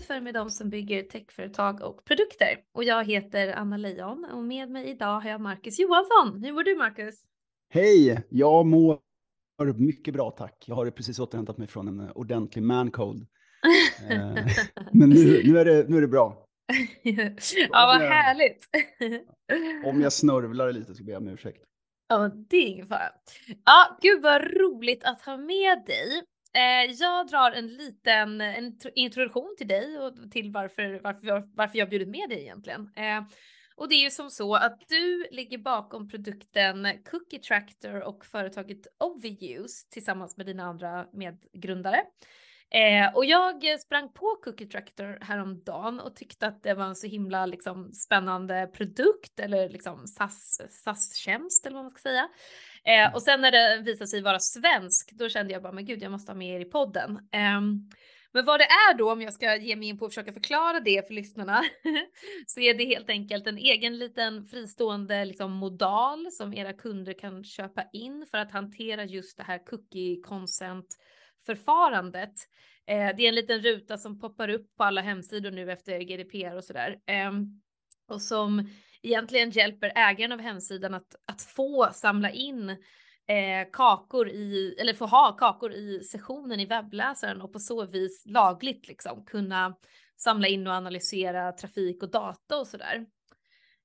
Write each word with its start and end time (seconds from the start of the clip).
Podd 0.00 0.06
för 0.06 0.20
med 0.20 0.34
de 0.34 0.50
som 0.50 0.70
bygger 0.70 1.02
techföretag 1.02 1.82
och 1.82 2.04
produkter. 2.04 2.58
Och 2.72 2.84
jag 2.84 3.04
heter 3.04 3.48
Anna 3.48 3.76
Leijon 3.76 4.24
och 4.24 4.44
med 4.44 4.70
mig 4.70 4.90
idag 4.90 5.20
har 5.20 5.30
jag 5.30 5.40
Marcus 5.40 5.78
Johansson. 5.78 6.44
Hur 6.44 6.52
mår 6.52 6.62
du 6.62 6.76
Marcus? 6.76 7.14
Hej, 7.68 8.24
jag 8.28 8.66
mår 8.66 8.98
mycket 9.76 10.14
bra 10.14 10.30
tack. 10.30 10.64
Jag 10.66 10.74
har 10.74 10.90
precis 10.90 11.18
återhämtat 11.18 11.58
mig 11.58 11.68
från 11.68 11.88
en 11.88 12.10
ordentlig 12.10 12.62
mancold. 12.62 13.26
Eh, 14.10 14.34
men 14.92 15.10
nu, 15.10 15.42
nu, 15.44 15.58
är 15.58 15.64
det, 15.64 15.88
nu 15.88 15.96
är 15.96 16.00
det 16.00 16.08
bra. 16.08 16.44
ja, 17.02 17.86
vad 17.86 18.00
härligt. 18.00 18.68
Om 19.86 20.00
jag 20.00 20.12
snörvlar 20.12 20.72
lite 20.72 20.94
så 20.94 21.04
ber 21.04 21.12
jag 21.12 21.22
om 21.22 21.28
ursäkt. 21.28 21.64
Ja, 22.08 22.30
det 22.48 22.56
är 22.56 22.66
ingen 22.66 22.86
fara. 22.86 23.12
Ja, 23.64 23.98
gud 24.02 24.22
vad 24.22 24.42
roligt 24.42 25.04
att 25.04 25.22
ha 25.22 25.36
med 25.36 25.84
dig. 25.86 26.22
Eh, 26.54 26.92
jag 26.92 27.26
drar 27.26 27.52
en 27.52 27.66
liten 27.66 28.40
en 28.40 28.76
introduktion 28.94 29.54
till 29.58 29.68
dig 29.68 29.98
och 29.98 30.30
till 30.30 30.52
varför, 30.52 31.00
varför, 31.04 31.26
jag, 31.26 31.50
varför 31.54 31.78
jag 31.78 31.90
bjudit 31.90 32.08
med 32.08 32.28
dig 32.28 32.40
egentligen. 32.40 32.90
Eh, 32.96 33.22
och 33.76 33.88
det 33.88 33.94
är 33.94 34.02
ju 34.02 34.10
som 34.10 34.30
så 34.30 34.54
att 34.54 34.80
du 34.88 35.26
ligger 35.30 35.58
bakom 35.58 36.08
produkten 36.08 36.88
Cookie 37.10 37.38
Tractor 37.38 38.00
och 38.00 38.24
företaget 38.24 38.86
Overuse 38.98 39.88
tillsammans 39.90 40.36
med 40.36 40.46
dina 40.46 40.64
andra 40.64 41.06
medgrundare. 41.12 42.04
Eh, 42.70 43.14
och 43.14 43.24
jag 43.24 43.80
sprang 43.80 44.12
på 44.12 44.40
Cookie 44.44 44.66
Tractor 44.66 45.18
häromdagen 45.20 46.00
och 46.00 46.16
tyckte 46.16 46.46
att 46.46 46.62
det 46.62 46.74
var 46.74 46.84
en 46.84 46.96
så 46.96 47.06
himla 47.06 47.46
liksom, 47.46 47.92
spännande 47.92 48.70
produkt 48.72 49.40
eller 49.40 49.68
liksom 49.68 50.06
SAS-tjänst 50.06 51.66
eller 51.66 51.74
vad 51.74 51.84
man 51.84 51.90
ska 51.90 52.00
säga. 52.00 52.28
Eh, 52.84 53.00
mm. 53.00 53.14
och 53.14 53.22
sen 53.22 53.40
när 53.40 53.52
det 53.52 53.82
visade 53.82 54.08
sig 54.08 54.22
vara 54.22 54.38
svensk, 54.38 55.12
då 55.12 55.28
kände 55.28 55.52
jag 55.52 55.62
bara, 55.62 55.72
men 55.72 55.84
gud, 55.84 56.02
jag 56.02 56.12
måste 56.12 56.32
ha 56.32 56.36
med 56.36 56.56
er 56.56 56.60
i 56.60 56.70
podden. 56.70 57.10
Eh, 57.32 57.60
men 58.32 58.44
vad 58.44 58.60
det 58.60 58.64
är 58.64 58.94
då, 58.94 59.12
om 59.12 59.22
jag 59.22 59.32
ska 59.32 59.56
ge 59.56 59.76
mig 59.76 59.88
in 59.88 59.98
på 59.98 60.04
att 60.04 60.10
försöka 60.10 60.32
förklara 60.32 60.80
det 60.80 61.06
för 61.06 61.14
lyssnarna, 61.14 61.62
så 62.46 62.60
är 62.60 62.74
det 62.74 62.84
helt 62.84 63.10
enkelt 63.10 63.46
en 63.46 63.58
egen 63.58 63.98
liten 63.98 64.46
fristående 64.46 65.24
liksom, 65.24 65.52
modal 65.52 66.32
som 66.32 66.54
era 66.54 66.72
kunder 66.72 67.18
kan 67.18 67.44
köpa 67.44 67.84
in 67.92 68.26
för 68.30 68.38
att 68.38 68.52
hantera 68.52 69.04
just 69.04 69.36
det 69.36 69.42
här 69.42 69.64
cookie 69.64 70.20
consent 70.20 70.96
förfarandet. 71.46 72.34
Eh, 72.86 73.16
det 73.16 73.22
är 73.22 73.28
en 73.28 73.34
liten 73.34 73.60
ruta 73.60 73.98
som 73.98 74.20
poppar 74.20 74.48
upp 74.48 74.76
på 74.76 74.84
alla 74.84 75.00
hemsidor 75.00 75.50
nu 75.50 75.72
efter 75.72 76.00
GDPR 76.00 76.56
och 76.56 76.64
sådär. 76.64 76.98
Eh, 77.06 77.32
och 78.08 78.22
som 78.22 78.68
egentligen 79.02 79.50
hjälper 79.50 79.92
ägaren 79.94 80.32
av 80.32 80.40
hemsidan 80.40 80.94
att, 80.94 81.14
att 81.26 81.42
få 81.42 81.88
samla 81.92 82.30
in 82.30 82.70
eh, 82.70 83.70
kakor 83.72 84.28
i, 84.28 84.76
eller 84.80 84.94
få 84.94 85.06
ha 85.06 85.32
kakor 85.32 85.72
i 85.72 86.02
sessionen 86.04 86.60
i 86.60 86.66
webbläsaren 86.66 87.40
och 87.40 87.52
på 87.52 87.58
så 87.58 87.86
vis 87.86 88.22
lagligt 88.26 88.88
liksom 88.88 89.24
kunna 89.24 89.76
samla 90.16 90.48
in 90.48 90.66
och 90.66 90.72
analysera 90.72 91.52
trafik 91.52 92.02
och 92.02 92.10
data 92.10 92.58
och 92.58 92.66
sådär. 92.66 93.06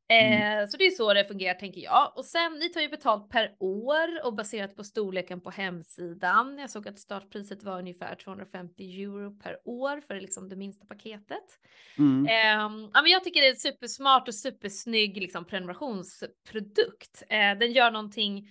Mm. 0.07 0.61
Eh, 0.61 0.67
så 0.67 0.77
det 0.77 0.85
är 0.85 0.91
så 0.91 1.13
det 1.13 1.25
fungerar 1.25 1.53
tänker 1.53 1.81
jag. 1.81 2.13
Och 2.15 2.25
sen, 2.25 2.53
ni 2.59 2.69
tar 2.69 2.81
ju 2.81 2.89
betalt 2.89 3.29
per 3.29 3.55
år 3.59 4.25
och 4.25 4.35
baserat 4.35 4.75
på 4.75 4.83
storleken 4.83 5.41
på 5.41 5.49
hemsidan. 5.49 6.57
Jag 6.57 6.69
såg 6.69 6.87
att 6.87 6.99
startpriset 6.99 7.63
var 7.63 7.79
ungefär 7.79 8.15
250 8.15 9.03
euro 9.03 9.37
per 9.39 9.57
år 9.65 10.01
för 10.01 10.15
liksom 10.15 10.49
det 10.49 10.55
minsta 10.55 10.85
paketet. 10.85 11.43
Mm. 11.97 12.25
Eh, 12.25 12.89
ja, 12.93 13.01
men 13.01 13.11
jag 13.11 13.23
tycker 13.23 13.41
det 13.41 13.47
är 13.47 13.51
en 13.51 13.57
supersmart 13.57 14.27
och 14.27 14.35
supersnygg 14.35 15.17
liksom, 15.17 15.45
prenumerationsprodukt. 15.45 17.23
Eh, 17.29 17.57
den 17.59 17.71
gör 17.71 17.91
någonting 17.91 18.47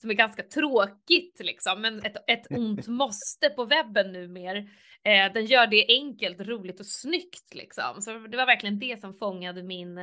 som 0.00 0.10
är 0.10 0.14
ganska 0.14 0.42
tråkigt 0.42 1.40
liksom, 1.40 1.80
men 1.80 1.98
ett, 2.04 2.16
ett 2.26 2.46
ont 2.50 2.86
måste 2.86 3.48
på 3.48 3.64
webben 3.64 4.12
numera. 4.12 4.58
Eh, 5.04 5.32
den 5.34 5.46
gör 5.46 5.66
det 5.66 5.86
enkelt, 5.88 6.40
roligt 6.40 6.80
och 6.80 6.86
snyggt 6.86 7.54
liksom. 7.54 8.02
Så 8.02 8.18
det 8.18 8.36
var 8.36 8.46
verkligen 8.46 8.78
det 8.78 9.00
som 9.00 9.14
fångade 9.14 9.62
min 9.62 9.98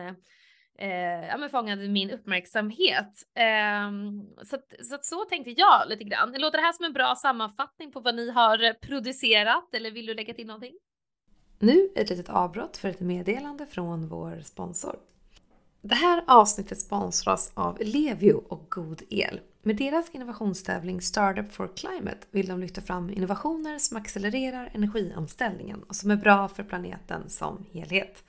eh, 0.77 1.27
ja, 1.27 1.37
men 1.37 1.49
fångade 1.49 1.87
min 1.87 2.11
uppmärksamhet. 2.11 3.23
Eh, 3.35 3.91
så, 4.43 4.55
att, 4.55 4.73
så, 4.85 4.95
att 4.95 5.05
så 5.05 5.25
tänkte 5.25 5.51
jag 5.51 5.89
lite 5.89 6.03
grann. 6.03 6.35
Låter 6.37 6.57
det 6.57 6.63
här 6.63 6.73
som 6.73 6.85
en 6.85 6.93
bra 6.93 7.15
sammanfattning 7.15 7.91
på 7.91 7.99
vad 7.99 8.15
ni 8.15 8.31
har 8.31 8.73
producerat 8.73 9.73
eller 9.73 9.91
vill 9.91 10.05
du 10.05 10.13
lägga 10.13 10.33
till 10.33 10.47
någonting? 10.47 10.75
Nu 11.59 11.89
ett 11.95 12.09
litet 12.09 12.29
avbrott 12.29 12.77
för 12.77 12.89
ett 12.89 12.99
meddelande 12.99 13.65
från 13.65 14.07
vår 14.07 14.41
sponsor. 14.43 14.95
Det 15.81 15.95
här 15.95 16.23
avsnittet 16.27 16.79
sponsras 16.79 17.51
av 17.53 17.77
Levio 17.81 18.33
och 18.33 18.65
God 18.69 19.01
El. 19.09 19.39
Med 19.61 19.75
deras 19.75 20.09
innovationstävling 20.09 21.01
Startup 21.01 21.53
for 21.53 21.69
Climate 21.75 22.27
vill 22.31 22.47
de 22.47 22.59
lyfta 22.59 22.81
fram 22.81 23.09
innovationer 23.09 23.79
som 23.79 23.97
accelererar 23.97 24.71
energiomställningen 24.73 25.83
och 25.83 25.95
som 25.95 26.11
är 26.11 26.15
bra 26.15 26.47
för 26.47 26.63
planeten 26.63 27.29
som 27.29 27.65
helhet. 27.71 28.23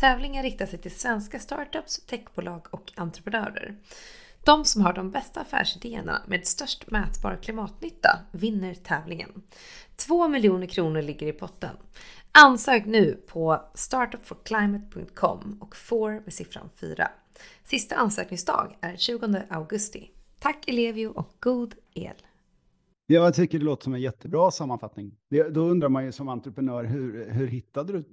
Tävlingen 0.00 0.42
riktar 0.42 0.66
sig 0.66 0.78
till 0.78 0.90
svenska 0.90 1.38
startups, 1.38 2.06
techbolag 2.06 2.66
och 2.70 2.92
entreprenörer. 2.96 3.76
De 4.44 4.64
som 4.64 4.82
har 4.82 4.92
de 4.92 5.10
bästa 5.10 5.40
affärsidéerna 5.40 6.22
med 6.26 6.46
störst 6.46 6.90
mätbar 6.90 7.38
klimatnytta 7.42 8.18
vinner 8.32 8.74
tävlingen. 8.74 9.42
2 9.96 10.28
miljoner 10.28 10.66
kronor 10.66 11.02
ligger 11.02 11.26
i 11.26 11.32
potten. 11.32 11.76
Ansök 12.32 12.86
nu 12.86 13.22
på 13.26 13.62
startupforclimate.com 13.74 15.58
och 15.60 15.76
får 15.76 16.10
med 16.10 16.32
siffran 16.32 16.70
4. 16.80 17.08
Sista 17.64 17.96
ansökningsdag 17.96 18.76
är 18.80 18.96
20 18.96 19.42
augusti. 19.48 20.10
Tack 20.38 20.68
Elevio 20.68 21.06
och 21.06 21.34
god 21.40 21.74
el! 21.94 22.22
Ja, 23.06 23.24
jag 23.24 23.34
tycker 23.34 23.58
det 23.58 23.64
låter 23.64 23.84
som 23.84 23.94
en 23.94 24.00
jättebra 24.00 24.50
sammanfattning. 24.50 25.16
Det, 25.30 25.48
då 25.48 25.60
undrar 25.60 25.88
man 25.88 26.04
ju 26.04 26.12
som 26.12 26.28
entreprenör, 26.28 26.84
hur, 26.84 27.30
hur 27.30 27.46
hittade 27.46 27.92
du 27.92 28.04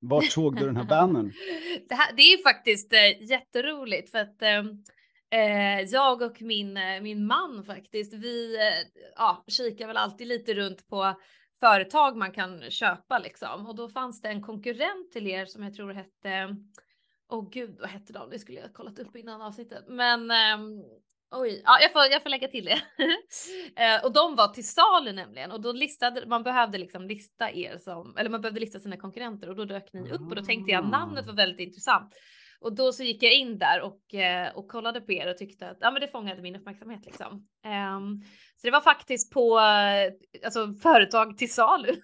vart 0.00 0.24
såg 0.24 0.56
du 0.56 0.66
den 0.66 0.76
här 0.76 0.84
bannern? 0.84 1.32
det, 1.88 1.94
här, 1.94 2.12
det 2.16 2.22
är 2.22 2.42
faktiskt 2.42 2.92
eh, 2.92 3.30
jätteroligt 3.30 4.10
för 4.10 4.18
att 4.18 4.42
ehm, 4.42 4.68
eh, 5.30 5.80
jag 5.80 6.22
och 6.22 6.42
min, 6.42 6.76
eh, 6.76 7.00
min 7.00 7.26
man 7.26 7.64
faktiskt, 7.64 8.14
vi 8.14 8.56
eh, 8.56 9.02
ja, 9.16 9.44
kikar 9.48 9.86
väl 9.86 9.96
alltid 9.96 10.26
lite 10.26 10.54
runt 10.54 10.88
på 10.88 11.14
företag 11.60 12.16
man 12.16 12.32
kan 12.32 12.70
köpa 12.70 13.18
liksom. 13.18 13.66
Och 13.66 13.76
då 13.76 13.88
fanns 13.88 14.22
det 14.22 14.28
en 14.28 14.42
konkurrent 14.42 15.12
till 15.12 15.26
er 15.26 15.46
som 15.46 15.62
jag 15.62 15.74
tror 15.74 15.92
hette, 15.92 16.56
åh 17.28 17.38
oh, 17.38 17.50
gud 17.50 17.76
vad 17.80 17.88
hette 17.88 18.12
de? 18.12 18.30
Det 18.30 18.38
skulle 18.38 18.60
jag 18.60 18.72
kollat 18.72 18.98
upp 18.98 19.16
innan 19.16 19.42
avsnittet. 19.42 19.84
Men 19.88 20.30
ehm, 20.30 20.82
Oj, 21.30 21.62
ja, 21.64 21.78
jag, 21.80 21.92
får, 21.92 22.02
jag 22.02 22.22
får 22.22 22.30
lägga 22.30 22.48
till 22.48 22.64
det. 22.64 22.80
eh, 23.82 24.04
och 24.04 24.12
de 24.12 24.36
var 24.36 24.48
till 24.48 24.68
salu 24.68 25.12
nämligen 25.12 25.50
och 25.50 25.60
då 25.60 25.72
listade 25.72 26.26
man 26.26 26.42
behövde 26.42 26.78
liksom 26.78 27.06
lista 27.06 27.50
er 27.50 27.78
som 27.78 28.16
eller 28.16 28.30
man 28.30 28.40
behövde 28.40 28.60
lista 28.60 28.78
sina 28.78 28.96
konkurrenter 28.96 29.48
och 29.48 29.56
då 29.56 29.64
dök 29.64 29.92
ni 29.92 30.12
upp 30.12 30.20
och 30.20 30.36
då 30.36 30.44
tänkte 30.44 30.72
jag 30.72 30.90
namnet 30.90 31.26
var 31.26 31.32
väldigt 31.34 31.60
intressant. 31.60 32.14
Och 32.60 32.74
då 32.74 32.92
så 32.92 33.02
gick 33.02 33.22
jag 33.22 33.32
in 33.32 33.58
där 33.58 33.80
och, 33.80 34.14
eh, 34.14 34.56
och 34.56 34.68
kollade 34.68 35.00
på 35.00 35.12
er 35.12 35.30
och 35.30 35.36
tyckte 35.36 35.70
att 35.70 35.76
ja, 35.80 35.90
men 35.90 36.00
det 36.00 36.08
fångade 36.08 36.42
min 36.42 36.56
uppmärksamhet 36.56 37.06
liksom. 37.06 37.26
Um, 37.96 38.22
så 38.56 38.66
det 38.66 38.70
var 38.70 38.80
faktiskt 38.80 39.32
på 39.32 39.58
eh, 39.58 40.12
alltså, 40.44 40.72
företag 40.82 41.38
till 41.38 41.52
salu. 41.52 41.96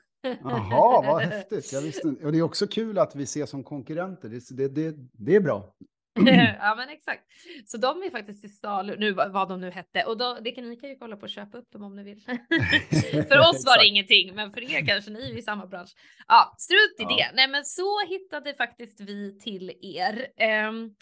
Jaha, 0.42 1.02
vad 1.06 1.22
häftigt. 1.22 1.72
Jag 1.72 1.80
visste, 1.80 2.08
och 2.08 2.32
det 2.32 2.38
är 2.38 2.42
också 2.42 2.66
kul 2.66 2.98
att 2.98 3.16
vi 3.16 3.22
ses 3.22 3.50
som 3.50 3.64
konkurrenter. 3.64 4.28
Det, 4.28 4.56
det, 4.56 4.68
det, 4.68 4.96
det 5.12 5.36
är 5.36 5.40
bra. 5.40 5.74
ja 6.58 6.74
men 6.76 6.88
exakt. 6.88 7.22
Så 7.66 7.76
de 7.76 8.02
är 8.02 8.10
faktiskt 8.10 8.40
till 8.40 8.58
salu 8.58 8.96
nu 8.96 9.12
vad 9.12 9.48
de 9.48 9.60
nu 9.60 9.70
hette 9.70 10.04
och 10.04 10.18
då, 10.18 10.38
det 10.40 10.50
kan 10.50 10.68
ni 10.68 10.76
kan 10.76 10.90
ju 10.90 10.96
kolla 10.96 11.16
på 11.16 11.22
och 11.22 11.30
köpa 11.30 11.58
upp 11.58 11.72
dem 11.72 11.82
om 11.82 11.96
ni 11.96 12.02
vill. 12.02 12.20
för 13.28 13.38
oss 13.38 13.66
var 13.66 13.78
det 13.82 13.88
ingenting, 13.88 14.34
men 14.34 14.52
för 14.52 14.60
er 14.60 14.86
kanske 14.86 15.10
ni 15.10 15.30
är 15.30 15.38
i 15.38 15.42
samma 15.42 15.66
bransch. 15.66 15.90
Ja, 16.28 16.54
strunt 16.58 17.10
i 17.10 17.12
ja. 17.12 17.16
det. 17.16 17.36
Nej, 17.36 17.48
men 17.48 17.64
så 17.64 18.06
hittade 18.06 18.54
faktiskt 18.54 19.00
vi 19.00 19.38
till 19.38 19.72
er. 19.80 20.26
Um, 20.68 20.94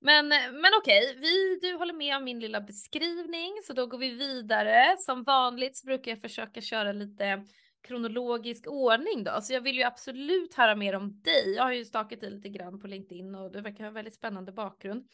men, 0.00 0.28
men 0.28 0.70
okej, 0.80 1.16
vi, 1.20 1.58
du 1.62 1.76
håller 1.76 1.94
med 1.94 2.16
om 2.16 2.24
min 2.24 2.40
lilla 2.40 2.60
beskrivning 2.60 3.52
så 3.66 3.72
då 3.72 3.86
går 3.86 3.98
vi 3.98 4.10
vidare. 4.10 4.96
Som 4.98 5.24
vanligt 5.24 5.76
så 5.76 5.86
brukar 5.86 6.10
jag 6.10 6.20
försöka 6.20 6.60
köra 6.60 6.92
lite 6.92 7.44
kronologisk 7.88 8.66
ordning 8.66 9.24
då. 9.24 9.40
Så 9.40 9.52
jag 9.52 9.60
vill 9.60 9.76
ju 9.76 9.82
absolut 9.82 10.54
höra 10.54 10.76
mer 10.76 10.94
om 10.94 11.22
dig. 11.22 11.54
Jag 11.56 11.62
har 11.62 11.72
ju 11.72 11.84
stakat 11.84 12.20
dig 12.20 12.30
lite 12.30 12.48
grann 12.48 12.80
på 12.80 12.86
LinkedIn 12.86 13.34
och 13.34 13.52
du 13.52 13.60
verkar 13.60 13.84
ha 13.84 13.90
väldigt 13.90 14.14
spännande 14.14 14.52
bakgrund. 14.52 15.08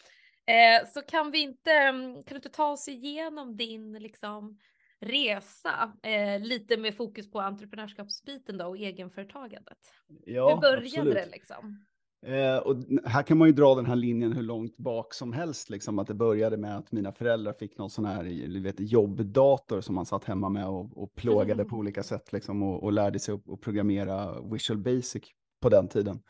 Eh, 0.47 0.89
så 0.89 1.03
kan 1.03 1.31
vi 1.31 1.39
inte, 1.39 1.73
mm, 1.73 2.15
kan 2.15 2.25
du 2.29 2.37
inte 2.37 2.49
ta 2.49 2.71
oss 2.71 2.89
igenom 2.89 3.57
din 3.57 3.93
liksom 3.93 4.59
resa 5.01 5.93
eh, 6.03 6.41
lite 6.41 6.77
med 6.77 6.97
fokus 6.97 7.31
på 7.31 7.41
entreprenörskapsbiten 7.41 8.59
då 8.59 8.67
och 8.67 8.77
egenföretagandet? 8.77 9.79
Ja, 10.25 10.55
Hur 10.55 10.61
började 10.61 10.87
absolut. 10.87 11.15
det 11.15 11.27
liksom? 11.27 11.85
Eh, 12.27 12.57
och 12.57 12.77
här 13.05 13.23
kan 13.23 13.39
man 13.39 13.49
ju 13.49 13.55
dra 13.55 13.75
den 13.75 13.87
här 13.87 13.97
linjen 13.97 14.33
hur 14.33 14.43
långt 14.43 14.77
bak 14.77 15.15
som 15.15 15.33
helst, 15.33 15.71
liksom 15.71 15.99
att 15.99 16.07
det 16.07 16.15
började 16.15 16.57
med 16.57 16.77
att 16.77 16.93
mina 16.93 17.13
föräldrar 17.13 17.53
fick 17.53 17.79
någon 17.79 17.91
sån 17.91 18.05
här 18.05 18.61
vet, 18.61 18.75
jobbdator 18.79 19.81
som 19.81 19.95
man 19.95 20.07
satt 20.07 20.25
hemma 20.25 20.49
med 20.49 20.67
och, 20.69 21.03
och 21.03 21.15
plågade 21.15 21.53
mm. 21.53 21.69
på 21.69 21.77
olika 21.77 22.03
sätt 22.03 22.33
liksom, 22.33 22.63
och, 22.63 22.83
och 22.83 22.93
lärde 22.93 23.19
sig 23.19 23.35
att 23.35 23.61
programmera 23.61 24.43
Visual 24.43 24.79
Basic 24.79 25.23
på 25.61 25.69
den 25.69 25.89
tiden. 25.89 26.23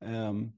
Um, 0.00 0.52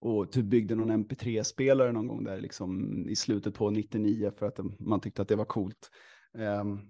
och 0.00 0.32
typ 0.32 0.44
byggde 0.44 0.74
någon 0.74 1.04
MP3-spelare 1.04 1.92
någon 1.92 2.06
gång 2.06 2.24
där 2.24 2.40
liksom 2.40 2.90
i 3.08 3.16
slutet 3.16 3.54
på 3.54 3.70
99 3.70 4.32
för 4.38 4.46
att 4.46 4.58
man 4.78 5.00
tyckte 5.00 5.22
att 5.22 5.28
det 5.28 5.36
var 5.36 5.44
coolt. 5.44 5.90
Um, 6.38 6.80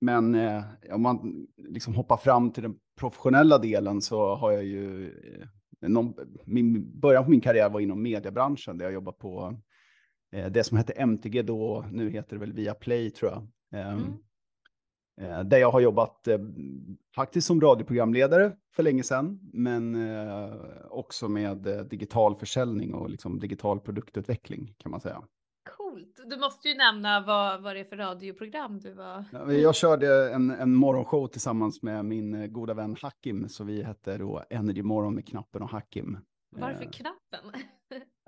men 0.00 0.34
eh, 0.34 0.62
om 0.90 1.02
man 1.02 1.46
liksom 1.56 1.94
hoppar 1.94 2.16
fram 2.16 2.50
till 2.50 2.62
den 2.62 2.76
professionella 3.00 3.58
delen 3.58 4.02
så 4.02 4.34
har 4.34 4.52
jag 4.52 4.64
ju 4.64 5.06
eh, 5.06 5.48
någon, 5.80 6.14
min, 6.44 7.00
början 7.00 7.24
på 7.24 7.30
min 7.30 7.40
karriär 7.40 7.70
var 7.70 7.80
inom 7.80 8.02
mediebranschen 8.02 8.78
där 8.78 8.84
jag 8.84 8.94
jobbat 8.94 9.18
på 9.18 9.60
eh, 10.32 10.46
det 10.46 10.64
som 10.64 10.76
hette 10.76 10.92
MTG 10.92 11.42
då, 11.42 11.84
nu 11.92 12.10
heter 12.10 12.36
det 12.36 12.40
väl 12.40 12.52
Viaplay 12.52 13.10
tror 13.10 13.30
jag. 13.30 13.46
Ehm, 13.80 13.98
mm. 13.98 14.12
Eh, 15.20 15.44
där 15.44 15.58
jag 15.58 15.70
har 15.70 15.80
jobbat 15.80 16.28
eh, 16.28 16.38
faktiskt 17.14 17.46
som 17.46 17.60
radioprogramledare 17.60 18.52
för 18.74 18.82
länge 18.82 19.02
sedan, 19.02 19.40
men 19.52 19.94
eh, 19.94 20.54
också 20.90 21.28
med 21.28 21.66
eh, 21.66 21.78
digital 21.78 22.36
försäljning 22.36 22.94
och 22.94 23.10
liksom 23.10 23.38
digital 23.38 23.80
produktutveckling 23.80 24.74
kan 24.78 24.90
man 24.90 25.00
säga. 25.00 25.22
Coolt. 25.96 26.20
Du 26.30 26.36
måste 26.36 26.68
ju 26.68 26.74
nämna 26.74 27.20
vad, 27.20 27.62
vad 27.62 27.76
det 27.76 27.80
är 27.80 27.84
för 27.84 27.96
radioprogram 27.96 28.80
du 28.80 28.92
var. 28.92 29.24
Jag 29.52 29.74
körde 29.74 30.32
en, 30.32 30.50
en 30.50 30.74
morgonshow 30.74 31.26
tillsammans 31.26 31.82
med 31.82 32.04
min 32.04 32.34
eh, 32.34 32.46
goda 32.46 32.74
vän 32.74 32.96
Hakim, 33.02 33.48
så 33.48 33.64
vi 33.64 33.82
hette 33.82 34.18
då 34.18 34.44
Energy 34.50 34.82
Morgon 34.82 35.14
med 35.14 35.28
Knappen 35.28 35.62
och 35.62 35.70
Hakim. 35.70 36.18
Varför 36.50 36.84
eh, 36.84 36.90
Knappen? 36.90 37.60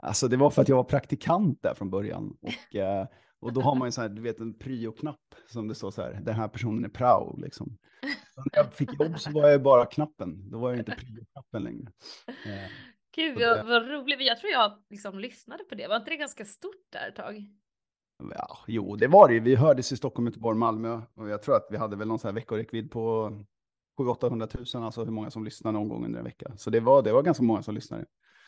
Alltså 0.02 0.28
det 0.28 0.36
var 0.36 0.50
för 0.50 0.62
att 0.62 0.68
jag 0.68 0.76
var 0.76 0.84
praktikant 0.84 1.62
där 1.62 1.74
från 1.74 1.90
början. 1.90 2.36
Och, 2.42 2.76
eh, 2.76 3.06
och 3.40 3.52
då 3.52 3.60
har 3.60 3.74
man 3.74 3.88
ju 3.88 3.92
så 3.92 4.00
här, 4.00 4.08
du 4.08 4.22
vet 4.22 4.40
en 4.40 4.58
pryo-knapp 4.58 5.34
som 5.46 5.68
det 5.68 5.74
står 5.74 5.90
så 5.90 6.02
här, 6.02 6.20
den 6.22 6.34
här 6.34 6.48
personen 6.48 6.84
är 6.84 6.88
prao 6.88 7.36
liksom. 7.36 7.78
Så 8.34 8.40
när 8.40 8.62
jag 8.62 8.72
fick 8.72 9.00
jobb 9.00 9.20
så 9.20 9.30
var 9.30 9.48
jag 9.48 9.62
bara 9.62 9.86
knappen, 9.86 10.50
då 10.50 10.58
var 10.58 10.70
jag 10.70 10.78
inte 10.78 10.92
pryo-knappen 10.92 11.62
längre. 11.62 11.92
Eh, 12.26 12.70
Gud 13.16 13.38
vad, 13.38 13.66
vad 13.66 13.88
roligt, 13.88 14.20
jag 14.20 14.38
tror 14.38 14.52
jag 14.52 14.72
liksom 14.90 15.18
lyssnade 15.18 15.64
på 15.64 15.74
det, 15.74 15.88
var 15.88 15.96
inte 15.96 16.10
det 16.10 16.16
ganska 16.16 16.44
stort 16.44 16.92
där 16.92 17.08
ett 17.08 17.16
tag? 17.16 17.46
Ja, 18.34 18.58
jo, 18.66 18.96
det 18.96 19.08
var 19.08 19.28
det. 19.28 19.40
Vi 19.40 19.54
hördes 19.54 19.92
i 19.92 19.96
Stockholm, 19.96 20.26
Göteborg, 20.26 20.58
Malmö 20.58 21.00
och 21.14 21.28
jag 21.28 21.42
tror 21.42 21.56
att 21.56 21.66
vi 21.70 21.76
hade 21.76 21.96
väl 21.96 22.08
någon 22.08 22.18
sån 22.18 22.28
här 22.28 22.34
veckoräckvidd 22.34 22.90
på 22.90 23.32
700 23.98 24.48
000, 24.74 24.84
alltså 24.84 25.04
hur 25.04 25.12
många 25.12 25.30
som 25.30 25.44
lyssnade 25.44 25.78
någon 25.78 25.88
gång 25.88 26.04
under 26.04 26.18
en 26.18 26.24
vecka. 26.24 26.52
Så 26.56 26.70
det 26.70 26.80
var, 26.80 27.02
det 27.02 27.12
var 27.12 27.22
ganska 27.22 27.44
många 27.44 27.62
som 27.62 27.74
lyssnade. 27.74 28.04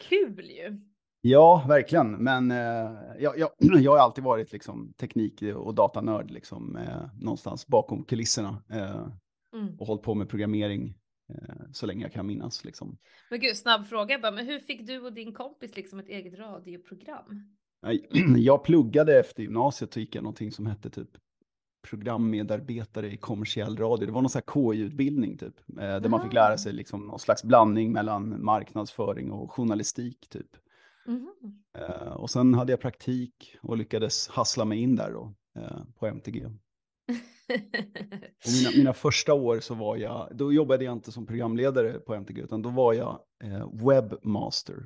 Kul 0.08 0.44
ju! 0.44 0.80
Ja, 1.20 1.64
verkligen. 1.68 2.12
Men 2.12 2.50
eh, 2.50 2.90
jag, 3.18 3.38
jag, 3.38 3.50
jag 3.58 3.90
har 3.90 3.98
alltid 3.98 4.24
varit 4.24 4.52
liksom, 4.52 4.92
teknik 4.92 5.42
och 5.42 5.74
datanörd 5.74 6.30
liksom, 6.30 6.76
eh, 6.76 7.06
någonstans 7.20 7.66
bakom 7.66 8.04
kulisserna 8.04 8.62
eh, 8.70 9.06
mm. 9.56 9.76
och 9.78 9.86
hållit 9.86 10.02
på 10.02 10.14
med 10.14 10.28
programmering 10.28 10.94
så 11.72 11.86
länge 11.86 12.02
jag 12.04 12.12
kan 12.12 12.26
minnas. 12.26 12.64
Liksom. 12.64 12.98
Men 13.30 13.40
gud, 13.40 13.56
snabb 13.56 13.86
fråga 13.86 14.18
bara, 14.18 14.32
men 14.32 14.46
hur 14.46 14.58
fick 14.58 14.86
du 14.86 15.00
och 15.00 15.12
din 15.12 15.32
kompis 15.32 15.76
liksom 15.76 15.98
ett 15.98 16.08
eget 16.08 16.38
radioprogram? 16.38 17.56
Jag 18.36 18.64
pluggade 18.64 19.20
efter 19.20 19.42
gymnasiet 19.42 19.96
och 19.96 20.00
gick 20.00 20.14
jag 20.14 20.22
någonting 20.22 20.52
som 20.52 20.66
hette 20.66 20.90
typ 20.90 21.08
programmedarbetare 21.82 23.12
i 23.12 23.16
kommersiell 23.16 23.76
radio. 23.76 24.06
Det 24.06 24.12
var 24.12 24.22
någon 24.22 24.30
sån 24.30 24.42
här 24.46 24.72
KI-utbildning 24.72 25.38
typ, 25.38 25.60
eh, 25.68 25.76
där 25.76 26.08
man 26.08 26.22
fick 26.22 26.32
lära 26.32 26.58
sig 26.58 26.72
liksom 26.72 27.06
någon 27.06 27.18
slags 27.18 27.44
blandning 27.44 27.92
mellan 27.92 28.44
marknadsföring 28.44 29.30
och 29.30 29.52
journalistik 29.52 30.28
typ. 30.28 30.56
Mm. 31.06 31.28
Och 32.16 32.30
sen 32.30 32.54
hade 32.54 32.72
jag 32.72 32.80
praktik 32.80 33.56
och 33.62 33.76
lyckades 33.76 34.28
hassla 34.28 34.64
mig 34.64 34.78
in 34.78 34.96
där 34.96 35.12
då, 35.12 35.34
på 35.98 36.06
MTG. 36.06 36.46
mina, 38.46 38.70
mina, 38.76 38.92
första 38.92 39.34
år 39.34 39.60
så 39.60 39.74
var 39.74 39.96
jag, 39.96 40.28
då 40.34 40.52
jobbade 40.52 40.84
jag 40.84 40.92
inte 40.92 41.12
som 41.12 41.26
programledare 41.26 41.92
på 41.92 42.14
MTG, 42.14 42.40
utan 42.40 42.62
då 42.62 42.68
var 42.68 42.92
jag 42.92 43.20
uh, 43.44 43.86
webbmaster. 43.88 44.76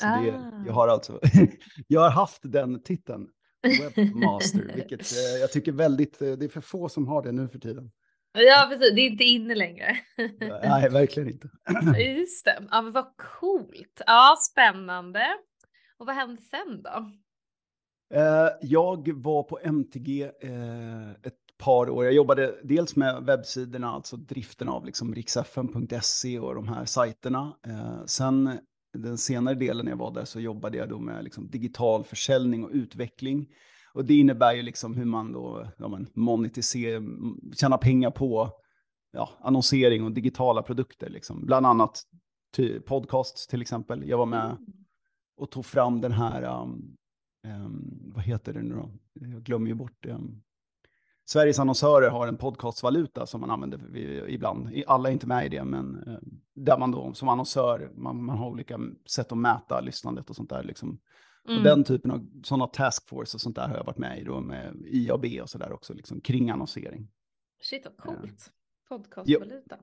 Så 0.00 0.06
ah. 0.06 0.20
det, 0.20 0.52
jag 0.66 0.72
har 0.72 0.88
alltså, 0.88 1.20
jag 1.86 2.00
har 2.00 2.10
haft 2.10 2.40
den 2.42 2.82
titeln, 2.82 3.28
webbmaster, 3.96 4.72
vilket 4.74 5.12
jag 5.40 5.52
tycker 5.52 5.72
väldigt, 5.72 6.18
det 6.18 6.42
är 6.42 6.48
för 6.48 6.60
få 6.60 6.88
som 6.88 7.08
har 7.08 7.22
det 7.22 7.32
nu 7.32 7.48
för 7.48 7.58
tiden. 7.58 7.90
Ja, 8.38 8.66
precis. 8.70 8.94
Det 8.94 9.00
är 9.00 9.10
inte 9.10 9.24
inne 9.24 9.54
längre. 9.54 9.96
Nej, 10.40 10.90
verkligen 10.90 11.28
inte. 11.28 11.50
Just 11.98 12.44
det. 12.44 12.62
Ja, 12.70 12.82
men 12.82 12.92
vad 12.92 13.16
coolt. 13.16 14.02
Ja, 14.06 14.36
spännande. 14.52 15.26
Och 15.98 16.06
vad 16.06 16.14
hände 16.14 16.42
sen 16.42 16.82
då? 16.82 17.10
Eh, 18.14 18.48
jag 18.60 19.12
var 19.22 19.42
på 19.42 19.58
MTG 19.62 20.22
eh, 20.22 21.10
ett 21.10 21.45
par 21.58 21.90
år. 21.90 22.04
Jag 22.04 22.14
jobbade 22.14 22.54
dels 22.64 22.96
med 22.96 23.22
webbsidorna, 23.22 23.90
alltså 23.90 24.16
driften 24.16 24.68
av 24.68 24.86
liksom 24.86 25.14
riksfn.se 25.14 26.38
och 26.38 26.54
de 26.54 26.68
här 26.68 26.84
sajterna. 26.84 27.56
Eh, 27.66 28.04
sen 28.06 28.58
den 28.92 29.18
senare 29.18 29.54
delen 29.54 29.84
när 29.84 29.92
jag 29.92 29.98
var 29.98 30.14
där 30.14 30.24
så 30.24 30.40
jobbade 30.40 30.78
jag 30.78 30.88
då 30.88 30.98
med 30.98 31.24
liksom 31.24 31.50
digital 31.50 32.04
försäljning 32.04 32.64
och 32.64 32.70
utveckling. 32.72 33.48
Och 33.94 34.04
det 34.04 34.14
innebär 34.14 34.54
ju 34.54 34.62
liksom 34.62 34.94
hur 34.94 35.04
man 35.04 35.32
då 35.32 35.66
ja, 35.78 35.88
men, 35.88 36.06
monetiserar, 36.14 37.02
tjänar 37.54 37.78
pengar 37.78 38.10
på 38.10 38.50
ja, 39.12 39.30
annonsering 39.40 40.04
och 40.04 40.12
digitala 40.12 40.62
produkter. 40.62 41.10
Liksom. 41.10 41.46
Bland 41.46 41.66
annat 41.66 42.02
podcasts 42.86 43.46
till 43.46 43.62
exempel. 43.62 44.08
Jag 44.08 44.18
var 44.18 44.26
med 44.26 44.56
och 45.36 45.50
tog 45.50 45.66
fram 45.66 46.00
den 46.00 46.12
här, 46.12 46.62
um, 46.62 46.96
um, 47.46 48.12
vad 48.14 48.24
heter 48.24 48.52
det 48.52 48.62
nu 48.62 48.74
då? 48.74 48.90
Jag 49.12 49.42
glömmer 49.42 49.68
ju 49.68 49.74
bort 49.74 50.02
det. 50.02 50.10
Um, 50.10 50.42
Sveriges 51.28 51.58
annonsörer 51.58 52.10
har 52.10 52.26
en 52.26 52.36
podcastvaluta 52.36 53.26
som 53.26 53.40
man 53.40 53.50
använder 53.50 53.96
ibland. 54.28 54.82
Alla 54.86 55.08
är 55.08 55.12
inte 55.12 55.26
med 55.26 55.46
i 55.46 55.48
det, 55.48 55.64
men 55.64 55.96
uh, 56.08 56.18
där 56.54 56.78
man 56.78 56.90
då 56.90 57.14
som 57.14 57.28
annonsör, 57.28 57.90
man, 57.94 58.24
man, 58.24 58.38
har 58.38 58.50
olika 58.50 58.80
sätt 59.06 59.32
att 59.32 59.38
mäta 59.38 59.80
lyssnandet 59.80 60.30
och 60.30 60.36
sånt 60.36 60.50
där. 60.50 60.62
Liksom. 60.62 61.00
Mm. 61.48 61.58
Och 61.58 61.64
den 61.64 61.84
typen 61.84 62.10
av 62.10 62.26
sådana 62.42 62.66
taskforce 62.66 63.36
och 63.36 63.40
sånt 63.40 63.56
där 63.56 63.68
har 63.68 63.76
jag 63.76 63.84
varit 63.84 63.98
med 63.98 64.20
i 64.20 64.24
då 64.24 64.40
med 64.40 64.82
IAB 64.86 65.24
och 65.42 65.50
så 65.50 65.58
där 65.58 65.72
också, 65.72 65.94
liksom, 65.94 66.20
kring 66.20 66.50
annonsering. 66.50 67.08
Shit 67.62 67.84
vad 67.84 67.96
coolt. 67.96 68.22
Uh, 68.22 68.98
Podcastvaluta. 68.98 69.76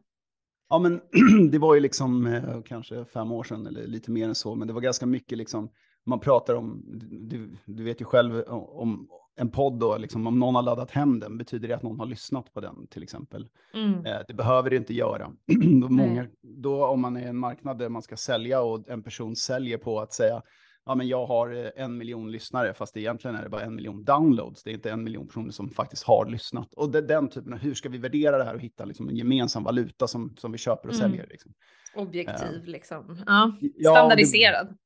Ja, 0.69 0.79
men 0.79 1.01
det 1.51 1.59
var 1.59 1.75
ju 1.75 1.79
liksom 1.79 2.27
eh, 2.27 2.61
kanske 2.61 3.05
fem 3.05 3.31
år 3.31 3.43
sedan 3.43 3.67
eller 3.67 3.87
lite 3.87 4.11
mer 4.11 4.27
än 4.27 4.35
så, 4.35 4.55
men 4.55 4.67
det 4.67 4.73
var 4.73 4.81
ganska 4.81 5.05
mycket 5.05 5.37
liksom, 5.37 5.69
man 6.05 6.19
pratar 6.19 6.55
om, 6.55 6.83
du, 7.29 7.57
du 7.65 7.83
vet 7.83 8.01
ju 8.01 8.05
själv 8.05 8.43
om 8.47 9.09
en 9.35 9.51
podd 9.51 9.79
då, 9.79 9.97
liksom, 9.97 10.27
om 10.27 10.39
någon 10.39 10.55
har 10.55 10.61
laddat 10.61 10.91
hem 10.91 11.19
den, 11.19 11.37
betyder 11.37 11.67
det 11.67 11.73
att 11.73 11.83
någon 11.83 11.99
har 11.99 12.05
lyssnat 12.05 12.53
på 12.53 12.61
den 12.61 12.87
till 12.87 13.03
exempel? 13.03 13.47
Mm. 13.73 14.05
Eh, 14.05 14.19
det 14.27 14.33
behöver 14.33 14.69
det 14.69 14.75
inte 14.75 14.93
göra. 14.93 15.31
då, 15.81 15.89
många, 15.89 16.27
då 16.41 16.85
om 16.85 17.01
man 17.01 17.17
är 17.17 17.21
i 17.21 17.25
en 17.25 17.37
marknad 17.37 17.77
där 17.77 17.89
man 17.89 18.01
ska 18.01 18.17
sälja 18.17 18.61
och 18.61 18.89
en 18.89 19.03
person 19.03 19.35
säljer 19.35 19.77
på 19.77 19.99
att 19.99 20.13
säga, 20.13 20.41
ja 20.85 20.95
men 20.95 21.07
jag 21.07 21.25
har 21.25 21.65
eh, 21.65 21.83
en 21.83 21.97
miljon 21.97 22.31
lyssnare, 22.31 22.73
fast 22.73 22.97
egentligen 22.97 23.35
är 23.37 23.43
det 23.43 23.49
bara 23.49 23.61
en 23.61 23.75
miljon 23.75 24.03
downloads. 24.03 24.63
Det 24.63 24.69
är 24.69 24.73
inte 24.73 24.91
en 24.91 25.03
miljon 25.03 25.27
personer 25.27 25.51
som 25.51 25.69
faktiskt 25.69 26.03
har 26.03 26.25
lyssnat. 26.25 26.73
Och 26.73 26.91
det, 26.91 27.01
den 27.01 27.29
typen 27.29 27.53
av, 27.53 27.59
hur 27.59 27.73
ska 27.73 27.89
vi 27.89 27.97
värdera 27.97 28.37
det 28.37 28.43
här 28.43 28.53
och 28.53 28.61
hitta 28.61 28.85
liksom 28.85 29.09
en 29.09 29.15
gemensam 29.15 29.63
valuta 29.63 30.07
som, 30.07 30.35
som 30.37 30.51
vi 30.51 30.57
köper 30.57 30.89
och 30.89 30.95
mm. 30.95 31.09
säljer? 31.09 31.27
Liksom. 31.29 31.53
Objektiv 31.95 32.61
uh, 32.61 32.65
liksom, 32.65 33.17
ja, 33.25 33.57
standardiserad. 33.79 34.67
Ja, 34.67 34.71
det, 34.71 34.77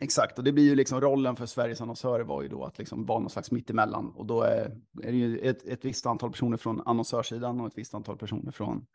exakt, 0.00 0.38
och 0.38 0.44
det 0.44 0.52
blir 0.52 0.64
ju 0.64 0.74
liksom 0.74 1.00
rollen 1.00 1.36
för 1.36 1.46
Sveriges 1.46 1.80
annonsörer 1.80 2.24
var 2.24 2.42
ju 2.42 2.48
då 2.48 2.64
att 2.64 2.78
liksom 2.78 3.06
vara 3.06 3.18
någon 3.18 3.30
slags 3.30 3.50
mittemellan. 3.50 4.10
Och 4.10 4.26
då 4.26 4.42
är, 4.42 4.76
är 5.02 5.12
det 5.12 5.16
ju 5.16 5.38
ett, 5.38 5.66
ett 5.66 5.84
visst 5.84 6.06
antal 6.06 6.30
personer 6.30 6.56
från 6.56 6.82
annonsörsidan 6.86 7.60
och 7.60 7.66
ett 7.66 7.78
visst 7.78 7.94
antal 7.94 8.18
personer 8.18 8.52
från 8.52 8.86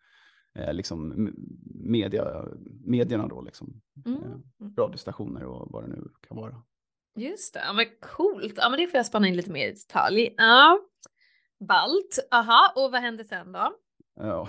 eh, 0.56 0.74
liksom 0.74 1.34
media, 1.84 2.46
medierna 2.86 3.28
då, 3.28 3.42
liksom. 3.42 3.82
Mm. 4.06 4.24
Eh, 4.24 4.68
radiostationer 4.78 5.46
och 5.46 5.72
vad 5.72 5.84
det 5.84 5.88
nu 5.88 6.08
kan 6.28 6.38
vara. 6.38 6.62
Just 7.16 7.54
det, 7.54 7.60
ja, 7.66 7.74
men 7.74 7.86
coolt. 8.02 8.54
Ja, 8.58 8.70
men 8.70 8.80
det 8.80 8.88
får 8.88 8.98
jag 8.98 9.06
spana 9.06 9.28
in 9.28 9.36
lite 9.36 9.52
mer 9.52 9.68
i 9.68 9.72
detalj. 9.72 10.34
Ja. 10.38 10.80
Balt, 11.68 12.20
aha, 12.32 12.74
och 12.76 12.92
vad 12.92 13.02
hände 13.02 13.24
sen 13.24 13.52
då? 13.52 13.74
Ja. 14.16 14.48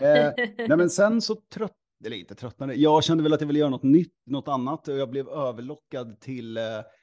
eh, 0.00 0.32
nej 0.68 0.76
men 0.76 0.90
sen 0.90 1.20
så 1.20 1.34
trött, 1.34 1.76
eller 2.06 2.16
inte 2.16 2.34
tröttnade, 2.34 2.74
jag 2.74 3.04
kände 3.04 3.22
väl 3.22 3.32
att 3.32 3.40
jag 3.40 3.48
ville 3.48 3.58
göra 3.58 3.70
något 3.70 3.82
nytt, 3.82 4.14
något 4.26 4.48
annat 4.48 4.88
och 4.88 4.96
jag 4.96 5.10
blev 5.10 5.28
överlockad 5.28 6.20
till 6.20 6.56
eh, 6.56 6.62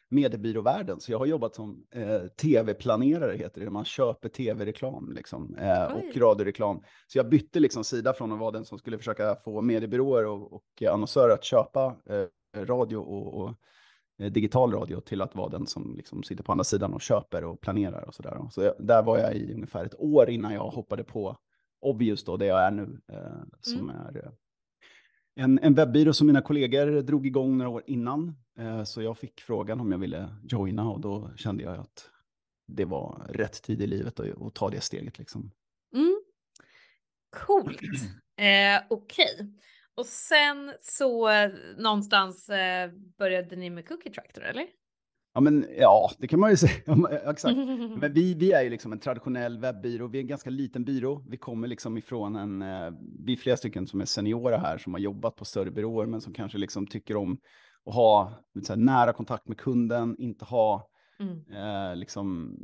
mediebyråvärlden. 0.10 1.00
Så 1.00 1.12
jag 1.12 1.20
har 1.20 1.26
jobbat 1.26 1.56
som 1.56 1.86
eh, 1.92 2.22
tv-planerare, 2.42 3.38
heter 3.38 3.62
det, 3.62 3.70
man 3.70 3.86
köper 3.86 4.30
tv-reklam 4.30 5.12
liksom, 5.12 5.56
eh, 5.56 5.84
och 5.84 6.18
radioreklam. 6.18 6.82
Så 7.08 7.18
jag 7.18 7.30
bytte 7.30 7.60
liksom 7.60 7.84
sida 7.84 8.14
från 8.14 8.32
att 8.32 8.40
vara 8.40 8.52
den 8.52 8.66
som 8.66 8.78
skulle 8.78 8.98
försöka 8.98 9.36
få 9.36 9.62
mediebyråer 9.62 10.26
och, 10.26 10.54
och 10.54 10.84
annonsörer 10.92 11.34
att 11.34 11.44
köpa 11.44 11.96
eh, 12.10 12.26
radio 12.66 12.98
och, 12.98 13.42
och 13.42 13.54
eh, 14.20 14.32
digital 14.32 14.72
radio 14.72 15.00
till 15.00 15.22
att 15.22 15.36
vara 15.36 15.50
den 15.50 15.68
som 15.68 15.96
liksom 15.96 16.24
sitter 16.24 16.44
på 16.44 16.52
andra 16.52 16.64
sidan 16.64 16.94
och 16.94 17.02
köper 17.02 17.44
och 17.44 17.62
planerar 17.62 18.08
och 18.08 18.14
sådär. 18.14 18.48
Så 18.52 18.62
jag, 18.62 18.74
där 18.80 19.04
var 19.04 19.18
jag 19.18 19.36
i 19.36 19.54
ungefär 19.54 19.86
ett 19.86 20.00
år 20.00 20.30
innan 20.30 20.54
jag 20.54 20.70
hoppade 20.70 21.04
på 21.04 21.38
Obvious 21.82 22.24
då, 22.24 22.38
det 22.38 22.46
jag 22.46 22.64
är 22.64 22.72
nu, 22.72 23.02
eh, 23.12 23.44
som 23.62 23.90
mm. 23.90 23.96
är 23.96 24.26
eh, 24.26 24.32
en, 25.38 25.60
en 25.60 25.74
webbyrå 25.74 26.14
som 26.14 26.28
mina 26.28 26.42
kollegor 26.42 27.02
drog 27.02 27.28
igång 27.28 27.58
några 27.58 27.70
år 27.70 27.84
innan. 27.88 28.36
Eh, 28.60 28.84
så 28.84 29.02
jag 29.02 29.18
fick 29.18 29.42
frågan 29.42 29.80
om 29.80 29.92
jag 29.92 30.00
ville 30.00 30.30
joina 30.44 30.90
och 30.90 31.00
då 31.00 31.32
kände 31.36 31.64
jag 31.64 31.80
att 31.80 32.10
det 32.68 32.86
var 32.86 33.28
rätt 33.30 33.62
tid 33.62 33.82
i 33.82 33.88
livet 33.88 34.20
att, 34.20 34.42
att 34.42 34.56
ta 34.56 34.70
det 34.70 34.82
steget. 34.82 35.20
Liksom. 35.20 35.52
Mm. 35.96 36.22
Coolt. 37.46 37.82
Eh, 38.40 38.82
Okej. 38.90 39.26
Okay. 39.36 39.48
Och 39.96 40.06
sen 40.06 40.74
så 40.82 41.30
någonstans 41.78 42.50
eh, 42.50 42.92
började 43.18 43.56
ni 43.56 43.70
med 43.70 43.88
Cookie 43.88 44.12
Tractor 44.12 44.44
eller? 44.44 44.68
Ja, 45.38 45.42
men 45.42 45.66
ja, 45.78 46.12
det 46.18 46.28
kan 46.28 46.40
man 46.40 46.50
ju 46.50 46.58
säga. 46.58 46.72
Exakt. 47.30 47.58
Men 47.98 48.14
vi, 48.14 48.34
vi 48.34 48.52
är 48.52 48.62
ju 48.62 48.70
liksom 48.70 48.92
en 48.92 49.00
traditionell 49.00 49.60
webbyrå. 49.60 50.08
Vi 50.08 50.18
är 50.18 50.22
en 50.22 50.28
ganska 50.28 50.50
liten 50.50 50.84
byrå. 50.84 51.26
Vi 51.30 51.38
kommer 51.38 51.68
liksom 51.68 51.98
ifrån 51.98 52.36
en, 52.36 52.62
eh, 52.62 52.92
vi 53.20 53.34
är 53.34 53.38
flera 53.38 53.58
stycken 53.58 53.88
som 53.88 54.02
är 54.02 54.06
seniora 54.06 54.58
här 54.58 54.78
som 54.78 54.94
har 54.94 55.00
jobbat 55.00 55.36
på 55.36 55.46
större 55.46 55.72
byråer, 55.72 56.06
men 56.06 56.22
som 56.22 56.34
kanske 56.34 56.58
liksom 56.58 56.88
tycker 56.88 57.16
om 57.16 57.38
att 57.86 57.94
ha 57.94 58.34
här, 58.70 58.76
nära 58.76 59.14
kontakt 59.14 59.48
med 59.48 59.58
kunden, 59.58 60.16
inte 60.20 60.46
ha 60.46 60.90
mm. 61.20 61.44
eh, 61.52 61.96
liksom 61.96 62.56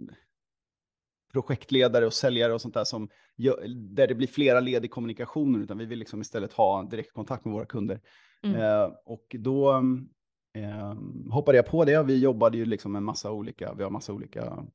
projektledare 1.33 2.05
och 2.05 2.13
säljare 2.13 2.53
och 2.53 2.61
sånt 2.61 2.73
där 2.73 2.83
som 2.83 3.09
gör, 3.37 3.65
där 3.95 4.07
det 4.07 4.15
blir 4.15 4.27
flera 4.27 4.59
led 4.59 4.85
i 4.85 4.87
kommunikationen, 4.87 5.63
utan 5.63 5.77
vi 5.77 5.85
vill 5.85 5.99
liksom 5.99 6.21
istället 6.21 6.53
ha 6.53 6.83
direktkontakt 6.83 7.45
med 7.45 7.53
våra 7.53 7.65
kunder. 7.65 8.01
Mm. 8.43 8.61
Eh, 8.61 8.89
och 9.05 9.35
då 9.39 9.83
eh, 10.53 10.95
hoppade 11.29 11.57
jag 11.57 11.65
på 11.65 11.85
det. 11.85 12.03
Vi 12.03 12.19
jobbade 12.19 12.57
ju 12.57 12.65
liksom 12.65 12.91
med 12.91 13.03
massa 13.03 13.31
olika, 13.31 13.73
vi 13.73 13.83
har 13.83 13.89
massa 13.89 14.13
olika 14.13 14.65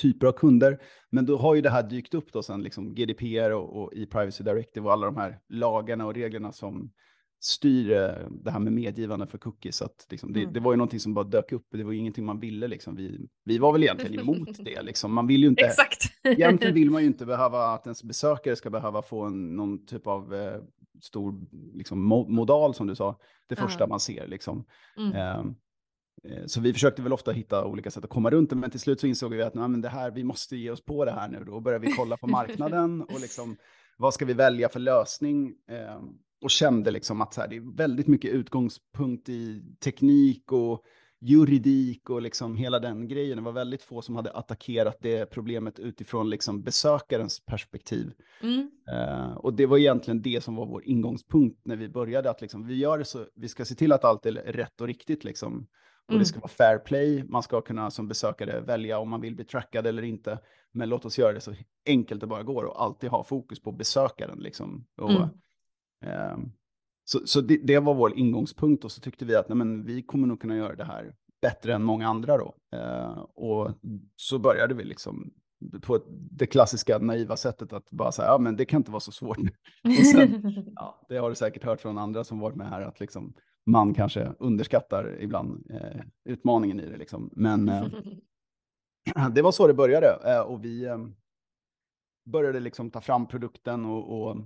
typer 0.00 0.26
av 0.26 0.32
kunder. 0.32 0.78
Men 1.10 1.26
då 1.26 1.36
har 1.36 1.54
ju 1.54 1.60
det 1.60 1.70
här 1.70 1.82
dykt 1.82 2.14
upp 2.14 2.32
då 2.32 2.42
sen, 2.42 2.62
liksom 2.62 2.94
GDPR 2.94 3.50
och, 3.50 3.82
och 3.82 3.92
e-privacy 3.94 4.44
directive 4.44 4.86
och 4.86 4.92
alla 4.92 5.06
de 5.06 5.16
här 5.16 5.38
lagarna 5.48 6.06
och 6.06 6.14
reglerna 6.14 6.52
som 6.52 6.90
styr 7.44 7.92
eh, 7.92 8.28
det 8.30 8.50
här 8.50 8.58
med 8.58 8.72
medgivande 8.72 9.26
för 9.26 9.38
cookies. 9.38 9.76
Så 9.76 9.84
att, 9.84 10.06
liksom, 10.10 10.32
det, 10.32 10.40
mm. 10.40 10.52
det, 10.52 10.60
var 10.60 10.72
ju 10.72 10.76
någonting 10.76 11.00
som 11.00 11.14
bara 11.14 11.24
dök 11.24 11.52
upp. 11.52 11.66
Det 11.70 11.84
var 11.84 11.92
ju 11.92 11.98
ingenting 11.98 12.24
man 12.24 12.40
ville. 12.40 12.68
Liksom. 12.68 12.96
Vi, 12.96 13.28
vi 13.44 13.58
var 13.58 13.72
väl 13.72 13.82
egentligen 13.82 14.20
emot 14.20 14.48
det. 14.64 14.82
Liksom. 14.82 15.14
Man 15.14 15.26
vill 15.26 15.42
ju 15.42 15.48
inte, 15.48 15.64
Exakt. 15.64 16.02
egentligen 16.24 16.74
vill 16.74 16.90
man 16.90 17.02
ju 17.02 17.06
inte 17.12 17.26
behöva 17.26 17.66
att 17.66 17.86
ens 17.86 18.04
besökare 18.04 18.56
ska 18.56 18.70
behöva 18.70 19.02
få 19.02 19.22
en, 19.22 19.56
någon 19.56 19.86
typ 19.86 20.06
av 20.06 20.34
eh, 20.34 20.60
stor 21.00 21.34
liksom, 21.74 22.02
modal 22.28 22.74
som 22.74 22.86
du 22.86 22.94
sa, 22.94 23.18
det 23.46 23.56
första 23.56 23.84
uh. 23.84 23.88
man 23.88 24.00
ser. 24.00 24.26
Liksom. 24.26 24.64
Mm. 24.96 25.12
Ehm, 25.12 25.54
eh, 26.24 26.46
så 26.46 26.60
vi 26.60 26.72
försökte 26.72 27.02
väl 27.02 27.12
ofta 27.12 27.32
hitta 27.32 27.64
olika 27.64 27.90
sätt 27.90 28.04
att 28.04 28.10
komma 28.10 28.30
runt 28.30 28.50
det, 28.50 28.56
men 28.56 28.70
till 28.70 28.80
slut 28.80 29.00
så 29.00 29.06
insåg 29.06 29.34
vi 29.34 29.42
att 29.42 29.54
nej, 29.54 29.68
men 29.68 29.80
det 29.80 29.88
här, 29.88 30.10
vi 30.10 30.24
måste 30.24 30.56
ge 30.56 30.70
oss 30.70 30.84
på 30.84 31.04
det 31.04 31.12
här 31.12 31.28
nu. 31.28 31.44
Då 31.44 31.60
började 31.60 31.86
vi 31.86 31.92
kolla 31.92 32.16
på 32.16 32.26
marknaden 32.38 33.02
och 33.02 33.20
liksom, 33.20 33.56
vad 33.96 34.14
ska 34.14 34.24
vi 34.24 34.32
välja 34.32 34.68
för 34.68 34.80
lösning? 34.80 35.54
Eh, 35.68 36.00
och 36.40 36.50
kände 36.50 36.90
liksom 36.90 37.20
att 37.20 37.34
så 37.34 37.40
här, 37.40 37.48
det 37.48 37.56
är 37.56 37.76
väldigt 37.76 38.06
mycket 38.06 38.30
utgångspunkt 38.30 39.28
i 39.28 39.62
teknik 39.84 40.52
och 40.52 40.84
juridik 41.24 42.10
och 42.10 42.22
liksom 42.22 42.56
hela 42.56 42.78
den 42.78 43.08
grejen. 43.08 43.36
Det 43.36 43.42
var 43.42 43.52
väldigt 43.52 43.82
få 43.82 44.02
som 44.02 44.16
hade 44.16 44.30
attackerat 44.30 44.98
det 45.00 45.26
problemet 45.26 45.78
utifrån 45.78 46.30
liksom 46.30 46.62
besökarens 46.62 47.44
perspektiv. 47.44 48.12
Mm. 48.42 48.70
Uh, 48.92 49.36
och 49.36 49.54
det 49.54 49.66
var 49.66 49.78
egentligen 49.78 50.22
det 50.22 50.44
som 50.44 50.56
var 50.56 50.66
vår 50.66 50.84
ingångspunkt 50.84 51.60
när 51.64 51.76
vi 51.76 51.88
började, 51.88 52.30
att 52.30 52.40
liksom, 52.40 52.66
vi 52.66 52.74
gör 52.74 52.98
det 52.98 53.04
så, 53.04 53.26
vi 53.34 53.48
ska 53.48 53.64
se 53.64 53.74
till 53.74 53.92
att 53.92 54.04
allt 54.04 54.26
är 54.26 54.32
rätt 54.32 54.80
och 54.80 54.86
riktigt 54.86 55.24
liksom. 55.24 55.66
Och 56.06 56.10
mm. 56.10 56.18
det 56.18 56.26
ska 56.26 56.40
vara 56.40 56.48
fair 56.48 56.78
play, 56.78 57.24
man 57.24 57.42
ska 57.42 57.60
kunna 57.60 57.90
som 57.90 58.08
besökare 58.08 58.60
välja 58.60 58.98
om 58.98 59.10
man 59.10 59.20
vill 59.20 59.34
bli 59.34 59.44
trackad 59.44 59.86
eller 59.86 60.02
inte. 60.02 60.38
Men 60.72 60.88
låt 60.88 61.04
oss 61.04 61.18
göra 61.18 61.32
det 61.32 61.40
så 61.40 61.54
enkelt 61.86 62.20
det 62.20 62.26
bara 62.26 62.42
går 62.42 62.64
och 62.64 62.82
alltid 62.82 63.10
ha 63.10 63.24
fokus 63.24 63.62
på 63.62 63.72
besökaren 63.72 64.38
liksom. 64.38 64.86
Och, 64.96 65.10
mm. 65.10 65.22
uh, 66.06 66.46
så, 67.04 67.26
så 67.26 67.40
det, 67.40 67.56
det, 67.56 67.78
var 67.78 67.94
vår 67.94 68.18
ingångspunkt 68.18 68.84
och 68.84 68.92
så 68.92 69.00
tyckte 69.00 69.24
vi 69.24 69.36
att 69.36 69.48
nej, 69.48 69.56
men 69.56 69.84
vi 69.84 70.02
kommer 70.02 70.26
nog 70.26 70.40
kunna 70.40 70.56
göra 70.56 70.76
det 70.76 70.84
här 70.84 71.14
bättre 71.42 71.74
än 71.74 71.82
många 71.82 72.08
andra 72.08 72.38
då. 72.38 72.54
Eh, 72.76 73.18
och 73.34 73.70
så 74.16 74.38
började 74.38 74.74
vi 74.74 74.84
liksom 74.84 75.32
på 75.82 76.00
det 76.08 76.46
klassiska 76.46 76.98
naiva 76.98 77.36
sättet 77.36 77.72
att 77.72 77.90
bara 77.90 78.12
säga, 78.12 78.28
ja 78.28 78.38
men 78.38 78.56
det 78.56 78.64
kan 78.64 78.80
inte 78.80 78.90
vara 78.90 79.00
så 79.00 79.12
svårt. 79.12 79.38
och 79.84 80.06
sen, 80.06 80.52
ja, 80.76 81.06
det 81.08 81.16
har 81.16 81.28
du 81.28 81.34
säkert 81.34 81.64
hört 81.64 81.80
från 81.80 81.98
andra 81.98 82.24
som 82.24 82.38
varit 82.38 82.56
med 82.56 82.68
här, 82.68 82.80
att 82.80 83.00
liksom, 83.00 83.34
man 83.66 83.94
kanske 83.94 84.32
underskattar 84.38 85.20
ibland 85.20 85.70
eh, 85.70 86.00
utmaningen 86.24 86.80
i 86.80 86.86
det. 86.86 86.96
Liksom. 86.96 87.30
Men 87.32 87.68
eh, 87.68 87.86
det 89.34 89.42
var 89.42 89.52
så 89.52 89.66
det 89.66 89.74
började 89.74 90.18
eh, 90.24 90.40
och 90.40 90.64
vi 90.64 90.84
eh, 90.84 90.98
började 92.24 92.60
liksom 92.60 92.90
ta 92.90 93.00
fram 93.00 93.26
produkten 93.26 93.84
och, 93.84 94.28
och 94.28 94.36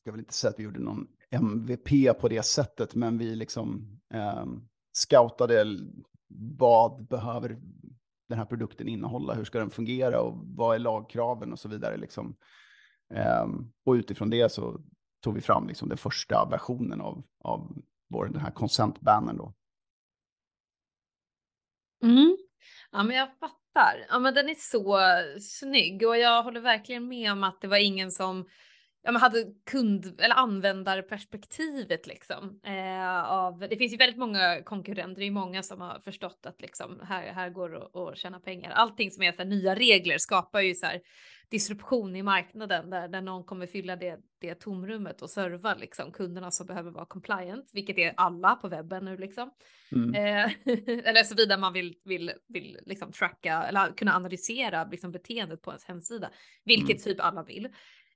ska 0.00 0.10
väl 0.10 0.20
inte 0.20 0.34
säga 0.34 0.50
att 0.50 0.58
vi 0.58 0.64
gjorde 0.64 0.80
någon 0.80 1.08
MVP 1.36 2.20
på 2.20 2.28
det 2.28 2.42
sättet, 2.42 2.94
men 2.94 3.18
vi 3.18 3.36
liksom 3.36 3.98
eh, 4.14 4.44
scoutade 4.92 5.64
vad 6.58 7.06
behöver 7.06 7.58
den 8.28 8.38
här 8.38 8.44
produkten 8.44 8.88
innehålla, 8.88 9.34
hur 9.34 9.44
ska 9.44 9.58
den 9.58 9.70
fungera 9.70 10.20
och 10.20 10.34
vad 10.44 10.74
är 10.74 10.78
lagkraven 10.78 11.52
och 11.52 11.58
så 11.58 11.68
vidare. 11.68 11.96
Liksom. 11.96 12.36
Eh, 13.14 13.46
och 13.84 13.92
utifrån 13.92 14.30
det 14.30 14.52
så 14.52 14.80
tog 15.20 15.34
vi 15.34 15.40
fram 15.40 15.68
liksom 15.68 15.88
den 15.88 15.98
första 15.98 16.48
versionen 16.50 17.00
av, 17.00 17.22
av 17.44 17.82
vår, 18.08 18.26
den 18.26 18.40
här 18.40 18.50
consent-bannern 18.50 19.36
då. 19.36 19.54
Mm. 22.02 22.36
Ja, 22.92 23.02
men 23.02 23.16
jag 23.16 23.28
fattar. 23.38 24.06
Ja, 24.08 24.18
men 24.18 24.34
den 24.34 24.48
är 24.48 24.54
så 24.54 24.98
snygg 25.40 26.06
och 26.06 26.18
jag 26.18 26.42
håller 26.42 26.60
verkligen 26.60 27.08
med 27.08 27.32
om 27.32 27.44
att 27.44 27.60
det 27.60 27.68
var 27.68 27.76
ingen 27.76 28.10
som 28.10 28.48
ja, 29.06 29.12
men 29.12 29.22
hade 29.22 29.44
kund 29.70 30.20
eller 30.20 30.34
användarperspektivet 30.34 32.06
liksom. 32.06 32.60
Eh, 32.64 33.24
av, 33.24 33.58
det 33.58 33.76
finns 33.76 33.92
ju 33.92 33.96
väldigt 33.96 34.18
många 34.18 34.62
konkurrenter, 34.62 35.20
det 35.20 35.26
är 35.26 35.30
många 35.30 35.62
som 35.62 35.80
har 35.80 36.00
förstått 36.00 36.46
att 36.46 36.60
liksom 36.60 37.00
här, 37.08 37.32
här 37.32 37.50
går 37.50 37.68
det 37.68 38.00
att 38.00 38.18
tjäna 38.18 38.40
pengar. 38.40 38.70
Allting 38.70 39.10
som 39.10 39.22
är 39.22 39.32
så 39.32 39.38
här, 39.38 39.44
nya 39.44 39.74
regler 39.74 40.18
skapar 40.18 40.60
ju 40.60 40.74
så 40.74 40.86
här 40.86 41.00
disruption 41.50 42.16
i 42.16 42.22
marknaden 42.22 42.90
där, 42.90 43.08
där 43.08 43.20
någon 43.20 43.44
kommer 43.44 43.66
fylla 43.66 43.96
det, 43.96 44.18
det 44.40 44.54
tomrummet 44.54 45.22
och 45.22 45.30
serva 45.30 45.74
liksom 45.74 46.12
kunderna 46.12 46.50
som 46.50 46.66
behöver 46.66 46.90
vara 46.90 47.06
compliant, 47.06 47.70
vilket 47.72 47.98
är 47.98 48.14
alla 48.16 48.56
på 48.56 48.68
webben 48.68 49.04
nu 49.04 49.16
liksom. 49.16 49.50
Mm. 49.92 50.14
Eh, 50.14 50.52
eller 51.08 51.24
såvida 51.24 51.56
man 51.58 51.72
vill, 51.72 51.94
vill, 52.04 52.32
vill 52.48 52.78
liksom 52.86 53.12
tracka 53.12 53.62
eller 53.62 53.92
kunna 53.96 54.16
analysera 54.16 54.84
liksom 54.84 55.12
beteendet 55.12 55.62
på 55.62 55.70
ens 55.70 55.84
hemsida, 55.84 56.30
vilket 56.64 57.06
mm. 57.06 57.14
typ 57.14 57.20
alla 57.20 57.42
vill. 57.42 57.68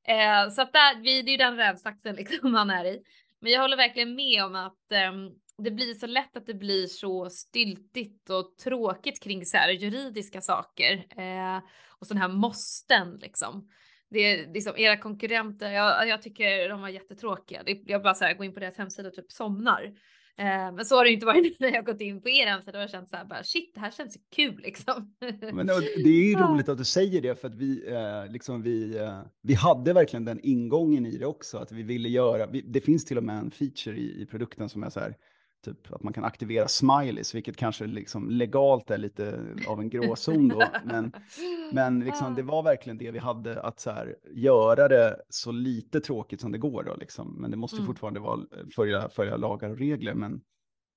Eh, 0.09 0.50
så 0.50 0.62
att 0.62 0.73
där, 0.73 1.02
vi, 1.02 1.23
det 1.23 1.30
är 1.30 1.33
ju 1.33 1.37
den 1.37 1.57
rävsaxen 1.57 2.16
liksom 2.16 2.52
man 2.52 2.71
är 2.71 2.85
i. 2.85 3.02
Men 3.40 3.52
jag 3.52 3.61
håller 3.61 3.76
verkligen 3.76 4.14
med 4.14 4.45
om 4.45 4.54
att 4.54 4.92
eh, 4.92 5.12
det 5.59 5.71
blir 5.71 5.95
så 5.95 6.07
lätt 6.07 6.37
att 6.37 6.47
det 6.47 6.54
blir 6.54 6.87
så 6.87 7.30
styltigt 7.30 8.30
och 8.30 8.57
tråkigt 8.57 9.23
kring 9.23 9.47
så 9.47 9.57
här 9.57 9.71
juridiska 9.71 10.40
saker 10.40 10.92
eh, 11.16 11.62
och 12.00 12.07
sådana 12.07 12.26
här 12.26 12.35
måsten 12.35 13.19
liksom. 13.21 13.69
Det 14.11 14.19
är 14.19 14.52
liksom 14.52 14.73
era 14.76 14.97
konkurrenter, 14.97 15.71
jag, 15.71 16.09
jag 16.09 16.23
tycker 16.23 16.69
de 16.69 16.80
var 16.80 16.88
jättetråkiga. 16.88 17.62
Det, 17.62 17.83
jag 17.87 18.02
bara 18.02 18.14
så 18.14 18.25
här, 18.25 18.35
går 18.35 18.47
in 18.47 18.54
på 18.54 18.61
deras 18.61 18.78
hemsida 18.78 19.09
och 19.09 19.14
typ 19.14 19.33
somnar. 19.33 19.92
Eh, 20.40 20.73
men 20.73 20.85
så 20.85 20.97
har 20.97 21.04
det 21.04 21.11
inte 21.11 21.26
varit 21.26 21.56
när 21.61 21.73
jag 21.73 21.87
gått 21.87 22.00
in 22.00 22.20
på 22.20 22.28
er 22.28 22.47
hemsida. 22.47 22.73
Då 22.73 22.78
har 22.78 22.82
jag 22.82 22.90
känt 22.90 23.11
så 23.11 23.16
här 23.16 23.25
bara 23.25 23.44
shit, 23.44 23.75
det 23.75 23.80
här 23.80 23.90
känns 23.90 24.16
kul 24.37 24.61
liksom. 24.62 25.14
Men 25.52 25.66
det 25.66 26.09
är 26.09 26.28
ju 26.28 26.35
roligt 26.35 26.68
att 26.68 26.78
du 26.78 26.85
säger 26.85 27.23
det 27.23 27.40
för 27.40 27.49
att 27.49 27.54
vi, 27.54 27.88
eh, 27.88 28.32
liksom 28.32 28.62
vi, 28.62 28.99
eh, 28.99 29.20
vi 29.42 29.54
hade 29.54 29.92
verkligen 29.92 30.25
den 30.25 30.40
ingången 30.42 31.06
i 31.06 31.18
det 31.18 31.26
också. 31.26 31.59
Att 31.59 31.73
vi 31.73 31.82
ville 31.82 32.09
göra, 32.09 32.47
det 32.47 32.80
finns 32.80 33.04
till 33.04 33.18
och 33.18 33.25
med 33.25 33.38
en 33.38 33.50
feature 33.50 33.97
i 33.97 34.26
produkten 34.30 34.68
som 34.68 34.82
är 34.82 34.90
så 34.90 35.00
här, 35.00 35.16
typ 35.62 35.92
att 35.92 36.02
man 36.02 36.12
kan 36.12 36.24
aktivera 36.24 36.68
smileys, 36.68 37.34
vilket 37.34 37.56
kanske 37.56 37.86
liksom 37.86 38.30
legalt 38.30 38.90
är 38.90 38.98
lite 38.98 39.54
av 39.68 39.80
en 39.80 39.88
gråzon 39.88 40.48
då. 40.48 40.64
Men, 40.84 41.12
men 41.72 42.00
liksom, 42.00 42.34
det 42.34 42.42
var 42.42 42.62
verkligen 42.62 42.98
det 42.98 43.10
vi 43.10 43.18
hade, 43.18 43.62
att 43.62 43.80
så 43.80 43.90
här, 43.90 44.16
göra 44.30 44.88
det 44.88 45.16
så 45.28 45.52
lite 45.52 46.00
tråkigt 46.00 46.40
som 46.40 46.52
det 46.52 46.58
går. 46.58 46.82
Då, 46.82 46.94
liksom. 46.94 47.36
Men 47.40 47.50
det 47.50 47.56
måste 47.56 47.76
mm. 47.76 47.86
fortfarande 47.86 48.20
vara, 48.20 48.40
följa, 48.74 49.08
följa 49.08 49.36
lagar 49.36 49.70
och 49.70 49.78
regler. 49.78 50.14
Men, 50.14 50.40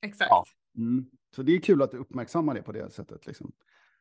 Exakt. 0.01 0.29
Ja, 0.29 0.45
mm. 0.77 1.05
Så 1.35 1.43
det 1.43 1.55
är 1.55 1.59
kul 1.59 1.81
att 1.81 1.93
uppmärksamma 1.93 2.53
det 2.53 2.61
på 2.61 2.71
det 2.71 2.89
sättet. 2.89 3.27
Liksom. 3.27 3.51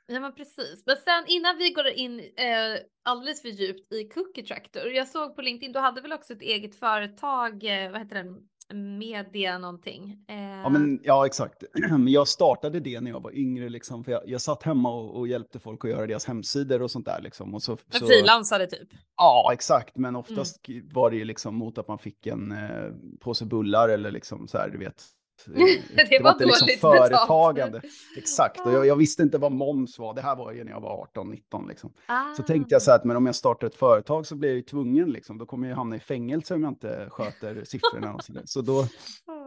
Ja 0.07 0.21
men 0.21 0.35
precis. 0.35 0.83
Men 0.87 0.97
sen 0.97 1.25
innan 1.27 1.59
vi 1.59 1.71
går 1.71 1.87
in 1.87 2.21
eh, 2.21 2.81
alldeles 3.03 3.43
för 3.43 3.49
djupt 3.49 3.93
i 3.93 4.09
Cookie 4.09 4.45
Tractor. 4.45 4.87
Jag 4.87 5.09
såg 5.09 5.37
på 5.37 5.43
LinkedIn, 5.43 5.73
du 5.73 5.79
hade 5.79 6.01
väl 6.01 6.13
också 6.13 6.33
ett 6.33 6.43
eget 6.43 6.77
företag, 6.77 7.65
eh, 7.65 7.91
vad 7.91 8.01
heter 8.01 8.15
den, 8.15 8.49
media 8.75 9.59
någonting. 9.59 10.25
Eh... 10.29 10.37
Ja, 10.37 10.69
men, 10.69 11.01
ja, 11.03 11.27
exakt. 11.27 11.65
Jag 12.09 12.29
startade 12.29 12.81
det 12.81 13.01
när 13.01 13.11
jag 13.11 13.21
var 13.21 13.35
yngre, 13.35 13.69
liksom, 13.69 14.05
för 14.05 14.13
jag, 14.13 14.23
jag 14.27 14.41
satt 14.41 14.63
hemma 14.63 14.95
och, 14.95 15.19
och, 15.19 15.29
hjälpte 15.29 15.59
folk 15.59 15.85
att 15.85 15.91
göra 15.91 16.07
deras 16.07 16.25
hemsidor 16.25 16.83
och 16.83 16.91
sånt 16.91 17.07
där. 17.07 17.21
Liksom. 17.23 17.55
Och 17.55 17.63
så, 17.63 17.77
så... 17.91 18.07
frilansade 18.07 18.67
typ? 18.67 18.89
Ja, 19.17 19.51
exakt. 19.53 19.97
Men 19.97 20.17
oftast 20.17 20.69
mm. 20.69 20.89
var 20.93 21.11
det 21.11 21.17
ju 21.17 21.25
liksom 21.25 21.55
mot 21.55 21.79
att 21.79 21.89
man 21.89 21.99
fick 21.99 22.27
en 22.27 22.53
eh, 22.53 22.93
påse 23.21 23.45
bullar 23.45 23.89
eller 23.89 24.11
liksom 24.11 24.49
så 24.49 24.59
här, 24.59 24.69
du 24.69 24.79
vet, 24.79 25.05
det, 25.97 26.05
det 26.11 26.23
var, 26.23 26.33
var 26.33 26.47
liksom 26.47 26.69
företagande. 26.81 27.81
Betalt. 27.81 27.95
Exakt, 28.17 28.61
och 28.61 28.73
jag, 28.73 28.87
jag, 28.87 28.97
visste 28.97 29.23
inte 29.23 29.39
vad 29.39 29.53
moms 29.53 29.99
var. 29.99 30.15
Det 30.15 30.21
här 30.21 30.37
var 30.37 30.53
ju 30.53 30.65
när 30.65 30.73
jag 30.73 30.81
var 30.81 31.09
18-19. 31.15 31.69
Liksom. 31.69 31.93
Ah. 32.07 32.35
Så 32.35 32.43
tänkte 32.43 32.75
jag 32.75 32.83
så 32.83 32.91
här 32.91 32.99
att 32.99 33.05
men 33.05 33.17
om 33.17 33.27
jag 33.27 33.35
startar 33.35 33.67
ett 33.67 33.75
företag 33.75 34.27
så 34.27 34.37
blir 34.37 34.49
jag 34.49 34.57
ju 34.57 34.63
tvungen. 34.63 35.11
Liksom. 35.11 35.39
Då 35.39 35.47
kommer 35.47 35.69
jag 35.69 35.77
hamna 35.77 35.97
i 35.97 36.01
fängelse 36.01 36.55
om 36.55 36.63
jag 36.63 36.71
inte 36.71 37.07
sköter 37.11 37.65
siffrorna. 37.65 38.15
Och 38.15 38.25
så, 38.25 38.33
där. 38.33 38.43
så 38.45 38.61
då, 38.61 38.87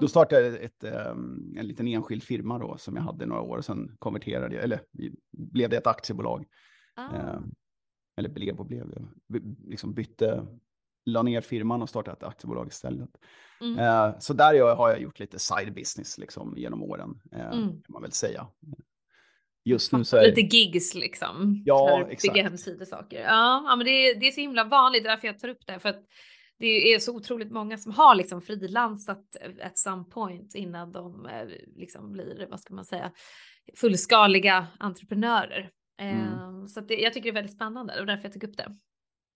då 0.02 0.08
startade 0.08 0.48
jag 0.48 0.64
ett, 0.64 0.84
um, 1.12 1.56
en 1.58 1.68
liten 1.68 1.88
enskild 1.88 2.24
firma 2.24 2.60
då, 2.60 2.78
som 2.78 2.96
jag 2.96 3.04
hade 3.04 3.25
några 3.25 3.42
år. 3.42 3.58
Och 3.58 3.66
sen 3.66 3.96
konverterade 4.00 4.56
jag, 4.56 4.64
eller 4.64 4.82
blev 5.32 5.70
det 5.70 5.78
ett 5.78 5.88
aktiebolag. 5.88 6.46
Ah. 6.96 7.16
Uh, 7.16 7.40
eller 8.18 8.30
blev 8.30 8.60
och 8.60 8.66
blev, 8.66 9.08
liksom 9.68 9.94
bytte 9.94 10.48
la 11.06 11.22
ner 11.22 11.42
firman 11.42 11.82
och 11.82 11.90
startade 11.90 12.18
ett 12.18 12.24
aktiebolag 12.24 12.68
istället. 12.68 13.10
Mm. 13.62 13.80
Eh, 13.80 14.20
så 14.20 14.34
där 14.34 14.76
har 14.76 14.90
jag 14.90 15.02
gjort 15.02 15.20
lite 15.20 15.40
side 15.40 15.74
business 15.74 16.18
liksom, 16.18 16.54
genom 16.58 16.84
åren, 16.84 17.22
eh, 17.32 17.52
mm. 17.52 17.68
kan 17.70 17.94
man 17.94 18.02
väl 18.02 18.12
säga. 18.12 18.48
just 19.64 19.92
nu 19.92 20.04
så 20.04 20.18
är 20.18 20.28
Lite 20.28 20.58
gigs 20.58 20.96
liksom. 20.96 21.64
Ja, 21.66 21.88
för 21.88 22.02
att 22.02 22.12
exakt. 22.12 22.34
Bygga 22.34 22.86
saker. 22.86 23.22
Ja, 23.22 23.64
ja 23.68 23.76
men 23.76 23.86
det 23.86 23.92
är, 23.92 24.20
det 24.20 24.28
är 24.28 24.32
så 24.32 24.42
himla 24.42 24.64
vanligt, 24.64 25.04
därför 25.04 25.28
jag 25.28 25.40
tar 25.40 25.48
upp 25.48 25.66
det. 25.68 25.80
För 25.80 25.90
att 25.90 26.04
det 26.60 26.94
är 26.94 27.00
så 27.00 27.16
otroligt 27.16 27.52
många 27.52 27.78
som 27.78 27.92
har 27.92 28.16
liksom 28.16 28.42
frilansat 28.42 29.24
at 29.62 29.78
some 29.78 30.04
point 30.04 30.56
innan 30.56 30.92
de 30.92 31.26
eh, 31.26 31.48
liksom 31.76 32.12
blir, 32.12 32.48
vad 32.50 32.60
ska 32.60 32.74
man 32.74 32.86
säga, 32.86 33.12
fullskaliga 33.76 34.68
entreprenörer. 34.80 35.70
Mm. 35.98 36.18
Ehm, 36.18 36.68
så 36.68 36.82
det, 36.82 36.96
jag 36.96 37.14
tycker 37.14 37.24
det 37.24 37.32
är 37.32 37.42
väldigt 37.42 37.56
spännande 37.56 38.00
och 38.00 38.06
därför 38.06 38.24
jag 38.24 38.34
tog 38.34 38.44
upp 38.44 38.58
det. 38.58 38.76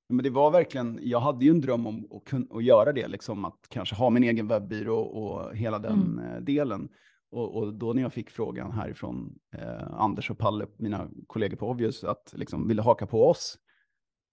Men 0.10 0.24
det 0.24 0.30
var 0.30 0.51
verkligen, 0.51 1.00
jag 1.01 1.20
hade 1.20 1.46
ju 1.46 1.51
en 1.51 1.62
dröm 1.62 1.88
om 1.88 2.08
att, 2.12 2.24
kunna, 2.25 2.46
att 2.51 2.63
göra 2.63 2.94
det, 2.94 3.08
liksom 3.08 3.46
att 3.46 3.66
kanske 3.70 3.96
ha 3.96 4.10
min 4.10 4.24
egen 4.24 4.48
webbyrå 4.48 5.00
och 5.00 5.56
hela 5.56 5.80
den 5.80 6.01
mm. 6.01 6.25
Eh, 6.25 6.42
delen. 6.42 6.89
Och, 7.32 7.56
och, 7.56 7.74
då 7.74 7.94
när 7.94 8.01
jag 8.01 8.13
fick 8.13 8.30
frågan 8.30 8.72
härifrån 8.72 9.39
eh, 9.58 9.94
Anders 9.94 10.32
och 10.32 10.38
Palle, 10.38 10.68
mina 10.78 11.10
kollegor 11.28 11.58
på 11.58 11.70
Obvious, 11.70 12.04
att 12.04 12.34
liksom 12.36 12.68
ville 12.68 12.82
haka 12.82 13.08
på 13.08 13.28
oss, 13.30 13.58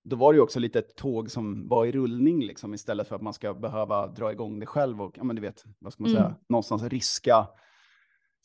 då 0.04 0.16
var 0.16 0.32
det 0.32 0.36
ju 0.36 0.42
också 0.42 0.60
lite 0.60 0.78
ett 0.78 0.96
tåg 0.96 1.30
som 1.30 1.68
var 1.68 1.86
i 1.86 1.92
rullning 1.92 2.44
liksom, 2.44 2.74
istället 2.74 3.08
för 3.08 3.16
att 3.16 3.22
man 3.22 3.32
ska 3.32 3.54
behöva 3.54 4.06
dra 4.06 4.32
igång 4.32 4.60
det 4.60 4.66
själv 4.66 5.02
och, 5.02 5.18
ja 5.18 5.24
men 5.24 5.36
du 5.36 5.42
vet, 5.42 5.64
vad 5.78 5.92
ska 5.92 6.02
man 6.02 6.10
mm. 6.10 6.22
säga, 6.22 6.34
någonstans 6.48 6.82
riska, 6.82 7.48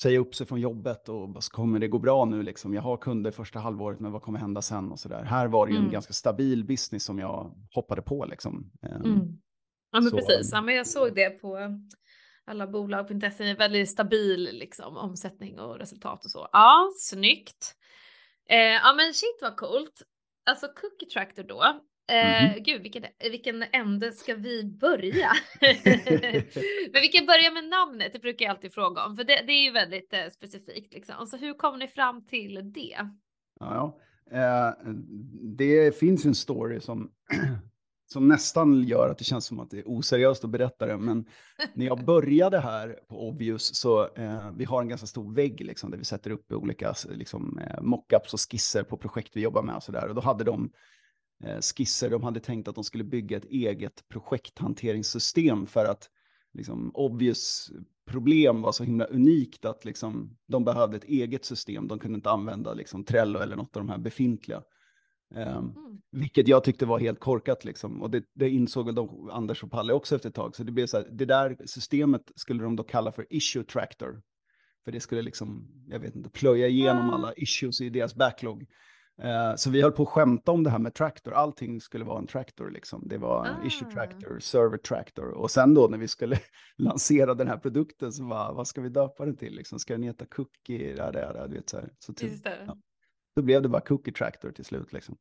säga 0.01 0.19
upp 0.19 0.35
sig 0.35 0.47
från 0.47 0.61
jobbet 0.61 1.09
och 1.09 1.29
vad 1.29 1.43
kommer 1.43 1.79
det 1.79 1.87
gå 1.87 1.99
bra 1.99 2.25
nu 2.25 2.43
liksom? 2.43 2.73
Jag 2.73 2.81
har 2.81 2.97
kunder 2.97 3.31
första 3.31 3.59
halvåret, 3.59 3.99
men 3.99 4.11
vad 4.11 4.21
kommer 4.21 4.39
hända 4.39 4.61
sen 4.61 4.91
och 4.91 4.99
så 4.99 5.09
där. 5.09 5.23
Här 5.23 5.47
var 5.47 5.65
det 5.65 5.71
ju 5.71 5.77
mm. 5.77 5.87
en 5.87 5.93
ganska 5.93 6.13
stabil 6.13 6.65
business 6.65 7.03
som 7.03 7.19
jag 7.19 7.55
hoppade 7.71 8.01
på 8.01 8.25
liksom. 8.25 8.71
Ehm, 8.81 9.01
mm. 9.01 9.41
Ja 9.91 10.01
men 10.01 10.09
så, 10.09 10.17
precis, 10.17 10.51
ja, 10.51 10.61
men 10.61 10.75
jag 10.75 10.87
såg 10.87 11.15
det 11.15 11.29
på 11.29 11.57
alla 12.45 12.67
bolag.se, 12.67 13.43
en 13.43 13.57
väldigt 13.57 13.89
stabil 13.89 14.49
liksom, 14.53 14.97
omsättning 14.97 15.59
och 15.59 15.79
resultat 15.79 16.25
och 16.25 16.31
så. 16.31 16.49
Ja, 16.51 16.91
snyggt. 16.97 17.75
Eh, 18.49 18.57
ja 18.57 18.93
men 18.93 19.13
shit 19.13 19.39
vad 19.41 19.57
coolt. 19.57 20.01
Alltså 20.45 20.67
Cookie 20.67 21.09
Tractor 21.09 21.43
då. 21.43 21.81
Eh, 22.07 22.43
mm 22.43 22.53
-hmm. 22.53 22.63
Gud, 22.63 22.81
vilken, 22.81 23.03
vilken 23.19 23.63
ände 23.71 24.11
ska 24.11 24.35
vi 24.35 24.63
börja? 24.63 25.31
Men 26.91 27.01
vi 27.01 27.07
kan 27.07 27.25
börja 27.25 27.51
med 27.51 27.69
namnet, 27.69 28.13
det 28.13 28.19
brukar 28.19 28.45
jag 28.45 28.55
alltid 28.55 28.73
fråga 28.73 29.05
om, 29.05 29.15
för 29.15 29.23
det, 29.23 29.43
det 29.47 29.53
är 29.53 29.63
ju 29.63 29.71
väldigt 29.71 30.13
eh, 30.13 30.29
specifikt. 30.31 30.93
Liksom. 30.93 31.27
Så 31.27 31.37
hur 31.37 31.53
kom 31.53 31.79
ni 31.79 31.87
fram 31.87 32.25
till 32.25 32.71
det? 32.73 33.09
Ja, 33.59 33.99
eh, 34.31 34.69
det 35.57 35.99
finns 35.99 36.25
en 36.25 36.35
story 36.35 36.79
som 36.79 37.11
som 38.11 38.27
nästan 38.27 38.83
gör 38.83 39.09
att 39.09 39.17
det 39.17 39.23
känns 39.23 39.45
som 39.45 39.59
att 39.59 39.69
det 39.69 39.77
är 39.77 39.83
oseriöst 39.85 40.43
att 40.43 40.49
berätta 40.49 40.85
det. 40.85 40.97
Men 40.97 41.25
när 41.73 41.85
jag 41.85 42.05
började 42.05 42.59
här 42.59 42.99
på 43.09 43.27
Obvious 43.27 43.75
så 43.75 44.15
eh, 44.15 44.51
vi 44.55 44.65
har 44.65 44.81
en 44.81 44.89
ganska 44.89 45.07
stor 45.07 45.33
vägg 45.33 45.61
liksom, 45.61 45.91
där 45.91 45.97
vi 45.97 46.03
sätter 46.03 46.31
upp 46.31 46.51
olika 46.51 46.93
liksom, 47.09 47.59
eh, 47.59 47.81
mockups 47.81 48.33
och 48.33 48.39
skisser 48.39 48.83
på 48.83 48.97
projekt 48.97 49.31
vi 49.33 49.41
jobbar 49.41 49.63
med 49.63 49.75
och 49.75 49.83
så 49.83 49.91
där. 49.91 50.07
Och 50.07 50.15
då 50.15 50.21
hade 50.21 50.43
de 50.43 50.63
eh, 50.63 50.69
skisser, 51.61 52.09
de 52.09 52.23
hade 52.23 52.39
tänkt 52.39 52.67
att 52.67 52.75
de 52.75 52.83
skulle 52.83 53.03
bygga 53.03 53.37
ett 53.37 53.45
eget 53.45 54.03
projekthanteringssystem 54.09 55.67
för 55.67 55.85
att 55.85 56.09
liksom, 56.53 56.91
Obvious 56.93 57.71
problem 58.05 58.61
var 58.61 58.71
så 58.71 58.83
himla 58.83 59.05
unikt 59.05 59.65
att 59.65 59.85
liksom, 59.85 60.37
de 60.47 60.63
behövde 60.63 60.97
ett 60.97 61.03
eget 61.03 61.45
system. 61.45 61.87
De 61.87 61.99
kunde 61.99 62.15
inte 62.15 62.29
använda 62.29 62.73
liksom, 62.73 63.03
Trello 63.03 63.39
eller 63.39 63.55
något 63.55 63.77
av 63.77 63.81
de 63.83 63.89
här 63.89 63.97
befintliga. 63.97 64.63
Um, 65.35 65.37
mm. 65.37 66.01
Vilket 66.11 66.47
jag 66.47 66.63
tyckte 66.63 66.85
var 66.85 66.99
helt 66.99 67.19
korkat 67.19 67.65
liksom. 67.65 68.01
Och 68.01 68.11
det, 68.11 68.23
det 68.33 68.49
insåg 68.49 68.95
de, 68.95 69.29
Anders 69.31 69.63
och 69.63 69.71
Palle 69.71 69.93
också 69.93 70.15
efter 70.15 70.29
ett 70.29 70.35
tag. 70.35 70.55
Så 70.55 70.63
det 70.63 70.71
blev 70.71 70.87
så 70.87 70.97
här, 70.97 71.07
det 71.11 71.25
där 71.25 71.57
systemet 71.65 72.31
skulle 72.35 72.63
de 72.63 72.75
då 72.75 72.83
kalla 72.83 73.11
för 73.11 73.27
issue 73.29 73.63
tractor. 73.63 74.21
För 74.83 74.91
det 74.91 74.99
skulle 74.99 75.21
liksom, 75.21 75.67
jag 75.87 75.99
vet 75.99 76.15
inte, 76.15 76.29
plöja 76.29 76.67
igenom 76.67 77.03
mm. 77.03 77.13
alla 77.13 77.33
issues 77.33 77.81
i 77.81 77.89
deras 77.89 78.15
backlog. 78.15 78.65
Uh, 79.23 79.55
så 79.55 79.69
vi 79.69 79.81
höll 79.81 79.91
på 79.91 80.03
att 80.03 80.09
skämta 80.09 80.51
om 80.51 80.63
det 80.63 80.69
här 80.69 80.79
med 80.79 80.93
tractor. 80.93 81.33
Allting 81.33 81.81
skulle 81.81 82.05
vara 82.05 82.19
en 82.19 82.27
tractor 82.27 82.71
liksom. 82.71 83.07
Det 83.07 83.17
var 83.17 83.47
ah. 83.47 83.67
issue 83.67 83.91
tractor, 83.91 84.39
server 84.39 84.77
tractor. 84.77 85.29
Och 85.29 85.51
sen 85.51 85.73
då 85.73 85.87
när 85.87 85.97
vi 85.97 86.07
skulle 86.07 86.39
lansera 86.77 87.33
den 87.33 87.47
här 87.47 87.57
produkten 87.57 88.11
så 88.11 88.23
var 88.23 88.53
vad 88.53 88.67
ska 88.67 88.81
vi 88.81 88.89
döpa 88.89 89.25
den 89.25 89.37
till? 89.37 89.55
Liksom, 89.55 89.79
ska 89.79 89.93
den 89.93 90.03
heta 90.03 90.25
cookie? 90.25 90.93
Det, 90.95 91.11
det, 91.11 91.47
du 91.47 91.55
vet, 91.55 91.69
så 91.69 91.77
här. 91.77 91.89
Så 91.99 92.13
typ, 92.13 92.41
ja. 92.45 92.77
Då 93.35 93.41
blev 93.41 93.61
det 93.61 93.69
bara 93.69 93.81
Cookie 93.81 94.13
Tractor 94.13 94.51
till 94.51 94.65
slut. 94.65 94.93
Liksom. 94.93 95.17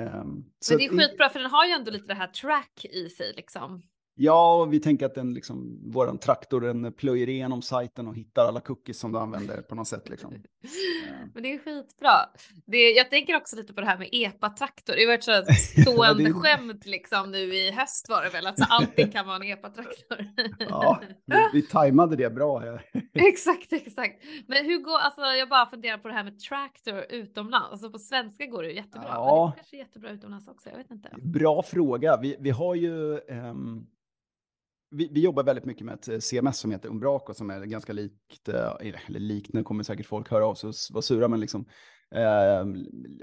Um, 0.00 0.44
Men 0.70 0.78
det 0.78 0.84
är 0.84 0.98
skitbra 0.98 1.28
för 1.28 1.40
den 1.40 1.50
har 1.50 1.66
ju 1.66 1.72
ändå 1.72 1.90
lite 1.90 2.06
det 2.06 2.14
här 2.14 2.26
track 2.26 2.84
i 2.84 3.08
sig 3.08 3.32
liksom. 3.36 3.82
Ja, 4.14 4.64
vi 4.64 4.80
tänker 4.80 5.06
att 5.06 5.14
den 5.14 5.34
liksom, 5.34 5.80
våran 5.92 6.18
traktor 6.18 6.60
den 6.60 6.92
plöjer 6.92 7.28
igenom 7.28 7.62
sajten 7.62 8.08
och 8.08 8.14
hittar 8.14 8.46
alla 8.46 8.60
cookies 8.60 8.98
som 8.98 9.12
du 9.12 9.18
använder 9.18 9.62
på 9.62 9.74
något 9.74 9.88
sätt. 9.88 10.08
Liksom. 10.08 10.34
Men 11.34 11.42
det 11.42 11.52
är 11.52 11.58
skitbra. 11.58 12.10
Det, 12.66 12.90
jag 12.90 13.10
tänker 13.10 13.36
också 13.36 13.56
lite 13.56 13.72
på 13.72 13.80
det 13.80 13.86
här 13.86 13.98
med 13.98 14.08
epa-traktor. 14.12 14.94
Det 14.96 15.02
har 15.02 15.06
varit 15.06 15.24
så 15.24 15.44
stående 15.82 16.22
ja, 16.22 16.34
skämt 16.34 16.86
liksom 16.86 17.30
nu 17.30 17.38
i 17.38 17.70
höst 17.70 18.08
var 18.08 18.22
det 18.22 18.28
väl, 18.28 18.46
att 18.46 18.60
alltså, 18.60 18.74
allting 18.74 19.10
kan 19.10 19.26
vara 19.26 19.36
en 19.36 19.42
epa-traktor. 19.42 20.26
ja, 20.58 21.00
vi, 21.26 21.36
vi 21.52 21.62
tajmade 21.62 22.16
det 22.16 22.30
bra 22.30 22.58
här. 22.58 22.82
exakt, 23.14 23.72
exakt. 23.72 24.22
Men 24.46 24.64
hur 24.64 24.78
går, 24.78 24.98
alltså 24.98 25.20
jag 25.20 25.48
bara 25.48 25.66
funderar 25.70 25.98
på 25.98 26.08
det 26.08 26.14
här 26.14 26.24
med 26.24 26.38
traktor 26.38 27.04
utomlands. 27.08 27.72
Alltså 27.72 27.90
på 27.90 27.98
svenska 27.98 28.46
går 28.46 28.62
det 28.62 28.68
ju 28.68 28.74
jättebra. 28.74 29.08
Ja. 29.08 29.44
Men 29.44 29.50
det 29.50 29.56
kanske 29.56 29.76
är 29.76 29.78
jättebra 29.78 30.10
utomlands 30.10 30.48
också, 30.48 30.70
jag 30.70 30.76
vet 30.76 30.90
inte. 30.90 31.10
Bra 31.22 31.62
fråga. 31.62 32.18
Vi, 32.22 32.36
vi 32.40 32.50
har 32.50 32.74
ju 32.74 33.20
um 33.28 33.86
vi, 34.92 35.08
vi, 35.12 35.20
jobbar 35.20 35.42
väldigt 35.42 35.64
mycket 35.64 35.86
med 35.86 35.94
ett 35.94 36.08
eh, 36.08 36.18
CMS 36.18 36.58
som 36.58 36.70
heter 36.70 36.88
Umbraco 36.88 37.34
som 37.34 37.50
är 37.50 37.64
ganska 37.64 37.92
likt, 37.92 38.48
eh, 38.48 38.72
eller 38.80 39.20
likt, 39.20 39.52
nu 39.52 39.62
kommer 39.62 39.84
säkert 39.84 40.06
folk 40.06 40.30
höra 40.30 40.46
av 40.46 40.54
sig 40.54 40.68
och 40.68 40.74
vara 40.90 41.02
sura, 41.02 41.28
men 41.28 41.40
liksom 41.40 41.66
eh, 42.14 42.64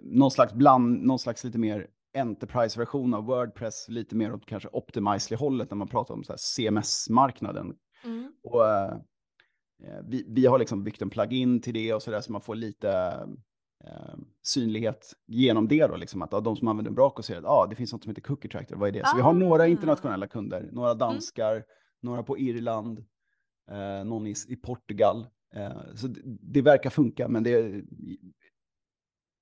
någon 0.04 0.32
slags 0.32 0.54
bland, 0.54 1.02
någon 1.06 1.20
slags 1.20 1.44
lite 1.44 1.58
mer 1.58 1.88
Enterprise-version 2.14 3.14
av 3.14 3.26
Wordpress, 3.26 3.90
lite 3.90 4.16
mer 4.16 4.34
åt 4.34 4.46
kanske 4.46 4.70
Optimizely-hållet 4.70 5.72
när 5.72 5.78
man 5.78 5.88
pratar 5.88 6.14
om 6.14 6.24
CMS-marknaden. 6.38 7.76
Mm. 8.04 8.34
Och 8.44 8.68
eh, 8.68 8.94
eh, 9.84 10.00
vi, 10.08 10.26
vi, 10.28 10.46
har 10.46 10.60
liksom 10.60 10.84
byggt 10.84 11.02
en 11.02 11.10
plugin 11.10 11.62
till 11.62 11.74
det 11.74 11.94
och 11.94 12.04
så 12.04 12.12
där 12.12 12.22
så 12.22 12.32
man 12.32 12.42
får 12.42 12.56
lite 12.56 13.14
eh, 13.86 14.16
synlighet 14.44 15.14
genom 15.28 15.68
det 15.68 15.88
då, 15.88 15.96
liksom 15.96 16.22
att 16.22 16.32
ja, 16.32 16.40
de 16.40 16.56
som 16.56 16.68
använder 16.68 16.90
Umbraco 16.90 17.24
ser 17.24 17.38
att 17.38 17.46
ah, 17.46 17.68
det 17.70 17.76
finns 17.76 17.94
något 17.94 18.04
som 18.04 18.10
heter 18.10 18.22
Cookie 18.22 18.52
Tractor, 18.52 18.76
vad 18.76 18.90
är 18.90 18.94
det? 18.94 19.06
Så 19.06 19.14
ah. 19.14 19.16
vi 19.16 19.22
har 19.22 19.34
några 19.34 19.64
ah. 19.64 19.68
internationella 19.68 20.28
kunder, 20.28 20.70
några 20.72 20.94
danskar, 20.94 21.52
mm. 21.52 21.64
några 22.02 22.24
på 22.24 22.38
Irland, 22.38 23.06
eh, 23.72 24.04
någon 24.06 24.28
i, 24.28 24.36
i 24.48 24.56
Portugal. 24.56 25.28
Eh, 25.56 25.96
så 25.96 26.08
det, 26.08 26.22
det, 26.24 26.62
verkar 26.62 26.90
funka, 26.90 27.28
men 27.28 27.44
det 27.44 27.84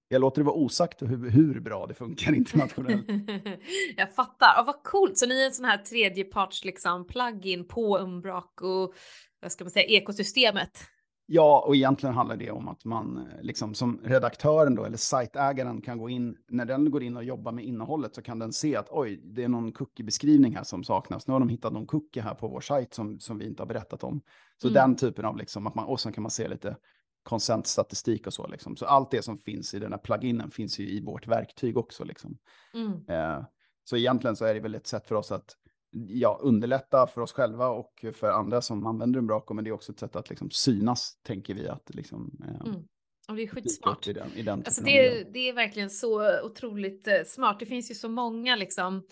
jag 0.10 0.22
låter 0.22 0.42
det 0.42 0.46
vara 0.46 0.56
osagt 0.56 1.02
hur, 1.02 1.30
hur 1.30 1.60
bra 1.60 1.86
det 1.86 1.94
funkar 1.94 2.34
internationellt. 2.36 3.06
jag 3.98 4.16
fattar. 4.16 4.60
Och 4.60 4.66
vad 4.66 4.84
coolt. 4.84 5.18
Så 5.18 5.28
ni 5.28 5.42
är 5.42 5.46
en 5.46 5.52
sån 5.52 5.66
här 5.66 5.78
tredjeparts 5.78 6.66
liksom 6.66 7.08
plugin 7.08 7.68
på 7.68 8.00
Umbraco, 8.00 8.94
vad 9.42 9.52
ska 9.52 9.64
man 9.64 9.72
säga, 9.72 9.86
ekosystemet? 9.86 10.80
Ja, 11.30 11.64
och 11.68 11.76
egentligen 11.76 12.16
handlar 12.16 12.38
det 12.38 12.52
om 12.52 12.68
att 12.68 12.86
man 12.86 13.18
eh, 13.18 13.42
liksom 13.42 13.74
som 13.74 14.00
redaktören 14.04 14.76
då, 14.76 14.86
eller 14.86 14.98
sajtägaren 14.98 15.82
kan 15.82 15.98
gå 15.98 16.10
in, 16.10 16.38
när 16.50 16.66
den 16.66 16.92
går 16.92 17.04
in 17.04 17.18
och 17.18 17.24
jobbar 17.24 17.52
med 17.52 17.66
innehållet 17.66 18.16
så 18.16 18.22
kan 18.22 18.40
den 18.40 18.54
se 18.54 18.76
att 18.76 18.88
oj, 18.90 19.22
det 19.24 19.44
är 19.44 19.48
någon 19.48 19.72
cookie-beskrivning 19.72 20.56
här 20.56 20.64
som 20.64 20.84
saknas. 20.84 21.28
Nu 21.28 21.34
har 21.34 21.40
de 21.40 21.50
hittat 21.50 21.74
någon 21.74 21.88
cookie 21.88 22.24
här 22.24 22.34
på 22.34 22.48
vår 22.48 22.62
sajt 22.62 22.94
som, 22.94 23.20
som 23.20 23.38
vi 23.38 23.48
inte 23.48 23.62
har 23.62 23.68
berättat 23.68 24.04
om. 24.04 24.22
Så 24.62 24.68
mm. 24.68 24.74
den 24.74 24.96
typen 24.96 25.26
av 25.26 25.38
liksom, 25.38 25.68
att 25.68 25.76
man, 25.76 25.86
och 25.86 26.00
sen 26.00 26.14
kan 26.14 26.22
man 26.22 26.32
se 26.32 26.48
lite 26.48 26.76
konsentstatistik 27.24 28.28
och 28.28 28.34
så 28.34 28.48
liksom. 28.48 28.76
Så 28.76 28.86
allt 28.86 29.12
det 29.12 29.22
som 29.22 29.38
finns 29.38 29.74
i 29.74 29.80
den 29.80 29.92
här 29.92 30.00
pluginen 30.00 30.52
finns 30.52 30.80
ju 30.80 30.90
i 30.90 31.02
vårt 31.02 31.28
verktyg 31.28 31.78
också 31.78 32.04
liksom. 32.04 32.38
Mm. 32.74 32.92
Eh, 33.08 33.46
så 33.84 33.98
egentligen 33.98 34.36
så 34.36 34.46
är 34.46 34.54
det 34.54 34.60
väl 34.60 34.76
ett 34.76 34.88
sätt 34.88 35.08
för 35.08 35.16
oss 35.16 35.32
att 35.32 35.56
ja, 35.92 36.40
underlätta 36.42 37.08
för 37.08 37.22
oss 37.22 37.32
själva 37.32 37.70
och 37.70 38.06
för 38.14 38.30
andra 38.30 38.62
som 38.62 38.86
använder 38.86 39.20
Umbraco, 39.20 39.54
men 39.54 39.64
det 39.64 39.70
är 39.70 39.74
också 39.74 39.92
ett 39.92 40.00
sätt 40.00 40.16
att 40.16 40.30
liksom 40.30 40.50
synas, 40.52 41.22
tänker 41.24 41.54
vi. 41.54 41.68
Att 41.68 41.96
liksom, 41.96 42.40
eh, 42.44 42.68
mm. 42.68 42.84
Och 43.28 43.36
det 43.36 43.44
är 43.44 43.48
skitsmart. 43.48 44.08
I 44.08 44.14
den, 44.14 44.34
i 44.36 44.42
den 44.42 44.64
alltså 44.66 44.84
det, 44.84 45.08
är, 45.08 45.32
det 45.34 45.50
är 45.50 45.54
verkligen 45.54 45.90
så 45.90 46.42
otroligt 46.44 47.08
eh, 47.08 47.24
smart. 47.26 47.60
Det 47.60 47.66
finns 47.66 47.92
ju 47.92 47.96
så 47.96 48.10
många 48.10 48.56
liksom 48.56 49.04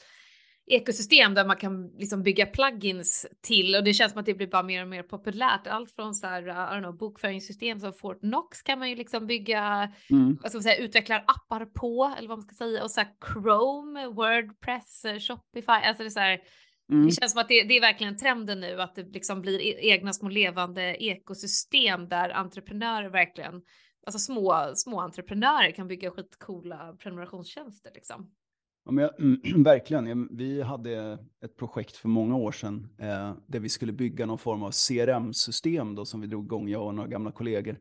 ekosystem 0.67 1.33
där 1.33 1.45
man 1.45 1.57
kan 1.57 1.87
liksom 1.87 2.23
bygga 2.23 2.45
plugins 2.45 3.27
till 3.41 3.75
och 3.75 3.83
det 3.83 3.93
känns 3.93 4.11
som 4.11 4.19
att 4.19 4.25
det 4.25 4.33
blir 4.33 4.47
bara 4.47 4.63
mer 4.63 4.81
och 4.81 4.87
mer 4.87 5.03
populärt. 5.03 5.67
Allt 5.67 5.91
från 5.91 6.15
så 6.15 6.27
här, 6.27 6.47
I 6.47 6.51
don't 6.51 6.81
know, 6.81 6.97
bokföringssystem 6.97 7.79
som 7.79 7.93
Fortnox 7.93 8.61
kan 8.61 8.79
man 8.79 8.89
ju 8.89 8.95
liksom 8.95 9.27
bygga, 9.27 9.93
mm. 10.09 10.37
vad 10.41 10.51
ska 10.51 10.57
man 10.57 10.63
säga, 10.63 10.77
utvecklar 10.77 11.25
appar 11.27 11.65
på 11.65 12.15
eller 12.17 12.29
vad 12.29 12.37
man 12.37 12.47
ska 12.47 12.55
säga 12.55 12.83
och 12.83 12.91
så 12.91 13.01
här 13.01 13.09
Chrome, 13.25 14.07
Wordpress, 14.07 15.05
Shopify, 15.27 15.71
alltså 15.71 16.03
det 16.03 16.07
är 16.07 16.09
så 16.09 16.19
här 16.19 16.39
Mm. 16.91 17.05
Det 17.05 17.11
känns 17.11 17.31
som 17.31 17.41
att 17.41 17.47
det, 17.47 17.63
det, 17.63 17.77
är 17.77 17.81
verkligen 17.81 18.17
trenden 18.17 18.59
nu 18.59 18.81
att 18.81 18.95
det 18.95 19.03
liksom 19.03 19.41
blir 19.41 19.61
e-, 19.61 19.79
egna 19.79 20.13
små 20.13 20.29
levande 20.29 21.03
ekosystem 21.03 22.09
där 22.09 22.29
entreprenörer 22.29 23.09
verkligen, 23.09 23.61
alltså 24.05 24.19
små, 24.19 24.71
små 24.75 24.99
entreprenörer 24.99 25.71
kan 25.71 25.87
bygga 25.87 26.11
skitcoola 26.11 26.95
prenumerationstjänster 26.99 27.91
liksom. 27.93 28.31
Ja, 28.85 28.91
men 28.91 29.03
jag, 29.03 29.13
verkligen. 29.63 30.37
Vi 30.37 30.61
hade 30.61 31.19
ett 31.45 31.57
projekt 31.57 31.95
för 31.95 32.09
många 32.09 32.35
år 32.35 32.51
sedan 32.51 32.87
eh, 32.99 33.33
där 33.47 33.59
vi 33.59 33.69
skulle 33.69 33.91
bygga 33.91 34.25
någon 34.25 34.37
form 34.37 34.63
av 34.63 34.71
CRM-system 34.71 35.95
då 35.95 36.05
som 36.05 36.21
vi 36.21 36.27
drog 36.27 36.45
igång, 36.45 36.69
jag 36.69 36.85
och 36.85 36.95
några 36.95 37.09
gamla 37.09 37.31
kollegor. 37.31 37.79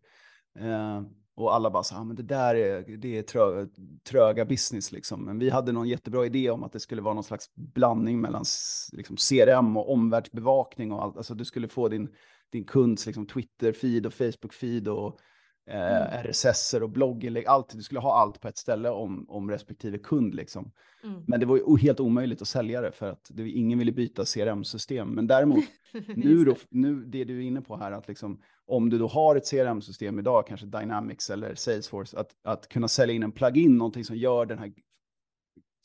Eh, 0.58 1.02
och 1.36 1.54
alla 1.54 1.70
bara 1.70 1.82
så 1.82 1.94
här, 1.94 2.00
ah, 2.00 2.04
men 2.04 2.16
det 2.16 2.22
där 2.22 2.54
är, 2.54 2.96
det 2.96 3.18
är 3.18 3.22
trö, 3.22 3.66
tröga 4.08 4.44
business 4.44 4.92
liksom. 4.92 5.24
Men 5.24 5.38
vi 5.38 5.50
hade 5.50 5.72
någon 5.72 5.88
jättebra 5.88 6.26
idé 6.26 6.50
om 6.50 6.62
att 6.62 6.72
det 6.72 6.80
skulle 6.80 7.02
vara 7.02 7.14
någon 7.14 7.24
slags 7.24 7.54
blandning 7.54 8.20
mellan 8.20 8.44
liksom, 8.92 9.16
CRM 9.16 9.76
och 9.76 9.92
omvärldsbevakning 9.92 10.92
och 10.92 11.02
allt. 11.02 11.16
Alltså 11.16 11.34
du 11.34 11.44
skulle 11.44 11.68
få 11.68 11.88
din, 11.88 12.08
din 12.52 12.64
kunds 12.64 13.06
liksom, 13.06 13.26
Twitter-feed 13.26 14.06
och 14.06 14.12
Facebook-feed 14.12 14.88
och 14.88 15.20
eh, 15.66 16.12
mm. 16.12 16.32
RSS 16.32 16.74
och 16.74 16.90
blogginlägg, 16.90 17.46
allt. 17.46 17.76
Du 17.76 17.82
skulle 17.82 18.00
ha 18.00 18.20
allt 18.20 18.40
på 18.40 18.48
ett 18.48 18.58
ställe 18.58 18.90
om, 18.90 19.26
om 19.28 19.50
respektive 19.50 19.98
kund. 19.98 20.34
Liksom. 20.34 20.72
Mm. 21.04 21.22
Men 21.26 21.40
det 21.40 21.46
var 21.46 21.56
ju 21.56 21.76
helt 21.76 22.00
omöjligt 22.00 22.42
att 22.42 22.48
sälja 22.48 22.80
det 22.80 22.92
för 22.92 23.10
att 23.10 23.30
det, 23.30 23.50
ingen 23.50 23.78
ville 23.78 23.92
byta 23.92 24.24
CRM-system. 24.24 25.08
Men 25.08 25.26
däremot, 25.26 25.64
nu, 26.16 26.44
då, 26.44 26.56
nu 26.68 27.04
det 27.04 27.24
du 27.24 27.38
är 27.38 27.42
inne 27.42 27.60
på 27.60 27.76
här, 27.76 27.92
att 27.92 28.08
liksom, 28.08 28.40
om 28.66 28.90
du 28.90 28.98
då 28.98 29.06
har 29.06 29.36
ett 29.36 29.50
CRM-system 29.50 30.18
idag, 30.18 30.46
kanske 30.46 30.66
Dynamics 30.66 31.30
eller 31.30 31.54
Salesforce, 31.54 32.18
att, 32.18 32.30
att 32.44 32.68
kunna 32.68 32.88
sälja 32.88 33.14
in 33.14 33.22
en 33.22 33.32
plugin, 33.32 33.78
någonting 33.78 34.04
som 34.04 34.16
gör 34.16 34.46
den 34.46 34.58
här 34.58 34.72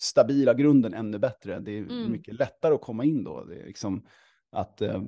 stabila 0.02 0.54
grunden 0.54 0.94
ännu 0.94 1.20
bättre. 1.20 1.60
Det 1.60 1.72
är 1.72 1.82
mm. 1.82 2.12
mycket 2.12 2.34
lättare 2.34 2.74
att 2.74 2.82
komma 2.82 3.04
in 3.04 3.24
då. 3.24 3.44
Det 3.44 3.62
är 3.62 3.65
liksom, 3.65 4.06
att 4.51 4.81
eh, 4.81 5.01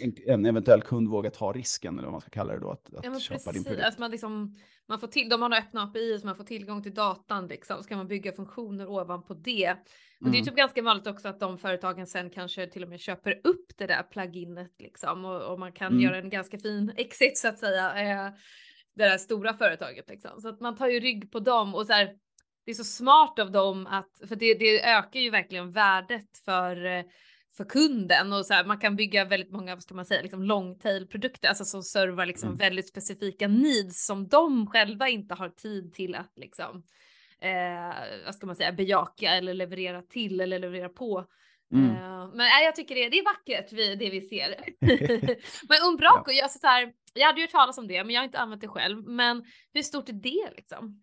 en, 0.00 0.14
en, 0.26 0.46
eventuell 0.46 0.82
kund 0.82 1.08
vågar 1.08 1.30
ta 1.30 1.52
risken, 1.52 1.94
eller 1.94 2.06
vad 2.06 2.12
man 2.12 2.20
ska 2.20 2.30
kalla 2.30 2.52
det 2.52 2.60
då, 2.60 2.70
att, 2.70 2.94
att 2.94 3.04
ja, 3.04 3.20
köpa 3.20 3.34
precis. 3.34 3.52
din 3.52 3.64
produkt. 3.64 3.86
Att 3.86 3.98
man, 3.98 4.10
liksom, 4.10 4.56
man 4.88 5.00
får 5.00 5.08
till, 5.08 5.28
de 5.28 5.42
har 5.42 5.58
öppna 5.58 5.82
API 5.82 6.18
så 6.18 6.26
man 6.26 6.36
får 6.36 6.44
tillgång 6.44 6.82
till 6.82 6.94
datan, 6.94 7.46
liksom. 7.46 7.82
ska 7.82 7.96
man 7.96 8.08
bygga 8.08 8.32
funktioner 8.32 8.86
ovanpå 8.88 9.34
det. 9.34 9.70
Och 10.20 10.26
mm. 10.26 10.32
det 10.32 10.38
är 10.38 10.40
mm. 10.40 10.44
typ 10.44 10.56
ganska 10.56 10.82
vanligt 10.82 11.06
också 11.06 11.28
att 11.28 11.40
de 11.40 11.58
företagen 11.58 12.06
sen 12.06 12.30
kanske 12.30 12.66
till 12.66 12.82
och 12.82 12.88
med 12.88 13.00
köper 13.00 13.40
upp 13.44 13.66
det 13.78 13.86
där 13.86 14.02
pluginet 14.02 14.72
liksom 14.78 15.24
och, 15.24 15.42
och 15.52 15.58
man 15.58 15.72
kan 15.72 15.92
mm. 15.92 16.00
göra 16.00 16.18
en 16.18 16.30
ganska 16.30 16.58
fin 16.58 16.92
exit 16.96 17.38
så 17.38 17.48
att 17.48 17.58
säga. 17.58 18.26
Eh, 18.26 18.32
det 18.94 19.04
där 19.04 19.18
stora 19.18 19.54
företaget 19.54 20.08
liksom. 20.08 20.40
Så 20.40 20.48
att 20.48 20.60
man 20.60 20.76
tar 20.76 20.88
ju 20.88 21.00
rygg 21.00 21.32
på 21.32 21.40
dem 21.40 21.74
och 21.74 21.86
så 21.86 21.92
här, 21.92 22.14
det 22.64 22.70
är 22.70 22.74
så 22.74 22.84
smart 22.84 23.38
av 23.38 23.50
dem 23.50 23.86
att, 23.86 24.28
för 24.28 24.36
det, 24.36 24.54
det 24.54 24.84
ökar 24.84 25.20
ju 25.20 25.30
verkligen 25.30 25.70
värdet 25.70 26.38
för 26.44 26.86
eh, 26.86 27.04
för 27.56 27.64
kunden 27.64 28.32
och 28.32 28.46
så 28.46 28.54
här, 28.54 28.64
man 28.64 28.78
kan 28.78 28.96
bygga 28.96 29.24
väldigt 29.24 29.52
många, 29.52 29.74
vad 29.74 29.82
ska 29.82 29.94
man 29.94 30.06
säga, 30.06 30.22
liksom 30.22 30.42
long 30.42 30.78
tail 30.78 31.06
produkter, 31.06 31.48
alltså 31.48 31.64
som 31.64 31.82
servar 31.82 32.26
liksom 32.26 32.48
mm. 32.48 32.58
väldigt 32.58 32.88
specifika 32.88 33.48
needs 33.48 34.06
som 34.06 34.28
de 34.28 34.66
själva 34.66 35.08
inte 35.08 35.34
har 35.34 35.48
tid 35.48 35.94
till 35.94 36.14
att 36.14 36.32
liksom, 36.36 36.82
eh, 37.40 38.24
vad 38.24 38.34
ska 38.34 38.46
man 38.46 38.56
säga, 38.56 38.72
bejaka 38.72 39.30
eller 39.30 39.54
leverera 39.54 40.02
till 40.02 40.40
eller 40.40 40.58
leverera 40.58 40.88
på. 40.88 41.26
Mm. 41.74 41.90
Eh, 41.90 42.28
men 42.34 42.46
äh, 42.46 42.64
jag 42.64 42.76
tycker 42.76 42.94
det, 42.94 43.08
det 43.08 43.18
är 43.18 43.24
vackert 43.24 43.72
vi, 43.72 43.94
det 43.94 44.10
vi 44.10 44.20
ser. 44.20 44.54
men 45.68 45.78
Umbraco, 45.88 46.30
ja. 46.30 46.32
jag, 46.32 46.50
så 46.50 46.66
här, 46.66 46.92
jag 47.14 47.26
hade 47.26 47.40
ju 47.40 47.46
hört 47.46 47.52
talas 47.52 47.78
om 47.78 47.88
det, 47.88 48.04
men 48.04 48.14
jag 48.14 48.20
har 48.20 48.24
inte 48.24 48.38
använt 48.38 48.60
det 48.60 48.68
själv. 48.68 49.04
Men 49.04 49.44
hur 49.74 49.82
stort 49.82 50.08
är 50.08 50.12
det 50.12 50.50
liksom? 50.56 51.02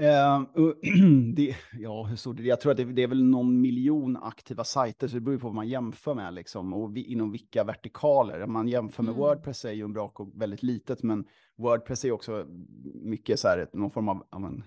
Uh, 0.00 0.42
det, 1.34 1.56
ja, 1.78 2.04
hur 2.04 2.16
stort 2.16 2.38
är 2.38 2.42
det? 2.42 2.48
Jag 2.48 2.60
tror 2.60 2.72
att 2.72 2.78
det, 2.78 2.84
det, 2.84 3.02
är 3.02 3.06
väl 3.06 3.24
någon 3.24 3.60
miljon 3.60 4.16
aktiva 4.16 4.64
sajter, 4.64 5.08
så 5.08 5.14
det 5.14 5.20
beror 5.20 5.38
på 5.38 5.46
vad 5.46 5.54
man 5.54 5.68
jämför 5.68 6.14
med 6.14 6.34
liksom, 6.34 6.72
och 6.72 6.96
vi, 6.96 7.04
inom 7.04 7.32
vilka 7.32 7.64
vertikaler. 7.64 8.42
Om 8.42 8.52
man 8.52 8.68
jämför 8.68 9.02
med 9.02 9.10
mm. 9.10 9.20
Wordpress 9.20 9.64
är 9.64 9.72
ju 9.72 9.84
en 9.84 9.92
bra 9.92 10.12
väldigt 10.34 10.62
litet, 10.62 11.02
men 11.02 11.24
Wordpress 11.56 12.04
är 12.04 12.12
också 12.12 12.46
mycket 12.94 13.40
så 13.40 13.48
här, 13.48 13.68
någon 13.72 13.90
form 13.90 14.08
av, 14.08 14.26
amen, 14.30 14.64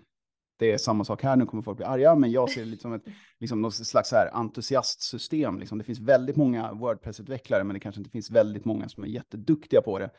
det 0.58 0.72
är 0.72 0.78
samma 0.78 1.04
sak 1.04 1.24
här, 1.24 1.36
nu 1.36 1.46
kommer 1.46 1.64
folk 1.64 1.78
bli 1.78 1.86
arga, 1.86 2.16
men 2.16 2.32
jag 2.32 2.50
ser 2.50 2.62
det 2.62 2.68
lite 2.68 2.82
som 2.82 2.94
ett 2.94 3.06
liksom 3.40 3.62
något 3.62 3.76
slags 3.76 4.10
så 4.10 4.16
här 4.16 4.30
entusiastsystem. 4.34 5.60
Liksom. 5.60 5.78
Det 5.78 5.84
finns 5.84 6.00
väldigt 6.00 6.36
många 6.36 6.74
Wordpress-utvecklare, 6.74 7.64
men 7.64 7.74
det 7.74 7.80
kanske 7.80 8.00
inte 8.00 8.12
finns 8.12 8.32
väldigt 8.32 8.66
många 8.66 8.90
som 8.90 9.04
är 9.04 9.08
jätteduktiga 9.08 9.82
på 9.82 10.00
det. 10.00 10.10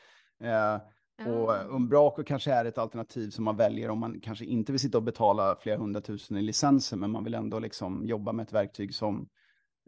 Uh, 0.42 0.80
och 1.24 1.74
Umbraco 1.74 2.24
kanske 2.24 2.52
är 2.52 2.64
ett 2.64 2.78
alternativ 2.78 3.30
som 3.30 3.44
man 3.44 3.56
väljer 3.56 3.90
om 3.90 3.98
man 3.98 4.20
kanske 4.20 4.44
inte 4.44 4.72
vill 4.72 4.80
sitta 4.80 4.98
och 4.98 5.04
betala 5.04 5.56
flera 5.60 5.78
hundratusen 5.78 6.36
i 6.36 6.42
licenser, 6.42 6.96
men 6.96 7.10
man 7.10 7.24
vill 7.24 7.34
ändå 7.34 7.58
liksom 7.58 8.06
jobba 8.06 8.32
med 8.32 8.42
ett 8.42 8.52
verktyg 8.52 8.94
som, 8.94 9.28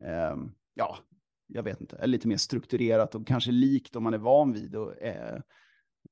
eh, 0.03 0.37
ja, 0.75 0.99
jag 1.47 1.63
vet 1.63 1.81
inte, 1.81 1.97
är 1.97 2.07
lite 2.07 2.29
mer 2.29 2.37
strukturerat 2.37 3.15
och 3.15 3.27
kanske 3.27 3.51
likt 3.51 3.97
om 3.97 4.03
man 4.03 4.15
är 4.15 4.19
van 4.19 4.53
vid 4.53 4.77
och, 4.77 5.03
eh, 5.03 5.41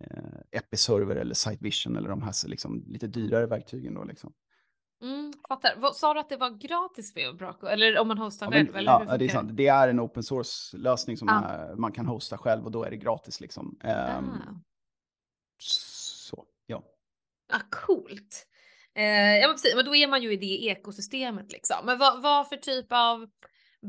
eh, 0.01 0.41
Episerver 0.51 1.17
eller 1.17 1.35
Sitevision 1.35 1.97
eller 1.97 2.09
de 2.09 2.23
här 2.23 2.49
liksom, 2.49 2.85
lite 2.87 3.07
dyrare 3.07 3.47
verktygen 3.47 3.95
då 3.95 4.05
liksom. 4.05 4.33
Mm, 5.03 5.33
fattar. 5.49 5.93
Sa 5.93 6.15
du 6.15 6.21
att 6.21 6.29
det 6.29 6.37
var 6.37 6.51
gratis 6.51 7.13
för 7.13 7.21
Umbraco 7.21 7.67
eller 7.67 7.99
om 7.99 8.09
man 8.09 8.19
hostar 8.19 8.47
ja, 8.47 8.53
själv? 8.53 8.73
Men, 8.73 8.85
ja, 8.85 9.17
det 9.19 9.25
är 9.25 9.29
sant. 9.29 9.51
Det 9.55 9.67
är 9.67 9.89
en 9.89 10.01
open 10.01 10.23
source 10.23 10.77
lösning 10.77 11.17
som 11.17 11.29
ah. 11.29 11.43
är, 11.43 11.75
man 11.75 11.93
kan 11.93 12.07
hosta 12.07 12.39
själv 12.39 12.65
och 12.65 12.71
då 12.71 12.85
är 12.85 12.91
det 12.91 12.97
gratis 12.97 13.41
liksom. 13.41 13.79
Um, 13.85 13.91
ah. 13.91 14.61
Ja, 17.49 17.61
coolt. 17.71 18.47
Eh, 18.95 19.37
ja, 19.37 19.49
men, 19.49 19.55
precis, 19.55 19.75
men 19.77 19.85
då 19.85 19.97
är 19.97 20.09
man 20.09 20.23
ju 20.23 20.33
i 20.33 20.37
det 20.37 20.67
ekosystemet 20.67 21.53
liksom. 21.53 21.77
Men 21.85 21.99
vad, 21.99 22.23
vad 22.23 22.49
för 22.49 22.57
typ 22.57 22.87
av 22.91 23.27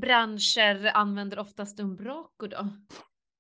branscher 0.02 0.92
använder 0.94 1.40
oftast 1.40 1.80
Umbraco 1.80 2.48
då? 2.48 2.70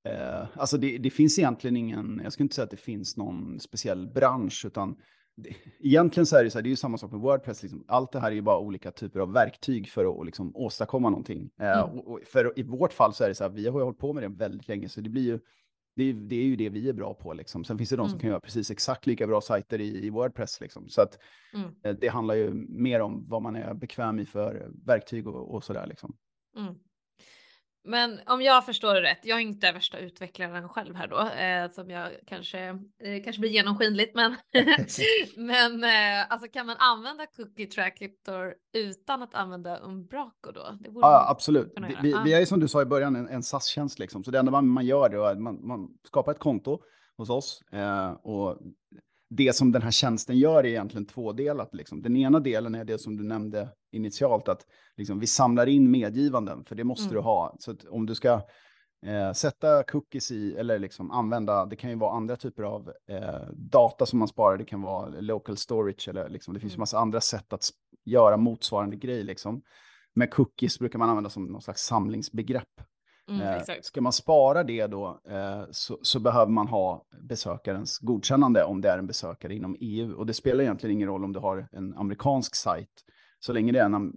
Eh, 0.10 0.45
alltså 0.56 0.77
det, 0.77 0.97
det, 0.97 1.10
finns 1.10 1.39
egentligen 1.39 1.77
ingen, 1.77 2.21
jag 2.23 2.34
skulle 2.34 2.45
inte 2.45 2.56
säga 2.56 2.63
att 2.63 2.71
det 2.71 2.77
finns 2.77 3.17
någon 3.17 3.60
speciell 3.60 4.08
bransch, 4.08 4.63
utan 4.65 4.95
det, 5.36 5.53
egentligen 5.80 6.25
så 6.25 6.38
är 6.38 6.43
det 6.43 6.49
så 6.49 6.58
här, 6.58 6.63
det 6.63 6.67
är 6.67 6.71
ju 6.71 6.75
samma 6.75 6.97
sak 6.97 7.12
med 7.12 7.19
Wordpress, 7.19 7.63
liksom. 7.63 7.86
allt 7.88 8.12
det 8.12 8.19
här 8.19 8.32
är 8.32 8.36
ju 8.36 8.41
bara 8.41 8.60
olika 8.60 8.91
typer 8.91 9.19
av 9.19 9.34
verktyg 9.34 9.89
för 9.89 10.21
att 10.21 10.25
liksom, 10.25 10.56
åstadkomma 10.56 11.10
någonting. 11.10 11.49
Eh, 11.60 11.80
mm. 11.80 11.99
och, 11.99 12.12
och 12.12 12.19
för 12.25 12.60
i 12.60 12.63
vårt 12.63 12.93
fall 12.93 13.13
så 13.13 13.23
är 13.23 13.27
det 13.27 13.36
så 13.36 13.43
här, 13.43 13.51
vi 13.51 13.67
har 13.67 13.80
ju 13.80 13.84
hållit 13.84 13.99
på 13.99 14.13
med 14.13 14.23
det 14.23 14.30
väldigt 14.30 14.67
länge, 14.67 14.89
så 14.89 15.01
det 15.01 15.10
blir 15.10 15.23
ju 15.23 15.39
det 15.98 16.04
är, 16.04 16.14
det 16.14 16.36
är 16.36 16.44
ju 16.44 16.56
det 16.56 16.70
vi 16.70 16.90
är 16.90 16.94
bra 16.94 17.14
på. 17.14 17.34
Liksom. 17.34 17.64
Sen 17.64 17.78
finns 17.78 17.90
det 17.90 17.96
de 17.96 18.02
mm. 18.02 18.10
som 18.10 18.20
kan 18.20 18.30
göra 18.30 18.40
precis 18.40 18.72
exakt 18.72 19.08
lika 19.08 19.28
bra 19.28 19.42
sajter 19.42 19.82
i, 19.82 20.06
i 20.06 20.10
Wordpress. 20.10 20.62
Liksom. 20.62 20.90
Så 20.90 21.02
att, 21.02 21.20
mm. 21.54 21.70
Eh, 21.84 21.96
det 22.02 22.08
handlar 22.08 22.36
ju 22.36 22.54
mer 22.70 23.00
om 23.00 23.26
vad 23.28 23.42
man 23.42 23.56
är 23.56 23.74
bekväm 23.74 24.20
i 24.20 24.26
för 24.26 24.72
verktyg 24.86 25.28
och, 25.28 25.56
och 25.56 25.64
sådär. 25.64 25.88
Liksom. 25.88 26.16
Mm. 26.58 26.76
Men 27.88 28.19
om 28.26 28.41
jag 28.41 28.65
förstår 28.65 28.93
det 28.93 29.02
rätt, 29.02 29.19
jag 29.23 29.38
är 29.38 29.41
inte 29.41 29.71
värsta 29.71 30.00
utvecklaren 30.00 30.69
själv 30.69 30.95
här 30.95 31.08
då, 31.08 31.19
eh, 31.19 31.71
som 31.71 31.89
jag 31.89 32.12
kanske, 32.28 32.60
eh, 33.04 33.23
kanske 33.23 33.39
blir 33.39 33.50
genomskinligt, 33.50 34.15
men, 34.15 34.36
men 35.36 35.84
eh, 35.84 36.32
alltså 36.32 36.47
kan 36.47 36.65
man 36.65 36.76
använda 36.80 37.26
Cookie 37.26 37.67
Tractor 37.67 38.54
utan 38.73 39.21
att 39.21 39.36
använda 39.36 39.80
Umbraco 39.80 40.52
då? 40.52 40.78
Det 40.80 40.89
ja, 40.93 41.26
absolut. 41.30 41.73
Vi, 42.02 42.15
vi, 42.26 42.34
är 42.34 42.45
som 42.45 42.60
du 42.60 42.67
sa 42.67 42.82
i 42.82 42.86
början 42.86 43.15
en, 43.15 43.28
en 43.28 43.43
SAS-tjänst, 43.43 44.00
liksom. 44.00 44.23
så 44.23 44.32
det 44.32 44.39
enda 44.39 44.52
man, 44.52 44.67
man 44.67 44.86
gör 44.86 45.10
är 45.10 45.32
att 45.32 45.39
man, 45.39 45.67
man 45.67 45.89
skapar 46.08 46.32
ett 46.32 46.39
konto 46.39 46.80
hos 47.17 47.30
oss 47.30 47.62
eh, 47.71 48.12
och 48.12 48.58
det 49.30 49.56
som 49.56 49.72
den 49.72 49.82
här 49.82 49.92
tjänsten 49.92 50.38
gör 50.38 50.60
är 50.60 50.66
egentligen 50.66 51.06
tvådelat. 51.06 51.74
Liksom. 51.74 52.02
Den 52.02 52.16
ena 52.16 52.40
delen 52.40 52.76
är 52.76 52.86
det 52.86 52.98
som 52.98 53.18
du 53.18 53.24
nämnde 53.24 53.70
initialt, 53.92 54.48
att 54.48 54.66
liksom, 54.98 55.20
vi 55.20 55.28
samlar 55.28 55.68
in 55.68 55.92
medgivanden, 55.92 56.66
för 56.66 56.76
det 56.76 56.84
måste 56.84 57.04
mm. 57.04 57.13
du 57.13 57.20
ha. 57.20 57.56
Så 57.60 57.76
om 57.90 58.06
du 58.06 58.16
ska 58.16 58.42
eh, 59.06 59.32
sätta 59.34 59.84
cookies 59.84 60.32
i, 60.32 60.54
eller 60.54 60.80
liksom 60.80 61.12
använda, 61.12 61.66
det 61.66 61.76
kan 61.76 61.90
ju 61.90 61.96
vara 61.96 62.16
andra 62.16 62.36
typer 62.36 62.63
av 62.63 62.94
eh, 63.10 63.50
data 63.54 64.06
som 64.06 64.20
man 64.20 64.28
sparar, 64.28 64.58
det 64.58 64.66
kan 64.66 64.82
vara 64.82 65.10
local 65.10 65.58
storage, 65.58 66.08
eller 66.10 66.30
liksom, 66.30 66.54
det 66.54 66.60
finns 66.60 66.74
mm. 66.74 66.80
massa 66.80 67.00
andra 67.00 67.22
sätt 67.22 67.54
att 67.54 67.70
göra 68.06 68.38
motsvarande 68.38 68.96
grej. 68.96 69.24
Liksom. 69.24 69.62
Med 70.13 70.32
cookies 70.32 70.80
brukar 70.80 71.00
man 71.00 71.10
använda 71.10 71.30
som 71.30 71.46
någon 71.46 71.62
slags 71.62 71.82
samlingsbegrepp. 71.82 72.82
Mm, 73.30 73.42
eh, 73.42 73.76
ska 73.82 74.02
man 74.02 74.13
spara 74.13 74.63
det 74.63 74.88
då 74.88 75.20
eh, 75.30 75.63
så, 75.72 76.00
så, 76.02 76.20
behöver 76.20 76.52
man 76.52 76.68
ha 76.68 77.06
besökarens 77.22 78.00
godkännande 78.00 78.63
om 78.63 78.82
det 78.82 78.90
är 78.90 78.98
en 78.98 79.08
besökare 79.08 79.56
inom 79.56 79.76
EU. 79.80 80.13
Och 80.18 80.26
det 80.26 80.34
spelar 80.34 80.63
egentligen 80.63 80.96
ingen 80.96 81.08
roll 81.08 81.24
om 81.24 81.34
du 81.34 81.40
har 81.40 81.68
en 81.72 81.94
amerikansk 81.94 82.56
sajt. 82.56 83.04
Så 83.40 83.54
länge 83.54 83.72
det 83.72 83.80
är 83.80 83.86
en 83.86 84.12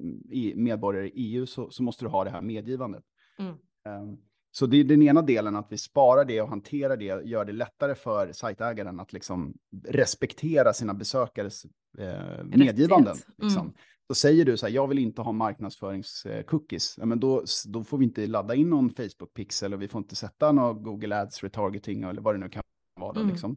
medborgare 0.56 1.08
i 1.08 1.12
EU 1.14 1.46
så, 1.46 1.70
så 1.70 1.82
måste 1.82 2.04
du 2.04 2.08
ha 2.08 2.24
det 2.24 2.30
här 2.30 2.40
medgivandet. 2.40 3.04
Mm. 3.38 3.52
Eh, 3.86 4.18
så 4.52 4.66
det 4.66 4.76
är 4.76 4.84
den 4.84 5.02
ena 5.02 5.22
delen, 5.22 5.56
att 5.56 5.66
vi 5.72 5.78
sparar 5.78 6.24
det 6.24 6.40
och 6.40 6.48
hanterar 6.48 6.96
det, 6.96 7.04
gör 7.04 7.44
det 7.44 7.52
lättare 7.52 7.94
för 7.94 8.32
sajtägaren 8.32 9.00
att 9.00 9.12
liksom 9.12 9.54
respektera 9.86 10.72
sina 10.72 10.94
besökares 10.94 11.64
eh, 11.98 12.44
medgivanden. 12.44 13.16
Liksom. 13.38 13.62
Mm. 13.62 13.74
Då 14.10 14.14
säger 14.14 14.44
du 14.44 14.56
så 14.56 14.66
här, 14.66 14.74
jag 14.74 14.88
vill 14.88 14.98
inte 14.98 15.22
ha 15.22 15.32
marknadsföringscookies. 15.32 16.94
Ja, 16.98 17.06
men 17.06 17.20
då, 17.20 17.44
då 17.66 17.84
får 17.84 17.98
vi 17.98 18.04
inte 18.04 18.26
ladda 18.26 18.54
in 18.54 18.70
någon 18.70 18.90
Facebook-pixel 18.90 19.74
och 19.74 19.82
vi 19.82 19.88
får 19.88 19.98
inte 19.98 20.16
sätta 20.16 20.52
någon 20.52 20.82
Google 20.82 21.20
Ads 21.20 21.42
retargeting 21.42 22.02
eller 22.02 22.20
vad 22.20 22.34
det 22.34 22.38
nu 22.38 22.48
kan 22.48 22.62
vara. 23.00 23.12
Då, 23.12 23.20
mm. 23.20 23.32
liksom. 23.32 23.56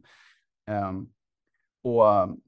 Um, 0.88 1.08
och 1.82 2.04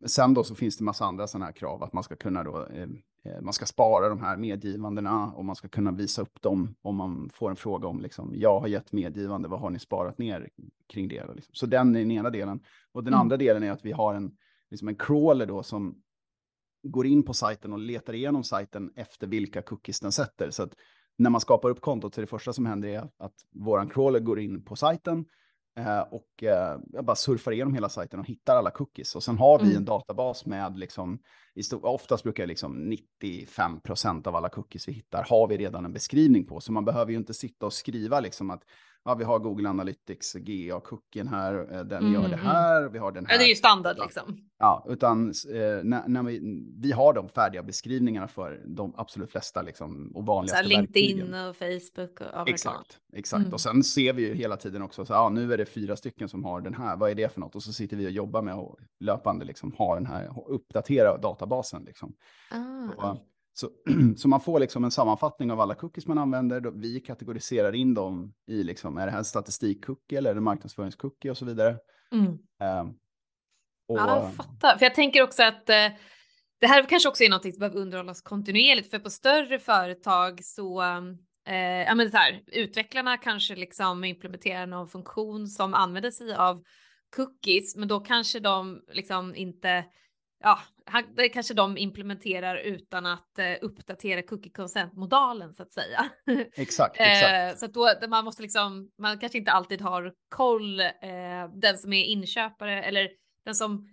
sen 0.09 0.35
då 0.35 0.45
så 0.45 0.55
finns 0.55 0.77
det 0.77 0.85
massa 0.85 1.05
andra 1.05 1.27
sådana 1.27 1.45
här 1.45 1.53
krav 1.53 1.83
att 1.83 1.93
man 1.93 2.03
ska 2.03 2.17
kunna 2.17 2.45
då, 2.45 2.67
eh, 2.67 2.89
eh, 3.25 3.41
man 3.43 3.53
ska 3.53 3.67
spara 3.67 4.09
de 4.09 4.21
här 4.21 4.37
medgivandena 4.37 5.33
och 5.33 5.45
man 5.45 5.57
ska 5.57 5.69
kunna 5.69 5.93
visa 5.93 6.23
upp 6.23 6.43
dem 6.43 6.75
om 6.83 6.97
man 6.97 7.31
får 7.35 7.51
en 7.51 7.57
fråga 7.57 7.89
om 7.89 8.01
liksom, 8.01 8.33
jag 8.35 8.61
har 8.61 8.69
gett 8.69 8.93
medgivande, 8.93 9.49
vad 9.49 9.61
har 9.61 9.71
ni 9.71 9.79
sparat 9.79 10.19
ner 10.19 10.49
kring 10.89 11.09
det? 11.09 11.35
Liksom. 11.35 11.55
Så 11.55 11.67
den 11.67 11.97
är 11.97 12.01
den 12.01 12.11
ena 12.11 12.31
delen. 12.31 12.61
Och 12.93 13.05
den 13.05 13.15
mm. 13.15 13.21
andra 13.21 13.37
delen 13.37 13.63
är 13.63 13.71
att 13.71 13.85
vi 13.85 13.93
har 13.93 14.15
en, 14.15 14.37
liksom 14.71 14.89
en 14.89 14.97
crawler 14.97 15.47
då 15.47 15.63
som 15.63 16.03
går 16.91 17.07
in 17.07 17.23
på 17.23 17.35
sajten 17.35 17.73
och 17.73 17.79
letar 17.79 18.13
igenom 18.13 18.45
sajten 18.45 18.91
efter 18.97 19.27
vilka 19.27 19.63
cookies 19.63 20.01
den 20.01 20.13
sätter. 20.13 20.51
Så 20.51 20.63
att 20.63 20.73
när 21.19 21.31
man 21.31 21.41
skapar 21.41 21.71
upp 21.71 21.81
kontot 21.81 22.15
så 22.15 22.21
är 22.21 22.23
det 22.23 22.27
första 22.27 22.53
som 22.53 22.67
händer 22.67 22.89
är 22.89 23.11
att 23.19 23.35
våran 23.55 23.89
crawler 23.89 24.21
går 24.21 24.41
in 24.41 24.65
på 24.65 24.77
sajten, 24.77 25.25
Eh, 25.79 26.01
och 26.01 26.43
eh, 26.43 27.03
bara 27.03 27.17
surfar 27.17 27.53
igenom 27.53 27.75
hela 27.75 27.89
sajten 27.89 28.21
och 28.21 28.27
hittar 28.27 28.57
alla 28.57 28.71
cookies. 28.71 29.17
Och 29.17 29.23
sen 29.23 29.39
har 29.39 29.59
vi 29.59 29.65
Mm. 29.65 29.77
en 29.77 29.85
databas 29.85 30.47
med 30.47 30.79
liksom, 30.79 31.19
oftast 31.83 32.23
brukar 32.23 32.43
jag 32.43 32.49
liksom 32.49 32.73
95 32.73 33.81
procent 33.81 34.27
av 34.27 34.37
alla 34.37 34.49
cookies 34.49 34.89
vi 34.89 34.93
hittar 34.93 35.25
har 35.29 35.49
vi 35.49 35.57
redan 35.57 35.85
en 35.85 35.93
beskrivning 35.93 36.47
på. 36.47 36.61
Så 36.61 36.73
man 36.73 36.85
behöver 36.85 37.13
ju 37.13 37.19
inte 37.19 37.35
sitta 37.35 37.67
och 37.67 37.73
skriva 37.73 38.21
liksom 38.21 38.51
att 38.51 38.63
ja, 39.07 39.15
vi 39.15 39.25
har 39.25 39.39
Google 39.39 39.69
Analytics 39.69 40.35
GA-cookien 40.35 41.29
här, 41.29 41.73
eh, 41.73 41.81
den 41.85 41.99
Mm, 41.99 42.15
gör 42.15 42.29
det 42.29 42.35
mm. 42.35 42.47
här, 42.47 42.89
vi 42.89 42.99
har 42.99 43.13
den 43.13 43.27
här. 43.27 43.35
Ja, 43.35 43.39
det 43.39 43.45
är 43.45 43.49
ju 43.49 43.55
standard 43.55 43.97
liksom. 43.99 44.39
Ja, 44.59 44.87
utan 44.89 45.29
eh, 45.29 45.85
när, 45.85 46.09
när 46.09 46.23
vi, 46.23 46.41
vi 46.79 46.93
har 46.93 47.13
de 47.13 47.29
färdiga 47.29 47.63
beskrivningarna 47.63 48.29
för 48.29 48.63
de 48.67 48.95
absolut 48.97 49.31
flesta 49.31 49.63
liksom, 49.63 50.13
och 50.15 50.23
Så 50.23 50.27
vanligaste 50.27 50.57
här, 50.57 50.65
LinkedIn 50.69 51.17
verktygen. 51.17 51.49
och 51.49 51.57
Facebook 51.57 52.21
och 52.21 52.27
verkligen. 52.27 52.55
Exakt, 52.55 52.99
exakt. 53.13 53.41
Mm. 53.41 53.53
Och 53.53 53.61
sen 53.61 53.85
ser 53.85 54.13
vi 54.13 54.29
ju 54.29 54.35
hela 54.35 54.57
tiden 54.57 54.83
också, 54.83 55.07
så, 55.07 55.13
ja, 55.13 55.29
nu 55.29 55.53
är 55.53 55.59
det 55.59 55.67
fyra 55.67 55.97
stycken 55.97 56.29
som 56.29 56.45
har 56.45 56.61
den 56.61 56.75
här, 56.75 56.97
vad 56.97 57.11
är 57.11 57.15
det 57.15 57.33
för 57.33 57.41
något? 57.41 57.55
Och 57.55 57.63
så 57.63 57.73
sitter 57.73 57.97
vi 57.97 58.07
och 58.07 58.11
jobbar 58.11 58.43
med 58.43 58.55
att 58.55 58.75
löpande 59.01 59.45
liksom, 59.45 59.73
ha 59.73 59.95
den 59.95 60.07
här, 60.07 60.31
uppdatera 60.49 61.19
databasen. 61.19 61.85
Liksom. 61.85 62.15
Ah. 62.51 63.11
Och, 63.11 63.19
så, 63.59 63.71
så 64.17 64.29
man 64.29 64.41
får 64.41 64.61
liksom 64.61 64.85
en 64.85 64.91
sammanfattning 64.91 65.53
av 65.53 65.61
alla 65.61 65.75
cookies 65.75 66.07
man 66.07 66.19
använder. 66.19 66.61
Vi 66.61 67.01
kategoriserar 67.01 67.75
in 67.75 67.95
dem 67.95 68.35
i, 68.47 68.63
liksom, 68.63 68.99
är 68.99 69.07
det 69.07 69.13
här 69.13 69.23
statistikcookie 69.23 70.19
eller 70.19 70.31
är 70.31 70.35
det 70.35 70.41
marknadsföringscookie 70.41 71.31
och 71.31 71.39
så 71.39 71.45
vidare. 71.45 71.77
Mm. 72.13 72.27
Eh, 72.63 72.93
och, 73.89 73.99
Ja, 73.99 74.23
jag 74.23 74.35
fattar. 74.35 74.79
För 74.79 74.87
jag 74.87 74.95
tänker 74.95 75.23
också 75.23 75.43
att 75.43 75.71
eh, 75.71 75.89
det 76.61 76.67
här 76.67 76.89
kanske 76.89 77.09
också 77.09 77.25
är 77.25 77.29
någonting 77.29 77.53
som 77.53 77.61
behöver 77.61 77.81
underhållas 77.81 78.23
kontinuerligt. 78.23 78.91
För 78.91 78.99
på 78.99 79.11
större 79.11 79.59
företag 79.59 80.45
så, 80.45 80.83
eh, 81.47 81.57
ja 81.57 81.95
men 81.95 82.11
så 82.11 82.17
här, 82.17 82.43
utvecklarna 82.47 83.17
kanske 83.17 83.57
liksom 83.57 84.05
implementerar 84.05 84.67
någon 84.67 84.89
funktion 84.89 85.47
som 85.47 85.75
använder 85.75 86.11
sig 86.11 86.35
av 86.35 86.63
cookies, 87.17 87.77
men 87.77 87.89
då 87.89 88.01
kanske 88.01 88.41
de 88.41 88.81
liksom 88.93 89.35
inte, 89.35 89.85
ja, 90.43 90.59
han- 90.87 91.15
det 91.17 91.29
kanske 91.29 91.55
de 91.55 91.79
implementerar 91.79 92.57
utan 92.57 93.07
att 93.07 93.39
eh, 93.39 93.53
uppdatera 93.63 94.23
cookie 94.23 94.53
consent-modalen 94.53 95.55
så 95.55 95.63
att 95.63 95.73
säga. 95.73 96.09
exakt, 96.55 96.97
exakt. 97.01 97.55
Eh, 97.55 97.59
så 97.59 97.65
att 97.67 98.01
då, 98.01 98.09
man 98.09 98.25
måste 98.25 98.43
liksom, 98.43 98.91
man 98.99 99.19
kanske 99.19 99.39
inte 99.39 99.51
alltid 99.53 99.81
har 99.81 100.13
koll, 100.29 100.81
eh, 100.81 100.89
den 101.55 101.79
som 101.79 101.93
är 101.93 102.05
inköpare 102.05 102.83
eller 102.83 103.09
den 103.45 103.55
som, 103.55 103.89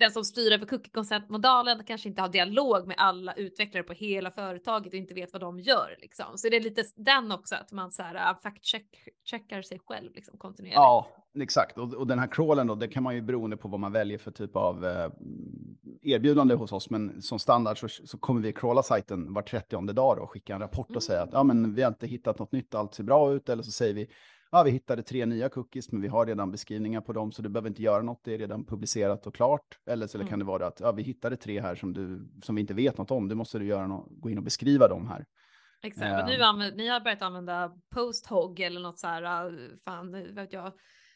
den 0.00 0.10
som 0.10 0.24
styr 0.24 0.52
över 0.52 0.66
cookie 0.66 0.90
consent-modalen 0.90 1.84
kanske 1.86 2.08
inte 2.08 2.22
har 2.22 2.28
dialog 2.28 2.86
med 2.86 2.96
alla 2.98 3.32
utvecklare 3.32 3.84
på 3.84 3.92
hela 3.92 4.30
företaget 4.30 4.92
och 4.92 4.98
inte 4.98 5.14
vet 5.14 5.32
vad 5.32 5.42
de 5.42 5.60
gör 5.60 5.96
liksom. 6.00 6.26
Så 6.36 6.48
det 6.48 6.56
är 6.56 6.60
lite 6.60 6.82
den 6.96 7.32
också 7.32 7.54
att 7.54 7.72
man 7.72 7.92
så 7.92 8.02
här 8.02 8.14
uh, 8.14 8.40
fact 8.42 8.64
check, 8.64 8.86
checkar 9.24 9.62
sig 9.62 9.80
själv 9.86 10.14
liksom 10.14 10.38
kontinuerligt. 10.38 10.76
Ja, 10.76 11.08
exakt. 11.40 11.78
Och, 11.78 11.94
och 11.94 12.06
den 12.06 12.18
här 12.18 12.26
crawlen 12.26 12.66
då, 12.66 12.74
det 12.74 12.88
kan 12.88 13.02
man 13.02 13.14
ju 13.14 13.22
beroende 13.22 13.56
på 13.56 13.68
vad 13.68 13.80
man 13.80 13.92
väljer 13.92 14.18
för 14.18 14.30
typ 14.30 14.56
av 14.56 14.86
eh, 14.86 15.10
erbjudande 16.02 16.54
hos 16.54 16.72
oss. 16.72 16.90
Men 16.90 17.22
som 17.22 17.38
standard 17.38 17.78
så, 17.78 17.88
så 17.88 18.18
kommer 18.18 18.40
vi 18.40 18.52
crawla 18.52 18.82
sajten 18.82 19.34
var 19.34 19.42
30 19.42 19.92
dag 19.92 20.16
då, 20.16 20.22
och 20.22 20.30
skicka 20.30 20.54
en 20.54 20.60
rapport 20.60 20.96
och 20.96 21.02
säga 21.02 21.22
att 21.22 21.32
ja, 21.32 21.42
men 21.42 21.74
vi 21.74 21.82
har 21.82 21.88
inte 21.88 22.06
hittat 22.06 22.38
något 22.38 22.52
nytt, 22.52 22.74
allt 22.74 22.94
ser 22.94 23.04
bra 23.04 23.32
ut. 23.32 23.48
Eller 23.48 23.62
så 23.62 23.70
säger 23.70 23.94
vi 23.94 24.08
ja, 24.52 24.62
vi 24.62 24.70
hittade 24.70 25.02
tre 25.02 25.26
nya 25.26 25.48
cookies, 25.48 25.92
men 25.92 26.00
vi 26.00 26.08
har 26.08 26.26
redan 26.26 26.50
beskrivningar 26.50 27.00
på 27.00 27.12
dem, 27.12 27.32
så 27.32 27.42
du 27.42 27.48
behöver 27.48 27.68
inte 27.68 27.82
göra 27.82 28.02
något. 28.02 28.20
Det 28.24 28.34
är 28.34 28.38
redan 28.38 28.64
publicerat 28.64 29.26
och 29.26 29.34
klart. 29.34 29.78
Eller 29.86 30.06
så 30.06 30.18
Mm. 30.18 30.28
kan 30.28 30.38
det 30.38 30.44
vara 30.44 30.66
att 30.66 30.80
ja, 30.80 30.92
vi 30.92 31.02
hittade 31.02 31.36
tre 31.36 31.60
här 31.60 31.74
som, 31.74 31.92
du, 31.92 32.28
som 32.42 32.54
vi 32.54 32.60
inte 32.60 32.74
vet 32.74 32.98
något 32.98 33.10
om. 33.10 33.28
Du 33.28 33.34
måste 33.34 33.58
du 33.58 33.66
göra 33.66 33.86
nå- 33.86 34.08
gå 34.10 34.30
in 34.30 34.38
och 34.38 34.44
beskriva 34.44 34.88
dem 34.88 35.08
här. 35.08 35.24
Exakt, 35.82 36.22
och 36.22 36.28
nu 36.28 36.42
använder, 36.42 36.76
ni 36.76 36.88
har 36.88 37.00
börjat 37.00 37.22
använda 37.22 37.72
posthog 37.94 38.60
eller 38.60 38.80
något 38.80 38.98
så 38.98 39.06
här, 39.06 39.46
uh, 39.52 39.76
fan 39.84 40.34
vet 40.34 40.52
jag, 40.52 40.72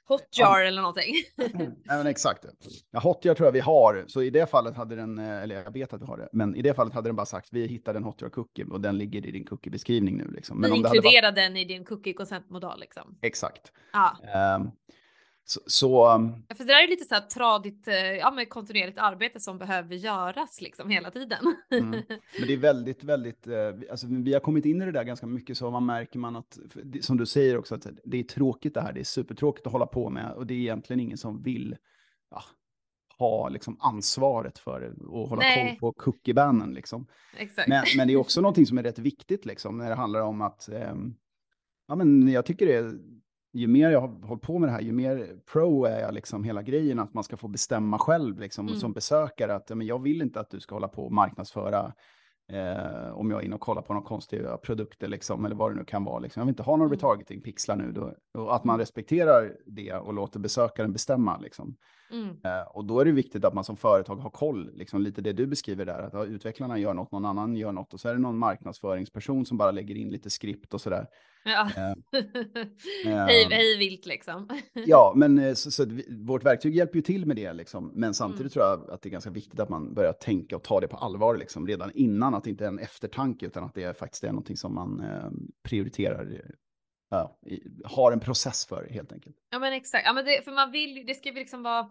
hotjar 0.06 0.60
eller 0.60 0.82
någonting. 0.82 1.14
Nej, 1.36 1.72
men 1.86 2.06
exakt. 2.06 2.44
Ja, 2.90 3.00
Hotjar 3.00 3.34
tror 3.34 3.46
jag 3.46 3.52
vi 3.52 3.60
har, 3.60 4.04
så 4.06 4.22
i 4.22 4.30
det 4.30 4.50
fallet 4.50 4.76
hade 4.76 4.96
den, 4.96 5.18
eh, 5.18 5.42
eller 5.42 5.62
jag 5.62 5.72
vet 5.72 5.92
att 5.92 6.02
vi 6.02 6.06
har 6.06 6.16
det, 6.16 6.28
men 6.32 6.56
i 6.56 6.62
det 6.62 6.74
fallet 6.74 6.94
hade 6.94 7.08
den 7.08 7.16
bara 7.16 7.26
sagt 7.26 7.48
vi 7.52 7.66
hittade 7.66 7.96
en 7.96 8.04
Hotjar 8.04 8.28
cookie 8.28 8.64
och 8.64 8.80
den 8.80 8.98
ligger 8.98 9.26
i 9.26 9.30
din 9.30 9.44
cookie-beskrivning 9.44 10.16
nu. 10.16 10.30
Liksom. 10.34 10.60
Men 10.60 10.70
det 10.70 10.76
hade 10.76 10.88
varit, 10.88 10.96
inkluderar 10.96 11.32
den 11.32 11.56
i 11.56 11.64
din 11.64 11.84
cookie 11.84 12.12
consent-modal 12.14 12.80
liksom. 12.80 13.18
exakt. 13.22 13.72
Ja. 13.92 14.16
Ehm, 14.34 14.70
så, 15.46 15.60
så 15.66 15.88
Ja, 16.48 16.54
För 16.54 16.64
det 16.64 16.72
där 16.72 16.84
är 16.84 16.88
lite 16.88 17.04
så 17.04 17.14
här 17.14 17.22
tradigt, 17.22 17.88
eh, 17.88 17.94
ja 17.96 18.30
men 18.30 18.46
kontinuerligt 18.46 18.98
arbete 18.98 19.40
som 19.40 19.58
behöver 19.58 19.94
göras 19.94 20.60
liksom 20.60 20.90
hela 20.90 21.10
tiden. 21.10 21.38
Mm. 21.70 21.90
Men 21.90 22.46
det 22.46 22.52
är 22.52 22.56
väldigt, 22.56 23.04
väldigt, 23.04 23.46
eh, 23.46 23.70
vi- 23.70 23.88
alltså 23.90 24.06
vi 24.10 24.32
har 24.32 24.40
kommit 24.40 24.64
in 24.64 24.82
i 24.82 24.84
det 24.84 24.92
där 24.92 25.04
ganska 25.04 25.26
mycket 25.26 25.56
så 25.58 25.70
man 25.70 25.86
märker 25.86 26.18
man 26.18 26.36
att, 26.36 26.58
som 27.00 27.16
du 27.16 27.26
säger 27.26 27.58
också, 27.58 27.74
att 27.74 27.86
det 28.04 28.18
är 28.18 28.22
tråkigt 28.22 28.74
det 28.74 28.80
här, 28.80 28.92
det 28.92 29.00
är 29.00 29.04
supertråkigt 29.04 29.66
att 29.66 29.72
hålla 29.72 29.86
på 29.86 30.10
med 30.10 30.32
och 30.32 30.46
det 30.46 30.54
är 30.54 30.58
egentligen 30.58 31.00
ingen 31.00 31.18
som 31.18 31.42
vill 31.42 31.76
ja, 32.30 32.42
ha 33.18 33.48
liksom 33.48 33.76
ansvaret 33.80 34.58
för 34.58 34.80
det 34.80 35.04
och 35.06 35.28
hålla 35.28 35.42
Nej. 35.42 35.68
koll 35.68 35.78
på 35.78 35.92
cookiebannen 36.02 36.74
liksom. 36.74 37.06
Exakt. 37.36 37.68
Men, 37.68 37.84
men 37.96 38.06
det 38.08 38.12
är 38.14 38.16
också 38.16 38.40
någonting 38.40 38.66
som 38.66 38.78
är 38.78 38.82
rätt 38.82 38.98
viktigt 38.98 39.44
liksom, 39.46 39.78
när 39.78 39.88
det 39.88 39.94
handlar 39.96 40.20
om 40.20 40.42
att, 40.42 40.68
ehm, 40.68 41.14
ja 41.88 41.94
men 41.94 42.28
jag 42.28 42.46
tycker 42.46 42.66
det 42.66 42.74
är, 42.74 42.92
ju 43.54 43.66
mer 43.68 43.90
jag 43.90 44.00
har 44.00 44.26
hållit 44.26 44.42
på 44.42 44.58
med 44.58 44.68
det 44.68 44.72
här, 44.72 44.80
ju 44.80 44.92
mer 44.92 45.26
pro 45.52 45.84
är 45.84 46.00
jag 46.00 46.14
liksom 46.14 46.44
hela 46.44 46.62
grejen, 46.62 46.98
att 46.98 47.14
man 47.14 47.24
ska 47.24 47.36
få 47.36 47.48
bestämma 47.48 47.98
själv 47.98 48.38
liksom, 48.40 48.66
Mm. 48.68 48.80
som 48.80 48.92
besökare, 48.92 49.54
att 49.54 49.68
men 49.70 49.86
jag 49.86 50.02
vill 50.02 50.22
inte 50.22 50.40
att 50.40 50.50
du 50.50 50.60
ska 50.60 50.74
hålla 50.74 50.88
på 50.88 51.04
och 51.04 51.12
marknadsföra 51.12 51.92
Eh, 52.52 53.10
om 53.18 53.30
jag 53.30 53.40
är 53.40 53.44
inne 53.46 53.54
och 53.54 53.60
kollar 53.60 53.82
på 53.82 53.92
några 53.94 54.06
konstiga 54.06 54.56
produkter, 54.56 55.08
liksom, 55.08 55.44
eller 55.44 55.56
vad 55.56 55.70
det 55.72 55.76
nu 55.76 55.84
kan 55.84 56.04
vara. 56.04 56.18
Liksom. 56.18 56.40
Jag 56.40 56.44
vill 56.46 56.52
inte 56.52 56.62
ha 56.62 56.76
någon 56.76 56.86
Mm. 56.86 56.98
retargeting-pixlar 56.98 57.76
nu. 57.76 57.92
Då, 57.92 58.14
och 58.38 58.56
att 58.56 58.64
man 58.64 58.78
respekterar 58.78 59.52
det 59.66 59.92
och 59.94 60.14
låter 60.14 60.40
besökaren 60.40 60.92
bestämma. 60.92 61.38
Liksom. 61.38 61.76
Mm. 62.10 62.28
Eh, 62.44 62.68
och 62.70 62.84
då 62.84 63.00
är 63.00 63.04
det 63.04 63.12
viktigt 63.12 63.44
att 63.44 63.54
man 63.54 63.64
som 63.64 63.76
företag 63.76 64.16
har 64.16 64.30
koll, 64.30 64.70
liksom 64.74 65.02
lite 65.02 65.20
det 65.20 65.32
du 65.32 65.46
beskriver 65.46 65.84
där, 65.86 65.98
att 66.02 66.28
utvecklarna 66.28 66.78
gör 66.78 66.94
något, 66.94 67.12
någon 67.12 67.24
annan 67.24 67.56
gör 67.56 67.72
något 67.72 67.94
och 67.94 68.00
så 68.00 68.08
är 68.08 68.12
det 68.12 68.20
någon 68.20 68.38
marknadsföringsperson 68.38 69.46
som 69.46 69.56
bara 69.56 69.70
lägger 69.70 69.94
in 69.94 70.10
lite 70.10 70.30
skript 70.30 70.74
och 70.74 70.80
sådär. 70.80 71.06
Ja. 71.44 71.70
Eh, 71.76 71.94
hej, 73.26 73.46
hej 73.50 73.78
vilt 73.78 74.06
liksom. 74.06 74.48
Ja, 74.86 75.12
men 75.16 75.38
eh, 75.38 75.54
så, 75.54 75.70
så 75.70 75.86
vårt 76.08 76.44
verktyg 76.44 76.74
hjälper 76.74 76.96
ju 76.96 77.02
till 77.02 77.26
med 77.26 77.36
det, 77.36 77.52
liksom. 77.52 77.90
men 77.94 78.14
samtidigt 78.14 78.40
Mm. 78.40 78.50
tror 78.50 78.64
jag 78.64 78.90
att 78.94 79.02
det 79.02 79.08
är 79.08 79.10
ganska 79.10 79.30
viktigt 79.30 79.60
att 79.60 79.68
man 79.68 79.94
börjar 79.94 80.12
tänka 80.12 80.56
och 80.56 80.62
ta 80.62 80.80
det 80.80 80.88
på 80.88 80.96
allvar 80.96 81.36
liksom, 81.36 81.66
redan 81.66 81.90
innan, 81.94 82.34
att 82.34 82.44
det 82.44 82.50
inte 82.50 82.64
är 82.64 82.68
en 82.68 82.78
eftertanke, 82.78 83.46
utan 83.46 83.64
att 83.64 83.74
det 83.74 83.98
faktiskt 83.98 84.24
är 84.24 84.28
någonting 84.28 84.56
som 84.56 84.74
man 84.74 85.00
eh, 85.00 85.30
prioriterar, 85.68 86.32
eh, 86.32 86.50
ja, 87.14 87.38
har 87.84 88.12
en 88.12 88.20
process 88.20 88.66
för 88.66 88.88
helt 88.90 89.12
enkelt. 89.12 89.36
Ja 89.50 89.58
men 89.58 89.72
exakt, 89.72 90.06
ja, 90.06 90.12
men 90.12 90.24
det, 90.24 90.44
för 90.44 90.52
man 90.52 90.70
vill 90.70 91.06
det 91.06 91.14
ska 91.14 91.28
ju 91.28 91.34
liksom 91.34 91.62
vara 91.62 91.90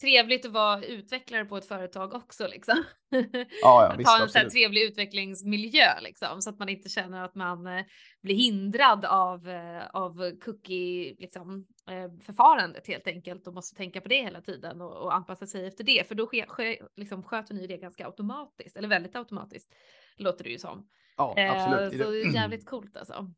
trevligt 0.00 0.46
att 0.46 0.52
vara 0.52 0.84
utvecklare 0.84 1.44
på 1.44 1.56
ett 1.56 1.68
företag 1.68 2.14
också 2.14 2.46
liksom. 2.46 2.84
Ja, 3.10 3.46
ja, 3.62 3.92
att 3.92 3.98
visst, 3.98 4.10
ha 4.10 4.22
en 4.22 4.28
så 4.28 4.38
här 4.38 4.44
absolut. 4.44 4.52
trevlig 4.52 4.82
utvecklingsmiljö 4.82 6.00
liksom 6.00 6.42
så 6.42 6.50
att 6.50 6.58
man 6.58 6.68
inte 6.68 6.88
känner 6.88 7.24
att 7.24 7.34
man 7.34 7.66
eh, 7.66 7.84
blir 8.22 8.34
hindrad 8.34 9.04
av, 9.04 9.48
eh, 9.48 9.86
av 9.92 10.38
cookie 10.44 11.14
liksom, 11.18 11.66
eh, 11.90 12.24
förfarandet 12.26 12.86
helt 12.86 13.06
enkelt 13.06 13.46
och 13.46 13.54
måste 13.54 13.76
tänka 13.76 14.00
på 14.00 14.08
det 14.08 14.22
hela 14.22 14.40
tiden 14.40 14.80
och, 14.80 14.96
och 14.96 15.14
anpassa 15.14 15.46
sig 15.46 15.66
efter 15.66 15.84
det 15.84 16.08
för 16.08 16.14
då 16.14 16.26
sker, 16.26 16.46
sker, 16.46 16.76
liksom, 16.96 17.22
sköter 17.22 17.54
ni 17.54 17.66
det 17.66 17.76
ganska 17.76 18.06
automatiskt 18.06 18.76
eller 18.76 18.88
väldigt 18.88 19.16
automatiskt 19.16 19.74
låter 20.16 20.44
det 20.44 20.50
ju 20.50 20.58
som. 20.58 20.88
Ja, 21.16 21.34
Eh, 21.36 21.52
absolut. 21.52 21.92
I 21.92 21.98
så 21.98 22.10
det 22.10 22.34
jävligt 22.34 22.66
coolt 22.66 22.96
alltså. 22.96 23.30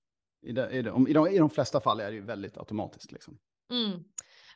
I, 0.42 0.52
det, 0.52 0.70
i, 0.70 0.82
de, 0.82 1.08
i, 1.08 1.12
de, 1.12 1.28
I 1.28 1.38
de 1.38 1.50
flesta 1.50 1.80
fall 1.80 2.00
är 2.00 2.10
det 2.10 2.16
ju 2.16 2.24
väldigt 2.24 2.58
automatiskt. 2.58 3.12
Liksom. 3.12 3.38
Mm. 3.70 4.04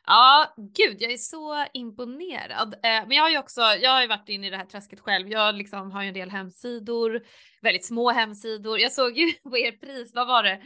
Ja, 0.05 0.53
gud, 0.57 0.97
jag 0.99 1.11
är 1.11 1.17
så 1.17 1.65
imponerad. 1.73 2.73
Eh, 2.73 2.79
men 3.07 3.11
jag 3.11 3.23
har 3.23 3.29
ju 3.29 3.39
också, 3.39 3.61
jag 3.61 3.91
har 3.91 4.01
ju 4.01 4.07
varit 4.07 4.29
inne 4.29 4.47
i 4.47 4.49
det 4.49 4.57
här 4.57 4.65
träsket 4.65 4.99
själv. 4.99 5.27
Jag 5.27 5.55
liksom 5.55 5.91
har 5.91 6.01
ju 6.01 6.07
en 6.07 6.13
del 6.13 6.29
hemsidor, 6.29 7.21
väldigt 7.61 7.85
små 7.85 8.11
hemsidor. 8.11 8.79
Jag 8.79 8.91
såg 8.91 9.17
ju 9.17 9.31
på 9.49 9.57
er 9.57 9.71
pris, 9.71 10.11
vad 10.15 10.27
var 10.27 10.43
det? 10.43 10.61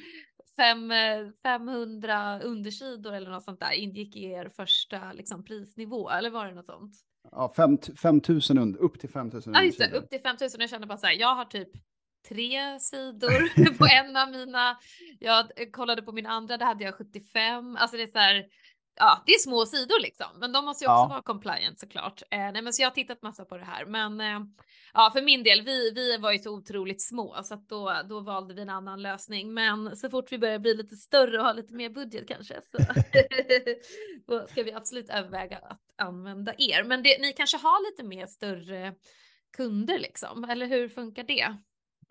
Fem, 0.55 0.91
eh, 0.91 1.27
500 1.43 2.41
undersidor 2.41 3.13
eller 3.13 3.31
något 3.31 3.43
sånt 3.43 3.59
där 3.59 3.71
ingick 3.71 4.15
i 4.15 4.23
er 4.23 4.49
första 4.49 5.13
liksom, 5.13 5.43
prisnivå, 5.43 6.09
eller 6.09 6.29
var 6.29 6.45
det 6.45 6.53
något 6.53 6.65
sånt? 6.65 6.93
Ja, 7.31 7.53
5 7.55 7.77
5000 8.01 8.57
under, 8.57 8.79
upp 8.79 8.99
till 8.99 9.09
5000 9.09 9.53
Ja, 9.53 9.63
just 9.63 9.79
det, 9.79 9.91
upp 9.91 10.09
till 10.09 10.21
5000. 10.21 10.61
Jag 10.61 10.69
kände 10.69 10.87
bara 10.87 10.97
så 10.97 11.07
här, 11.07 11.13
jag 11.13 11.35
har 11.35 11.45
typ 11.45 11.69
tre 12.29 12.79
sidor 12.79 13.73
på 13.77 13.85
en 13.85 14.17
av 14.17 14.31
mina. 14.31 14.77
Jag 15.19 15.45
kollade 15.71 16.01
på 16.01 16.11
min 16.11 16.25
andra, 16.25 16.57
där 16.57 16.65
hade 16.65 16.83
jag 16.83 16.95
75. 16.95 17.75
Alltså 17.75 17.97
det 17.97 18.03
är 18.03 18.07
så 18.07 18.17
här, 18.17 18.45
ja, 18.99 19.23
det 19.25 19.31
är 19.31 19.39
små 19.39 19.65
sidor 19.65 20.01
liksom, 20.01 20.27
men 20.39 20.51
de 20.51 20.65
måste 20.65 20.83
ju 20.85 20.87
också 20.91 21.01
Ja. 21.01 21.07
vara 21.07 21.21
compliant 21.21 21.79
såklart. 21.79 22.21
Eh, 22.31 22.37
nej, 22.39 22.61
men 22.61 22.73
så 22.73 22.81
jag 22.81 22.89
har 22.89 22.95
tittat 22.95 23.21
massa 23.21 23.45
på 23.45 23.57
det 23.57 23.65
här, 23.65 23.85
men 23.85 24.21
eh, 24.21 24.39
ja, 24.93 25.09
för 25.13 25.21
min 25.21 25.43
del, 25.43 25.61
vi, 25.61 25.91
vi 25.91 26.17
var 26.17 26.31
ju 26.31 26.39
så 26.39 26.51
otroligt 26.51 27.01
små 27.01 27.39
så 27.43 27.53
att 27.53 27.69
då, 27.69 28.01
då 28.09 28.19
valde 28.19 28.53
vi 28.53 28.61
en 28.61 28.69
annan 28.69 29.01
lösning. 29.01 29.53
Men 29.53 29.95
så 29.95 30.09
fort 30.09 30.31
vi 30.31 30.37
börjar 30.37 30.59
bli 30.59 30.73
lite 30.73 30.95
större 30.95 31.39
och 31.39 31.45
ha 31.45 31.53
lite 31.53 31.73
mer 31.73 31.89
budget 31.89 32.27
kanske 32.27 32.61
så 32.71 32.77
då 34.27 34.47
ska 34.47 34.63
vi 34.63 34.73
absolut 34.73 35.09
överväga 35.09 35.57
att 35.57 35.81
använda 35.97 36.53
er. 36.57 36.83
Men 36.83 37.03
det, 37.03 37.21
ni 37.21 37.33
kanske 37.33 37.57
har 37.57 37.91
lite 37.91 38.03
mer 38.03 38.25
större 38.27 38.93
kunder 39.57 39.99
liksom, 39.99 40.43
eller 40.43 40.65
hur 40.67 40.89
funkar 40.89 41.23
det? 41.23 41.55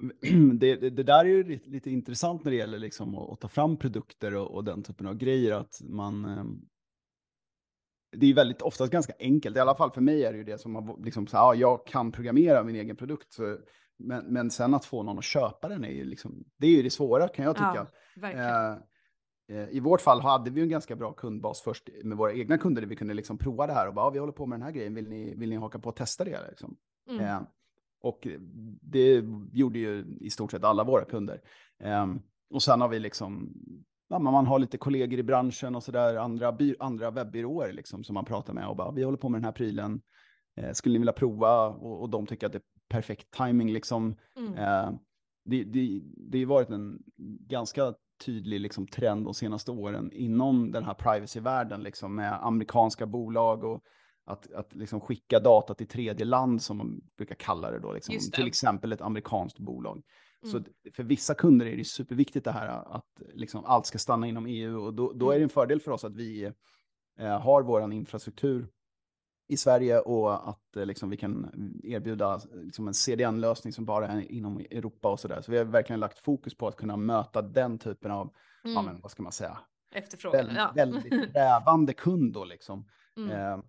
det, 0.59 0.77
det, 0.77 0.91
det 0.91 1.03
där 1.03 1.25
är 1.25 1.29
ju 1.29 1.45
lite, 1.45 1.71
lite 1.71 1.91
intressant 1.91 2.45
när 2.45 2.51
det 2.51 2.57
gäller 2.57 2.79
liksom 2.79 3.19
att, 3.19 3.31
att 3.31 3.41
ta 3.41 3.49
fram 3.49 3.77
produkter 3.77 4.35
och, 4.35 4.55
och 4.55 4.65
den 4.65 4.83
typen 4.83 5.07
av 5.07 5.15
grejer. 5.15 5.53
Att 5.53 5.81
man, 5.83 6.25
eh, 6.25 6.45
det 8.17 8.27
är 8.27 8.35
väldigt 8.35 8.63
oftast 8.63 8.93
ganska 8.93 9.13
enkelt, 9.19 9.57
i 9.57 9.61
alla 9.61 9.75
fall 9.75 9.91
för 9.91 10.01
mig 10.01 10.25
är 10.25 10.33
det 10.33 10.39
ju 10.39 10.45
det 10.45 10.59
som 10.59 10.75
har 10.75 11.05
liksom 11.05 11.27
så 11.27 11.37
ja, 11.37 11.55
jag 11.55 11.87
kan 11.87 12.13
programmera 12.13 12.65
min 12.65 12.77
egen 12.77 12.97
produkt. 12.97 13.33
Så, 13.33 13.59
men, 13.99 14.25
men 14.25 14.51
sen 14.51 14.75
att 14.75 14.85
få 14.85 15.03
någon 15.03 15.19
att 15.19 15.25
köpa 15.25 15.69
den 15.69 15.85
är 15.85 15.91
ju 15.91 16.05
liksom, 16.05 16.45
det 16.57 16.67
är 16.67 16.71
ju 16.71 16.83
det 16.83 16.91
svåra 16.91 17.29
kan 17.29 17.45
jag 17.45 17.57
tycka. 17.57 17.87
Ja, 18.15 18.29
eh, 18.29 18.73
eh, 19.59 19.69
I 19.71 19.81
vårt 19.81 20.01
fall 20.01 20.21
hade 20.21 20.51
vi 20.51 20.61
en 20.61 20.69
ganska 20.69 20.97
bra 20.97 21.13
kundbas 21.13 21.63
först 21.63 21.89
med 22.05 22.19
våra 22.19 22.33
egna 22.33 22.59
kunder, 22.59 22.83
där 22.83 22.89
vi 22.89 22.97
kunde 22.97 23.15
liksom 23.15 23.39
prova 23.39 23.67
det 23.67 23.73
här 23.73 23.89
och 23.89 23.95
bara, 23.95 24.07
ja, 24.07 24.11
vi 24.11 24.19
håller 24.19 24.33
på 24.33 24.47
med 24.47 24.59
den 24.59 24.65
här 24.65 24.73
grejen, 24.73 24.95
vill 24.95 25.09
ni, 25.09 25.35
vill 25.35 25.51
ni 25.51 25.57
haka 25.57 25.79
på 25.79 25.89
och 25.89 25.97
testa 25.97 26.25
det? 26.25 26.49
Liksom. 26.49 26.77
Mm. 27.11 27.45
Och 28.01 28.27
det 28.83 29.25
gjorde 29.53 29.79
ju 29.79 30.05
i 30.21 30.31
stort 30.31 30.51
sett 30.51 30.65
alla 30.65 30.85
våra 30.85 31.05
kunder. 31.05 31.41
Eh, 31.83 32.07
och 32.51 32.63
sen 32.63 32.81
har 32.81 32.89
vi 32.89 32.99
liksom 32.99 33.55
ja, 34.11 34.19
man 34.19 34.47
har 34.47 34.59
lite 34.59 34.79
kollegor 34.79 35.19
i 35.19 35.23
branschen 35.23 35.75
och 35.75 35.83
sådär, 35.83 36.17
andra, 36.17 36.57
andra 36.79 37.11
webbyråer 37.11 37.73
liksom, 37.73 38.05
som 38.05 38.15
man 38.15 38.25
pratar 38.25 38.53
med 38.53 38.67
och 38.67 38.77
bara, 38.77 38.91
vi 38.91 39.03
håller 39.03 39.19
på 39.19 39.29
med 39.29 39.41
den 39.41 39.45
här 39.45 39.53
prylen, 39.53 40.01
eh, 40.57 40.73
skulle 40.73 40.93
ni 40.93 40.99
vilja 40.99 41.13
prova? 41.13 41.69
Och, 41.69 42.03
och 42.03 42.11
de 42.11 42.27
tycker 42.27 42.47
att 42.47 42.53
det 42.53 42.59
är 42.59 42.63
perfekt 42.89 43.31
timing 43.31 43.73
liksom. 43.73 44.17
Mm. 44.37 44.55
Eh, 44.55 44.93
det, 45.45 45.65
det, 45.65 46.01
det 46.17 46.39
har 46.39 46.47
varit 46.47 46.71
en 46.71 47.03
ganska 47.49 47.95
tydlig 48.25 48.61
liksom, 48.61 48.87
trend 48.87 49.25
de 49.25 49.35
senaste 49.35 49.71
åren 49.71 50.13
inom 50.13 50.73
den 50.73 50.85
här 50.85 50.95
privacy-världen, 50.95 51.83
liksom, 51.83 52.15
med 52.15 52.47
amerikanska 52.47 53.07
bolag 53.07 53.65
och 53.65 53.83
att, 54.25 54.53
att 54.53 54.75
liksom 54.75 55.01
skicka 55.01 55.41
data 55.41 55.75
till 55.75 55.89
tredje 55.89 56.25
land, 56.25 56.63
som 56.63 56.77
man 56.77 57.01
brukar 57.17 57.35
kalla 57.35 57.71
det 57.71 57.79
då, 57.79 57.93
liksom, 57.93 58.15
till 58.33 58.47
exempel 58.47 58.93
ett 58.93 59.01
amerikanskt 59.01 59.59
bolag. 59.59 60.03
Så 60.43 60.57
mm. 60.57 60.71
för 60.95 61.03
vissa 61.03 61.35
kunder 61.35 61.67
är 61.67 61.77
det 61.77 61.85
superviktigt 61.85 62.45
det 62.45 62.53
här 62.53 62.69
att 62.69 63.23
liksom 63.35 63.65
allt 63.65 63.87
ska 63.87 63.99
stanna 63.99 64.27
inom 64.27 64.47
EU 64.47 64.81
och 64.81 64.95
då, 64.95 65.13
då 65.13 65.31
är 65.31 65.35
det 65.35 65.37
mm. 65.37 65.43
en 65.43 65.49
fördel 65.49 65.81
för 65.81 65.91
oss 65.91 66.05
att 66.05 66.17
vi 66.17 66.53
eh, 67.19 67.41
har 67.41 67.63
vår 67.63 67.93
infrastruktur 67.93 68.69
i 69.49 69.57
Sverige 69.57 70.01
och 70.01 70.49
att 70.49 70.77
eh, 70.77 70.87
liksom, 70.87 71.11
vi 71.11 71.17
kan 71.17 71.51
erbjuda 71.85 72.41
liksom, 72.55 72.89
en 72.89 72.95
CDN-lösning 72.95 73.73
som 73.73 73.85
bara 73.85 74.09
är 74.09 74.33
inom 74.33 74.59
Europa 74.59 75.09
och 75.09 75.21
så 75.21 75.29
där. 75.29 75.43
Så 75.43 75.53
vi 75.53 75.59
har 75.59 75.65
verkligen 75.65 76.01
lagt 76.01 76.19
fokus 76.19 76.57
på 76.57 76.69
att 76.69 76.77
kunna 76.77 76.97
möta 76.97 77.43
den 77.43 77.79
typen 77.79 78.11
av, 78.11 78.35
mm. 78.65 78.75
ja, 78.75 78.83
men, 78.83 79.01
vad 79.01 79.11
ska 79.11 79.23
man 79.23 79.33
säga, 79.33 79.59
Efterfrågan, 79.95 80.47
väldigt, 80.47 80.57
ja. 80.57 80.73
väldigt 80.75 81.33
krävande 81.33 81.93
kund 81.93 82.33
då 82.33 82.45
liksom. 82.45 82.89
Mm. 83.17 83.31
Eh, 83.31 83.65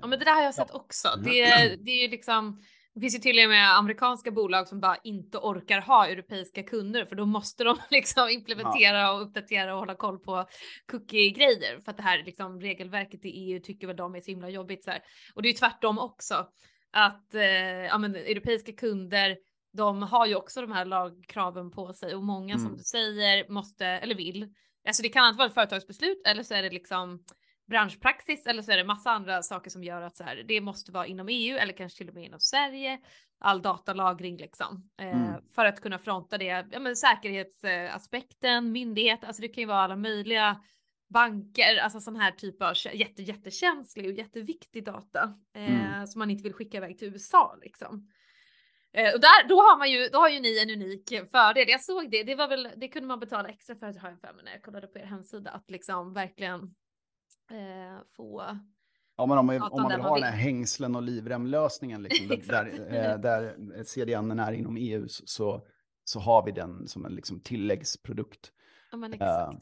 ja 0.00 0.06
men 0.06 0.18
det 0.18 0.24
där 0.24 0.34
har 0.34 0.42
jag 0.42 0.54
sett 0.54 0.68
ja. 0.72 0.78
också. 0.78 1.08
Det, 1.24 1.42
det 1.84 1.90
är 1.90 2.02
ju 2.02 2.08
liksom 2.08 2.62
det 2.94 3.00
finns 3.00 3.14
ju 3.14 3.18
till 3.18 3.44
och 3.44 3.48
med 3.48 3.76
amerikanska 3.76 4.30
bolag 4.30 4.68
som 4.68 4.80
bara 4.80 4.96
inte 5.04 5.38
orkar 5.38 5.80
ha 5.80 6.06
europeiska 6.06 6.62
kunder 6.62 7.04
för 7.04 7.16
då 7.16 7.26
måste 7.26 7.64
de 7.64 7.76
liksom 7.90 8.28
implementera 8.28 8.98
ja. 8.98 9.12
och 9.12 9.22
uppdatera 9.22 9.72
och 9.72 9.78
hålla 9.78 9.94
koll 9.94 10.18
på 10.18 10.46
cookie-grejer 10.90 11.80
för 11.84 11.90
att 11.90 11.96
det 11.96 12.02
här 12.02 12.24
liksom 12.24 12.60
regelverket 12.60 13.24
i 13.24 13.28
EU 13.28 13.60
tycker 13.60 13.86
väl 13.86 13.96
de 13.96 14.14
är 14.14 14.20
så 14.20 14.30
himla 14.30 14.48
jobbigt 14.48 14.84
så 14.84 14.90
här. 14.90 15.02
Och 15.34 15.42
det 15.42 15.48
är 15.48 15.52
ju 15.52 15.58
tvärtom 15.58 15.98
också 15.98 16.46
att 16.92 17.34
eh, 17.34 17.42
ja, 17.86 17.98
men, 17.98 18.14
europeiska 18.14 18.72
kunder 18.72 19.36
de 19.72 20.02
har 20.02 20.26
ju 20.26 20.34
också 20.34 20.60
de 20.60 20.72
här 20.72 20.84
lagkraven 20.84 21.70
på 21.70 21.92
sig 21.92 22.14
och 22.14 22.24
många 22.24 22.54
mm. 22.54 22.66
som 22.66 22.76
du 22.76 22.82
säger 22.82 23.48
måste 23.48 23.86
eller 23.86 24.14
vill. 24.14 24.48
Alltså 24.86 25.02
det 25.02 25.08
kan 25.08 25.24
antingen 25.24 25.38
vara 25.38 25.48
ett 25.48 25.54
företagsbeslut 25.54 26.22
eller 26.26 26.42
så 26.42 26.54
är 26.54 26.62
det 26.62 26.70
liksom 26.70 27.24
branschpraxis 27.72 28.46
eller 28.46 28.62
så 28.62 28.72
är 28.72 28.76
det 28.76 28.84
massa 28.84 29.10
andra 29.10 29.42
saker 29.42 29.70
som 29.70 29.84
gör 29.84 30.02
att 30.02 30.16
så 30.16 30.24
här, 30.24 30.44
det 30.48 30.60
måste 30.60 30.92
vara 30.92 31.06
inom 31.06 31.28
EU 31.28 31.56
eller 31.56 31.72
kanske 31.72 31.98
till 31.98 32.08
och 32.08 32.14
med 32.14 32.24
inom 32.24 32.40
Sverige. 32.40 32.98
All 33.40 33.62
datalagring 33.62 34.36
liksom 34.36 34.90
eh, 35.00 35.28
mm. 35.28 35.42
för 35.54 35.64
att 35.64 35.80
kunna 35.80 35.98
fronta 35.98 36.38
det. 36.38 36.66
Ja, 36.70 36.80
men 36.80 36.96
säkerhetsaspekten, 36.96 38.72
myndighet, 38.72 39.24
alltså 39.24 39.42
det 39.42 39.48
kan 39.48 39.62
ju 39.62 39.66
vara 39.66 39.80
alla 39.80 39.96
möjliga 39.96 40.60
banker, 41.08 41.76
alltså 41.82 42.00
sån 42.00 42.16
här 42.16 42.32
typ 42.32 42.62
av 42.62 42.74
jätte, 42.92 43.22
jättekänslig 43.22 44.06
och 44.06 44.12
jätteviktig 44.12 44.84
data 44.84 45.34
eh, 45.54 45.94
mm. 45.94 46.06
som 46.06 46.18
man 46.18 46.30
inte 46.30 46.42
vill 46.42 46.54
skicka 46.54 46.76
iväg 46.76 46.98
till 46.98 47.08
USA 47.08 47.58
liksom. 47.62 48.08
Eh, 48.92 49.14
och 49.14 49.20
där, 49.20 49.48
då 49.48 49.56
har 49.56 49.78
man 49.78 49.90
ju, 49.90 50.08
då 50.08 50.18
har 50.18 50.28
ju 50.28 50.40
ni 50.40 50.62
en 50.62 50.70
unik 50.70 51.08
fördel. 51.30 51.68
Jag 51.68 51.80
såg 51.80 52.10
det, 52.10 52.22
det 52.22 52.34
var 52.34 52.48
väl, 52.48 52.68
det 52.76 52.88
kunde 52.88 53.08
man 53.08 53.20
betala 53.20 53.48
extra 53.48 53.76
för 53.76 53.86
att 53.86 54.00
ha 54.00 54.08
en 54.08 54.18
för 54.18 54.42
när 54.44 54.52
jag 54.52 54.62
kollade 54.62 54.86
på 54.86 54.98
er 54.98 55.04
hemsida, 55.04 55.50
att 55.50 55.70
liksom 55.70 56.14
verkligen 56.14 56.74
eh, 57.50 58.04
få 58.16 58.42
Ja, 59.16 59.26
men 59.26 59.38
om, 59.38 59.46
man, 59.46 59.62
om 59.62 59.82
man 59.82 59.92
vill 59.92 60.00
ha 60.00 60.14
den 60.14 60.24
här 60.24 60.36
hängslen 60.36 60.96
och 60.96 61.02
livremlösningen, 61.02 62.02
liksom, 62.02 62.28
där, 62.28 62.66
eh, 63.12 63.20
där 63.20 63.56
CDN 63.84 64.38
är 64.38 64.52
inom 64.52 64.76
EU, 64.76 65.08
så, 65.08 65.66
så 66.04 66.20
har 66.20 66.44
vi 66.44 66.52
den 66.52 66.88
som 66.88 67.04
en 67.04 67.14
liksom, 67.14 67.40
tilläggsprodukt. 67.40 68.52
Ja. 68.92 69.06
Eh, 69.06 69.58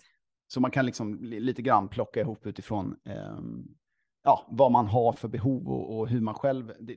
så 0.47 0.61
man 0.61 0.71
kan 0.71 0.87
liksom 0.87 1.19
lite 1.23 1.63
grann 1.63 1.89
plocka 1.89 2.21
ihop 2.21 2.47
utifrån 2.47 2.97
eh, 3.05 3.39
ja, 4.25 4.47
vad 4.51 4.73
man 4.73 4.87
har 4.87 5.13
för 5.13 5.29
behov 5.29 5.69
och, 5.69 5.99
och 5.99 6.09
hur 6.09 6.21
man 6.21 6.35
själv 6.35 6.73
det, 6.81 6.97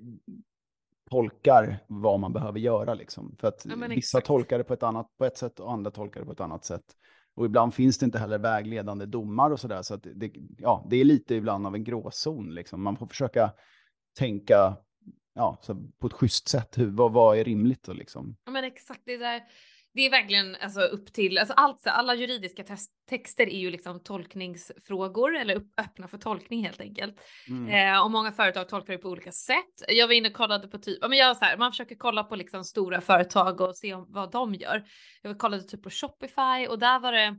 tolkar 1.09 1.79
vad 1.87 2.19
man 2.19 2.33
behöver 2.33 2.59
göra. 2.59 2.93
Liksom. 2.93 3.35
För 3.39 3.47
att 3.47 3.65
ja, 3.65 3.75
vissa 3.75 3.93
exakt. 3.93 4.27
tolkar 4.27 4.57
det 4.57 4.63
på 4.63 4.73
ett, 4.73 4.83
annat, 4.83 5.07
på 5.17 5.25
ett 5.25 5.37
sätt 5.37 5.59
och 5.59 5.71
andra 5.71 5.91
tolkar 5.91 6.19
det 6.19 6.25
på 6.25 6.31
ett 6.31 6.39
annat 6.39 6.65
sätt. 6.65 6.95
Och 7.35 7.45
ibland 7.45 7.73
finns 7.73 7.97
det 7.97 8.05
inte 8.05 8.19
heller 8.19 8.39
vägledande 8.39 9.05
domar 9.05 9.51
och 9.51 9.59
sådär. 9.59 9.81
Så 9.81 9.93
att 9.93 10.07
det, 10.15 10.31
ja, 10.57 10.87
det 10.89 10.95
är 10.97 11.03
lite 11.03 11.35
ibland 11.35 11.67
av 11.67 11.75
en 11.75 11.83
gråzon. 11.83 12.55
Liksom. 12.55 12.83
Man 12.83 12.97
får 12.97 13.07
försöka 13.07 13.51
tänka 14.17 14.77
ja, 15.33 15.57
så 15.61 15.75
på 15.99 16.07
ett 16.07 16.13
schysst 16.13 16.47
sätt. 16.47 16.77
Hur, 16.77 16.89
vad, 16.89 17.11
vad 17.11 17.37
är 17.37 17.43
rimligt? 17.43 17.87
Och 17.87 17.95
liksom. 17.95 18.35
Ja 18.45 18.51
men 18.51 18.63
exakt, 18.63 19.01
det 19.05 19.17
där 19.17 19.43
det 19.93 20.01
är 20.01 20.09
verkligen 20.09 20.55
alltså, 20.55 20.81
upp 20.81 21.13
till, 21.13 21.37
alltså 21.37 21.53
allt, 21.53 21.87
alla 21.87 22.15
juridiska 22.15 22.63
texter 23.09 23.49
är 23.49 23.57
ju 23.57 23.71
liksom 23.71 24.03
tolkningsfrågor 24.03 25.37
eller 25.37 25.55
upp, 25.55 25.79
öppna 25.79 26.07
för 26.07 26.17
tolkning 26.17 26.65
helt 26.65 26.81
enkelt. 26.81 27.15
Mm. 27.49 27.93
Eh, 27.93 28.03
och 28.03 28.11
många 28.11 28.31
företag 28.31 28.69
tolkar 28.69 28.93
det 28.93 28.99
på 28.99 29.09
olika 29.09 29.31
sätt. 29.31 29.83
Jag 29.87 30.07
var 30.07 30.13
inne 30.13 30.29
och 30.29 30.35
kollade 30.35 30.67
på 30.67 30.77
typ, 30.77 31.01
men 31.01 31.17
jag 31.17 31.37
så 31.37 31.45
här, 31.45 31.57
man 31.57 31.71
försöker 31.71 31.95
kolla 31.95 32.23
på 32.23 32.35
liksom 32.35 32.63
stora 32.63 33.01
företag 33.01 33.61
och 33.61 33.77
se 33.77 33.93
om, 33.93 34.05
vad 34.09 34.31
de 34.31 34.53
gör. 34.53 34.83
Jag 35.21 35.37
kollade 35.37 35.63
typ 35.63 35.83
på 35.83 35.89
Shopify 35.89 36.67
och 36.69 36.79
där 36.79 36.99
var 36.99 37.11
det 37.11 37.35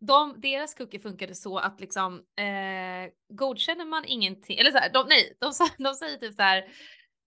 de, 0.00 0.40
deras 0.40 0.74
cookie 0.74 1.00
funkade 1.00 1.34
så 1.34 1.58
att 1.58 1.80
liksom 1.80 2.14
eh, 2.14 3.36
godkänner 3.36 3.84
man 3.84 4.04
ingenting, 4.04 4.58
eller 4.58 4.70
så 4.70 4.78
här, 4.78 4.92
de, 4.92 5.06
nej, 5.08 5.36
de, 5.40 5.52
de 5.84 5.94
säger 5.94 6.16
typ 6.16 6.34
så 6.34 6.42
här, 6.42 6.64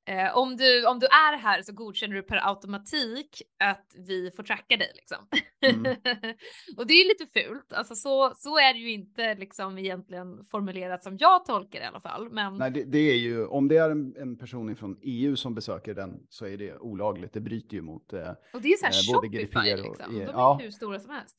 Eh, 0.06 0.38
om, 0.38 0.58
du, 0.58 0.86
om 0.86 1.00
du 1.00 1.06
är 1.06 1.38
här 1.38 1.62
så 1.62 1.74
godkänner 1.74 2.16
du 2.16 2.22
per 2.22 2.50
automatik 2.50 3.42
att 3.60 3.96
vi 3.96 4.32
får 4.32 4.44
tracka 4.44 4.78
dig 4.78 4.92
liksom. 4.96 5.18
Mm. 5.62 5.86
och 6.78 6.88
det 6.88 6.94
är 6.94 7.04
ju 7.04 7.08
lite 7.08 7.26
fult, 7.40 7.74
alltså 7.74 7.96
så, 7.96 8.34
så 8.36 8.58
är 8.58 8.74
det 8.74 8.80
ju 8.80 8.92
inte 8.92 9.36
liksom 9.36 9.78
egentligen 9.78 10.44
formulerat 10.44 11.04
som 11.04 11.18
jag 11.20 11.46
tolkar 11.46 11.80
det 11.80 11.86
i 11.86 11.88
alla 11.88 12.00
fall. 12.00 12.30
Men... 12.32 12.58
Nej, 12.58 12.72
det, 12.72 12.84
det 12.84 12.98
är 12.98 13.18
ju, 13.18 13.46
om 13.46 13.68
det 13.68 13.78
är 13.78 13.90
en, 13.90 14.16
en, 14.18 14.38
person 14.38 14.76
från 14.76 14.98
EU 15.02 15.36
som 15.36 15.56
besöker 15.56 15.94
den 15.94 16.20
så 16.30 16.46
är 16.46 16.58
det 16.58 16.78
olagligt, 16.78 17.34
det 17.34 17.42
bryter 17.42 17.76
ju 17.76 17.82
mot 17.82 18.14
eh, 18.14 18.30
Och 18.54 18.62
det 18.62 18.68
är 18.68 18.72
ju 18.72 18.78
så 18.78 18.86
här 18.86 18.94
eh, 18.94 19.14
Shopify 19.14 19.84
liksom, 19.84 20.16
de 20.16 20.22
är 20.22 20.28
ja. 20.28 20.60
hur 20.62 20.72
stora 20.72 21.00
som 21.00 21.10
helst. 21.10 21.38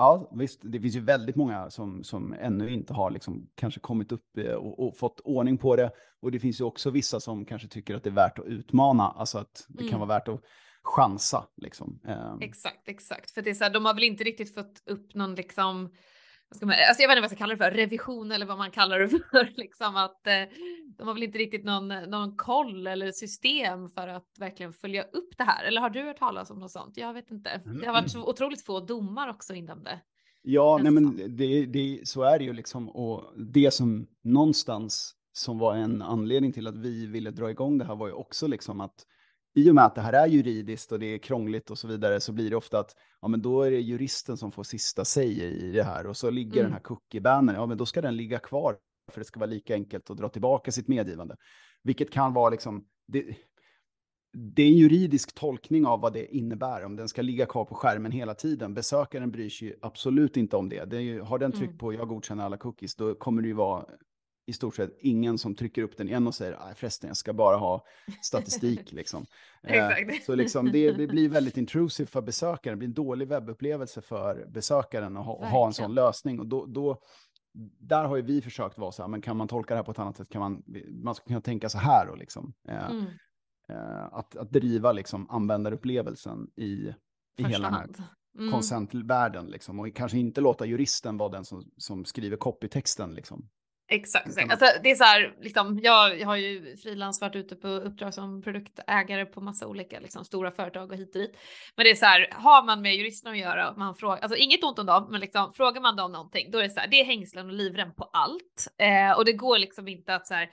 Ja, 0.00 0.30
visst. 0.32 0.60
Det 0.62 0.80
finns 0.80 0.96
ju 0.96 1.00
väldigt 1.00 1.36
många 1.36 1.70
som, 1.70 2.04
som 2.04 2.32
ännu 2.32 2.70
inte 2.70 2.92
har 2.92 3.10
liksom 3.10 3.50
kanske 3.54 3.80
kommit 3.80 4.12
upp 4.12 4.38
eh, 4.38 4.52
och, 4.52 4.86
och, 4.86 4.96
fått 4.96 5.20
ordning 5.20 5.58
på 5.58 5.76
det. 5.76 5.90
Och 6.20 6.32
det 6.32 6.40
finns 6.40 6.60
ju 6.60 6.64
också 6.64 6.90
vissa 6.90 7.20
som 7.20 7.44
kanske 7.44 7.68
tycker 7.68 7.94
att 7.94 8.04
det 8.04 8.10
är 8.10 8.14
värt 8.14 8.38
att 8.38 8.44
utmana, 8.44 9.10
alltså 9.10 9.38
att 9.38 9.66
det 9.68 9.80
mm. 9.80 9.90
kan 9.90 10.00
vara 10.00 10.08
värt 10.08 10.28
att 10.28 10.40
chansa. 10.82 11.46
Liksom. 11.56 12.00
Ehm. 12.04 12.40
Exakt, 12.40 12.88
exakt. 12.88 13.30
För 13.30 13.42
det 13.42 13.50
är 13.50 13.54
så 13.54 13.64
här, 13.64 13.70
de 13.70 13.84
har 13.84 13.94
väl 13.94 14.02
inte 14.02 14.24
riktigt 14.24 14.54
fått 14.54 14.82
upp 14.86 15.14
någon 15.14 15.34
liksom 15.34 15.92
ska 16.54 16.66
man, 16.66 16.74
alltså 16.88 17.02
jag 17.02 17.08
vet 17.08 17.16
inte 17.16 17.20
vad 17.20 17.22
jag 17.22 17.30
ska 17.30 17.38
kalla 17.38 17.54
det 17.54 17.58
för, 17.58 17.70
revision 17.70 18.32
eller 18.32 18.46
vad 18.46 18.58
man 18.58 18.70
kallar 18.70 18.98
det 18.98 19.08
för. 19.30 19.52
Liksom 19.56 19.96
att 19.96 20.26
eh, 20.26 20.32
de 20.98 21.06
har 21.06 21.14
väl 21.14 21.22
inte 21.22 21.38
riktigt 21.38 21.64
någon, 21.64 21.88
någon 21.88 22.36
koll 22.36 22.86
eller 22.86 23.12
system 23.12 23.88
för 23.88 24.08
att 24.08 24.26
verkligen 24.38 24.72
följa 24.72 25.02
upp 25.02 25.38
det 25.38 25.44
här. 25.44 25.64
Eller 25.64 25.80
har 25.80 25.90
du 25.90 26.02
hört 26.02 26.18
talas 26.18 26.50
om 26.50 26.58
något 26.58 26.70
sånt? 26.70 26.96
Jag 26.96 27.14
vet 27.14 27.30
inte. 27.30 27.60
Det 27.80 27.86
har 27.86 27.92
varit 27.92 28.10
så 28.10 28.30
otroligt 28.30 28.64
få 28.64 28.80
domar 28.80 29.28
också 29.28 29.54
inom 29.54 29.84
det. 29.84 30.00
Ja, 30.42 30.78
nej 30.82 30.92
men 30.92 31.36
det, 31.36 31.66
det, 31.66 32.00
så 32.04 32.22
är 32.22 32.38
det 32.38 32.44
ju 32.44 32.52
liksom. 32.52 32.88
Och 32.88 33.24
det 33.36 33.70
som 33.70 34.06
någonstans 34.22 35.14
som 35.32 35.58
var 35.58 35.74
en 35.76 36.02
anledning 36.02 36.52
till 36.52 36.66
att 36.66 36.76
vi 36.76 37.06
ville 37.06 37.30
dra 37.30 37.50
igång 37.50 37.78
det 37.78 37.84
här 37.84 37.96
var 37.96 38.06
ju 38.06 38.12
också 38.12 38.46
liksom 38.46 38.80
att 38.80 39.06
i 39.54 39.70
och 39.70 39.74
med 39.74 39.84
att 39.84 39.94
det 39.94 40.00
här 40.00 40.12
är 40.12 40.26
juridiskt 40.26 40.92
och 40.92 40.98
det 40.98 41.06
är 41.06 41.18
krångligt 41.18 41.70
och 41.70 41.78
så 41.78 41.88
vidare 41.88 42.20
så 42.20 42.32
blir 42.32 42.50
det 42.50 42.56
ofta 42.56 42.78
att 42.78 42.94
ja, 43.20 43.28
men 43.28 43.42
då 43.42 43.62
är 43.62 43.70
det 43.70 43.80
juristen 43.80 44.36
som 44.36 44.52
får 44.52 44.62
sista 44.62 45.04
säg 45.04 45.42
i 45.42 45.72
det 45.72 45.82
här 45.82 46.06
och 46.06 46.16
så 46.16 46.30
ligger 46.30 46.60
mm. 46.60 46.64
den 46.64 46.72
här 46.72 46.80
cookie-bannen, 46.80 47.54
ja 47.54 47.66
men 47.66 47.78
då 47.78 47.86
ska 47.86 48.02
den 48.02 48.16
ligga 48.16 48.38
kvar 48.38 48.76
för 49.10 49.20
det 49.20 49.24
ska 49.24 49.40
vara 49.40 49.50
lika 49.50 49.74
enkelt 49.74 50.10
att 50.10 50.16
dra 50.16 50.28
tillbaka 50.28 50.72
sitt 50.72 50.88
medgivande. 50.88 51.36
Vilket 51.82 52.10
kan 52.10 52.32
vara 52.32 52.50
liksom, 52.50 52.84
det, 53.08 53.36
det 54.32 54.62
är 54.62 54.66
en 54.66 54.76
juridisk 54.76 55.34
tolkning 55.34 55.86
av 55.86 56.00
vad 56.00 56.12
det 56.12 56.36
innebär, 56.36 56.84
om 56.84 56.96
den 56.96 57.08
ska 57.08 57.22
ligga 57.22 57.46
kvar 57.46 57.64
på 57.64 57.74
skärmen 57.74 58.12
hela 58.12 58.34
tiden. 58.34 58.74
Besökaren 58.74 59.30
bryr 59.30 59.48
sig 59.48 59.78
absolut 59.82 60.36
inte 60.36 60.56
om 60.56 60.68
det. 60.68 60.84
det 60.84 61.02
ju, 61.02 61.20
har 61.20 61.38
den 61.38 61.52
tryckt 61.52 61.70
mm. 61.70 61.78
på 61.78 61.92
jag 61.92 62.08
godkänner 62.08 62.44
alla 62.44 62.56
cookies, 62.56 62.94
då 62.94 63.14
kommer 63.14 63.42
det 63.42 63.48
ju 63.48 63.54
vara 63.54 63.84
i 64.50 64.52
stort 64.52 64.76
sett 64.76 64.96
ingen 65.00 65.38
som 65.38 65.54
trycker 65.54 65.82
upp 65.82 65.96
den 65.96 66.08
igen 66.08 66.26
och 66.26 66.34
säger 66.34 66.74
förresten, 66.74 67.08
jag 67.08 67.16
ska 67.16 67.32
bara 67.32 67.56
ha 67.56 67.84
statistik. 68.22 68.92
liksom. 68.92 69.26
eh, 69.62 69.88
så 70.26 70.34
liksom, 70.34 70.72
det, 70.72 70.92
det, 70.92 71.06
blir 71.06 71.28
väldigt 71.28 71.56
intrusive 71.56 72.06
för 72.06 72.22
besökaren, 72.22 72.76
det 72.76 72.78
blir 72.78 72.88
en 72.88 72.94
dålig 72.94 73.28
webbupplevelse 73.28 74.00
för 74.00 74.46
besökaren 74.48 75.16
att 75.16 75.24
ha, 75.26 75.46
ha 75.46 75.66
en 75.66 75.72
sån 75.72 75.94
lösning. 75.94 76.40
Och 76.40 76.46
då, 76.46 76.66
då, 76.66 77.00
där 77.78 78.04
har 78.04 78.16
ju 78.16 78.22
vi 78.22 78.42
försökt 78.42 78.78
vara 78.78 78.92
så 78.92 79.02
här, 79.02 79.08
men 79.08 79.22
kan 79.22 79.36
man 79.36 79.48
tolka 79.48 79.74
det 79.74 79.78
här 79.78 79.84
på 79.84 79.90
ett 79.90 79.98
annat 79.98 80.16
sätt? 80.16 80.28
Kan 80.28 80.40
man, 80.40 80.62
man 81.02 81.14
ska 81.14 81.24
kunna 81.26 81.40
tänka 81.40 81.68
så 81.68 81.78
här 81.78 82.08
och 82.08 82.18
liksom. 82.18 82.52
Eh, 82.68 82.90
Mm. 82.90 83.04
eh, 83.68 84.04
att, 84.12 84.36
att 84.36 84.50
driva 84.50 84.92
liksom 84.92 85.30
användarupplevelsen 85.30 86.50
i, 86.56 86.94
i 87.36 87.44
hela 87.44 87.70
den 87.70 87.74
här. 87.74 87.88
Mm. 88.38 88.52
konsentvärlden 88.52 89.46
liksom. 89.46 89.80
Och 89.80 89.94
kanske 89.94 90.18
inte 90.18 90.40
låta 90.40 90.66
juristen 90.66 91.16
vara 91.16 91.28
den 91.28 91.44
som, 91.44 91.70
som 91.76 92.04
skriver 92.04 92.36
copytexten 92.36 93.14
liksom. 93.14 93.48
Exakt. 93.92 94.26
Exakt. 94.26 94.50
Alltså, 94.50 94.66
det 94.82 94.90
är 94.90 94.94
så 94.94 95.04
här, 95.04 95.34
liksom, 95.40 95.80
jag, 95.82 96.20
jag 96.20 96.26
har 96.26 96.36
ju 96.36 96.76
frilans 96.76 97.20
varit 97.20 97.36
ute 97.36 97.56
på 97.56 97.68
uppdrag 97.68 98.14
som 98.14 98.42
produktägare 98.42 99.26
på 99.26 99.40
massa 99.40 99.66
olika 99.66 100.00
liksom, 100.00 100.24
stora 100.24 100.50
företag 100.50 100.90
och 100.90 100.96
hit 100.96 101.16
och 101.16 101.20
dit. 101.20 101.36
Men 101.76 101.84
det 101.84 101.90
är 101.90 101.94
så 101.94 102.06
här, 102.06 102.28
har 102.32 102.66
man 102.66 102.82
med 102.82 102.96
juristerna 102.96 103.32
att 103.32 103.38
göra 103.38 103.74
man 103.76 103.94
frågar, 103.94 104.18
alltså 104.18 104.36
inget 104.36 104.64
ont 104.64 104.78
om 104.78 104.86
dem, 104.86 105.08
men 105.10 105.20
liksom, 105.20 105.52
frågar 105.52 105.80
man 105.80 105.96
dem 105.96 106.12
någonting, 106.12 106.50
då 106.50 106.58
är 106.58 106.62
det 106.62 106.70
så 106.70 106.80
här, 106.80 106.88
det 106.88 107.00
är 107.00 107.04
hängslen 107.04 107.46
och 107.46 107.52
livrem 107.52 107.94
på 107.94 108.04
allt. 108.12 108.68
Eh, 108.78 109.18
och 109.18 109.24
det 109.24 109.32
går 109.32 109.58
liksom 109.58 109.88
inte 109.88 110.14
att 110.14 110.26
så 110.26 110.34
här, 110.34 110.48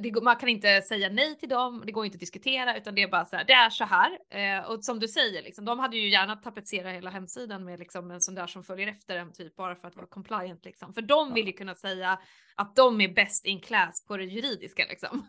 det 0.00 0.22
man 0.22 0.36
kan 0.36 0.48
inte 0.48 0.82
säga 0.82 1.08
nej 1.08 1.38
till 1.38 1.48
dem, 1.48 1.82
det 1.86 1.92
går 1.92 2.04
inte 2.04 2.16
att 2.16 2.20
diskutera 2.20 2.76
utan 2.76 2.94
det 2.94 3.02
är 3.02 3.08
bara 3.08 3.24
så 3.24 3.36
här, 3.36 3.44
det 3.44 3.52
är 3.52 3.70
så 3.70 3.84
här. 3.84 4.18
Eh, 4.30 4.70
och 4.70 4.84
som 4.84 5.00
du 5.00 5.08
säger, 5.08 5.42
liksom, 5.42 5.64
de 5.64 5.78
hade 5.78 5.96
ju 5.96 6.08
gärna 6.08 6.36
tapetserat 6.36 6.94
hela 6.94 7.10
hemsidan 7.10 7.64
med 7.64 7.78
liksom 7.78 8.10
en 8.10 8.20
sån 8.20 8.34
där 8.34 8.46
som 8.46 8.64
följer 8.64 8.88
efter 8.88 9.16
en 9.16 9.32
typ 9.32 9.56
bara 9.56 9.76
för 9.76 9.88
att 9.88 9.96
vara 9.96 10.06
compliant 10.06 10.64
liksom. 10.64 10.94
För 10.94 11.02
de 11.02 11.34
vill 11.34 11.46
ju 11.46 11.52
kunna 11.52 11.74
säga 11.74 12.18
att 12.54 12.76
de 12.76 13.00
är 13.00 13.08
best 13.08 13.46
in 13.46 13.60
class 13.60 14.04
på 14.06 14.16
det 14.16 14.24
juridiska 14.24 14.86
liksom. 14.88 15.28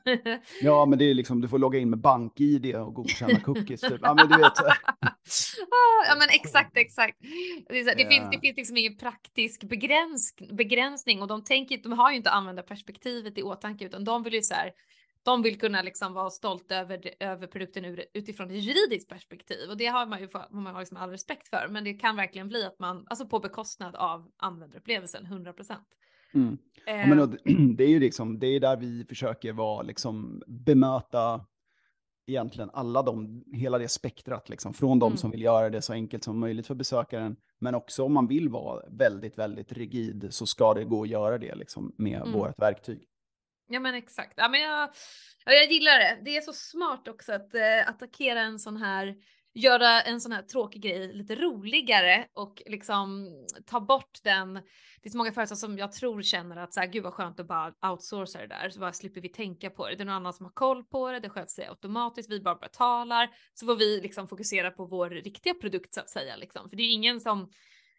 Ja, 0.62 0.86
men 0.86 1.00
det 1.00 1.06
är 1.06 1.14
liksom, 1.20 1.42
du 1.42 1.48
får 1.48 1.60
logga 1.60 1.80
in 1.80 1.90
med 1.90 2.00
bank-id 2.00 2.76
och 2.76 2.94
godkänna 2.94 3.40
cookies. 3.40 3.82
Typ. 3.82 4.00
Ja, 4.02 4.14
men 4.14 4.28
du 4.28 4.38
vet. 4.38 4.54
Ah, 5.62 6.06
ja 6.08 6.16
men 6.20 6.30
exakt, 6.30 6.78
exakt. 6.78 7.18
Det, 7.70 7.84
så, 7.84 7.96
det, 7.96 8.02
Ja. 8.02 8.10
finns, 8.10 8.30
det 8.32 8.40
finns 8.40 8.58
liksom 8.58 8.78
ingen 8.78 8.98
praktisk 8.98 9.64
begräns, 9.64 10.36
begränsning 10.52 11.22
och 11.22 11.28
de 11.28 11.44
tänker 11.44 11.78
de 11.78 11.92
har 11.92 12.12
ju 12.12 12.18
inte 12.18 12.30
användarperspektivet 12.30 13.38
i 13.38 13.44
åtanke 13.44 13.86
utan 13.86 14.04
de 14.04 14.24
vill 14.24 14.34
ju 14.34 14.42
så 14.42 14.54
här, 14.54 14.72
de 15.24 15.42
vill 15.42 15.60
kunna 15.60 15.82
liksom 15.82 16.14
vara 16.14 16.30
stolta 16.30 16.76
över, 16.76 17.14
över 17.20 17.48
produkten 17.48 17.86
ur, 17.86 18.06
utifrån 18.14 18.48
ett 18.52 18.64
juridiskt 18.64 19.10
perspektiv 19.10 19.70
och 19.70 19.78
det 19.78 19.86
har 19.86 20.06
man 20.06 20.22
ju 20.22 20.28
för, 20.28 20.46
man 20.52 20.74
har 20.74 20.80
liksom 20.80 20.98
all 20.98 21.10
respekt 21.10 21.48
för 21.50 21.68
men 21.70 21.84
det 21.84 21.94
kan 21.94 22.16
verkligen 22.16 22.48
bli 22.48 22.66
att 22.66 22.80
man, 22.80 23.06
alltså 23.10 23.28
på 23.28 23.40
bekostnad 23.40 23.96
av 23.96 24.32
användarupplevelsen 24.38 25.26
100 25.26 25.54
procent. 25.54 25.88
Mm. 26.34 26.58
Ja, 26.86 27.08
men, 27.08 27.20
och, 27.20 27.30
det 27.78 27.84
är 27.84 27.90
ju 27.90 28.00
liksom, 28.00 28.40
det 28.40 28.48
är 28.48 28.60
där 28.60 28.78
vi 28.78 29.06
försöker 29.10 29.54
vara, 29.54 29.82
liksom, 29.82 30.44
bemöta 30.48 31.46
egentligen 32.30 32.70
alla 32.74 33.02
de, 33.02 33.44
hela 33.54 33.78
det 33.78 33.88
spektrat, 33.88 34.50
liksom, 34.50 34.74
från 34.74 35.00
de 35.00 35.06
Mm. 35.08 35.18
som 35.18 35.32
vill 35.32 35.42
göra 35.42 35.70
det 35.70 35.82
så 35.82 35.94
enkelt 35.94 36.24
som 36.24 36.40
möjligt 36.40 36.68
för 36.68 36.76
besökaren, 36.76 37.36
men 37.60 37.76
också 37.76 38.04
om 38.04 38.14
man 38.14 38.28
vill 38.28 38.50
vara 38.50 38.84
väldigt, 38.90 39.38
väldigt 39.38 39.72
rigid 39.72 40.28
så 40.30 40.46
ska 40.46 40.74
det 40.74 40.84
gå 40.84 41.02
att 41.04 41.10
göra 41.10 41.38
det 41.38 41.56
liksom, 41.56 41.96
med 41.98 42.22
Mm. 42.22 42.32
vårt 42.34 42.60
verktyg. 42.60 43.04
Ja 43.72 43.80
men 43.80 43.96
exakt. 43.96 44.34
Ja, 44.38 44.50
men 44.50 44.62
jag, 44.62 44.90
ja, 45.46 45.52
jag 45.52 45.72
gillar 45.72 46.00
det. 46.00 46.20
Det 46.26 46.38
är 46.38 46.42
så 46.42 46.54
smart 46.54 47.08
också 47.08 47.34
att 47.34 47.56
eh, 47.56 47.90
attackera 47.90 48.42
en 48.42 48.60
sån 48.60 48.78
här, 48.78 49.16
göra 49.54 50.02
en 50.02 50.22
sån 50.22 50.32
här 50.32 50.42
tråkig 50.42 50.82
grej 50.82 51.14
lite 51.14 51.36
roligare 51.36 52.28
och 52.34 52.62
liksom 52.66 53.30
ta 53.66 53.80
bort 53.80 54.20
den. 54.24 54.54
Det 54.54 55.08
är 55.08 55.10
så 55.10 55.18
många 55.18 55.32
företag 55.32 55.58
som 55.58 55.78
jag 55.78 55.92
tror 55.92 56.22
känner 56.22 56.58
att 56.58 56.74
så 56.74 56.80
här, 56.80 56.88
gud 56.88 57.04
vad 57.04 57.14
skönt 57.14 57.40
att 57.40 57.48
bara 57.48 57.74
outsourca 57.92 58.40
det 58.40 58.48
där 58.48 58.70
så 58.70 58.80
bara 58.80 58.94
slipper 58.94 59.22
vi 59.22 59.30
tänka 59.30 59.70
på 59.70 59.90
det. 59.90 59.96
Det 59.96 60.04
är 60.04 60.06
någon 60.06 60.16
annan 60.16 60.34
som 60.34 60.46
har 60.46 60.54
koll 60.54 60.84
på 60.84 61.12
det, 61.12 61.20
det 61.20 61.30
sköts 61.30 61.56
sig 61.56 61.68
automatiskt, 61.68 62.32
vi 62.32 62.42
bara 62.42 62.56
betalar 62.56 63.30
så 63.54 63.66
får 63.66 63.76
vi 63.76 64.02
liksom 64.02 64.28
fokusera 64.28 64.72
på 64.72 64.86
vår 64.86 65.10
riktiga 65.10 65.54
produkt 65.54 65.94
så 65.94 66.00
att 66.00 66.10
säga 66.10 66.36
liksom. 66.36 66.70
För 66.70 66.78
det 66.78 66.84
är 66.84 66.88
ju 66.88 66.94
ingen 66.94 67.20
som 67.20 67.50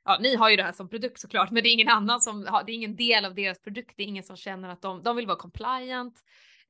ja, 0.05 0.19
ni 0.21 0.37
har 0.37 0.51
ju 0.51 0.57
det 0.57 0.63
här 0.63 0.73
som 0.73 0.89
produkt 0.89 1.21
såklart, 1.21 1.51
men 1.51 1.63
det 1.63 1.69
är 1.69 1.73
ingen 1.73 1.89
annan 1.89 2.21
som 2.21 2.47
har, 2.47 2.65
det 2.65 2.73
är 2.73 2.75
ingen 2.75 2.97
del 2.97 3.25
av 3.25 3.35
deras 3.35 3.61
produkt. 3.61 3.95
Det 3.97 4.03
är 4.03 4.07
ingen 4.07 4.25
som 4.25 4.37
känner 4.37 4.69
att 4.69 4.83
de, 4.83 5.03
de 5.03 5.17
vill 5.17 5.27
vara 5.27 5.39
compliant 5.39 6.15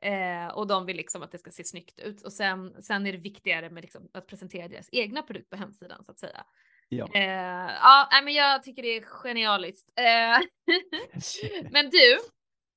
eh, 0.01 0.47
och 0.47 0.67
de 0.67 0.87
vill 0.87 0.97
liksom 0.97 1.23
att 1.23 1.33
det 1.33 1.39
ska 1.39 1.51
se 1.51 1.65
snyggt 1.65 2.01
ut. 2.01 2.23
Och 2.23 2.33
sen, 2.33 2.83
sen 2.83 3.07
är 3.07 3.13
det 3.13 3.19
viktigare 3.19 3.71
med 3.71 3.83
liksom 3.83 4.09
att 4.13 4.27
presentera 4.27 4.69
deras 4.69 4.89
egna 4.93 5.23
produkt 5.23 5.51
på 5.51 5.57
hemsidan 5.57 6.05
så 6.05 6.13
att 6.13 6.21
säga. 6.21 6.45
Ja. 6.89 7.09
Eh, 7.15 7.73
ja, 7.83 8.09
men 8.25 8.35
jag 8.35 8.63
tycker 8.63 8.83
det 8.83 8.97
är 8.97 9.03
genialiskt. 9.03 9.93
Eh, 9.97 10.39
men 11.71 11.91
du, 11.91 12.19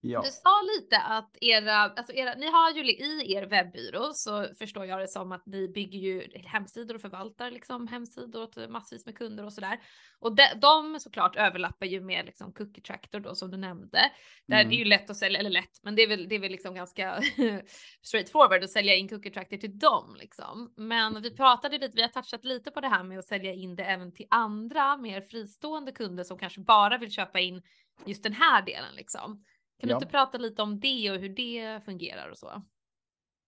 ja. 0.04 0.22
du 0.22 0.32
sa 0.32 0.62
lite 0.78 0.97
att 0.97 1.38
era, 1.41 1.76
alltså 1.76 2.14
era, 2.14 2.36
ni 2.36 2.51
har 2.51 2.72
ju 2.72 2.91
i 2.91 3.34
er 3.34 3.45
webbyrå 3.45 4.12
så 4.14 4.47
förstår 4.60 4.86
jag 4.86 4.99
det 4.99 5.08
som 5.08 5.32
att 5.32 5.45
ni 5.45 5.68
bygger 5.68 5.99
ju 5.99 6.28
hemsidor 6.45 6.95
och 6.95 7.01
förvaltar 7.01 7.51
liksom 7.51 7.88
hemsidor 7.88 8.43
åt 8.43 8.70
massvis 8.70 9.06
med 9.06 9.18
kunder 9.18 9.45
och 9.45 9.54
sådär. 9.54 9.80
Och 10.20 10.36
de, 10.36 10.43
de 10.62 10.99
såklart 10.99 11.36
överlappar 11.36 11.86
ju 11.86 12.01
med 12.01 12.26
liksom 12.26 12.54
cookie 12.54 12.84
tractor 12.84 13.20
då 13.20 13.36
som 13.36 13.51
du 13.51 13.58
nämnde. 13.58 13.99
Där 14.47 14.56
Mm. 14.56 14.70
det 14.70 14.76
är 14.76 14.78
ju 14.78 14.86
lätt 14.86 15.10
att 15.10 15.18
sälja, 15.18 15.39
eller 15.39 15.49
lätt, 15.49 15.80
men 15.84 15.95
det 15.95 16.04
är 16.04 16.08
väl, 16.08 16.30
det 16.30 16.36
är 16.36 16.39
väl 16.39 16.51
liksom 16.51 16.76
ganska 16.76 17.22
straightforward 18.01 18.64
att 18.64 18.70
sälja 18.72 18.95
in 18.95 19.10
cookie 19.10 19.32
tractor 19.32 19.58
till 19.58 19.80
dem 19.80 20.16
liksom. 20.20 20.74
Men 20.78 21.22
vi 21.22 21.36
pratade 21.36 21.78
lite, 21.78 21.95
vi 21.95 22.01
har 22.01 22.10
touchat 22.10 22.43
lite 22.45 22.72
på 22.72 22.82
det 22.82 22.88
här 22.88 23.04
med 23.04 23.20
att 23.20 23.26
sälja 23.26 23.54
in 23.54 23.76
det 23.76 23.84
även 23.84 24.14
till 24.14 24.28
andra 24.30 24.97
mer 24.97 25.22
fristående 25.22 25.91
kunder 25.91 26.24
som 26.24 26.38
kanske 26.38 26.62
bara 26.62 26.97
vill 26.97 27.12
köpa 27.12 27.39
in 27.39 27.62
just 28.06 28.24
den 28.24 28.34
här 28.34 28.62
delen 28.66 28.95
liksom. 28.95 29.43
Kan 29.84 29.90
Ja. 29.90 29.96
du 30.00 30.04
inte 30.06 30.12
prata 30.12 30.38
lite 30.38 30.62
om 30.62 30.80
det 30.80 31.12
och 31.12 31.18
hur 31.18 31.30
det 31.30 31.86
fungerar 31.86 32.30
och 32.30 32.38
så? 32.38 32.62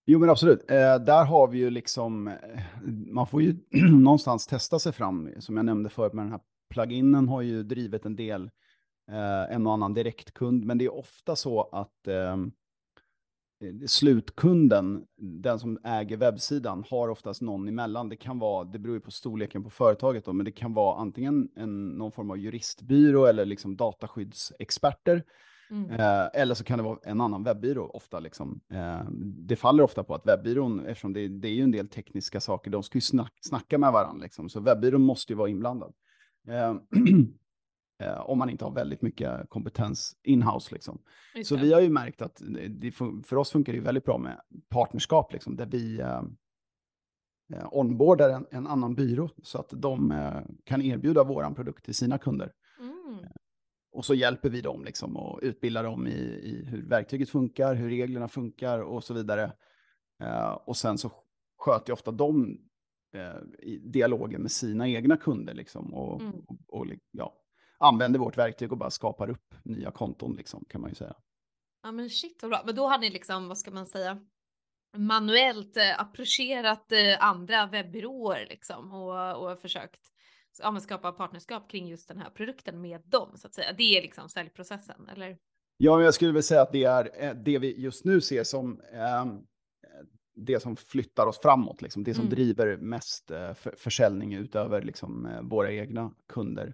Jo 0.05 0.19
men 0.19 0.29
absolut, 0.29 0.71
eh, 0.71 0.95
där 0.99 1.25
har 1.25 1.47
vi 1.47 1.57
ju 1.57 1.69
liksom, 1.69 2.27
eh, 2.27 2.35
man 2.87 3.27
får 3.27 3.41
ju 3.41 3.55
någonstans 3.91 4.47
testa 4.47 4.79
sig 4.79 4.93
fram, 4.93 5.29
som 5.39 5.57
jag 5.57 5.65
nämnde 5.65 5.89
förut 5.89 6.13
med 6.13 6.25
den 6.25 6.31
här 6.31 6.41
pluginen 6.73 7.27
har 7.27 7.41
ju 7.41 7.63
drivit 7.63 8.05
en 8.05 8.15
del, 8.15 8.49
eh, 9.11 9.55
en 9.55 9.67
och 9.67 9.73
annan 9.73 9.93
direktkund, 9.93 10.65
men 10.65 10.77
det 10.77 10.85
är 10.85 10.93
ofta 10.93 11.35
så 11.35 11.61
att 11.61 12.07
eh, 12.07 12.37
slutkunden, 13.87 15.05
den 15.17 15.59
som 15.59 15.79
äger 15.83 16.17
webbsidan, 16.17 16.83
har 16.89 17.09
oftast 17.09 17.41
någon 17.41 17.67
emellan. 17.67 18.09
Det 18.09 18.15
kan 18.15 18.39
vara, 18.39 18.63
det 18.63 18.79
beror 18.79 18.95
ju 18.95 19.01
på 19.01 19.11
storleken 19.11 19.63
på 19.63 19.69
företaget 19.69 20.25
då, 20.25 20.33
men 20.33 20.45
det 20.45 20.51
kan 20.51 20.73
vara 20.73 20.97
antingen 20.97 21.49
en, 21.55 21.87
någon 21.87 22.11
form 22.11 22.31
av 22.31 22.37
juristbyrå 22.37 23.25
eller 23.25 23.45
liksom 23.45 23.75
dataskyddsexperter. 23.77 25.23
Mm. 25.71 25.91
Eh, 25.91 26.27
eller 26.33 26.55
så 26.55 26.63
kan 26.63 26.77
det 26.77 26.83
vara 26.83 26.99
en 27.03 27.21
annan 27.21 27.43
webbyrå 27.43 27.89
ofta. 27.89 28.19
Liksom. 28.19 28.61
Eh, 28.73 29.03
det 29.19 29.55
faller 29.55 29.83
ofta 29.83 30.03
på 30.03 30.15
att 30.15 30.27
webbyrån, 30.27 30.85
eftersom 30.85 31.13
det, 31.13 31.27
det 31.27 31.47
är 31.47 31.53
ju 31.53 31.63
en 31.63 31.71
del 31.71 31.87
tekniska 31.87 32.39
saker, 32.39 32.71
de 32.71 32.83
ska 32.83 32.97
ju 32.97 33.01
snack, 33.01 33.33
snacka 33.41 33.77
med 33.77 33.91
varandra. 33.91 34.23
Liksom. 34.23 34.49
Så 34.49 34.59
webbyrån 34.59 35.01
måste 35.01 35.33
ju 35.33 35.37
vara 35.37 35.49
inblandad. 35.49 35.93
Eh, 36.47 36.75
eh, 38.07 38.19
om 38.19 38.37
man 38.37 38.49
inte 38.49 38.65
har 38.65 38.71
väldigt 38.71 39.01
mycket 39.01 39.49
kompetens 39.49 40.15
inhouse. 40.23 40.73
Liksom. 40.73 41.01
Så 41.43 41.55
vi 41.55 41.73
har 41.73 41.81
ju 41.81 41.89
märkt 41.89 42.21
att 42.21 42.41
det, 42.69 42.91
för 43.25 43.35
oss 43.35 43.51
funkar 43.51 43.73
det 43.73 43.79
väldigt 43.79 44.05
bra 44.05 44.17
med 44.17 44.41
partnerskap, 44.69 45.33
liksom, 45.33 45.55
där 45.55 45.65
vi 45.65 45.99
eh, 45.99 46.21
eh, 47.53 47.67
onboardar 47.71 48.29
en, 48.29 48.45
en 48.51 48.67
annan 48.67 48.95
byrå 48.95 49.29
så 49.43 49.59
att 49.59 49.69
de 49.69 50.11
eh, 50.11 50.41
kan 50.63 50.81
erbjuda 50.81 51.23
våran 51.23 51.55
produkt 51.55 51.85
till 51.85 51.95
sina 51.95 52.17
kunder. 52.17 52.51
Mm. 52.79 53.25
Och 53.95 54.05
så 54.05 54.13
hjälper 54.13 54.49
vi 54.49 54.61
dem 54.61 54.83
liksom 54.85 55.17
och 55.17 55.39
utbildar 55.41 55.83
dem 55.83 56.07
i, 56.07 56.11
i 56.43 56.65
hur 56.65 56.89
verktyget 56.89 57.29
funkar, 57.29 57.75
hur 57.75 57.89
reglerna 57.89 58.27
funkar 58.27 58.79
och 58.79 59.03
så 59.03 59.13
vidare. 59.13 59.51
Eh, 60.23 60.51
och 60.51 60.77
sen 60.77 60.97
så 60.97 61.11
sköter 61.57 61.89
ju 61.89 61.93
ofta 61.93 62.11
de 62.11 62.57
eh, 63.15 63.35
i 63.59 63.77
dialogen 63.77 64.41
med 64.41 64.51
sina 64.51 64.87
egna 64.87 65.17
kunder 65.17 65.53
liksom 65.53 65.93
och, 65.93 66.21
Mm. 66.21 66.33
och, 66.47 66.79
och 66.79 66.87
ja, 67.11 67.33
använder 67.79 68.19
vårt 68.19 68.37
verktyg 68.37 68.71
och 68.71 68.77
bara 68.77 68.89
skapar 68.89 69.29
upp 69.29 69.53
nya 69.63 69.91
konton 69.91 70.35
liksom, 70.35 70.65
kan 70.69 70.81
man 70.81 70.89
ju 70.89 70.95
säga. 70.95 71.15
Ja 71.83 71.91
men 71.91 72.09
shit 72.09 72.39
vad 72.41 72.51
bra. 72.51 72.61
Men 72.65 72.75
då 72.75 72.87
har 72.87 72.97
ni 72.97 73.09
liksom, 73.09 73.47
vad 73.47 73.57
ska 73.57 73.71
man 73.71 73.85
säga, 73.85 74.19
manuellt 74.97 75.77
eh, 75.77 76.01
approcherat 76.01 76.91
eh, 76.91 77.23
andra 77.23 77.65
webbyråer 77.67 78.47
liksom 78.49 78.91
och, 78.93 79.51
och 79.51 79.59
försökt 79.59 80.11
ja, 80.63 80.79
skapa 80.79 81.11
partnerskap 81.11 81.69
kring 81.71 81.87
just 81.87 82.07
den 82.07 82.17
här 82.17 82.29
produkten 82.29 82.81
med 82.81 83.01
dem 83.05 83.37
så 83.37 83.47
att 83.47 83.55
säga. 83.55 83.73
Det 83.77 83.97
är 83.97 84.01
liksom 84.01 84.29
säljprocessen 84.29 85.09
eller? 85.09 85.37
Ja, 85.77 85.95
men 85.95 86.05
jag 86.05 86.13
skulle 86.13 86.31
väl 86.31 86.43
säga 86.43 86.61
att 86.61 86.71
det 86.71 86.83
är 86.83 87.23
eh, 87.23 87.33
det 87.33 87.59
vi 87.59 87.81
just 87.81 88.05
nu 88.05 88.21
ser 88.21 88.43
som 88.43 88.81
ehm, 88.93 89.39
det 90.35 90.59
som 90.59 90.75
flyttar 90.75 91.27
oss 91.27 91.39
framåt, 91.39 91.81
liksom, 91.81 92.03
det 92.03 92.13
som 92.13 92.23
Mm. 92.23 92.35
driver 92.35 92.77
mest 92.77 93.31
eh, 93.31 93.53
för, 93.53 93.75
försäljning 93.77 94.33
utöver 94.33 94.81
liksom, 94.81 95.25
eh, 95.25 95.41
våra 95.41 95.71
egna 95.71 96.11
kunder. 96.33 96.73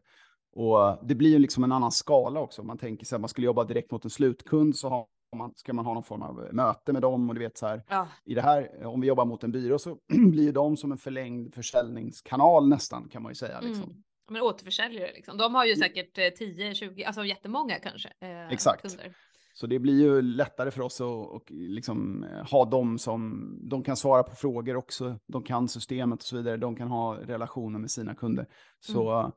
Och 0.54 0.88
eh, 0.88 1.00
det 1.04 1.16
blir 1.16 1.30
ju 1.30 1.40
liksom 1.40 1.64
en 1.64 1.72
annan 1.72 1.92
skala 1.92 2.40
också. 2.40 2.64
Man 2.64 2.78
tänker 2.78 3.06
sig 3.06 3.16
att 3.16 3.22
man 3.22 3.30
skulle 3.30 3.46
jobba 3.46 3.64
direkt 3.64 3.92
mot 3.92 4.04
en 4.04 4.10
slutkund 4.10 4.76
så 4.76 4.90
har 4.90 5.06
man, 5.38 5.54
ska 5.56 5.74
man 5.74 5.86
ha 5.86 5.94
någon 5.94 6.04
form 6.04 6.22
av 6.22 6.50
möte 6.52 6.94
med 6.94 7.02
dem 7.02 7.30
och 7.30 7.36
du 7.36 7.42
vet 7.42 7.58
så 7.58 7.68
här. 7.68 7.84
Ja. 7.90 8.08
I 8.26 8.34
det 8.34 8.42
här, 8.42 8.70
eh, 8.82 8.88
om 8.88 9.02
vi 9.02 9.08
jobbar 9.08 9.26
mot 9.26 9.44
en 9.44 9.52
byrå 9.52 9.80
så 9.80 9.98
blir 10.08 10.52
de 10.52 10.78
som 10.78 10.92
en 10.92 10.98
förlängd 10.98 11.56
försäljningskanal 11.56 12.68
nästan 12.68 13.10
kan 13.10 13.24
man 13.24 13.32
ju 13.32 13.36
säga. 13.36 13.62
Liksom. 13.62 13.84
Mm. 13.84 14.04
Men 14.30 14.42
återförsäljare 14.42 15.12
liksom. 15.14 15.38
De 15.38 15.56
har 15.56 15.66
ju 15.66 15.76
säkert 15.76 16.18
eh, 16.18 16.30
10, 16.30 16.74
20, 16.76 17.04
alltså 17.04 17.26
jättemånga 17.26 17.80
kanske. 17.80 18.10
Eh, 18.20 18.50
Exakt. 18.50 18.82
Kunder. 18.82 19.16
Så 19.54 19.68
det 19.68 19.80
blir 19.80 20.02
ju 20.02 20.22
lättare 20.22 20.72
för 20.72 20.82
oss 20.82 21.02
att 21.02 21.08
och 21.08 21.52
liksom 21.52 22.24
eh, 22.24 22.52
ha 22.52 22.66
dem 22.66 23.00
som, 23.00 23.52
de 23.62 23.84
kan 23.84 23.98
svara 23.98 24.24
på 24.24 24.36
frågor 24.36 24.76
också, 24.76 25.20
de 25.28 25.44
kan 25.44 25.68
systemet 25.68 26.20
och 26.20 26.26
så 26.26 26.38
vidare, 26.38 26.58
de 26.58 26.76
kan 26.76 26.88
ha 26.88 27.16
relationer 27.16 27.80
med 27.80 27.92
sina 27.92 28.16
kunder. 28.16 28.48
Så 28.80 29.32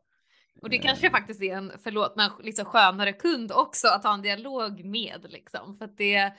Och 0.62 0.70
det 0.70 0.78
kanske 0.78 1.11
faktiskt 1.11 1.42
är 1.42 1.57
en, 1.57 1.72
förlåt, 1.82 2.16
men 2.16 2.30
liksom 2.40 2.64
skönare 2.64 3.12
kund 3.12 3.52
också 3.52 3.88
att 3.88 4.05
ha 4.05 4.14
en 4.14 4.22
dialog 4.22 4.84
med 4.84 5.26
liksom. 5.28 5.76
För 5.78 5.84
att 5.84 5.96
det, 5.96 6.32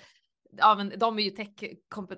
ja 0.57 0.76
men 0.76 0.93
de 0.99 1.20
är 1.20 1.24
ju 1.24 1.30
tech 1.30 1.49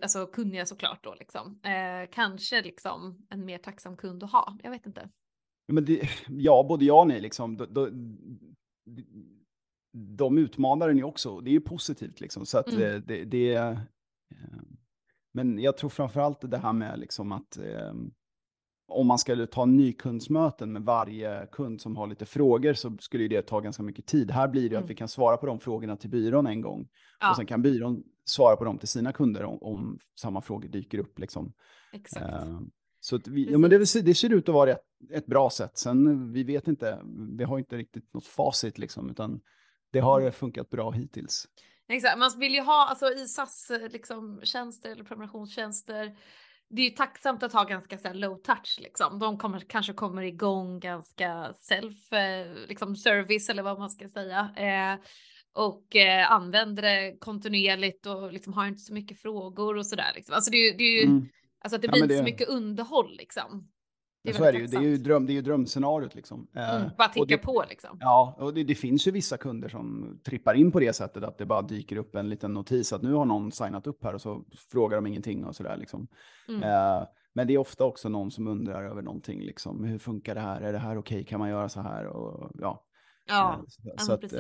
alltså 0.02 0.28
kunniga 0.28 0.66
såklart 0.66 1.04
då 1.04 1.16
liksom. 1.20 1.60
Eh, 1.64 2.10
kanske 2.12 2.62
liksom 2.62 3.26
en 3.30 3.46
mer 3.46 3.58
tacksam 3.58 3.98
kund 3.98 4.24
att 4.24 4.32
ha, 4.32 4.58
jag 4.64 4.72
vet 4.72 4.86
inte. 4.86 5.10
Men 5.68 5.86
det, 5.86 6.10
ja, 6.30 6.66
både 6.70 6.86
jag 6.86 7.00
och 7.00 7.08
ni 7.08 7.20
liksom. 7.20 7.58
De, 7.58 7.66
de, 7.74 8.18
de 9.94 10.38
utmanar 10.38 10.90
en 10.90 10.98
ju 10.98 11.04
också, 11.04 11.40
det 11.40 11.50
är 11.50 11.54
ju 11.54 11.62
positivt 11.62 12.20
liksom. 12.20 12.46
Så 12.46 12.58
att 12.58 12.68
mm. 12.72 13.04
det, 13.08 13.26
det, 13.26 13.56
eh, 13.56 13.78
men 15.34 15.60
jag 15.60 15.78
tror 15.78 15.90
framförallt 15.90 16.52
det 16.52 16.58
här 16.58 16.74
med 16.74 17.00
liksom 17.00 17.32
att 17.32 17.58
eh, 17.58 17.94
om 18.88 19.08
man 19.08 19.20
skulle 19.20 19.48
ta 19.48 19.66
nykundsmöten 19.66 20.74
med 20.74 20.82
varje 20.82 21.48
kund 21.52 21.82
som 21.82 21.98
har 21.98 22.08
lite 22.08 22.26
frågor 22.26 22.74
så 22.74 22.98
skulle 23.00 23.28
det 23.28 23.42
ta 23.42 23.60
ganska 23.60 23.84
mycket 23.84 24.06
tid. 24.06 24.32
Här 24.32 24.48
blir 24.48 24.70
det 24.70 24.76
mm. 24.76 24.84
att 24.84 24.90
vi 24.90 24.96
kan 24.96 25.08
svara 25.08 25.38
på 25.38 25.46
de 25.46 25.60
frågorna 25.60 25.98
till 25.98 26.10
byrån 26.10 26.48
en 26.48 26.62
gång. 26.62 26.88
Ja. 27.20 27.30
Och 27.30 27.36
sen 27.36 27.46
kan 27.46 27.62
byrån 27.62 28.04
svara 28.26 28.56
på 28.56 28.64
dem 28.64 28.78
till 28.78 28.88
sina 28.88 29.14
kunder 29.14 29.44
om, 29.44 29.58
om 29.62 30.00
samma 30.20 30.42
frågor 30.42 30.68
dyker 30.68 30.98
upp. 30.98 31.20
Liksom. 31.20 31.54
Exakt. 31.94 32.26
Uh, 32.26 32.62
så 33.00 33.20
vi, 33.26 33.52
ja, 33.52 33.58
men 33.58 33.70
det, 33.70 33.78
det, 33.78 34.16
ser 34.16 34.34
ut 34.34 34.50
att 34.50 34.56
vara 34.56 34.72
ett, 34.72 34.82
ett, 35.12 35.26
bra 35.26 35.50
sätt. 35.50 35.78
Sen 35.78 36.32
vi 36.34 36.44
vet 36.44 36.68
inte, 36.68 37.02
vi 37.38 37.44
har 37.44 37.60
inte 37.60 37.78
riktigt 37.78 38.14
något 38.14 38.26
facit 38.26 38.78
liksom, 38.78 39.10
utan 39.10 39.42
det 39.92 40.00
har 40.00 40.20
mm. 40.22 40.32
funkat 40.32 40.70
bra 40.70 40.92
hittills. 40.92 41.48
Exakt, 41.90 42.20
man 42.20 42.32
vill 42.38 42.54
ju 42.54 42.62
ha, 42.62 42.88
alltså 42.88 43.06
i 43.14 43.28
SAS 43.28 43.72
liksom, 43.90 44.42
tjänster 44.44 44.92
eller 44.92 45.04
prenumerationstjänster, 45.04 46.18
det 46.70 46.82
är 46.82 46.86
ju 46.90 46.96
tacksamt 46.96 47.44
att 47.44 47.54
ha 47.54 47.64
ganska 47.64 47.98
så 47.98 48.14
low 48.14 48.36
touch 48.36 48.78
liksom. 48.80 49.20
De 49.20 49.38
kommer, 49.38 49.60
kanske 49.60 49.94
kommer 49.94 50.22
igång 50.22 50.80
ganska 50.80 51.54
self 51.60 52.14
eh, 52.14 52.54
liksom 52.68 52.96
service 52.96 53.50
eller 53.50 53.64
vad 53.64 53.80
man 53.80 53.90
ska 53.90 54.10
säga. 54.10 54.50
Eh, 54.58 55.00
och 55.54 55.96
eh, 55.96 56.32
använder 56.32 56.84
det 56.84 57.18
kontinuerligt 57.20 58.06
och 58.06 58.34
liksom 58.34 58.54
har 58.54 58.68
inte 58.68 58.80
så 58.80 58.94
mycket 58.94 59.22
frågor 59.22 59.78
och 59.78 59.88
sådär. 59.88 60.12
Liksom. 60.16 60.36
Alltså 60.36 60.52
det, 60.52 60.72
det 60.72 60.84
är 60.84 61.02
ju, 61.02 61.08
mm. 61.08 61.26
alltså 61.60 61.76
att 61.76 61.82
det 61.82 61.88
blir 61.88 62.00
ja, 62.00 62.06
inte 62.06 62.18
så 62.18 62.24
mycket 62.24 62.50
underhåll 62.50 63.18
liksom. 63.18 63.68
Det 64.24 64.30
är 64.30 64.34
så 64.34 64.44
är 64.44 64.54
det 64.54 64.60
ju. 64.60 64.68
Det 64.68 64.78
är 64.78 64.82
ju, 64.82 64.98
dröm, 64.98 65.26
det 65.26 65.32
är 65.32 65.36
ju 65.36 65.42
drömscenariot 65.42 66.16
liksom. 66.16 66.48
Eh, 66.56 66.76
mm, 66.76 66.90
bara 66.98 67.08
ticka 67.08 67.26
det, 67.26 67.38
på 67.38 67.64
liksom. 67.70 67.98
Ja, 68.02 68.36
och 68.40 68.54
det, 68.54 68.64
det, 68.64 68.76
finns 68.76 69.08
ju 69.08 69.12
vissa 69.12 69.38
kunder 69.38 69.70
som 69.70 70.20
trippar 70.26 70.54
in 70.54 70.72
på 70.72 70.80
det 70.80 70.94
sättet 70.94 71.24
att 71.24 71.38
det 71.38 71.46
bara 71.46 71.62
dyker 71.62 71.98
upp 71.98 72.16
en 72.16 72.30
liten 72.30 72.54
notis 72.54 72.94
att 72.94 73.02
nu 73.02 73.14
har 73.14 73.26
någon 73.26 73.52
signat 73.52 73.88
upp 73.88 74.04
här 74.04 74.14
och 74.16 74.22
så 74.22 74.44
frågar 74.72 74.98
de 74.98 75.08
ingenting 75.08 75.46
och 75.46 75.56
sådär 75.56 75.78
liksom. 75.78 76.08
Mm. 76.48 76.64
Uh, 76.64 77.08
men 77.34 77.48
det 77.48 77.54
är 77.54 77.58
ofta 77.58 77.84
också 77.84 78.10
någon 78.10 78.32
som 78.32 78.48
undrar 78.48 78.84
över 78.84 79.02
någonting 79.02 79.42
liksom. 79.42 79.84
Hur 79.84 80.00
funkar 80.00 80.36
det 80.36 80.42
här? 80.42 80.62
Är 80.62 80.74
det 80.74 80.80
här 80.80 80.98
okej? 80.98 81.16
Okay? 81.16 81.26
Kan 81.26 81.40
man 81.40 81.50
göra 81.50 81.70
så 81.70 81.82
här? 81.82 82.06
Och 82.06 82.52
ja. 82.60 82.84
Ja, 83.28 83.56
uh, 83.60 83.66
så, 83.68 83.82
ja, 83.84 83.98
så 83.98 84.14
att, 84.14 84.22
precis. 84.22 84.40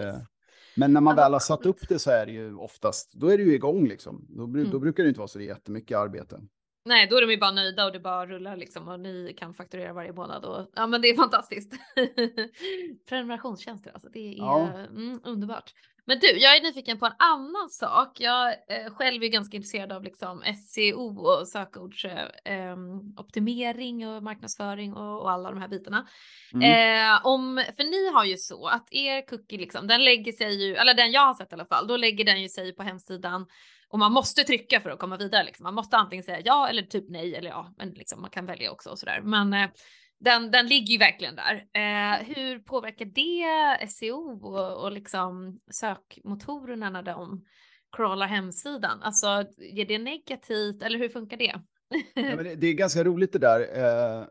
Men 0.75 0.93
när 0.93 1.01
man 1.01 1.15
väl 1.15 1.33
har 1.33 1.39
satt 1.39 1.65
upp 1.65 1.89
det 1.89 1.99
så 1.99 2.11
är 2.11 2.25
det 2.25 2.31
ju 2.31 2.55
oftast, 2.55 3.13
då 3.13 3.27
är 3.27 3.37
det 3.37 3.43
ju 3.43 3.53
igång 3.53 3.87
liksom. 3.87 4.25
Då, 4.29 4.43
mm. 4.43 4.69
då 4.71 4.79
brukar 4.79 5.03
det 5.03 5.09
inte 5.09 5.19
vara 5.19 5.27
så 5.27 5.41
jättemycket 5.41 5.97
arbete. 5.97 6.39
Nej, 6.87 7.07
då 7.07 7.17
är 7.17 7.21
de 7.21 7.31
ju 7.31 7.37
bara 7.37 7.51
nöjda 7.51 7.85
och 7.85 7.91
det 7.91 7.99
bara 7.99 8.25
rullar 8.25 8.55
liksom 8.55 8.87
och 8.87 8.99
ni 8.99 9.33
kan 9.37 9.53
fakturera 9.53 9.93
varje 9.93 10.13
månad 10.13 10.45
och 10.45 10.71
ja, 10.75 10.87
men 10.87 11.01
det 11.01 11.07
är 11.07 11.15
fantastiskt. 11.15 11.73
Prenumerationstjänster 13.09 13.91
alltså, 13.91 14.09
det 14.09 14.33
är 14.33 14.37
ja. 14.37 14.67
mm, 14.67 15.19
underbart. 15.23 15.73
Men 16.07 16.19
du, 16.19 16.27
jag 16.27 16.57
är 16.57 16.61
nyfiken 16.61 16.99
på 16.99 17.05
en 17.05 17.13
annan 17.19 17.69
sak. 17.69 18.19
Jag 18.19 18.47
eh, 18.47 18.93
själv 18.93 19.23
är 19.23 19.27
ganska 19.27 19.57
intresserad 19.57 19.91
av 19.91 20.03
liksom 20.03 20.43
SEO 20.67 21.19
och 21.19 21.47
sökordsoptimering 21.47 24.01
eh, 24.01 24.15
och 24.15 24.23
marknadsföring 24.23 24.93
och, 24.93 25.21
och, 25.21 25.31
alla 25.31 25.49
de 25.49 25.61
här 25.61 25.67
bitarna. 25.67 26.07
Mm. 26.53 26.63
Eh, 26.63 27.25
om, 27.25 27.63
för 27.77 27.83
ni 27.83 28.11
har 28.11 28.25
ju 28.25 28.37
så 28.37 28.67
att 28.67 28.87
er 28.91 29.27
cookie 29.27 29.59
liksom, 29.59 29.87
den 29.87 30.03
lägger 30.03 30.31
sig 30.31 30.65
ju, 30.65 30.75
eller 30.75 30.93
den 30.93 31.11
jag 31.11 31.25
har 31.25 31.33
sett 31.33 31.51
i 31.51 31.55
alla 31.55 31.65
fall, 31.65 31.87
då 31.87 31.97
lägger 31.97 32.25
den 32.25 32.41
ju 32.41 32.49
sig 32.49 32.75
på 32.75 32.83
hemsidan 32.83 33.45
och 33.89 33.99
man 33.99 34.11
måste 34.11 34.43
trycka 34.43 34.81
för 34.81 34.89
att 34.89 34.99
komma 34.99 35.17
vidare. 35.17 35.43
Liksom. 35.43 35.63
Man 35.63 35.73
måste 35.73 35.97
antingen 35.97 36.23
säga 36.23 36.41
ja 36.45 36.67
eller 36.69 36.81
typ 36.81 37.09
nej 37.09 37.35
eller 37.35 37.49
ja, 37.49 37.73
men 37.77 37.89
liksom, 37.89 38.21
man 38.21 38.29
kan 38.29 38.45
välja 38.45 38.71
också 38.71 38.89
och 38.89 38.99
sådär. 38.99 39.21
Men 39.21 39.53
eh, 39.53 39.69
den, 40.19 40.51
den 40.51 40.67
ligger 40.67 40.91
ju 40.91 40.97
verkligen 40.97 41.35
där. 41.35 41.55
Eh, 41.55 42.25
hur 42.25 42.59
påverkar 42.59 43.05
det 43.05 43.89
SEO 43.89 44.39
och, 44.45 44.83
och 44.83 44.91
liksom 44.91 45.59
sökmotorerna 45.71 46.89
när 46.89 47.03
de 47.03 47.45
crawlar 47.97 48.27
hemsidan? 48.27 49.01
Alltså 49.01 49.27
är 49.75 49.85
det 49.85 49.97
negativt 49.97 50.83
eller 50.83 50.99
hur 50.99 51.09
funkar 51.09 51.37
det? 51.37 51.61
ja, 52.13 52.43
det, 52.43 52.55
det, 52.55 52.67
är 52.67 52.73
ganska 52.73 53.03
roligt 53.03 53.33
det 53.33 53.39
där. 53.39 53.59
Eh, 53.59 54.25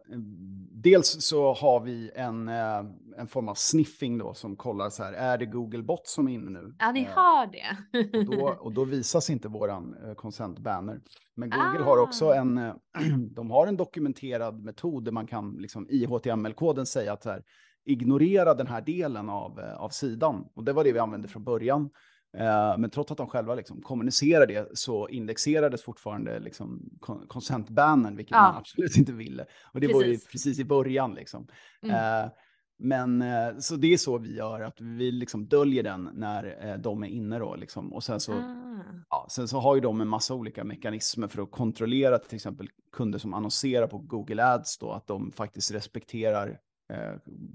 dels 0.82 1.22
så 1.22 1.52
har 1.52 1.80
vi 1.80 2.10
en, 2.14 2.48
eh, 2.48 2.84
en 3.18 3.26
form 3.28 3.48
av 3.48 3.54
sniffing 3.54 4.18
då 4.18 4.34
som 4.34 4.56
kollar 4.56 4.90
så 4.90 5.02
här, 5.02 5.12
är 5.12 5.38
det 5.38 5.46
Google 5.46 5.82
Bot 5.82 6.06
som 6.06 6.28
är 6.28 6.32
inne 6.32 6.50
nu? 6.50 6.74
Ja, 6.78 6.92
ni 6.92 7.02
eh, 7.02 7.08
har 7.08 7.46
det. 7.46 7.76
och, 8.18 8.36
då, 8.36 8.48
och 8.60 8.72
då 8.72 8.84
visas 8.84 9.30
inte 9.30 9.48
våran 9.48 9.96
eh, 10.04 10.14
consent 10.14 10.58
banner. 10.58 11.00
Men 11.36 11.50
Google 11.50 11.80
ah. 11.80 11.84
har 11.84 11.98
också 11.98 12.28
ah. 12.28 12.34
en, 12.34 12.72
de 13.34 13.50
har 13.50 13.66
en 13.66 13.76
dokumenterad 13.76 14.64
metod 14.64 15.04
där 15.04 15.12
man 15.12 15.26
kan 15.26 15.56
liksom 15.58 15.86
i 15.90 16.06
HTML-koden 16.06 16.86
säga 16.86 17.12
att 17.12 17.22
så 17.22 17.30
här, 17.30 17.42
ignorera 17.84 18.54
den 18.54 18.66
här 18.66 18.80
delen 18.80 19.28
av, 19.28 19.60
av 19.60 19.88
sidan. 19.88 20.44
Och 20.54 20.64
det 20.64 20.72
var 20.72 20.84
det 20.84 20.92
vi 20.92 20.98
använde 20.98 21.28
från 21.28 21.44
början. 21.44 21.90
Eh, 22.36 22.78
men 22.78 22.90
trots 22.90 23.12
att 23.12 23.18
de 23.18 23.26
själva 23.26 23.54
liksom 23.54 23.82
kommunicerar 23.82 24.46
det 24.46 24.78
så 24.78 25.08
indexerades 25.08 25.82
fortfarande 25.82 26.40
liksom 26.40 26.90
consent-bannen, 27.28 28.16
vilket 28.16 28.34
ja. 28.34 28.42
man 28.42 28.56
absolut 28.56 28.96
inte 28.96 29.12
ville. 29.12 29.46
Och 29.72 29.80
det 29.80 29.86
precis. 29.86 29.94
var 29.94 30.04
ju 30.04 30.18
precis 30.18 30.58
i 30.58 30.64
början. 30.64 31.14
Liksom. 31.14 31.46
Mm. 31.82 32.24
Uh, 32.24 32.30
men 32.78 33.22
uh, 33.22 33.58
så 33.58 33.76
det 33.76 33.92
är 33.92 33.96
så 33.96 34.18
vi 34.18 34.36
gör, 34.36 34.60
att 34.60 34.80
vi 34.80 35.10
liksom 35.12 35.48
döljer 35.48 35.82
den 35.82 36.10
när 36.14 36.78
de 36.78 37.02
är 37.02 37.08
inne 37.08 37.38
då. 37.38 37.56
Liksom. 37.56 37.92
Och 37.92 38.04
sen 38.04 38.20
så, 38.20 38.32
ah. 38.32 38.84
ja, 39.10 39.26
sen 39.30 39.48
så 39.48 39.58
har 39.58 39.74
ju 39.74 39.80
de 39.80 40.00
en 40.00 40.08
massa 40.08 40.34
olika 40.34 40.64
mekanismer 40.64 41.28
för 41.28 41.42
att 41.42 41.50
kontrollera 41.50 42.18
till 42.18 42.36
exempel 42.36 42.68
kunder 42.92 43.18
som 43.18 43.34
annonserar 43.34 43.86
på 43.86 43.98
Google 43.98 44.44
Ads 44.44 44.78
då, 44.78 44.92
att 44.92 45.06
de 45.06 45.32
faktiskt 45.32 45.70
respekterar 45.70 46.58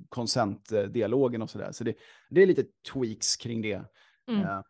consent-dialogen 0.09 1.41
och 1.41 1.49
sådär. 1.49 1.71
Så 1.71 1.83
det, 1.83 1.95
det 2.29 2.41
är 2.41 2.47
lite 2.47 2.63
tweaks 2.93 3.35
kring 3.35 3.61
det. 3.61 3.85
Mm. 4.35 4.47
Eh, 4.47 4.61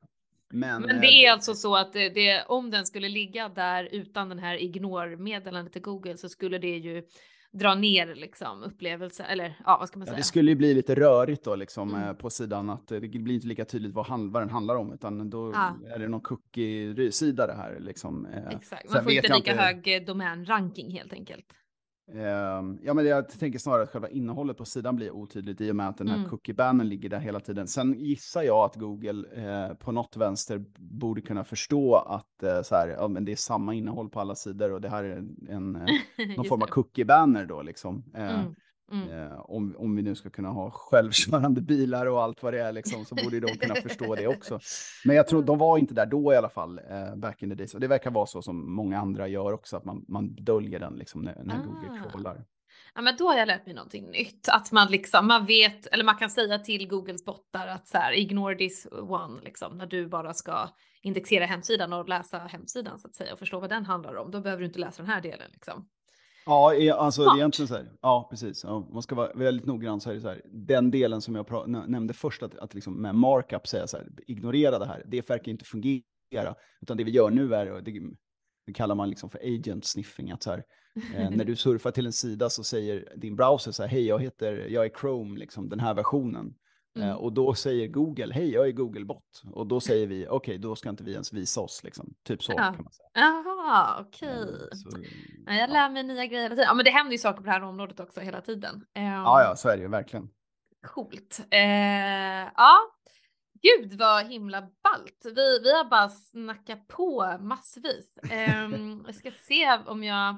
men, 0.54 0.82
men, 0.82 1.02
det 1.02 1.08
är 1.08 1.32
alltså 1.32 1.54
så 1.54 1.76
att 1.76 1.94
det, 1.94 2.10
det, 2.10 2.44
om 2.48 2.72
den 2.72 2.86
skulle 2.86 3.10
ligga 3.10 3.50
där 3.50 3.90
utan 3.92 4.30
den 4.30 4.40
här 4.40 4.62
ignore-meddelandet 4.62 5.74
till 5.74 5.82
Google 5.82 6.18
så 6.18 6.30
skulle 6.30 6.58
det 6.58 6.78
ju 6.78 7.04
dra 7.52 7.76
ner 7.76 8.16
liksom 8.16 8.64
upplevelse 8.64 9.24
eller 9.24 9.58
ja, 9.66 9.78
vad 9.80 9.88
ska 9.88 10.00
man 10.00 10.06
säga? 10.06 10.14
Ja, 10.14 10.18
det 10.18 10.24
skulle 10.24 10.52
ju 10.52 10.56
bli 10.56 10.74
lite 10.74 10.96
rörigt 10.96 11.44
då 11.44 11.56
liksom 11.56 11.96
mm. 11.96 12.16
på 12.16 12.30
sidan 12.30 12.70
att 12.70 12.88
det 12.88 13.00
blir 13.00 13.36
inte 13.36 13.48
lika 13.48 13.66
tydligt 13.66 13.94
vad, 13.94 14.06
hand, 14.06 14.32
vad 14.32 14.42
den 14.42 14.50
handlar 14.50 14.76
om 14.76 14.94
utan 14.94 15.30
då 15.30 15.52
ja. 15.54 15.78
är 15.96 16.00
det 16.00 16.08
någon 16.08 16.22
cookie-sida 16.22 17.48
det 17.48 17.54
här 17.54 17.80
liksom. 17.80 18.26
Exakt, 18.52 18.94
man 18.94 19.04
får 19.04 19.12
inte 19.12 19.36
lika 19.36 19.52
inte... 19.52 19.64
hög 19.64 20.06
domänranking 20.06 20.92
helt 20.92 21.14
enkelt. 21.14 21.61
Ehm, 22.16 22.80
ja, 22.84 22.94
men 22.94 23.06
jag 23.06 23.30
tänker 23.30 23.60
snarare 23.60 23.84
att 23.84 23.90
själva 23.90 24.10
innehållet 24.10 24.58
på 24.58 24.66
sidan 24.66 24.96
blir 24.96 25.12
otydligt 25.12 25.62
i 25.62 25.72
och 25.72 25.76
med 25.76 25.88
att 25.88 25.98
den 25.98 26.08
här 26.08 26.18
mm. 26.18 26.30
cookie-bannen 26.30 26.90
ligger 26.90 27.10
där 27.10 27.20
hela 27.20 27.40
tiden. 27.40 27.68
Sen 27.68 28.00
gissar 28.00 28.42
jag 28.44 28.66
att 28.66 28.76
Google 28.76 29.24
eh, 29.36 29.74
på 29.74 29.92
något 29.92 30.18
vänster 30.18 30.66
borde 30.78 31.22
kunna 31.22 31.44
förstå 31.44 31.96
att 31.96 32.44
eh, 32.44 32.62
så 32.62 32.76
här, 32.76 32.88
ja, 32.88 33.08
men 33.08 33.26
det 33.26 33.32
är 33.32 33.36
samma 33.36 33.74
innehåll 33.74 34.10
på 34.10 34.20
alla 34.20 34.36
sidor 34.36 34.72
och 34.72 34.82
det 34.82 34.90
här 34.90 35.04
är 35.04 35.18
en, 35.18 35.48
en 35.50 35.76
eh, 35.76 36.36
någon 36.38 36.46
form 36.46 36.62
av 36.62 36.68
cookie-banner 36.68 37.46
då 37.46 37.62
liksom. 37.62 38.04
Eh, 38.16 38.40
mm. 38.40 38.56
Mm. 38.92 39.10
Eh, 39.10 39.40
om, 39.40 39.76
om 39.78 39.96
vi 39.96 40.02
nu 40.02 40.16
ska 40.16 40.30
kunna 40.30 40.50
ha 40.50 40.72
självkörande 40.72 41.62
bilar 41.62 42.06
och 42.06 42.22
allt 42.22 42.44
vad 42.44 42.54
det 42.54 42.62
är, 42.62 42.72
liksom, 42.72 43.06
så 43.06 43.16
borde 43.16 43.40
de 43.40 43.58
kunna 43.58 43.76
förstå 43.76 44.16
det 44.16 44.28
också. 44.28 44.60
Men 45.06 45.16
jag 45.16 45.28
tror 45.28 45.44
de 45.44 45.58
var 45.58 45.78
inte 45.78 45.94
där 45.94 46.06
då 46.06 46.34
i 46.34 46.36
alla 46.36 46.50
fall, 46.50 46.80
eh, 46.90 47.16
back 47.16 47.44
in 47.44 47.50
the 47.50 47.56
days. 47.56 47.74
Och 47.74 47.80
det 47.80 47.88
verkar 47.88 48.12
vara 48.12 48.26
så 48.26 48.42
som 48.42 48.74
många 48.76 49.00
andra 49.00 49.28
gör 49.28 49.54
också, 49.54 49.78
att 49.78 49.86
man, 49.86 50.06
man 50.08 50.36
döljer 50.36 50.80
den 50.80 50.94
liksom, 50.94 51.22
när, 51.22 51.44
när 51.44 51.56
ah. 51.56 51.64
Google 51.66 52.00
crawlar. 52.00 52.46
Ja, 52.96 53.02
men 53.02 53.16
då 53.18 53.28
har 53.28 53.38
jag 53.38 53.48
lärt 53.48 53.66
mig 53.66 53.76
någonting 53.76 54.12
nytt. 54.12 54.50
Att 54.50 54.72
man 54.72 54.92
liksom, 54.92 55.28
man 55.28 55.46
vet, 55.46 55.88
eller 55.88 56.04
man 56.04 56.16
kan 56.16 56.30
säga 56.30 56.60
till 56.60 56.88
Googles 56.88 57.26
bottar 57.26 57.68
att 57.68 57.88
så 57.88 57.98
här, 57.98 58.14
ignore 58.14 58.56
this 58.56 58.88
one, 58.92 59.42
liksom, 59.42 59.78
när 59.78 59.86
du 59.86 60.08
bara 60.08 60.34
ska 60.34 60.70
indexera 61.02 61.46
hemsidan 61.46 61.94
och 61.94 62.10
läsa 62.10 62.38
hemsidan 62.38 63.00
så 63.00 63.08
att 63.08 63.16
säga 63.16 63.34
och 63.34 63.40
förstå 63.40 63.60
vad 63.60 63.70
den 63.70 63.86
handlar 63.86 64.16
om. 64.16 64.32
Då 64.32 64.42
behöver 64.42 64.62
du 64.62 64.68
inte 64.68 64.80
läsa 64.80 65.02
den 65.02 65.12
här 65.12 65.22
delen 65.22 65.50
liksom. 65.52 65.88
Ja, 66.46 66.76
e, 66.76 66.90
alltså 66.90 67.24
Smart. 67.24 67.38
egentligen 67.38 67.68
så 67.68 67.76
här. 67.76 67.92
Ja, 68.02 68.28
precis. 68.30 68.64
Ja, 68.64 68.88
man 68.92 69.02
ska 69.02 69.16
vara 69.16 69.34
väldigt 69.34 69.66
noggrann 69.66 70.02
så 70.02 70.10
är 70.10 70.14
det 70.14 70.22
så 70.22 70.28
här. 70.28 70.42
Den 70.46 70.92
delen 70.92 71.22
som 71.22 71.36
jag 71.36 71.68
nämnde 71.68 72.14
först, 72.14 72.44
att, 72.44 72.56
att 72.56 72.74
liksom 72.74 73.02
med 73.02 73.16
markup 73.16 73.68
säga 73.68 73.88
så 73.88 73.98
här, 73.98 74.08
ignorera 74.28 74.80
det 74.80 74.86
här. 74.86 75.04
Det 75.06 75.30
verkar 75.30 75.52
inte 75.52 75.66
fungera, 75.66 76.56
utan 76.82 76.98
det 76.98 77.04
vi 77.04 77.12
gör 77.12 77.30
nu 77.30 77.56
är, 77.56 77.82
det, 77.82 77.92
det 78.66 78.74
kallar 78.74 78.96
man 78.96 79.10
liksom 79.10 79.30
för 79.30 79.40
agent 79.40 79.86
sniffing, 79.86 80.32
att 80.32 80.44
så 80.44 80.52
här, 80.52 80.64
eh, 81.16 81.30
när 81.30 81.46
du 81.46 81.56
surfar 81.56 81.92
till 81.92 82.06
en 82.06 82.14
sida 82.14 82.50
så 82.50 82.64
säger 82.64 83.14
din 83.16 83.36
browser 83.36 83.72
så 83.72 83.84
här, 83.84 83.90
hej, 83.90 84.08
jag 84.08 84.20
heter, 84.20 84.68
jag 84.70 84.86
är 84.86 84.92
Chrome, 85.00 85.40
liksom 85.40 85.70
den 85.70 85.80
här 85.80 85.94
versionen. 85.94 86.54
Eh, 86.98 87.04
mm. 87.04 87.18
och 87.18 87.34
då 87.34 87.54
säger 87.54 87.88
Google, 87.88 88.34
hej 88.34 88.52
jag 88.52 88.68
är 88.68 88.72
Googlebot. 88.72 89.42
Och 89.52 89.68
då 89.68 89.80
säger 89.80 90.08
vi, 90.08 90.26
okej 90.26 90.36
okay, 90.36 90.58
då 90.58 90.76
ska 90.76 90.90
inte 90.90 91.04
vi 91.04 91.12
ens 91.12 91.34
visa 91.34 91.62
oss. 91.62 91.84
Liksom. 91.84 92.14
Typ 92.24 92.44
så 92.44 92.52
ja. 92.52 92.58
kan 92.58 92.84
man 92.84 92.94
säga. 92.94 93.10
Jaha, 93.14 94.06
okej. 94.08 94.44
Okay. 94.44 95.10
Ja, 95.46 95.54
jag 95.54 95.70
lär 95.70 95.90
mig 95.90 96.04
nya 96.04 96.26
grejer 96.26 96.44
hela 96.44 96.56
tiden. 96.56 96.68
Ja 96.68 96.74
men 96.74 96.86
det 96.86 96.92
händer 96.92 97.12
ju 97.12 97.18
saker 97.18 97.38
på 97.38 97.44
det 97.44 97.52
här 97.52 97.64
området 97.64 98.00
också 98.00 98.20
hela 98.20 98.42
tiden. 98.42 98.76
Um, 98.76 99.04
ja, 99.04 99.44
ja, 99.44 99.56
så 99.56 99.70
är 99.70 99.78
det 99.78 99.84
ju 99.84 99.90
verkligen. 99.90 100.30
Coolt. 100.88 101.40
Eh, 101.52 102.50
ja, 102.56 102.78
gud 103.62 104.00
vad 104.00 104.26
himla 104.26 104.62
ballt. 104.62 105.36
Vi, 105.36 105.60
vi 105.64 105.78
har 105.78 105.90
bara 105.90 106.10
snackat 106.10 106.88
på 106.88 107.38
massvis. 107.40 108.18
Eh, 108.32 108.70
jag 109.06 109.16
ska 109.16 109.32
se 109.32 109.78
om 109.86 110.04
jag 110.04 110.36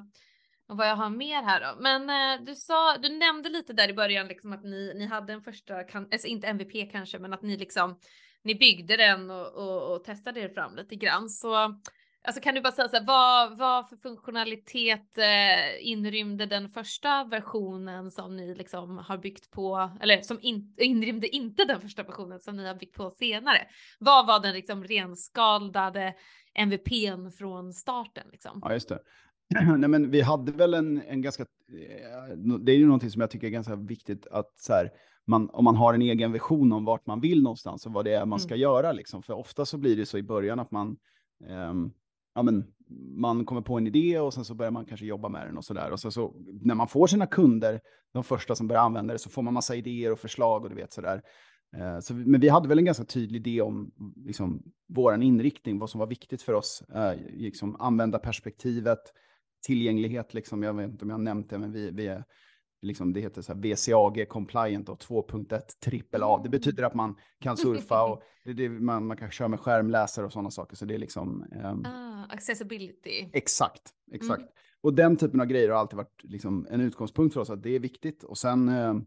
och 0.68 0.76
vad 0.76 0.88
jag 0.88 0.96
har 0.96 1.10
mer 1.10 1.42
här 1.42 1.60
då. 1.60 1.82
Men 1.82 2.10
eh, 2.10 2.44
du 2.46 2.54
sa, 2.54 2.96
du 2.98 3.08
nämnde 3.08 3.48
lite 3.48 3.72
där 3.72 3.88
i 3.88 3.94
början 3.94 4.28
liksom 4.28 4.52
att 4.52 4.64
ni, 4.64 4.92
ni 4.94 5.06
hade 5.06 5.32
en 5.32 5.42
första, 5.42 5.84
kan, 5.84 6.08
alltså 6.12 6.28
inte 6.28 6.46
MVP 6.46 6.92
kanske, 6.92 7.18
men 7.18 7.32
att 7.32 7.42
ni 7.42 7.56
liksom, 7.56 7.98
ni 8.42 8.54
byggde 8.54 8.96
den 8.96 9.30
och, 9.30 9.52
och, 9.54 9.94
och 9.94 10.04
testade 10.04 10.40
er 10.40 10.48
fram 10.48 10.76
lite 10.76 10.96
grann. 10.96 11.28
Så 11.28 11.54
alltså 12.24 12.42
kan 12.42 12.54
du 12.54 12.60
bara 12.60 12.72
säga 12.72 12.88
så 12.88 12.96
här, 12.96 13.04
vad, 13.04 13.58
vad 13.58 13.88
för 13.88 13.96
funktionalitet 13.96 15.18
eh, 15.18 15.88
inrymde 15.88 16.46
den 16.46 16.68
första 16.68 17.24
versionen 17.24 18.10
som 18.10 18.36
ni 18.36 18.54
liksom 18.54 18.98
har 18.98 19.18
byggt 19.18 19.50
på, 19.50 19.90
eller 20.00 20.20
som 20.20 20.38
in, 20.40 20.74
inrymde 20.78 21.28
inte 21.28 21.64
den 21.64 21.80
första 21.80 22.02
versionen 22.02 22.40
som 22.40 22.56
ni 22.56 22.66
har 22.66 22.74
byggt 22.74 22.96
på 22.96 23.10
senare? 23.10 23.66
Vad 23.98 24.26
var 24.26 24.40
den 24.40 24.54
liksom 24.54 24.84
renskaldade 24.84 26.14
MVPn 26.54 27.30
från 27.38 27.72
starten 27.72 28.26
liksom? 28.32 28.60
Ja, 28.62 28.72
just 28.72 28.88
det. 28.88 28.98
Nej, 29.78 29.88
men 29.88 30.10
vi 30.10 30.20
hade 30.20 30.52
väl 30.52 30.74
en, 30.74 31.02
en 31.08 31.22
ganska, 31.22 31.42
eh, 31.42 32.36
det 32.60 32.72
är 32.72 32.76
ju 32.76 32.86
någonting 32.86 33.10
som 33.10 33.20
jag 33.20 33.30
tycker 33.30 33.46
är 33.46 33.50
ganska 33.50 33.76
viktigt 33.76 34.26
att 34.26 34.58
så 34.58 34.72
här, 34.72 34.90
man, 35.26 35.50
om 35.50 35.64
man 35.64 35.76
har 35.76 35.94
en 35.94 36.02
egen 36.02 36.32
vision 36.32 36.72
om 36.72 36.84
vart 36.84 37.06
man 37.06 37.20
vill 37.20 37.42
någonstans 37.42 37.86
och 37.86 37.92
vad 37.92 38.04
det 38.04 38.12
är 38.12 38.26
man 38.26 38.40
ska 38.40 38.54
mm. 38.54 38.62
göra 38.62 38.92
liksom. 38.92 39.22
För 39.22 39.34
ofta 39.34 39.64
så 39.66 39.78
blir 39.78 39.96
det 39.96 40.06
så 40.06 40.18
i 40.18 40.22
början 40.22 40.60
att 40.60 40.70
man, 40.70 40.96
um, 41.70 41.92
ja 42.34 42.42
men 42.42 42.64
man 43.16 43.44
kommer 43.44 43.60
på 43.60 43.78
en 43.78 43.86
idé 43.86 44.18
och 44.18 44.34
sen 44.34 44.44
så 44.44 44.54
börjar 44.54 44.72
man 44.72 44.84
kanske 44.84 45.06
jobba 45.06 45.28
med 45.28 45.46
den 45.46 45.56
och 45.56 45.64
så 45.64 45.74
där. 45.74 45.90
Och 45.90 46.00
så, 46.00 46.10
så 46.10 46.34
när 46.62 46.74
man 46.74 46.88
får 46.88 47.06
sina 47.06 47.26
kunder, 47.26 47.80
de 48.12 48.24
första 48.24 48.54
som 48.54 48.68
börjar 48.68 48.82
använda 48.82 49.12
det, 49.12 49.18
så 49.18 49.30
får 49.30 49.42
man 49.42 49.54
massa 49.54 49.76
idéer 49.76 50.12
och 50.12 50.18
förslag 50.18 50.64
och 50.64 50.70
du 50.70 50.76
vet 50.76 50.92
så 50.92 51.00
där. 51.00 51.22
Uh, 51.76 52.00
så, 52.00 52.14
men 52.14 52.40
vi 52.40 52.48
hade 52.48 52.68
väl 52.68 52.78
en 52.78 52.84
ganska 52.84 53.04
tydlig 53.04 53.46
idé 53.46 53.60
om 53.60 53.92
liksom, 54.26 54.62
vår 54.88 55.22
inriktning, 55.22 55.78
vad 55.78 55.90
som 55.90 55.98
var 55.98 56.06
viktigt 56.06 56.42
för 56.42 56.52
oss, 56.52 56.82
uh, 56.96 57.12
liksom 57.30 57.76
använda 57.80 58.18
perspektivet, 58.18 59.00
tillgänglighet, 59.64 60.34
liksom, 60.34 60.62
jag 60.62 60.74
vet 60.74 60.90
inte 60.90 61.04
om 61.04 61.10
jag 61.10 61.16
har 61.16 61.22
nämnt 61.22 61.50
det, 61.50 61.58
men 61.58 61.72
vi, 61.72 61.90
vi 61.90 62.06
är, 62.06 62.24
liksom, 62.82 63.12
det 63.12 63.20
heter 63.20 63.42
så 63.42 63.54
VCAG 63.54 64.28
compliant 64.28 64.88
och 64.88 64.98
2.1 64.98 65.60
trippel 65.84 66.22
A. 66.22 66.36
Det 66.36 66.48
mm. 66.48 66.50
betyder 66.50 66.82
att 66.82 66.94
man 66.94 67.16
kan 67.40 67.56
surfa 67.56 68.04
och 68.04 68.22
det, 68.44 68.52
det, 68.52 68.68
man, 68.68 69.06
man 69.06 69.16
kan 69.16 69.30
köra 69.30 69.48
med 69.48 69.60
skärmläsare 69.60 70.26
och 70.26 70.32
sådana 70.32 70.50
saker. 70.50 70.76
Så 70.76 70.84
det 70.84 70.94
är 70.94 70.98
liksom... 70.98 71.46
Um, 71.64 71.84
ah, 71.86 72.24
accessibility. 72.34 73.30
Exakt, 73.32 73.82
exakt. 74.12 74.40
Mm. 74.40 74.52
Och 74.80 74.94
den 74.94 75.16
typen 75.16 75.40
av 75.40 75.46
grejer 75.46 75.70
har 75.70 75.78
alltid 75.78 75.96
varit 75.96 76.22
liksom, 76.22 76.66
en 76.70 76.80
utgångspunkt 76.80 77.34
för 77.34 77.40
oss, 77.40 77.50
att 77.50 77.62
det 77.62 77.70
är 77.70 77.80
viktigt. 77.80 78.24
Och 78.24 78.38
sen... 78.38 78.68
Um, 78.68 79.06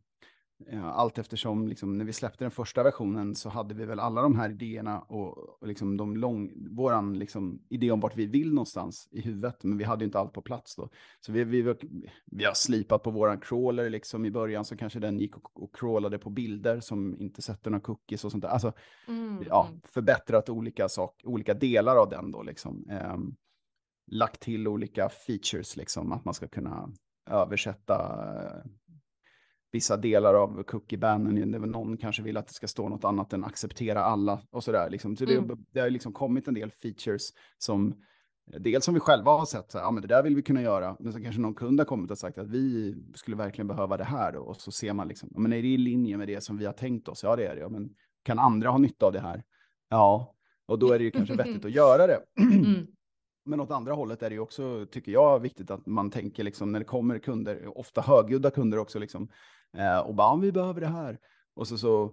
allt 0.84 1.18
eftersom, 1.18 1.68
liksom, 1.68 1.98
när 1.98 2.06
vi 2.06 2.14
släppte 2.14 2.44
den 2.44 2.52
första 2.52 2.84
versionen 2.84 3.36
så 3.36 3.50
hade 3.50 3.76
vi 3.76 3.86
väl 3.86 4.00
alla 4.00 4.22
de 4.22 4.36
här 4.36 4.50
idéerna 4.50 5.00
och, 5.00 5.38
och 5.38 5.68
liksom 5.68 5.98
de 5.98 6.18
lång, 6.18 6.52
våran 6.76 7.20
liksom, 7.20 7.62
idé 7.70 7.92
om 7.92 8.00
vart 8.00 8.18
vi 8.18 8.26
vill 8.26 8.54
någonstans 8.54 9.08
i 9.12 9.22
huvudet, 9.22 9.64
men 9.64 9.78
vi 9.78 9.84
hade 9.84 10.06
inte 10.06 10.20
allt 10.20 10.34
på 10.34 10.42
plats 10.42 10.76
då. 10.76 10.90
Så 11.20 11.32
vi, 11.32 11.44
vi, 11.44 11.76
vi 12.26 12.46
har 12.46 12.54
slipat 12.54 13.04
på 13.04 13.12
våran 13.12 13.40
crawler 13.40 13.90
liksom 13.90 14.26
i 14.26 14.32
början 14.32 14.66
så 14.66 14.78
kanske 14.78 15.00
den 15.00 15.20
gick 15.20 15.38
och, 15.38 15.64
och 15.64 15.76
crawlade 15.76 16.20
på 16.20 16.30
bilder 16.30 16.80
som 16.80 17.22
inte 17.22 17.42
sätter 17.42 17.72
några 17.72 17.82
cookies 17.82 18.26
och 18.26 18.32
sånt 18.32 18.42
där. 18.42 18.50
Alltså, 18.50 18.74
mm. 19.08 19.44
ja, 19.48 19.68
mm. 19.70 19.82
förbättrat 19.84 20.50
olika, 20.50 20.90
sak, 20.90 21.22
olika 21.26 21.54
delar 21.54 21.96
av 21.96 22.10
den 22.10 22.32
då 22.32 22.44
liksom. 22.44 22.90
Eh, 22.90 23.18
lagt 24.12 24.42
till 24.42 24.68
olika 24.68 25.10
features 25.10 25.78
liksom, 25.78 26.12
att 26.12 26.26
man 26.26 26.34
ska 26.34 26.48
kunna 26.48 26.90
översätta 27.30 28.24
vissa 29.72 29.98
delar 29.98 30.34
av 30.34 30.64
cookie-bannen. 30.64 31.52
Någon 31.52 31.98
kanske 31.98 32.22
vill 32.22 32.38
att 32.38 32.48
det 32.48 32.54
ska 32.54 32.68
stå 32.68 32.90
något 32.90 33.04
annat 33.04 33.34
än 33.34 33.44
acceptera 33.44 34.04
alla 34.04 34.42
och 34.52 34.64
sådär. 34.64 34.90
Liksom. 34.90 35.16
Så 35.16 35.24
mm. 35.24 35.48
det, 35.48 35.56
det 35.72 35.80
har 35.80 35.90
liksom 35.90 36.14
kommit 36.14 36.48
en 36.48 36.54
del 36.54 36.72
features 36.72 37.30
som 37.58 37.96
dels 38.60 38.86
som 38.86 38.94
vi 38.94 39.00
själva 39.00 39.32
har 39.32 39.46
sett, 39.46 39.72
så 39.72 39.78
här, 39.78 39.86
ja 39.86 39.92
men 39.92 40.02
det 40.02 40.08
där 40.08 40.24
vill 40.24 40.36
vi 40.36 40.42
kunna 40.42 40.62
göra, 40.62 40.98
men 41.00 41.14
så 41.14 41.22
kanske 41.22 41.42
någon 41.42 41.56
kund 41.56 41.80
har 41.80 41.86
kommit 41.86 42.12
och 42.12 42.18
sagt 42.18 42.38
att 42.38 42.50
vi 42.50 42.96
skulle 43.16 43.38
verkligen 43.38 43.68
behöva 43.68 43.98
det 43.98 44.04
här 44.04 44.32
då, 44.32 44.40
och 44.40 44.56
så 44.56 44.72
ser 44.72 44.94
man 44.94 45.08
liksom, 45.08 45.30
ja, 45.34 45.40
men 45.40 45.54
är 45.54 45.62
det 45.62 45.68
i 45.68 45.78
linje 45.78 46.18
med 46.18 46.28
det 46.28 46.44
som 46.44 46.58
vi 46.58 46.66
har 46.66 46.74
tänkt 46.74 47.08
oss? 47.08 47.24
Ja 47.24 47.36
det 47.36 47.48
är 47.48 47.56
det, 47.56 47.62
ja, 47.62 47.70
men 47.70 47.90
kan 48.24 48.40
andra 48.40 48.70
ha 48.70 48.78
nytta 48.78 49.06
av 49.06 49.14
det 49.14 49.20
här? 49.20 49.44
Ja, 49.90 50.36
och 50.66 50.80
då 50.80 50.92
är 50.92 50.98
det 50.98 51.04
ju 51.04 51.12
kanske 51.12 51.36
vettigt 51.36 51.66
att 51.66 51.72
göra 51.72 52.08
det. 52.08 52.20
Mm. 52.40 52.88
Men 53.48 53.60
åt 53.60 53.72
andra 53.72 53.94
hållet 53.94 54.24
är 54.24 54.30
det 54.30 54.36
ju 54.36 54.42
också, 54.42 54.86
tycker 54.92 55.12
jag, 55.12 55.40
viktigt 55.40 55.72
att 55.72 55.86
man 55.86 56.10
tänker 56.10 56.44
liksom 56.44 56.72
när 56.72 56.80
det 56.80 56.86
kommer 56.86 57.20
kunder, 57.20 57.78
ofta 57.78 58.02
högljudda 58.02 58.52
kunder 58.52 58.78
också, 58.78 59.00
liksom, 59.00 59.30
Eh, 59.78 60.00
och 60.00 60.16
bara, 60.16 60.38
vi 60.38 60.52
behöver 60.52 60.82
det 60.82 60.88
här. 60.88 61.20
Och 61.56 61.68
så, 61.68 61.78
så 61.78 62.12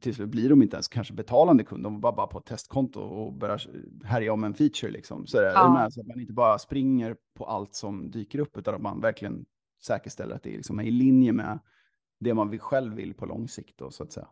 till 0.00 0.14
slut 0.14 0.28
blir 0.28 0.48
de 0.48 0.62
inte 0.62 0.76
ens 0.76 0.88
kanske 0.88 1.14
betalande 1.14 1.64
kund, 1.64 1.82
de 1.82 2.00
var 2.00 2.12
bara 2.12 2.26
på 2.26 2.38
ett 2.38 2.46
testkonto 2.46 3.00
och 3.00 3.32
börjar 3.32 3.60
härja 4.04 4.32
om 4.32 4.44
en 4.44 4.54
feature. 4.54 4.90
Liksom. 4.90 5.26
Så, 5.26 5.36
ja. 5.36 5.66
är 5.66 5.82
med, 5.82 5.92
så 5.92 6.00
att 6.00 6.06
man 6.06 6.20
inte 6.20 6.32
bara 6.32 6.58
springer 6.58 7.16
på 7.36 7.44
allt 7.44 7.74
som 7.74 8.10
dyker 8.10 8.38
upp, 8.38 8.58
utan 8.58 8.74
att 8.74 8.82
man 8.82 9.00
verkligen 9.00 9.44
säkerställer 9.86 10.34
att 10.34 10.42
det 10.42 10.50
liksom 10.50 10.78
är 10.78 10.84
i 10.84 10.90
linje 10.90 11.32
med 11.32 11.58
det 12.20 12.34
man 12.34 12.58
själv 12.58 12.94
vill 12.94 13.14
på 13.14 13.26
lång 13.26 13.48
sikt. 13.48 13.78
Då, 13.78 13.90
så 13.90 14.02
att 14.02 14.12
säga. 14.12 14.28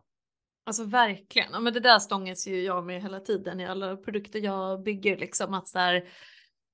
Alltså 0.69 0.83
verkligen, 0.83 1.51
ja, 1.51 1.59
men 1.59 1.73
det 1.73 1.79
där 1.79 1.99
stångas 1.99 2.47
ju 2.47 2.63
jag 2.63 2.85
med 2.85 3.01
hela 3.01 3.19
tiden 3.19 3.59
i 3.59 3.65
alla 3.65 3.97
produkter 3.97 4.39
jag 4.39 4.83
bygger. 4.83 5.17
Liksom, 5.17 5.53
att 5.53 5.67
så 5.67 5.79
här, 5.79 6.03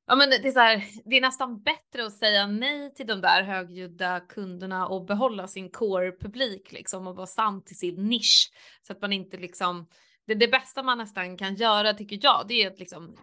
Ja, 0.07 0.15
men 0.15 0.29
det 0.29 0.47
är, 0.47 0.51
så 0.51 0.59
här, 0.59 0.83
det 1.05 1.17
är 1.17 1.21
nästan 1.21 1.61
bättre 1.61 2.05
att 2.05 2.13
säga 2.17 2.47
nej 2.47 2.93
till 2.93 3.07
de 3.07 3.21
där 3.21 3.43
högljudda 3.43 4.19
kunderna 4.19 4.87
och 4.87 5.05
behålla 5.05 5.47
sin 5.47 5.69
core-publik 5.69 6.71
liksom 6.71 7.07
och 7.07 7.15
vara 7.15 7.27
sann 7.27 7.63
till 7.63 7.77
sin 7.77 8.07
nisch 8.07 8.51
så 8.87 8.93
att 8.93 9.01
man 9.01 9.13
inte 9.13 9.37
liksom 9.37 9.87
det, 10.27 10.35
det 10.35 10.47
bästa 10.47 10.83
man 10.83 10.97
nästan 10.97 11.37
kan 11.37 11.55
göra 11.55 11.93
tycker 11.93 12.19
jag, 12.21 12.45
det 12.47 12.63
är 12.63 12.67
att 12.67 12.79
liksom 12.79 13.17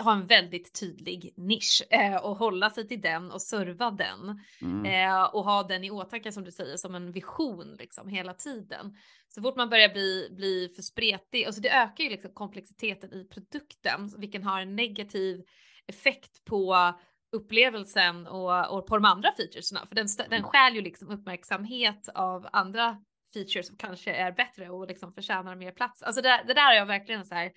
ha 0.00 0.12
en 0.12 0.26
väldigt 0.26 0.80
tydlig 0.80 1.34
nisch 1.36 1.82
eh, 1.90 2.16
och 2.16 2.36
hålla 2.36 2.70
sig 2.70 2.88
till 2.88 3.00
den 3.00 3.30
och 3.30 3.42
serva 3.42 3.90
den 3.90 4.40
mm. 4.62 4.84
eh, 4.84 5.24
och 5.24 5.44
ha 5.44 5.62
den 5.62 5.84
i 5.84 5.90
åtanke 5.90 6.32
som 6.32 6.44
du 6.44 6.52
säger 6.52 6.76
som 6.76 6.94
en 6.94 7.12
vision 7.12 7.76
liksom 7.78 8.08
hela 8.08 8.34
tiden. 8.34 8.96
Så 9.28 9.42
fort 9.42 9.56
man 9.56 9.68
börjar 9.68 9.88
bli, 9.88 10.28
bli 10.36 10.72
för 10.76 10.82
spretig, 10.82 11.44
alltså 11.44 11.60
det 11.60 11.70
ökar 11.70 12.04
ju 12.04 12.10
liksom 12.10 12.30
komplexiteten 12.34 13.12
i 13.12 13.24
produkten, 13.24 14.12
vilken 14.18 14.44
har 14.44 14.60
en 14.60 14.76
negativ 14.76 15.44
effekt 15.86 16.44
på 16.44 16.92
upplevelsen 17.32 18.26
och, 18.26 18.78
och 18.78 18.86
på 18.86 18.96
de 18.96 19.04
andra 19.04 19.32
featuresna. 19.36 19.86
För 19.86 19.94
den, 19.94 20.06
den 20.30 20.42
skär 20.42 20.70
ju 20.70 20.80
liksom 20.80 21.10
uppmärksamhet 21.10 22.08
av 22.14 22.48
andra 22.52 22.96
features 23.32 23.66
som 23.66 23.76
kanske 23.76 24.12
är 24.12 24.32
bättre 24.32 24.70
och 24.70 24.86
liksom 24.86 25.12
förtjänar 25.12 25.56
mer 25.56 25.72
plats. 25.72 26.02
Alltså 26.02 26.22
det, 26.22 26.44
det 26.46 26.54
där 26.54 26.66
har 26.66 26.74
jag 26.74 26.86
verkligen 26.86 27.24
så 27.24 27.34
här 27.34 27.52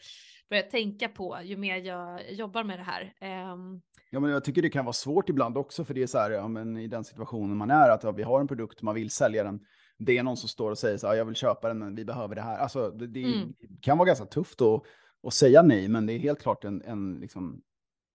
börjat 0.49 0.69
tänka 0.69 1.09
på 1.09 1.39
ju 1.43 1.57
mer 1.57 1.77
jag 1.77 2.33
jobbar 2.33 2.63
med 2.63 2.79
det 2.79 2.83
här. 2.83 3.13
Um... 3.53 3.81
Ja, 4.09 4.19
men 4.19 4.31
jag 4.31 4.43
tycker 4.43 4.61
det 4.61 4.69
kan 4.69 4.85
vara 4.85 4.93
svårt 4.93 5.29
ibland 5.29 5.57
också, 5.57 5.85
för 5.85 5.93
det 5.93 6.03
är 6.03 6.07
så 6.07 6.17
här, 6.17 6.31
ja, 6.31 6.47
men 6.47 6.77
i 6.77 6.87
den 6.87 7.03
situationen 7.03 7.57
man 7.57 7.71
är, 7.71 7.89
att 7.89 8.03
ja, 8.03 8.11
vi 8.11 8.23
har 8.23 8.41
en 8.41 8.47
produkt, 8.47 8.81
man 8.81 8.95
vill 8.95 9.09
sälja 9.09 9.43
den. 9.43 9.59
Det 9.97 10.17
är 10.17 10.23
någon 10.23 10.37
som 10.37 10.49
står 10.49 10.71
och 10.71 10.77
säger 10.77 10.97
så 10.97 11.07
här, 11.07 11.15
jag 11.15 11.25
vill 11.25 11.35
köpa 11.35 11.67
den, 11.67 11.79
men 11.79 11.95
vi 11.95 12.05
behöver 12.05 12.35
det 12.35 12.41
här. 12.41 12.57
Alltså, 12.57 12.91
det, 12.91 13.07
det 13.07 13.23
mm. 13.23 13.53
kan 13.81 13.97
vara 13.97 14.07
ganska 14.07 14.25
tufft 14.25 14.61
att, 14.61 14.83
att 15.27 15.33
säga 15.33 15.61
nej, 15.61 15.87
men 15.87 16.05
det 16.05 16.13
är 16.13 16.19
helt 16.19 16.41
klart 16.41 16.63
en, 16.63 16.81
en 16.81 17.19
liksom, 17.19 17.61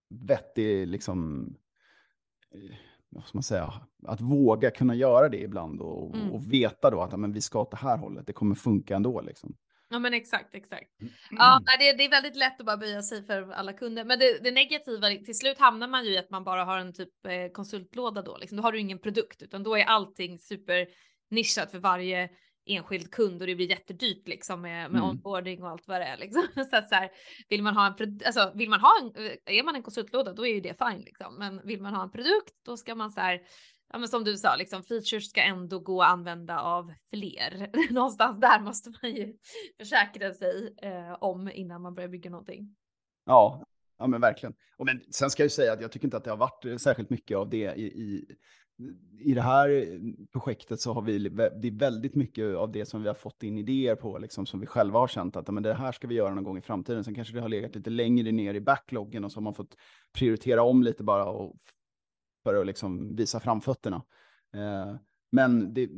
vettig, 0.09 0.87
liksom, 0.87 1.47
eh, 2.53 2.75
vad 3.09 3.23
ska 3.23 3.37
man 3.37 3.43
säga, 3.43 3.73
att 4.07 4.21
våga 4.21 4.71
kunna 4.71 4.95
göra 4.95 5.29
det 5.29 5.41
ibland 5.41 5.81
och, 5.81 6.15
mm. 6.15 6.31
och 6.31 6.53
veta 6.53 6.89
då 6.89 7.01
att 7.01 7.19
men, 7.19 7.33
vi 7.33 7.41
ska 7.41 7.61
åt 7.61 7.71
det 7.71 7.77
här 7.77 7.97
hållet, 7.97 8.27
det 8.27 8.33
kommer 8.33 8.55
funka 8.55 8.95
ändå. 8.95 9.21
Liksom. 9.21 9.55
Ja 9.89 9.99
men 9.99 10.13
exakt, 10.13 10.55
exakt. 10.55 11.01
Mm. 11.01 11.13
Ja, 11.31 11.61
det, 11.79 11.93
det, 11.93 12.05
är 12.05 12.09
väldigt 12.09 12.35
lätt 12.35 12.59
att 12.59 12.65
bara 12.65 12.77
böja 12.77 13.01
sig 13.01 13.25
för 13.25 13.51
alla 13.51 13.73
kunder. 13.73 14.05
Men 14.05 14.19
det, 14.19 14.43
det, 14.43 14.51
negativa, 14.51 15.07
till 15.07 15.37
slut 15.37 15.59
hamnar 15.59 15.87
man 15.87 16.05
ju 16.05 16.11
i 16.11 16.17
att 16.17 16.29
man 16.29 16.43
bara 16.43 16.63
har 16.63 16.77
en 16.77 16.93
typ 16.93 17.25
eh, 17.25 17.51
konsultlåda 17.53 18.21
då. 18.21 18.37
Liksom. 18.37 18.57
Då 18.57 18.63
har 18.63 18.71
du 18.71 18.79
ingen 18.79 18.99
produkt 18.99 19.41
utan 19.41 19.63
då 19.63 19.77
är 19.77 19.85
allting 19.85 20.39
super 20.39 20.87
nischat 21.29 21.71
för 21.71 21.79
varje 21.79 22.29
enskild 22.67 23.11
kund 23.11 23.41
och 23.41 23.47
det 23.47 23.55
blir 23.55 23.69
jättedyrt 23.69 24.27
liksom 24.27 24.61
med, 24.61 24.91
med 24.91 24.99
mm. 24.99 25.09
onboarding 25.09 25.63
och 25.63 25.69
allt 25.69 25.87
vad 25.87 26.01
det 26.01 26.05
är 26.05 26.17
liksom. 26.17 26.47
Så 26.71 26.75
att 26.75 26.89
så 26.89 26.95
här, 26.95 27.09
vill 27.49 27.63
man 27.63 27.75
ha 27.75 27.95
en 27.99 28.19
alltså 28.25 28.51
vill 28.55 28.69
man 28.69 28.79
ha 28.79 28.91
en, 29.01 29.37
är 29.45 29.63
man 29.63 29.75
en 29.75 29.83
konsultlåda 29.83 30.33
då 30.33 30.47
är 30.47 30.53
ju 30.53 30.61
det 30.61 30.77
fine 30.77 31.01
liksom. 31.01 31.35
Men 31.37 31.61
vill 31.67 31.81
man 31.81 31.95
ha 31.95 32.03
en 32.03 32.11
produkt 32.11 32.53
då 32.65 32.77
ska 32.77 32.95
man 32.95 33.11
så 33.11 33.21
här, 33.21 33.41
ja 33.93 33.97
men 33.99 34.07
som 34.07 34.23
du 34.23 34.37
sa 34.37 34.55
liksom 34.55 34.83
features 34.83 35.29
ska 35.29 35.41
ändå 35.41 35.79
gå 35.79 36.01
att 36.01 36.09
använda 36.09 36.61
av 36.61 36.93
fler. 37.09 37.69
Någonstans 37.93 38.39
där 38.39 38.59
måste 38.59 38.89
man 39.01 39.11
ju 39.11 39.37
försäkra 39.77 40.33
sig 40.33 40.75
eh, 40.81 41.13
om 41.19 41.51
innan 41.53 41.81
man 41.81 41.95
börjar 41.95 42.09
bygga 42.09 42.29
någonting. 42.29 42.75
Ja, 43.25 43.65
ja 43.97 44.07
men 44.07 44.21
verkligen. 44.21 44.55
Och 44.77 44.85
men 44.85 45.01
sen 45.11 45.29
ska 45.29 45.43
jag 45.43 45.45
ju 45.45 45.49
säga 45.49 45.73
att 45.73 45.81
jag 45.81 45.91
tycker 45.91 46.07
inte 46.07 46.17
att 46.17 46.23
det 46.23 46.29
har 46.29 46.37
varit 46.37 46.81
särskilt 46.81 47.09
mycket 47.09 47.37
av 47.37 47.49
det 47.49 47.73
i, 47.75 47.85
i 47.85 48.25
i 49.19 49.33
det 49.33 49.41
här 49.41 49.69
eh, 49.69 49.99
projektet 50.31 50.81
så 50.81 50.93
har 50.93 51.01
vi 51.01 51.29
det 51.29 51.67
är 51.67 51.77
väldigt 51.77 52.15
mycket 52.15 52.55
av 52.55 52.71
det 52.71 52.85
som 52.85 53.01
vi 53.01 53.07
har 53.07 53.15
fått 53.15 53.43
in 53.43 53.57
idéer 53.57 53.95
på, 53.95 54.17
liksom, 54.17 54.45
som 54.45 54.59
vi 54.59 54.65
själva 54.65 54.99
har 54.99 55.07
känt 55.07 55.35
att 55.35 55.47
men 55.47 55.63
det 55.63 55.73
här 55.73 55.91
ska 55.91 56.07
vi 56.07 56.15
göra 56.15 56.33
någon 56.33 56.43
gång 56.43 56.57
i 56.57 56.61
framtiden. 56.61 57.03
Sen 57.03 57.15
kanske 57.15 57.33
det 57.33 57.41
har 57.41 57.49
legat 57.49 57.75
lite 57.75 57.89
längre 57.89 58.31
ner 58.31 58.53
i 58.53 58.61
backloggen 58.61 59.23
och 59.23 59.31
så 59.31 59.37
har 59.37 59.43
man 59.43 59.53
fått 59.53 59.75
prioritera 60.13 60.63
om 60.63 60.83
lite 60.83 61.03
bara 61.03 61.25
och, 61.25 61.55
för 62.43 62.55
att 62.55 62.65
liksom 62.65 63.15
visa 63.15 63.39
framfötterna. 63.39 64.03
Eh, 64.53 64.95
men 65.31 65.73
det, 65.73 65.89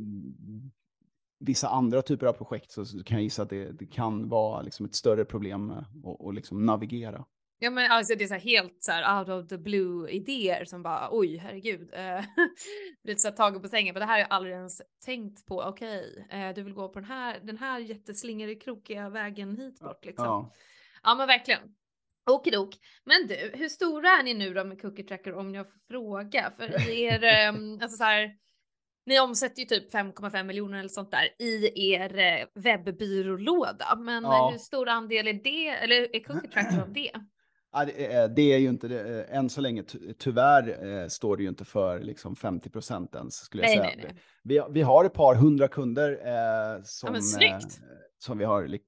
vissa 1.38 1.68
andra 1.68 2.02
typer 2.02 2.26
av 2.26 2.32
projekt 2.32 2.70
så, 2.70 2.84
så 2.84 3.04
kan 3.04 3.16
jag 3.16 3.24
gissa 3.24 3.42
att 3.42 3.50
det, 3.50 3.72
det 3.72 3.86
kan 3.86 4.28
vara 4.28 4.62
liksom 4.62 4.86
ett 4.86 4.94
större 4.94 5.24
problem 5.24 5.70
eh, 5.70 6.08
att 6.28 6.34
liksom 6.34 6.66
navigera. 6.66 7.24
Ja 7.62 7.70
men 7.70 7.90
alltså 7.90 8.14
det 8.14 8.24
är 8.24 8.28
så 8.28 8.34
helt 8.34 8.82
så 8.82 8.92
här 8.92 9.18
out 9.18 9.28
of 9.28 9.48
the 9.48 9.58
blue 9.58 10.10
idéer 10.10 10.64
som 10.64 10.82
bara 10.82 11.08
oj 11.10 11.36
herregud. 11.36 11.90
Eh, 11.94 12.24
lite 13.04 13.20
så 13.20 13.28
här 13.28 13.36
taget 13.36 13.62
på 13.62 13.68
sängen 13.68 13.94
men 13.94 14.00
det 14.00 14.06
här 14.06 14.12
har 14.12 14.18
jag 14.18 14.30
aldrig 14.30 14.54
ens 14.54 14.82
tänkt 15.04 15.46
på. 15.46 15.62
Okej, 15.62 16.24
okay, 16.26 16.40
eh, 16.40 16.54
du 16.54 16.62
vill 16.62 16.74
gå 16.74 16.88
på 16.88 17.00
den 17.00 17.08
här, 17.08 17.40
den 17.42 17.58
här 17.58 17.78
jätteslingriga 17.78 18.60
krokiga 18.60 19.08
vägen 19.08 19.56
hit 19.56 19.80
bort 19.80 20.04
liksom. 20.04 20.24
Ja, 20.24 20.52
ja 21.02 21.14
men 21.14 21.26
verkligen. 21.26 21.60
Okidok. 22.30 22.74
Men 23.04 23.26
du, 23.26 23.50
hur 23.54 23.68
stora 23.68 24.08
är 24.08 24.22
ni 24.22 24.34
nu 24.34 24.54
då 24.54 24.64
med 24.64 24.80
Cookie 24.82 25.04
Tracker 25.04 25.34
om 25.34 25.54
jag 25.54 25.66
får 25.66 25.78
fråga? 25.88 26.52
För 26.56 26.90
i 26.90 27.02
er, 27.02 27.48
um, 27.48 27.78
alltså 27.82 27.96
så 27.96 28.04
här, 28.04 28.36
ni 29.06 29.20
omsätter 29.20 29.60
ju 29.60 29.66
typ 29.66 29.94
5,5 29.94 30.44
miljoner 30.44 30.78
eller 30.78 30.88
sånt 30.88 31.10
där 31.10 31.28
i 31.38 31.90
er 31.92 32.18
eh, 32.18 32.46
webbyrålåda. 32.54 33.96
Men 33.96 34.24
ja. 34.24 34.50
hur 34.50 34.58
stor 34.58 34.88
andel 34.88 35.28
är 35.28 35.32
det, 35.32 35.68
eller 35.68 36.16
är 36.16 36.24
Cookie 36.24 36.50
Tracker 36.50 36.82
av 36.82 36.92
det? 36.92 37.12
Ja, 37.72 37.84
det, 38.28 38.52
är 38.52 38.58
ju 38.58 38.68
inte 38.68 38.88
det. 38.88 39.22
Än 39.24 39.50
så 39.50 39.60
länge, 39.60 39.84
tyvärr, 40.18 40.86
eh, 41.02 41.08
står 41.08 41.36
det 41.36 41.42
ju 41.42 41.48
inte 41.48 41.64
för 41.64 42.00
liksom 42.00 42.36
50 42.36 42.70
procent 42.70 43.14
ens, 43.14 43.34
skulle 43.34 43.62
jag 43.62 43.68
nej, 43.68 43.78
säga. 43.78 43.96
Nej, 43.96 44.04
nej. 44.04 44.22
Vi, 44.42 44.62
vi 44.70 44.82
har 44.82 45.04
ett 45.04 45.12
par 45.12 45.34
hundra 45.34 45.68
kunder 45.68 46.10
eh, 46.10 46.82
som, 46.82 47.14
ja, 47.14 47.46
eh, 47.46 47.58
som 48.18 48.38
vi 48.38 48.44
har 48.44 48.78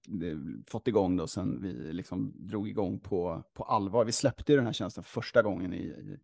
fått 0.71 0.89
igång 0.89 1.17
då 1.17 1.27
sen 1.27 1.63
vi 1.63 1.93
liksom 1.93 2.33
drog 2.37 2.69
igång 2.69 3.01
på, 3.01 3.43
på 3.55 3.65
allvar. 3.65 4.05
Vi 4.05 4.13
släppte 4.13 4.53
ju 4.53 4.57
den 4.57 4.67
här 4.67 4.73
tjänsten 4.73 5.05
första 5.05 5.43
gången 5.43 5.73
i, 5.73 5.77
i 5.77 6.17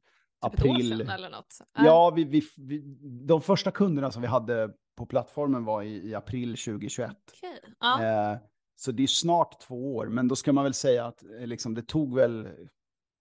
typ 0.43 0.61
april. 0.61 0.93
eller 1.01 1.31
något? 1.31 1.59
Ja, 1.79 2.11
vi, 2.17 2.25
vi, 2.25 2.43
vi, 2.57 2.83
de 3.27 3.43
första 3.43 3.71
kunderna 3.71 4.11
som 4.11 4.23
vi 4.23 4.29
hade 4.29 4.71
på 4.97 5.07
plattformen 5.07 5.65
var 5.65 5.83
i, 5.83 6.09
i 6.09 6.15
april 6.15 6.49
2021. 6.57 7.11
Okay. 7.11 7.51
Ja. 7.81 8.03
Eh, 8.33 8.39
så 8.81 8.93
det 8.93 9.03
är 9.03 9.07
snart 9.07 9.61
två 9.61 9.97
år, 9.97 10.07
men 10.07 10.29
då 10.29 10.37
ska 10.37 10.53
man 10.53 10.65
väl 10.65 10.75
säga 10.75 11.07
att 11.07 11.23
eh, 11.23 11.47
liksom, 11.47 11.75
det 11.75 11.83
tog 11.83 12.15
väl, 12.15 12.49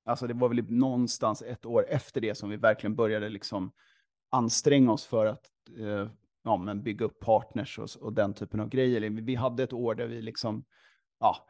alltså 0.06 0.28
det 0.28 0.34
var 0.34 0.50
väl 0.50 0.72
någonstans 0.72 1.42
ett 1.42 1.66
år 1.66 1.86
efter 1.90 2.22
det 2.22 2.36
som 2.36 2.50
vi 2.50 2.58
verkligen 2.58 2.96
började 2.96 3.30
liksom 3.30 3.72
anstränga 4.32 4.92
oss 4.92 5.06
för 5.06 5.26
att 5.26 5.46
eh, 5.80 6.10
ja, 6.44 6.58
men 6.58 6.84
bygga 6.84 7.06
upp 7.06 7.20
partners 7.20 7.80
och, 7.80 7.90
och, 8.02 8.14
den 8.14 8.34
typen 8.34 8.60
av 8.60 8.70
grejer. 8.70 9.10
Vi 9.10 9.36
hade 9.36 9.64
ett 9.64 9.74
år 9.74 9.96
där 9.96 10.08
vi 10.08 10.22
liksom, 10.22 10.66
ja, 11.20 11.48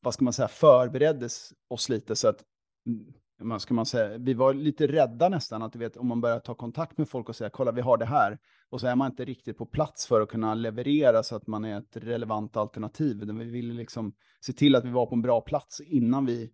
vad 0.00 0.14
ska 0.14 0.24
man 0.24 0.32
säga, 0.32 0.48
förbereddes 0.48 1.52
oss 1.68 1.88
lite 1.88 2.16
så 2.16 2.28
att 2.28 2.44
mm, 2.86 3.14
man 3.38 3.60
ska 3.60 3.74
man 3.74 3.86
säga, 3.86 4.18
vi 4.18 4.34
var 4.34 4.54
lite 4.54 4.86
rädda 4.86 5.28
nästan 5.28 5.62
att 5.62 5.72
du 5.72 5.78
vet 5.78 5.96
om 5.96 6.08
man 6.08 6.20
börjar 6.20 6.40
ta 6.40 6.54
kontakt 6.54 6.98
med 6.98 7.08
folk 7.08 7.28
och 7.28 7.36
säga 7.36 7.50
kolla 7.50 7.72
vi 7.72 7.80
har 7.80 7.96
det 7.96 8.04
här 8.04 8.38
och 8.70 8.80
så 8.80 8.86
är 8.86 8.96
man 8.96 9.10
inte 9.10 9.24
riktigt 9.24 9.58
på 9.58 9.66
plats 9.66 10.06
för 10.06 10.20
att 10.20 10.28
kunna 10.28 10.54
leverera 10.54 11.22
så 11.22 11.36
att 11.36 11.46
man 11.46 11.64
är 11.64 11.78
ett 11.78 11.96
relevant 11.96 12.56
alternativ. 12.56 13.24
Vi 13.24 13.44
ville 13.44 13.74
liksom 13.74 14.14
se 14.40 14.52
till 14.52 14.76
att 14.76 14.84
vi 14.84 14.90
var 14.90 15.06
på 15.06 15.14
en 15.14 15.22
bra 15.22 15.40
plats 15.40 15.80
innan 15.80 16.26
vi 16.26 16.52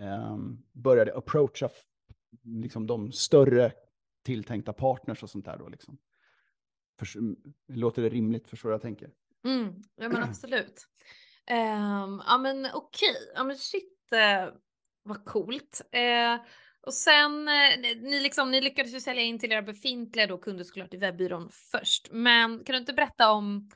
eh, 0.00 0.38
började 0.72 1.16
approacha 1.16 1.68
liksom 2.44 2.86
de 2.86 3.12
större 3.12 3.72
tilltänkta 4.24 4.72
partners 4.72 5.22
och 5.22 5.30
sånt 5.30 5.44
där 5.44 5.58
då 5.58 5.68
liksom. 5.68 5.98
För, 6.98 7.18
mm, 7.18 7.36
låter 7.68 8.02
det 8.02 8.08
rimligt? 8.08 8.48
Förstår 8.48 8.68
du 8.68 8.74
jag 8.74 8.82
tänker? 8.82 9.10
Mm, 9.44 9.82
ja 9.96 10.08
men 10.08 10.22
absolut. 10.22 10.86
Um, 11.50 12.22
ja 12.26 12.38
men 12.38 12.66
okej, 12.66 13.10
okay. 13.10 13.32
ja 13.34 13.44
men 13.44 13.56
shit. 13.56 14.12
Eh, 14.12 14.54
vad 15.04 15.24
coolt. 15.24 15.80
Eh, 15.92 16.44
och 16.86 16.94
sen, 16.94 17.48
eh, 17.48 17.96
ni, 18.00 18.20
liksom, 18.20 18.50
ni 18.50 18.60
lyckades 18.60 18.94
ju 18.94 19.00
sälja 19.00 19.22
in 19.22 19.38
till 19.38 19.52
era 19.52 19.62
befintliga 19.62 20.26
då 20.26 20.38
kunder 20.38 20.64
såklart 20.64 20.94
i 20.94 20.96
webbyrån 20.96 21.48
först. 21.50 22.08
Men 22.12 22.64
kan 22.64 22.72
du 22.72 22.78
inte 22.78 22.92
berätta 22.92 23.32
om, 23.32 23.70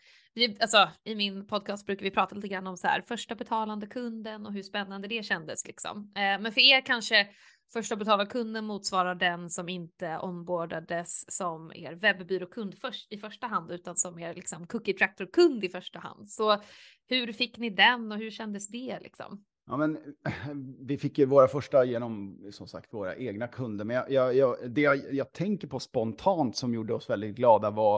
alltså 0.61 0.89
i 1.05 1.14
min 1.14 1.47
podcast 1.47 1.87
brukar 1.87 2.05
vi 2.05 2.11
prata 2.11 2.35
lite 2.35 2.49
grann 2.49 2.66
om 2.66 2.76
så 2.76 2.87
här 2.87 3.03
första 3.03 3.35
betalande 3.35 3.87
kunden 3.87 4.47
och 4.47 4.53
hur 4.53 4.62
spännande 4.62 5.09
det 5.09 5.24
kändes 5.24 5.66
liksom. 5.66 6.12
Eh, 6.16 6.41
men 6.41 6.53
för 6.53 6.61
er 6.61 6.81
kanske 6.81 7.29
första 7.72 7.97
betalande 7.97 8.26
kunden 8.26 8.64
motsvarar 8.64 9.14
den 9.14 9.51
som 9.51 9.68
inte 9.68 10.18
onboardades 10.18 11.37
som 11.37 11.72
er 11.74 11.95
webbyråkund 11.95 12.79
först, 12.79 13.12
i 13.12 13.18
första 13.18 13.47
hand 13.47 13.70
utan 13.70 13.97
som 13.97 14.18
er 14.18 14.35
liksom 14.35 14.66
cookie 14.66 14.95
tractor 14.95 15.26
kund 15.33 15.64
i 15.64 15.68
första 15.68 15.99
hand. 15.99 16.31
Så 16.31 16.62
hur 17.09 17.33
fick 17.33 17.59
ni 17.59 17.70
den 17.70 18.12
och 18.12 18.18
hur 18.18 18.31
kändes 18.31 18.68
det 18.68 18.99
liksom? 19.01 19.45
Ja, 19.69 19.77
men, 19.77 19.99
vi 20.87 20.99
fick 20.99 21.19
ju 21.19 21.27
våra 21.27 21.49
första 21.49 21.85
genom 21.85 22.39
som 22.51 22.66
sagt 22.66 22.95
våra 22.95 23.16
egna 23.16 23.49
kunder. 23.49 23.85
Men 23.85 23.97
jag, 23.97 24.12
jag, 24.12 24.35
jag, 24.35 24.71
det 24.71 24.81
jag, 24.81 25.14
jag, 25.14 25.33
tänker 25.33 25.69
på 25.69 25.81
spontant 25.81 26.57
som 26.57 26.75
gjorde 26.75 26.95
oss 26.95 27.11
väldigt 27.11 27.37
glada 27.37 27.71
var 27.71 27.97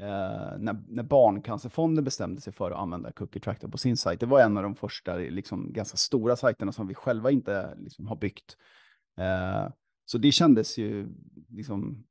eh, 0.00 0.58
när, 0.58 0.84
när 0.88 1.02
Barncancerfonden 1.02 2.04
bestämde 2.04 2.40
sig 2.40 2.52
för 2.52 2.70
att 2.70 2.78
använda 2.78 3.12
Cookie 3.12 3.42
Tractor 3.42 3.68
på 3.68 3.78
sin 3.78 3.96
sajt. 3.96 4.20
Det 4.20 4.26
var 4.26 4.40
en 4.40 4.56
av 4.56 4.62
de 4.62 4.74
första 4.74 5.16
liksom, 5.16 5.72
ganska 5.72 5.96
stora 5.96 6.36
sajterna 6.36 6.72
som 6.72 6.86
vi 6.86 6.94
själva 6.94 7.30
inte 7.30 7.74
liksom, 7.76 8.06
har 8.06 8.16
byggt. 8.16 8.56
Eh, 9.18 9.72
så 10.04 10.18
det 10.18 10.32
kändes 10.32 10.78
ju 10.78 11.08
liksom 11.48 12.04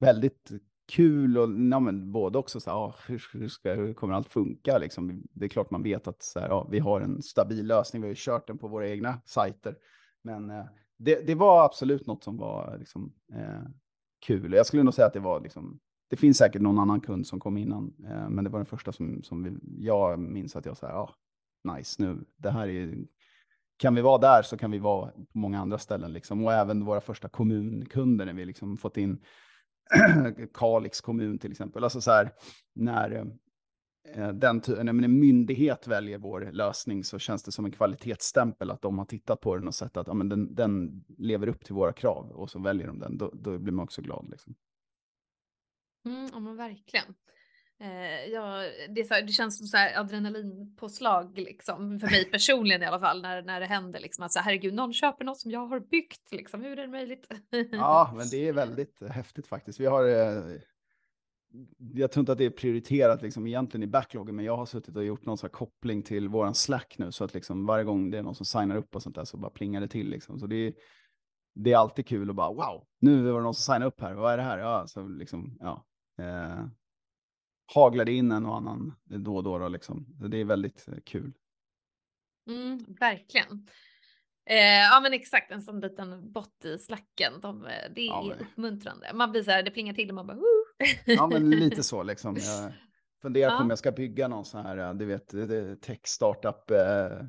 väldigt 0.00 0.50
kul 0.90 1.38
och 1.38 1.48
ja, 1.72 1.80
men 1.80 2.12
både 2.12 2.38
också 2.38 2.60
så 2.60 2.70
här, 2.70 2.76
ah, 2.76 2.94
hur, 3.06 3.24
hur, 3.32 3.48
ska, 3.48 3.74
hur 3.74 3.94
kommer 3.94 4.14
allt 4.14 4.28
funka? 4.28 4.78
Liksom, 4.78 5.22
det 5.32 5.44
är 5.44 5.48
klart 5.48 5.70
man 5.70 5.82
vet 5.82 6.08
att 6.08 6.22
så 6.22 6.40
här, 6.40 6.48
ah, 6.48 6.68
vi 6.70 6.78
har 6.78 7.00
en 7.00 7.22
stabil 7.22 7.66
lösning, 7.66 8.02
vi 8.02 8.08
har 8.08 8.10
ju 8.10 8.16
kört 8.18 8.46
den 8.46 8.58
på 8.58 8.68
våra 8.68 8.88
egna 8.88 9.20
sajter. 9.24 9.76
Men 10.22 10.50
eh, 10.50 10.64
det, 10.98 11.26
det, 11.26 11.34
var 11.34 11.64
absolut 11.64 12.06
något 12.06 12.24
som 12.24 12.36
var 12.36 12.76
liksom, 12.78 13.12
eh, 13.32 13.62
kul. 14.26 14.52
Jag 14.52 14.66
skulle 14.66 14.82
nog 14.82 14.94
säga 14.94 15.06
att 15.06 15.12
det 15.12 15.20
var 15.20 15.40
liksom, 15.40 15.80
det 16.10 16.16
finns 16.16 16.38
säkert 16.38 16.62
någon 16.62 16.78
annan 16.78 17.00
kund 17.00 17.26
som 17.26 17.40
kom 17.40 17.56
innan, 17.56 17.94
eh, 18.04 18.28
men 18.28 18.44
det 18.44 18.50
var 18.50 18.58
den 18.58 18.66
första 18.66 18.92
som, 18.92 19.22
som 19.22 19.42
vi, 19.42 19.50
jag 19.86 20.18
minns 20.18 20.56
att 20.56 20.66
jag 20.66 20.76
sa, 20.76 20.88
ja, 20.88 21.14
nice 21.74 22.02
nu, 22.02 22.24
det 22.36 22.50
här 22.50 22.68
är 22.68 22.94
kan 23.76 23.94
vi 23.94 24.00
vara 24.00 24.18
där 24.18 24.42
så 24.42 24.56
kan 24.56 24.70
vi 24.70 24.78
vara 24.78 25.10
på 25.10 25.38
många 25.38 25.60
andra 25.60 25.78
ställen 25.78 26.12
liksom. 26.12 26.44
Och 26.44 26.52
även 26.52 26.84
våra 26.84 27.00
första 27.00 27.28
kommunkunder 27.28 28.26
när 28.26 28.32
vi 28.32 28.44
liksom 28.44 28.76
fått 28.76 28.96
in 28.96 29.18
Kalix 30.54 31.00
kommun 31.00 31.38
till 31.38 31.50
exempel. 31.50 31.84
Alltså 31.84 32.00
så 32.00 32.10
här, 32.10 32.32
när 32.74 33.10
eh, 34.14 34.28
den, 34.28 34.62
när 34.66 35.04
en 35.04 35.18
myndighet 35.18 35.86
väljer 35.86 36.18
vår 36.18 36.50
lösning 36.52 37.04
så 37.04 37.18
känns 37.18 37.42
det 37.42 37.52
som 37.52 37.64
en 37.64 37.72
kvalitetsstämpel 37.72 38.70
att 38.70 38.82
de 38.82 38.98
har 38.98 39.04
tittat 39.04 39.40
på 39.40 39.56
den 39.56 39.68
och 39.68 39.74
sett 39.74 39.96
att 39.96 40.06
ja, 40.06 40.14
men 40.14 40.28
den, 40.28 40.54
den 40.54 41.04
lever 41.18 41.46
upp 41.46 41.64
till 41.64 41.74
våra 41.74 41.92
krav 41.92 42.30
och 42.30 42.50
så 42.50 42.58
väljer 42.58 42.86
de 42.86 42.98
den. 42.98 43.18
Då, 43.18 43.30
då 43.34 43.58
blir 43.58 43.72
man 43.72 43.84
också 43.84 44.02
glad. 44.02 44.30
Liksom. 44.30 44.54
Mm, 46.06 46.28
ja 46.32 46.40
men 46.40 46.56
verkligen. 46.56 47.14
Eh, 47.82 48.32
ja, 48.32 48.62
det, 48.88 49.04
så, 49.04 49.14
det, 49.14 49.32
känns 49.32 49.58
som 49.58 49.66
så 49.66 49.76
här 49.76 50.00
adrenalinpåslag 50.00 51.38
liksom, 51.38 52.00
för 52.00 52.06
mig 52.06 52.24
personligen 52.32 52.82
i 52.82 52.86
alla 52.86 53.00
fall 53.00 53.22
när, 53.22 53.42
när 53.42 53.60
det 53.60 53.66
händer. 53.66 54.00
Liksom, 54.00 54.24
att 54.24 54.32
så, 54.32 54.40
herregud, 54.40 54.74
någon 54.74 54.92
köper 54.92 55.24
något 55.24 55.40
som 55.40 55.50
jag 55.50 55.66
har 55.66 55.80
byggt. 55.80 56.32
Liksom, 56.32 56.62
hur 56.62 56.78
är 56.78 56.82
det 56.82 56.88
möjligt? 56.88 57.26
ja, 57.72 58.14
men 58.16 58.28
det 58.30 58.48
är 58.48 58.52
väldigt 58.52 59.02
häftigt 59.10 59.46
faktiskt. 59.46 59.80
Vi 59.80 59.86
har, 59.86 60.04
eh, 60.04 60.60
jag 61.94 62.12
tror 62.12 62.22
inte 62.22 62.32
att 62.32 62.38
det 62.38 62.44
är 62.44 62.50
prioriterat 62.50 63.22
liksom, 63.22 63.46
egentligen 63.46 63.82
i 63.84 63.86
backloggen, 63.86 64.36
men 64.36 64.44
jag 64.44 64.56
har 64.56 64.66
suttit 64.66 64.96
och 64.96 65.04
gjort 65.04 65.26
någon 65.26 65.38
så 65.38 65.48
koppling 65.48 66.02
till 66.02 66.28
våran 66.28 66.54
Slack 66.54 66.94
nu, 66.98 67.12
så 67.12 67.24
att 67.24 67.34
liksom, 67.34 67.66
varje 67.66 67.84
gång 67.84 68.10
det 68.10 68.18
är 68.18 68.22
någon 68.22 68.34
som 68.34 68.46
signar 68.46 68.76
upp 68.76 68.94
och 68.94 69.02
sånt 69.02 69.16
där 69.16 69.24
så 69.24 69.36
bara 69.36 69.50
plingar 69.50 69.80
det 69.80 69.88
till. 69.88 70.10
Liksom. 70.10 70.38
Så 70.38 70.46
det 70.46 70.56
är, 70.56 70.74
det 71.54 71.72
är 71.72 71.76
alltid 71.76 72.06
kul 72.06 72.30
att 72.30 72.36
bara 72.36 72.52
wow, 72.52 72.86
nu 73.00 73.22
var 73.22 73.38
det 73.38 73.44
någon 73.44 73.54
som 73.54 73.74
signar 73.74 73.86
upp 73.86 74.00
här, 74.00 74.14
vad 74.14 74.32
är 74.32 74.36
det 74.36 74.42
här? 74.42 74.58
Ja, 74.58 74.86
så 74.86 75.08
liksom, 75.08 75.56
ja. 75.60 75.86
Haglade 77.74 78.12
in 78.12 78.32
en 78.32 78.46
och 78.46 78.56
annan 78.56 78.94
då 79.04 79.36
och 79.36 79.42
då. 79.42 79.58
då 79.58 79.68
liksom. 79.68 80.06
Det 80.30 80.40
är 80.40 80.44
väldigt 80.44 80.88
eh, 80.88 80.94
kul. 81.04 81.32
Mm, 82.48 82.84
verkligen. 83.00 83.66
Eh, 84.50 84.56
ja 84.92 85.00
men 85.00 85.12
exakt, 85.12 85.50
en 85.50 85.62
sån 85.62 85.80
liten 85.80 86.32
bot 86.32 86.64
i 86.64 86.78
slacken. 86.78 87.40
De, 87.40 87.64
eh, 87.64 87.70
det 87.94 88.00
är 88.00 88.06
ja, 88.06 88.24
men... 88.28 88.46
uppmuntrande. 88.46 89.10
Man 89.14 89.30
blir 89.30 89.42
så 89.42 89.50
här, 89.50 89.62
det 89.62 89.70
plingar 89.70 89.94
till 89.94 90.08
och 90.08 90.14
man 90.14 90.26
bara 90.26 90.36
Woo! 90.36 90.64
Ja 91.06 91.26
men 91.26 91.50
lite 91.50 91.82
så 91.82 92.02
liksom. 92.02 92.36
Jag 92.36 92.72
funderar 93.22 93.50
ja. 93.50 93.56
på 93.56 93.62
om 93.62 93.70
jag 93.70 93.78
ska 93.78 93.92
bygga 93.92 94.28
någon 94.28 94.44
sån 94.44 94.66
här, 94.66 94.76
eh, 94.78 94.94
du 94.94 95.04
vet, 95.04 95.28
tech 95.80 96.00
startup 96.04 96.70
eh, 96.70 97.26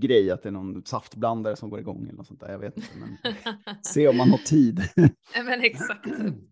grej, 0.00 0.30
att 0.30 0.42
det 0.42 0.48
är 0.48 0.52
någon 0.52 0.84
saftblandare 0.84 1.56
som 1.56 1.70
går 1.70 1.80
igång 1.80 2.02
eller 2.02 2.16
något 2.16 2.26
sånt 2.26 2.40
där. 2.40 2.50
Jag 2.50 2.58
vet 2.58 2.76
inte, 2.76 2.88
men 2.98 3.34
se 3.82 4.08
om 4.08 4.16
man 4.16 4.30
har 4.30 4.38
tid. 4.38 4.82
men 5.44 5.60
exakt, 5.60 6.08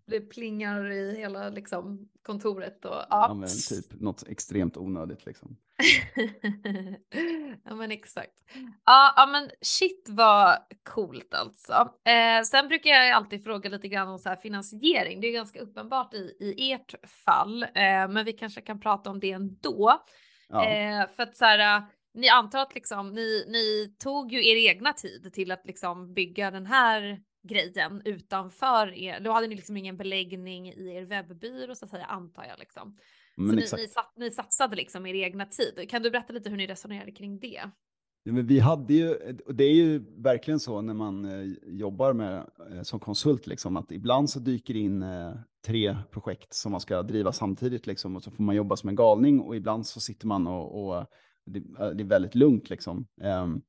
det 0.06 0.20
plingar 0.20 0.92
i 0.92 1.16
hela 1.16 1.48
liksom, 1.48 2.08
kontoret 2.22 2.84
och 2.84 2.90
ja. 2.90 3.06
ja 3.10 3.34
men 3.34 3.48
typ 3.48 4.00
något 4.00 4.28
extremt 4.28 4.76
onödigt 4.76 5.26
liksom. 5.26 5.56
ja 7.64 7.74
men 7.74 7.90
exakt. 7.90 8.44
Ja, 8.84 9.12
ja 9.16 9.26
men 9.26 9.50
shit 9.60 10.06
vad 10.08 10.58
coolt 10.84 11.34
alltså. 11.34 11.72
Eh, 12.04 12.42
sen 12.44 12.68
brukar 12.68 12.90
jag 12.90 13.10
alltid 13.10 13.44
fråga 13.44 13.70
lite 13.70 13.88
grann 13.88 14.08
om 14.08 14.18
så 14.18 14.28
här 14.28 14.36
finansiering. 14.36 15.20
Det 15.20 15.26
är 15.26 15.32
ganska 15.32 15.60
uppenbart 15.60 16.14
i, 16.14 16.36
i 16.40 16.72
ert 16.72 16.94
fall, 17.24 17.62
eh, 17.62 18.08
men 18.08 18.24
vi 18.24 18.32
kanske 18.32 18.60
kan 18.60 18.80
prata 18.80 19.10
om 19.10 19.20
det 19.20 19.32
ändå. 19.32 20.00
Ja. 20.48 20.68
Eh, 20.68 21.08
för 21.16 21.22
att 21.22 21.36
så 21.36 21.44
här, 21.44 21.82
ni 22.16 22.28
antar 22.28 22.58
att 22.58 22.74
liksom, 22.74 23.12
ni, 23.12 23.44
ni 23.48 23.96
tog 23.98 24.32
ju 24.32 24.48
er 24.48 24.70
egna 24.70 24.92
tid 24.92 25.32
till 25.32 25.50
att 25.52 25.66
liksom 25.66 26.14
bygga 26.14 26.50
den 26.50 26.66
här 26.66 27.20
grejen 27.48 28.02
utanför 28.04 28.94
er. 28.94 29.20
Då 29.20 29.32
hade 29.32 29.46
ni 29.46 29.54
liksom 29.54 29.76
ingen 29.76 29.96
beläggning 29.96 30.68
i 30.68 30.94
er 30.96 31.04
webbyrå 31.04 31.74
så 31.74 31.84
att 31.84 31.90
säga 31.90 32.04
antar 32.04 32.44
jag 32.44 32.58
liksom. 32.58 32.98
Men 33.36 33.66
så 33.66 33.76
ni, 33.76 33.82
ni, 33.82 33.88
sat, 33.88 34.12
ni 34.16 34.30
satsade 34.30 34.76
liksom 34.76 35.06
er 35.06 35.14
egna 35.14 35.46
tid. 35.46 35.90
Kan 35.90 36.02
du 36.02 36.10
berätta 36.10 36.32
lite 36.32 36.50
hur 36.50 36.56
ni 36.56 36.66
resonerade 36.66 37.12
kring 37.12 37.38
det? 37.38 37.70
vi 38.24 38.58
hade 38.58 38.94
ju, 38.94 39.14
det 39.54 39.64
är 39.64 39.74
ju 39.74 40.04
verkligen 40.16 40.60
så 40.60 40.80
när 40.80 40.94
man 40.94 41.24
eh, 41.24 41.56
jobbar 41.62 42.12
med, 42.12 42.46
eh, 42.70 42.82
som 42.82 43.00
konsult, 43.00 43.46
liksom, 43.46 43.76
att 43.76 43.92
ibland 43.92 44.30
så 44.30 44.38
dyker 44.38 44.76
in 44.76 45.02
eh, 45.02 45.32
tre 45.66 45.96
projekt 46.10 46.54
som 46.54 46.72
man 46.72 46.80
ska 46.80 47.02
driva 47.02 47.32
samtidigt, 47.32 47.86
liksom, 47.86 48.16
och 48.16 48.22
så 48.22 48.30
får 48.30 48.42
man 48.42 48.56
jobba 48.56 48.76
som 48.76 48.88
en 48.88 48.96
galning, 48.96 49.40
och 49.40 49.56
ibland 49.56 49.86
så 49.86 50.00
sitter 50.00 50.26
man 50.26 50.46
och, 50.46 50.86
och 50.86 51.06
det, 51.46 51.60
det, 51.94 52.02
är 52.02 52.04
väldigt 52.04 52.34
lugnt. 52.34 52.70
Liksom. 52.70 53.06
Um, 53.20 53.62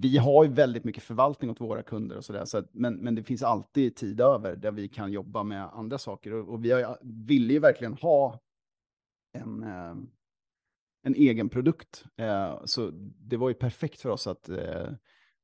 vi 0.00 0.18
har 0.18 0.44
ju 0.44 0.50
väldigt 0.50 0.84
mycket 0.84 1.02
förvaltning 1.02 1.50
åt 1.50 1.60
våra 1.60 1.82
kunder 1.82 2.16
och 2.16 2.24
sådär, 2.24 2.44
så 2.44 2.62
men, 2.72 2.94
men 2.94 3.14
det 3.14 3.22
finns 3.22 3.42
alltid 3.42 3.96
tid 3.96 4.20
över 4.20 4.56
där 4.56 4.72
vi 4.72 4.88
kan 4.88 5.12
jobba 5.12 5.42
med 5.42 5.64
andra 5.72 5.98
saker, 5.98 6.32
och, 6.32 6.48
och 6.48 6.64
vi 6.64 6.70
har, 6.70 6.98
vill 7.02 7.50
ju 7.50 7.58
verkligen 7.58 7.94
ha 7.94 8.40
en 9.32 9.62
ehm, 9.62 10.10
en 11.02 11.14
egen 11.14 11.48
produkt. 11.48 12.04
Eh, 12.16 12.60
så 12.64 12.90
det 13.18 13.36
var 13.36 13.48
ju 13.48 13.54
perfekt 13.54 14.00
för 14.00 14.08
oss 14.08 14.26
att 14.26 14.48
eh, 14.48 14.92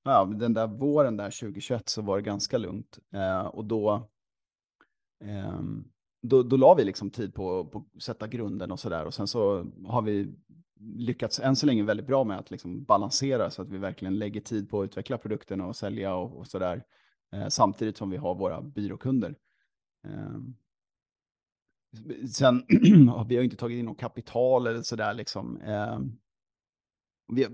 ja, 0.04 0.24
den 0.24 0.54
där 0.54 0.66
våren 0.66 1.16
där 1.16 1.40
2021 1.40 1.88
så 1.88 2.02
var 2.02 2.16
det 2.16 2.22
ganska 2.22 2.58
lugnt. 2.58 2.98
Eh, 3.14 3.46
och 3.46 3.64
då, 3.64 4.08
ehm, 5.24 5.84
då, 6.22 6.42
då 6.42 6.56
la 6.56 6.74
vi 6.74 6.84
liksom 6.84 7.10
tid 7.10 7.34
på 7.34 7.60
att 7.60 8.02
sätta 8.02 8.26
grunden 8.26 8.72
och 8.72 8.80
sådär. 8.80 9.04
Och 9.04 9.14
sen 9.14 9.26
så 9.26 9.66
har 9.86 10.02
vi 10.02 10.34
lyckats 10.80 11.40
än 11.40 11.56
så 11.56 11.66
länge 11.66 11.82
väldigt 11.82 12.06
bra 12.06 12.24
med 12.24 12.38
att 12.38 12.50
liksom 12.50 12.84
balansera 12.84 13.50
så 13.50 13.62
att 13.62 13.68
vi 13.68 13.78
verkligen 13.78 14.18
lägger 14.18 14.40
tid 14.40 14.70
på 14.70 14.80
att 14.80 14.84
utveckla 14.84 15.18
produkten 15.18 15.60
och 15.60 15.76
sälja 15.76 16.14
och, 16.14 16.36
och 16.36 16.46
sådär. 16.46 16.84
Eh, 17.32 17.48
samtidigt 17.48 17.96
som 17.96 18.10
vi 18.10 18.16
har 18.16 18.34
våra 18.34 18.62
byråkunder. 18.62 19.34
Eh, 20.04 20.38
Sen, 22.30 22.64
vi 23.28 23.36
har 23.36 23.42
inte 23.42 23.56
tagit 23.56 23.78
in 23.78 23.84
något 23.84 24.00
kapital 24.00 24.66
eller 24.66 24.82
sådär 24.82 25.14
liksom. 25.14 25.60
Eh, 25.60 25.98
vi, 27.32 27.46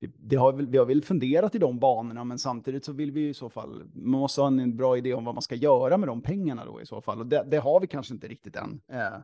vi, 0.00 0.12
det 0.18 0.36
har, 0.36 0.52
vi 0.52 0.78
har 0.78 0.86
väl 0.86 1.02
funderat 1.02 1.54
i 1.54 1.58
de 1.58 1.78
banorna, 1.78 2.24
men 2.24 2.38
samtidigt 2.38 2.84
så 2.84 2.92
vill 2.92 3.12
vi 3.12 3.28
i 3.28 3.34
så 3.34 3.50
fall, 3.50 3.90
man 3.94 4.20
måste 4.20 4.40
ha 4.40 4.48
en 4.48 4.76
bra 4.76 4.96
idé 4.96 5.14
om 5.14 5.24
vad 5.24 5.34
man 5.34 5.42
ska 5.42 5.54
göra 5.54 5.98
med 5.98 6.08
de 6.08 6.22
pengarna 6.22 6.64
då 6.64 6.80
i 6.80 6.86
så 6.86 7.00
fall. 7.00 7.20
Och 7.20 7.26
det, 7.26 7.44
det 7.50 7.56
har 7.58 7.80
vi 7.80 7.86
kanske 7.86 8.14
inte 8.14 8.28
riktigt 8.28 8.56
än. 8.56 8.80
Eh, 8.88 9.18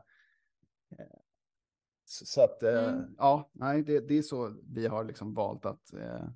Eh, 2.05 2.23
eh 2.23 2.27
så, 2.27 2.45
att, 2.45 2.63
eh, 2.63 2.95
mm. 2.95 3.15
ja, 3.19 3.51
nej, 3.53 3.83
det, 3.83 4.09
det, 4.09 4.19
är 4.19 4.23
så 4.23 4.57
vi 4.75 4.87
har 4.87 5.05
liksom 5.05 5.35
valt 5.35 5.67
att 5.67 5.93
eh, 5.93 6.29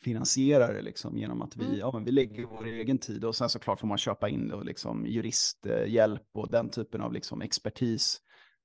finansiera 0.00 0.72
det 0.72 0.82
liksom 0.82 1.18
genom 1.18 1.42
att 1.42 1.56
vi, 1.56 1.64
mm. 1.64 1.78
ja, 1.78 1.90
men 1.94 2.04
vi 2.04 2.10
lägger 2.10 2.44
vår 2.44 2.66
egen 2.66 2.98
tid 2.98 3.24
och 3.24 3.36
sen 3.36 3.48
såklart 3.48 3.80
får 3.80 3.86
man 3.86 3.98
köpa 3.98 4.28
in 4.28 4.48
då, 4.48 4.62
liksom, 4.62 5.06
juristhjälp 5.06 6.28
och 6.32 6.50
den 6.50 6.70
typen 6.70 7.00
av 7.00 7.12
liksom, 7.12 7.42
expertis. 7.42 8.20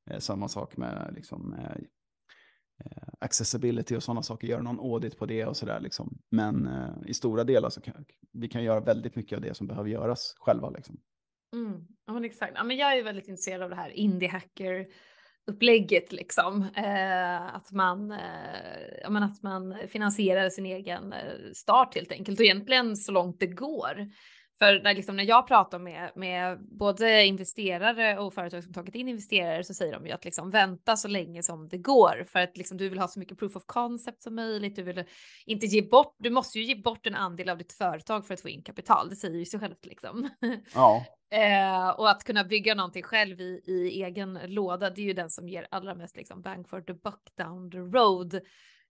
Eh, 0.09 0.19
samma 0.19 0.47
sak 0.47 0.77
med 0.77 1.13
liksom, 1.15 1.53
eh, 1.53 1.77
eh 2.85 3.07
accessibility 3.19 3.95
och 3.95 4.03
sådana 4.03 4.23
saker, 4.23 4.47
göra 4.47 4.61
någon 4.61 4.79
audit 4.79 5.17
på 5.17 5.25
det 5.25 5.45
och 5.45 5.57
sådär. 5.57 5.79
Liksom. 5.79 6.17
Men 6.31 6.67
eh, 6.67 6.93
i 7.05 7.13
stora 7.13 7.43
delar 7.43 7.69
så 7.69 7.81
kan 7.81 8.05
vi 8.31 8.47
kan 8.47 8.63
göra 8.63 8.79
väldigt 8.79 9.15
mycket 9.15 9.35
av 9.35 9.41
det 9.41 9.53
som 9.53 9.67
behöver 9.67 9.89
göras 9.89 10.35
själva. 10.39 10.69
Liksom. 10.69 10.99
Mm. 11.53 11.87
Ja, 12.05 12.13
men 12.13 12.25
exakt. 12.25 12.53
Ja, 12.55 12.63
men 12.63 12.77
jag 12.77 12.97
är 12.97 13.03
väldigt 13.03 13.27
intresserad 13.27 13.61
av 13.61 13.69
det 13.69 13.75
här 13.75 13.89
indie 13.89 14.29
hacker 14.29 14.87
upplägget 15.47 16.11
liksom. 16.11 16.67
Eh, 16.75 17.55
att, 17.55 17.71
man, 17.71 18.11
eh, 18.11 19.09
men 19.09 19.23
att 19.23 19.43
man 19.43 19.75
finansierar 19.87 20.49
sin 20.49 20.65
egen 20.65 21.13
eh, 21.13 21.51
start 21.53 21.95
helt 21.95 22.11
enkelt 22.11 22.39
och 22.39 22.45
egentligen 22.45 22.97
så 22.97 23.11
långt 23.11 23.39
det 23.39 23.47
går. 23.47 24.07
För 24.59 24.83
när, 24.83 24.93
liksom, 24.93 25.15
när 25.15 25.23
jag 25.23 25.47
pratar 25.47 25.79
med, 25.79 26.11
med 26.15 26.59
både 26.59 27.25
investerare 27.25 28.19
och 28.19 28.33
företag 28.33 28.63
som 28.63 28.73
tagit 28.73 28.95
in 28.95 29.07
investerare 29.09 29.63
så 29.63 29.73
säger 29.73 29.93
de 29.93 30.05
ju 30.05 30.11
att 30.11 30.25
liksom, 30.25 30.51
vänta 30.51 30.95
så 30.95 31.07
länge 31.07 31.43
som 31.43 31.69
det 31.69 31.77
går 31.77 32.25
för 32.27 32.39
att 32.39 32.57
liksom, 32.57 32.77
du 32.77 32.89
vill 32.89 32.99
ha 32.99 33.07
så 33.07 33.19
mycket 33.19 33.39
proof 33.39 33.55
of 33.55 33.63
concept 33.65 34.23
som 34.23 34.35
möjligt. 34.35 34.75
Du 34.75 34.83
vill 34.83 35.03
inte 35.45 35.65
ge 35.65 35.81
bort, 35.81 36.15
du 36.19 36.29
måste 36.29 36.59
ju 36.59 36.65
ge 36.65 36.75
bort 36.75 37.07
en 37.07 37.15
andel 37.15 37.49
av 37.49 37.57
ditt 37.57 37.73
företag 37.73 38.27
för 38.27 38.33
att 38.33 38.41
få 38.41 38.49
in 38.49 38.63
kapital. 38.63 39.09
Det 39.09 39.15
säger 39.15 39.35
ju 39.37 39.45
sig 39.45 39.59
självt 39.59 39.85
liksom. 39.85 40.29
Ja. 40.73 41.05
eh, 41.31 41.89
och 41.89 42.09
att 42.09 42.23
kunna 42.23 42.43
bygga 42.43 42.75
någonting 42.75 43.03
själv 43.03 43.41
i, 43.41 43.61
i 43.65 44.03
egen 44.03 44.39
låda, 44.45 44.89
det 44.89 45.01
är 45.01 45.05
ju 45.05 45.13
den 45.13 45.29
som 45.29 45.49
ger 45.49 45.67
allra 45.71 45.95
mest 45.95 46.17
liksom 46.17 46.41
bang 46.41 46.69
for 46.69 46.81
the 46.81 46.93
buck 46.93 47.35
down 47.37 47.71
the 47.71 47.77
road 47.77 48.41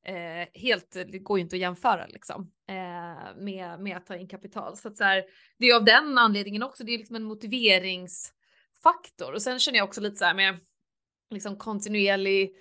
eh, 0.04 0.48
helt, 0.54 0.92
det 0.92 1.20
går 1.20 1.38
ju 1.38 1.44
inte 1.44 1.56
att 1.56 1.60
jämföra 1.60 2.08
liksom 2.08 2.52
eh, 2.68 3.36
med, 3.38 3.80
med 3.80 3.98
att 3.98 4.06
ta 4.06 4.16
in 4.16 4.28
kapital. 4.28 4.78
Så 4.78 4.88
att 4.88 4.98
så 4.98 5.04
här, 5.04 5.24
det 5.58 5.70
är 5.70 5.76
av 5.76 5.86
den 5.86 6.18
anledningen 6.18 6.64
också, 6.64 6.84
det 6.84 6.94
är 6.94 6.98
liksom 6.98 7.16
en 7.16 7.24
motiveringsfaktor. 7.24 9.34
Och 9.34 9.42
sen 9.42 9.60
känner 9.60 9.78
jag 9.78 9.88
också 9.88 10.02
lite 10.02 10.16
så 10.16 10.26
här 10.26 10.34
med 10.34 10.60
liksom 11.30 11.58
kontinuerlig 11.58 12.56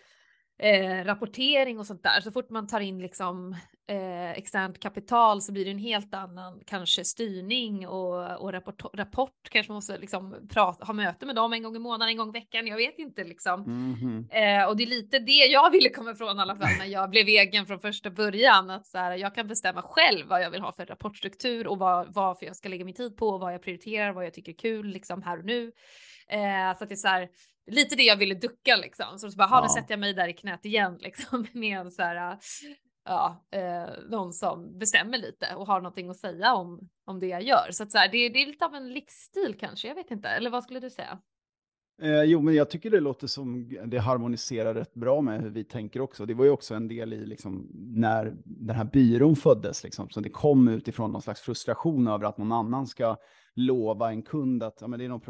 eh, 0.58 1.04
rapportering 1.04 1.78
och 1.78 1.86
sånt 1.86 2.02
där. 2.02 2.20
Så 2.20 2.32
fort 2.32 2.50
man 2.50 2.66
tar 2.66 2.80
in 2.80 2.98
liksom 2.98 3.56
eh, 3.88 4.30
externt 4.30 4.80
kapital 4.80 5.42
så 5.42 5.52
blir 5.52 5.64
det 5.64 5.70
en 5.70 5.78
helt 5.78 6.14
annan 6.14 6.60
kanske 6.66 7.04
styrning 7.04 7.88
och, 7.88 8.40
och 8.40 8.52
rapport, 8.52 8.82
rapport. 8.94 9.48
Kanske 9.50 9.72
man 9.72 9.74
måste 9.74 9.98
liksom 9.98 10.48
prata, 10.48 10.84
ha 10.84 10.94
möte 10.94 11.26
med 11.26 11.36
dem 11.36 11.52
en 11.52 11.62
gång 11.62 11.76
i 11.76 11.78
månaden, 11.78 12.08
en 12.08 12.16
gång 12.16 12.28
i 12.28 12.32
veckan. 12.32 12.66
Jag 12.66 12.76
vet 12.76 12.98
inte 12.98 13.24
liksom. 13.24 13.64
Mm 13.64 13.94
-hmm. 13.94 14.60
eh, 14.60 14.68
och 14.68 14.76
det 14.76 14.82
är 14.82 14.86
lite 14.86 15.18
det 15.18 15.32
jag 15.32 15.70
ville 15.70 15.88
komma 15.88 16.10
ifrån 16.10 16.38
i 16.38 16.40
alla 16.40 16.56
fall 16.56 16.78
när 16.78 16.86
jag 16.86 17.10
blev 17.10 17.28
egen 17.28 17.66
från 17.66 17.80
första 17.80 18.10
början. 18.10 18.70
Att 18.70 18.86
så 18.86 18.98
här, 18.98 19.16
jag 19.16 19.34
kan 19.34 19.48
bestämma 19.48 19.82
själv 19.82 20.28
vad 20.28 20.42
jag 20.42 20.50
vill 20.50 20.60
ha 20.60 20.72
för 20.72 20.86
rapportstruktur 20.86 21.66
och 21.66 21.78
vad, 21.78 22.14
varför 22.14 22.46
jag 22.46 22.56
ska 22.56 22.68
lägga 22.68 22.84
min 22.84 22.94
tid 22.94 23.16
på 23.16 23.28
och 23.28 23.40
vad 23.40 23.54
jag 23.54 23.62
prioriterar, 23.62 24.12
vad 24.12 24.26
jag 24.26 24.34
tycker 24.34 24.52
är 24.52 24.56
kul 24.56 24.86
liksom 24.86 25.22
här 25.22 25.38
och 25.38 25.44
nu. 25.44 25.72
Eh, 26.28 26.78
så 26.78 26.84
att 26.84 26.88
det 26.88 26.94
är 26.94 26.96
så 26.96 27.08
här, 27.08 27.28
lite 27.70 27.96
det 27.96 28.02
jag 28.02 28.16
ville 28.16 28.34
ducka 28.34 28.76
liksom. 28.76 29.18
Så, 29.18 29.30
så 29.30 29.36
bara, 29.36 29.48
ja. 29.50 29.62
nu 29.62 29.68
sätter 29.68 29.92
jag 29.92 30.00
mig 30.00 30.14
där 30.14 30.28
i 30.28 30.32
knät 30.32 30.64
igen 30.64 30.98
liksom 31.00 31.46
med 31.52 31.78
en 31.78 31.90
så 31.90 32.02
här, 32.02 32.38
ja, 33.04 33.46
eh, 33.50 33.90
någon 34.10 34.32
som 34.32 34.78
bestämmer 34.78 35.18
lite 35.18 35.54
och 35.56 35.66
har 35.66 35.80
någonting 35.80 36.10
att 36.10 36.16
säga 36.16 36.54
om, 36.54 36.88
om 37.04 37.20
det 37.20 37.26
jag 37.26 37.42
gör. 37.42 37.68
Så 37.70 37.82
att 37.82 37.92
så 37.92 37.98
här, 37.98 38.08
det, 38.08 38.28
det 38.28 38.42
är 38.42 38.46
lite 38.46 38.64
av 38.64 38.74
en 38.74 38.92
livsstil 38.92 39.56
kanske, 39.60 39.88
jag 39.88 39.94
vet 39.94 40.10
inte. 40.10 40.28
Eller 40.28 40.50
vad 40.50 40.64
skulle 40.64 40.80
du 40.80 40.90
säga? 40.90 41.18
Eh, 42.02 42.22
jo, 42.22 42.40
men 42.40 42.54
jag 42.54 42.70
tycker 42.70 42.90
det 42.90 43.00
låter 43.00 43.26
som 43.26 43.68
det 43.84 43.98
harmoniserar 43.98 44.74
rätt 44.74 44.94
bra 44.94 45.20
med 45.20 45.42
hur 45.42 45.50
vi 45.50 45.64
tänker 45.64 46.00
också. 46.00 46.26
Det 46.26 46.34
var 46.34 46.44
ju 46.44 46.50
också 46.50 46.74
en 46.74 46.88
del 46.88 47.12
i 47.12 47.26
liksom, 47.26 47.68
när 47.74 48.36
den 48.44 48.76
här 48.76 48.84
byrån 48.84 49.36
föddes, 49.36 49.84
liksom, 49.84 50.10
så 50.10 50.20
det 50.20 50.30
kom 50.30 50.68
utifrån 50.68 51.12
någon 51.12 51.22
slags 51.22 51.40
frustration 51.40 52.08
över 52.08 52.26
att 52.26 52.38
någon 52.38 52.52
annan 52.52 52.86
ska 52.86 53.16
lova 53.54 54.10
en 54.10 54.22
kund 54.22 54.62
att 54.62 54.78
ja, 54.80 54.86
men 54.86 54.98
det 54.98 55.04
är 55.04 55.08
någon 55.08 55.22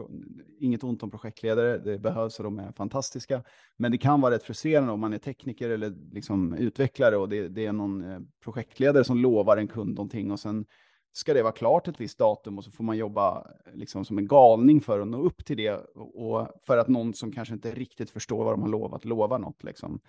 inget 0.61 0.85
ont 0.85 1.03
om 1.03 1.11
projektledare, 1.11 1.79
det 1.79 1.99
behövs 1.99 2.39
och 2.39 2.45
de 2.45 2.59
är 2.59 2.73
fantastiska. 2.73 3.43
Men 3.77 3.93
det 3.93 3.99
kan 3.99 4.21
vara 4.21 4.35
rätt 4.35 4.43
frustrerande 4.43 4.93
om 4.93 5.01
man 5.01 5.13
är 5.13 5.19
tekniker 5.19 5.71
eller 5.71 5.95
liksom 6.13 6.55
utvecklare 6.55 7.17
och 7.17 7.29
det, 7.29 7.49
det 7.49 7.67
är 7.67 7.73
någon 7.73 8.11
eh, 8.11 8.21
projektledare 8.45 9.05
som 9.05 9.19
lovar 9.19 9.57
en 9.57 9.69
kund 9.69 9.95
någonting 9.95 10.31
och 10.31 10.41
sen 10.41 10.67
ska 11.13 11.35
det 11.35 11.43
vara 11.43 11.53
klart 11.53 11.89
ett 11.89 12.01
visst 12.01 12.19
datum 12.19 12.59
och 12.59 12.65
så 12.65 12.71
får 12.71 12.85
man 12.85 12.97
jobba 12.97 13.47
eh, 13.67 13.75
liksom 13.75 14.05
som 14.05 14.19
en 14.19 14.27
galning 14.27 14.81
för 14.81 15.01
att 15.01 15.09
nå 15.09 15.23
upp 15.23 15.45
till 15.45 15.57
det 15.57 15.73
och 15.95 16.49
för 16.67 16.79
att 16.79 16.89
någon 16.89 17.15
som 17.15 17.33
kanske 17.33 17.55
inte 17.55 17.71
riktigt 17.71 18.11
förstår 18.11 18.45
vad 18.45 18.53
de 18.53 18.63
har 18.63 18.69
lovat 18.69 19.05
lovar 19.05 19.39
något. 19.39 19.65
Liksom. 19.65 20.01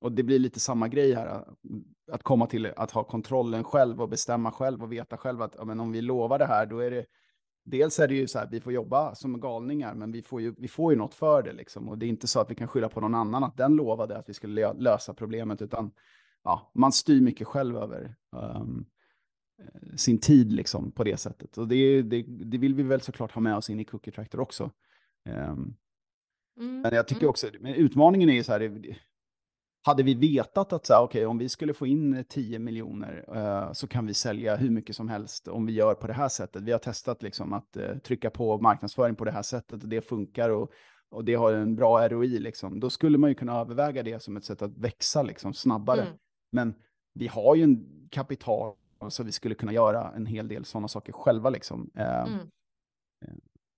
Och 0.00 0.12
det 0.12 0.22
blir 0.22 0.38
lite 0.38 0.60
samma 0.60 0.88
grej 0.88 1.14
här, 1.14 1.44
att 2.12 2.22
komma 2.22 2.46
till 2.46 2.66
att 2.76 2.90
ha 2.90 3.04
kontrollen 3.04 3.64
själv 3.64 4.02
och 4.02 4.08
bestämma 4.08 4.52
själv 4.52 4.82
och 4.82 4.92
veta 4.92 5.16
själv 5.16 5.42
att 5.42 5.54
ja, 5.58 5.64
men 5.64 5.80
om 5.80 5.92
vi 5.92 6.02
lovar 6.02 6.38
det 6.38 6.46
här, 6.46 6.66
då 6.66 6.78
är 6.78 6.90
det 6.90 7.06
Dels 7.70 7.98
är 7.98 8.08
det 8.08 8.14
ju 8.14 8.26
så 8.26 8.38
här, 8.38 8.48
vi 8.50 8.60
får 8.60 8.72
jobba 8.72 9.14
som 9.14 9.40
galningar, 9.40 9.94
men 9.94 10.12
vi 10.12 10.22
får 10.22 10.40
ju, 10.40 10.54
vi 10.58 10.68
får 10.68 10.92
ju 10.92 10.98
något 10.98 11.14
för 11.14 11.42
det 11.42 11.52
liksom. 11.52 11.88
Och 11.88 11.98
det 11.98 12.06
är 12.06 12.08
inte 12.08 12.26
så 12.26 12.40
att 12.40 12.50
vi 12.50 12.54
kan 12.54 12.68
skylla 12.68 12.88
på 12.88 13.00
någon 13.00 13.14
annan 13.14 13.44
att 13.44 13.56
den 13.56 13.76
lovade 13.76 14.18
att 14.18 14.28
vi 14.28 14.34
skulle 14.34 14.72
lösa 14.72 15.14
problemet, 15.14 15.62
utan 15.62 15.90
ja, 16.44 16.70
man 16.74 16.92
styr 16.92 17.20
mycket 17.20 17.46
själv 17.46 17.76
över 17.76 18.14
um, 18.32 18.86
sin 19.96 20.18
tid 20.18 20.52
liksom 20.52 20.92
på 20.92 21.04
det 21.04 21.16
sättet. 21.16 21.58
Och 21.58 21.68
det, 21.68 22.02
det, 22.02 22.22
det, 22.22 22.58
vill 22.58 22.74
vi 22.74 22.82
väl 22.82 23.00
såklart 23.00 23.32
ha 23.32 23.40
med 23.40 23.56
oss 23.56 23.70
in 23.70 23.80
i 23.80 23.84
Cookie 23.84 24.12
Tractor 24.12 24.40
också. 24.40 24.70
Um, 25.28 25.76
mm. 26.60 26.80
Men 26.80 26.94
jag 26.94 27.08
tycker 27.08 27.22
mm. 27.22 27.30
också, 27.30 27.46
men 27.60 27.74
utmaningen 27.74 28.30
är 28.30 28.34
ju 28.34 28.42
så 28.42 28.52
här, 28.52 28.60
hade 29.82 30.02
vi 30.02 30.14
vetat 30.14 30.72
att 30.72 30.86
så 30.86 30.94
här, 30.94 31.02
okay, 31.02 31.24
om 31.24 31.38
vi 31.38 31.48
skulle 31.48 31.74
få 31.74 31.86
in 31.86 32.24
10 32.28 32.58
miljoner 32.58 33.24
uh, 33.36 33.72
så 33.72 33.88
kan 33.88 34.06
vi 34.06 34.14
sälja 34.14 34.56
hur 34.56 34.70
mycket 34.70 34.96
som 34.96 35.08
helst 35.08 35.48
om 35.48 35.66
vi 35.66 35.72
gör 35.72 35.94
på 35.94 36.06
det 36.06 36.12
här 36.12 36.28
sättet. 36.28 36.62
Vi 36.62 36.72
har 36.72 36.78
testat 36.78 37.22
liksom 37.22 37.52
att 37.52 37.76
uh, 37.76 37.98
trycka 37.98 38.30
på 38.30 38.58
marknadsföring 38.58 39.16
på 39.16 39.24
det 39.24 39.30
här 39.30 39.42
sättet 39.42 39.82
och 39.82 39.88
det 39.88 40.00
funkar 40.00 40.50
och, 40.50 40.70
och 41.10 41.24
det 41.24 41.34
har 41.34 41.52
en 41.52 41.76
bra 41.76 42.08
ROI. 42.08 42.38
Liksom. 42.38 42.80
Då 42.80 42.90
skulle 42.90 43.18
man 43.18 43.30
ju 43.30 43.34
kunna 43.34 43.60
överväga 43.60 44.02
det 44.02 44.22
som 44.22 44.36
ett 44.36 44.44
sätt 44.44 44.62
att 44.62 44.78
växa 44.78 45.22
liksom, 45.22 45.54
snabbare. 45.54 46.02
Mm. 46.02 46.14
Men 46.52 46.74
vi 47.14 47.26
har 47.26 47.54
ju 47.54 47.62
en 47.62 48.08
kapital 48.10 48.74
så 49.08 49.22
vi 49.22 49.32
skulle 49.32 49.54
kunna 49.54 49.72
göra 49.72 50.12
en 50.12 50.26
hel 50.26 50.48
del 50.48 50.64
sådana 50.64 50.88
saker 50.88 51.12
själva. 51.12 51.50
Liksom. 51.50 51.90
Eh, 51.94 52.22
mm. 52.22 52.48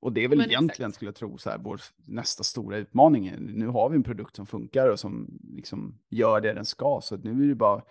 Och 0.03 0.13
det 0.13 0.25
är 0.25 0.29
väl 0.29 0.39
Men 0.39 0.51
egentligen, 0.51 0.89
exakt. 0.89 0.95
skulle 0.95 1.09
jag 1.09 1.15
tro, 1.15 1.39
så 1.39 1.51
här, 1.51 1.59
vår 1.59 1.81
nästa 2.07 2.43
stora 2.43 2.77
utmaning. 2.77 3.37
Nu 3.39 3.67
har 3.67 3.89
vi 3.89 3.97
en 3.97 4.03
produkt 4.03 4.37
som 4.37 4.47
funkar 4.47 4.89
och 4.89 4.99
som 4.99 5.39
liksom 5.57 5.99
gör 6.11 6.41
det 6.41 6.53
den 6.53 6.65
ska, 6.65 7.01
så 7.03 7.17
nu 7.17 7.45
är 7.45 7.49
det 7.49 7.55
bara 7.55 7.83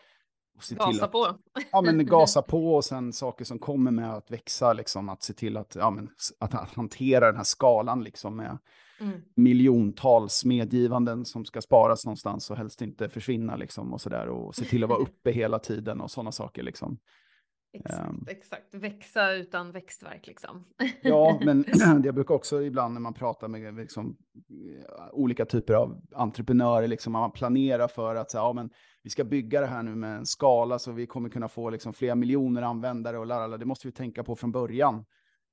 att 0.58 0.64
se 0.64 0.76
gasa 0.76 0.92
till 0.92 1.04
att, 1.04 1.12
på. 1.12 1.36
Ja, 1.72 1.82
men 1.82 2.06
gasa 2.06 2.42
på 2.42 2.76
och 2.76 2.86
sen 2.86 3.14
saker 3.14 3.46
som 3.46 3.60
kommer 3.60 3.92
med 3.92 4.14
att 4.14 4.32
växa, 4.32 4.74
liksom, 4.74 5.10
att 5.10 5.24
se 5.24 5.34
till 5.34 5.58
att, 5.58 5.76
ja, 5.76 5.90
men, 5.90 6.10
att 6.40 6.54
hantera 6.54 7.26
den 7.26 7.36
här 7.36 7.44
skalan 7.44 8.04
liksom, 8.04 8.36
med 8.36 8.58
mm. 9.00 9.22
miljontals 9.36 10.46
medgivanden 10.46 11.26
som 11.26 11.46
ska 11.46 11.62
sparas 11.62 12.06
någonstans 12.06 12.52
och 12.52 12.58
helst 12.58 12.82
inte 12.82 13.10
försvinna 13.10 13.56
liksom 13.56 13.94
och 13.94 14.02
sådär 14.02 14.28
och 14.28 14.56
se 14.56 14.66
till 14.66 14.84
att 14.84 14.90
vara 14.90 15.00
uppe 15.04 15.32
hela 15.32 15.60
tiden 15.60 16.02
och 16.02 16.12
sådana 16.12 16.32
saker 16.32 16.64
liksom. 16.64 16.98
Exakt, 17.74 18.10
um, 18.10 18.26
exakt. 18.28 18.74
Växa 18.74 19.34
utan 19.34 19.72
växtverk 19.72 20.28
liksom. 20.28 20.64
ja, 21.02 21.40
men 21.42 21.66
jag 22.04 22.16
brukar 22.16 22.36
också 22.36 22.62
ibland 22.62 22.94
när 22.94 23.02
man 23.02 23.14
pratar 23.14 23.48
med 23.48 23.76
liksom, 23.76 24.18
olika 25.12 25.46
typer 25.46 25.74
av 25.74 26.02
entreprenörer, 26.16 26.88
liksom, 26.88 27.14
man 27.14 27.32
planerar 27.32 27.88
för 27.88 28.16
att 28.16 28.34
ja, 28.34 28.54
men 28.54 28.70
vi 29.04 29.10
ska 29.10 29.24
bygga 29.24 29.62
det 29.62 29.68
här 29.68 29.84
nu 29.84 29.96
med 29.96 30.18
en 30.18 30.26
skala 30.26 30.80
så 30.80 30.92
vi 30.92 31.08
kommer 31.08 31.30
kunna 31.30 31.48
få 31.48 31.70
liksom, 31.70 31.94
flera 31.94 32.16
miljoner 32.16 32.62
användare 32.62 33.18
och 33.18 33.26
lärare. 33.26 33.58
Det 33.58 33.66
måste 33.66 33.88
vi 33.88 33.92
tänka 33.92 34.24
på 34.24 34.36
från 34.36 34.52
början. 34.52 35.06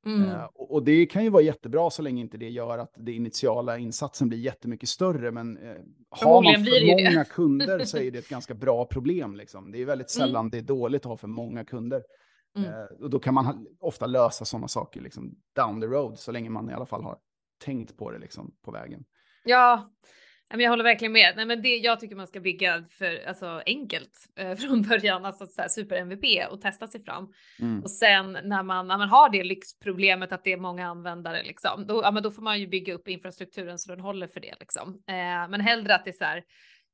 Mm. 0.08 0.30
Uh, 0.30 0.44
och, 0.44 0.74
och, 0.74 0.84
det 0.84 1.06
kan 1.06 1.24
ju 1.24 1.30
vara 1.30 1.42
jättebra 1.42 1.90
så 1.90 2.02
länge 2.02 2.20
inte 2.20 2.36
det 2.38 2.48
gör 2.48 2.78
att 2.78 2.94
den 2.96 3.14
initiala 3.14 3.78
insatsen 3.78 4.28
blir 4.28 4.38
jättemycket 4.38 4.88
större. 4.88 5.30
Men 5.30 5.58
uh, 5.58 5.76
har 6.10 6.42
man 6.42 6.64
för 6.64 6.86
många 6.96 7.18
det. 7.18 7.30
kunder 7.30 7.78
så 7.84 7.98
är 7.98 8.10
det 8.10 8.18
ett 8.18 8.28
ganska 8.28 8.54
bra 8.54 8.84
problem. 8.84 9.36
Liksom. 9.36 9.72
Det 9.72 9.82
är 9.82 9.84
väldigt 9.84 10.16
mm. 10.16 10.26
sällan 10.26 10.40
mm. 10.40 10.50
det 10.50 10.58
är 10.58 10.62
dåligt 10.62 11.02
att 11.02 11.08
ha 11.08 11.16
för 11.16 11.28
många 11.28 11.64
kunder. 11.64 12.02
Mm. 12.56 12.70
Uh, 12.70 12.84
och 13.00 13.10
då 13.10 13.18
kan 13.18 13.34
man 13.34 13.66
ofta 13.80 14.06
lösa 14.06 14.44
sådana 14.44 14.68
saker 14.68 15.00
liksom, 15.00 15.34
down 15.56 15.80
the 15.80 15.86
road, 15.86 16.18
så 16.18 16.32
länge 16.32 16.50
man 16.50 16.70
i 16.70 16.72
alla 16.72 16.86
fall 16.86 17.02
har 17.02 17.18
tänkt 17.64 17.96
på 17.96 18.10
det 18.10 18.18
liksom, 18.18 18.54
på 18.64 18.70
vägen. 18.70 19.04
Ja, 19.44 19.90
jag 20.50 20.70
håller 20.70 20.84
verkligen 20.84 21.12
med. 21.12 21.32
Nej, 21.36 21.46
men 21.46 21.62
det, 21.62 21.76
jag 21.76 22.00
tycker 22.00 22.16
man 22.16 22.26
ska 22.26 22.40
bygga 22.40 22.84
för, 22.98 23.26
alltså, 23.26 23.62
enkelt 23.66 24.28
eh, 24.36 24.54
från 24.56 24.82
början, 24.82 25.24
alltså 25.24 25.46
så 25.46 25.60
här, 25.62 25.68
super 25.68 25.96
MVP 25.96 26.50
och 26.50 26.60
testa 26.60 26.86
sig 26.86 27.04
fram. 27.04 27.32
Mm. 27.60 27.82
Och 27.82 27.90
sen 27.90 28.32
när 28.32 28.62
man, 28.62 28.88
när 28.88 28.98
man 28.98 29.08
har 29.08 29.30
det 29.30 29.44
lyxproblemet 29.44 30.32
att 30.32 30.44
det 30.44 30.52
är 30.52 30.56
många 30.56 30.88
användare, 30.88 31.42
liksom, 31.42 31.86
då, 31.86 32.02
ja, 32.02 32.10
men 32.10 32.22
då 32.22 32.30
får 32.30 32.42
man 32.42 32.60
ju 32.60 32.66
bygga 32.66 32.94
upp 32.94 33.08
infrastrukturen 33.08 33.78
så 33.78 33.90
den 33.90 34.00
håller 34.00 34.26
för 34.26 34.40
det. 34.40 34.54
Liksom. 34.60 34.88
Eh, 34.88 35.48
men 35.48 35.60
hellre 35.60 35.94
att 35.94 36.04
det 36.04 36.10
är 36.10 36.18
så 36.18 36.24
här, 36.24 36.44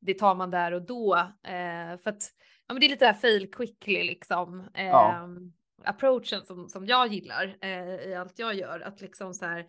det 0.00 0.14
tar 0.14 0.34
man 0.34 0.50
där 0.50 0.72
och 0.72 0.86
då. 0.86 1.16
Eh, 1.46 1.98
för 2.02 2.10
att 2.10 2.22
ja, 2.66 2.74
men 2.74 2.80
det 2.80 2.86
är 2.86 2.90
lite 2.90 3.04
det 3.04 3.12
här 3.12 3.20
fail 3.20 3.50
quickly 3.50 4.02
liksom. 4.04 4.70
Ja. 4.74 5.14
Ehm, 5.14 5.52
approachen 5.84 6.44
som, 6.44 6.68
som 6.68 6.86
jag 6.86 7.12
gillar 7.12 7.56
eh, 7.60 8.10
i 8.10 8.14
allt 8.14 8.38
jag 8.38 8.54
gör. 8.54 8.80
Att 8.80 9.00
liksom 9.00 9.34
så 9.34 9.46
här, 9.46 9.66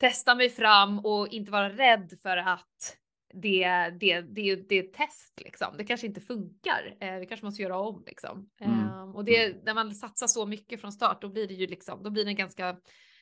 testa 0.00 0.34
mig 0.34 0.50
fram 0.50 0.98
och 0.98 1.28
inte 1.28 1.52
vara 1.52 1.68
rädd 1.68 2.12
för 2.22 2.36
att 2.36 2.96
det, 3.34 3.90
det, 4.00 4.20
det, 4.20 4.56
det 4.56 4.74
är 4.74 4.84
ett 4.84 4.92
test 4.92 5.40
liksom. 5.44 5.76
Det 5.76 5.84
kanske 5.84 6.06
inte 6.06 6.20
funkar. 6.20 6.96
Eh, 7.00 7.14
vi 7.14 7.26
kanske 7.26 7.46
måste 7.46 7.62
göra 7.62 7.78
om 7.78 8.02
liksom. 8.06 8.50
Mm. 8.60 8.78
Eh, 8.78 9.10
och 9.10 9.24
det, 9.24 9.64
när 9.64 9.74
man 9.74 9.94
satsar 9.94 10.26
så 10.26 10.46
mycket 10.46 10.80
från 10.80 10.92
start, 10.92 11.22
då 11.22 11.28
blir 11.28 11.48
det 11.48 11.54
ju 11.54 11.66
liksom, 11.66 12.02
då 12.02 12.10
blir 12.10 12.24
det 12.24 12.32
ganska, 12.32 12.76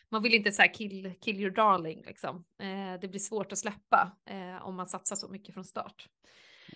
man 0.09 0.23
vill 0.23 0.35
inte 0.35 0.53
säga 0.53 0.69
kill, 0.69 1.15
kill 1.21 1.41
your 1.41 1.51
darling 1.51 2.03
liksom. 2.07 2.45
Eh, 2.61 3.01
det 3.01 3.09
blir 3.09 3.21
svårt 3.21 3.53
att 3.53 3.59
släppa 3.59 4.17
eh, 4.31 4.67
om 4.67 4.77
man 4.77 4.87
satsar 4.87 5.17
så 5.17 5.29
mycket 5.29 5.55
från 5.55 5.65
start. 5.65 6.09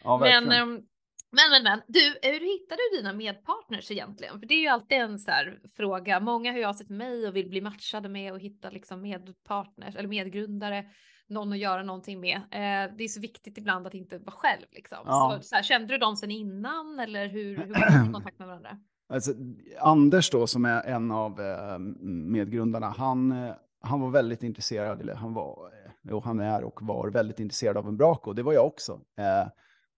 Ja, 0.05 0.19
men, 0.19 0.53
ehm, 0.53 0.83
men, 1.31 1.51
men, 1.51 1.63
men, 1.63 1.83
du, 1.89 2.01
hur 2.23 2.41
hittar 2.41 2.77
du 2.77 2.97
dina 2.97 3.13
medpartners 3.13 3.91
egentligen? 3.91 4.41
För 4.41 4.47
det 4.47 4.55
är 4.55 4.61
ju 4.61 4.69
alltid 4.69 4.99
en 4.99 5.19
så 5.19 5.31
här 5.31 5.61
fråga. 5.77 6.21
Många 6.21 6.53
hör 6.53 6.65
av 6.65 6.73
sig 6.73 6.87
till 6.87 6.97
mig 6.97 7.29
och 7.29 7.37
vill 7.37 7.49
bli 7.49 7.61
matchade 7.61 8.09
med 8.09 8.33
och 8.33 8.41
hitta 8.41 8.71
liksom 8.71 9.03
medpartners 9.03 9.97
eller 9.97 10.09
medgrundare 10.09 10.85
någon 11.29 11.53
att 11.53 11.59
göra 11.59 11.83
någonting 11.83 12.21
med. 12.21 12.37
Eh, 12.37 12.97
det 12.97 13.05
är 13.05 13.09
så 13.09 13.21
viktigt 13.21 13.59
ibland 13.59 13.87
att 13.87 13.95
inte 13.95 14.19
vara 14.19 14.37
själv 14.37 14.67
liksom. 14.71 14.99
Ja. 15.05 15.39
Så, 15.43 15.49
så 15.49 15.55
här, 15.55 15.63
kände 15.63 15.95
du 15.95 15.99
dem 15.99 16.17
sen 16.17 16.31
innan 16.31 17.01
eller 17.01 17.29
hur, 17.29 17.57
hur 17.57 17.75
kom 17.75 18.05
du 18.05 18.11
i 18.11 18.13
kontakt 18.13 18.39
med 18.39 18.49
varandra? 18.49 18.79
Alltså, 19.11 19.33
Anders 19.81 20.31
då 20.31 20.47
som 20.47 20.65
är 20.65 20.83
en 20.83 21.11
av 21.11 21.41
eh, 21.41 21.79
medgrundarna, 21.79 22.89
han, 22.89 23.33
eh, 23.33 23.55
han 23.81 24.01
var 24.01 24.11
väldigt 24.11 24.43
intresserad, 24.43 25.01
eller 25.01 25.15
han 25.15 25.35
var, 25.35 25.71
eh, 25.73 25.91
jo 26.03 26.21
han 26.21 26.41
är 26.41 26.65
och 26.65 26.83
var 26.83 27.11
väldigt 27.11 27.41
intresserad 27.41 27.77
av 27.77 27.89
Umbraco, 27.89 28.33
det 28.33 28.43
var 28.43 28.53
jag 28.53 28.67
också. 28.67 29.01
Eh, 29.19 29.49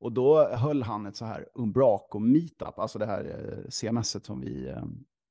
och 0.00 0.12
då 0.12 0.48
höll 0.48 0.82
han 0.82 1.06
ett 1.06 1.16
så 1.16 1.24
här 1.24 1.48
Umbraco 1.54 2.18
meetup, 2.18 2.78
alltså 2.78 2.98
det 2.98 3.06
här 3.06 3.24
eh, 3.24 3.68
CMS 3.68 4.24
som 4.24 4.40
vi 4.40 4.74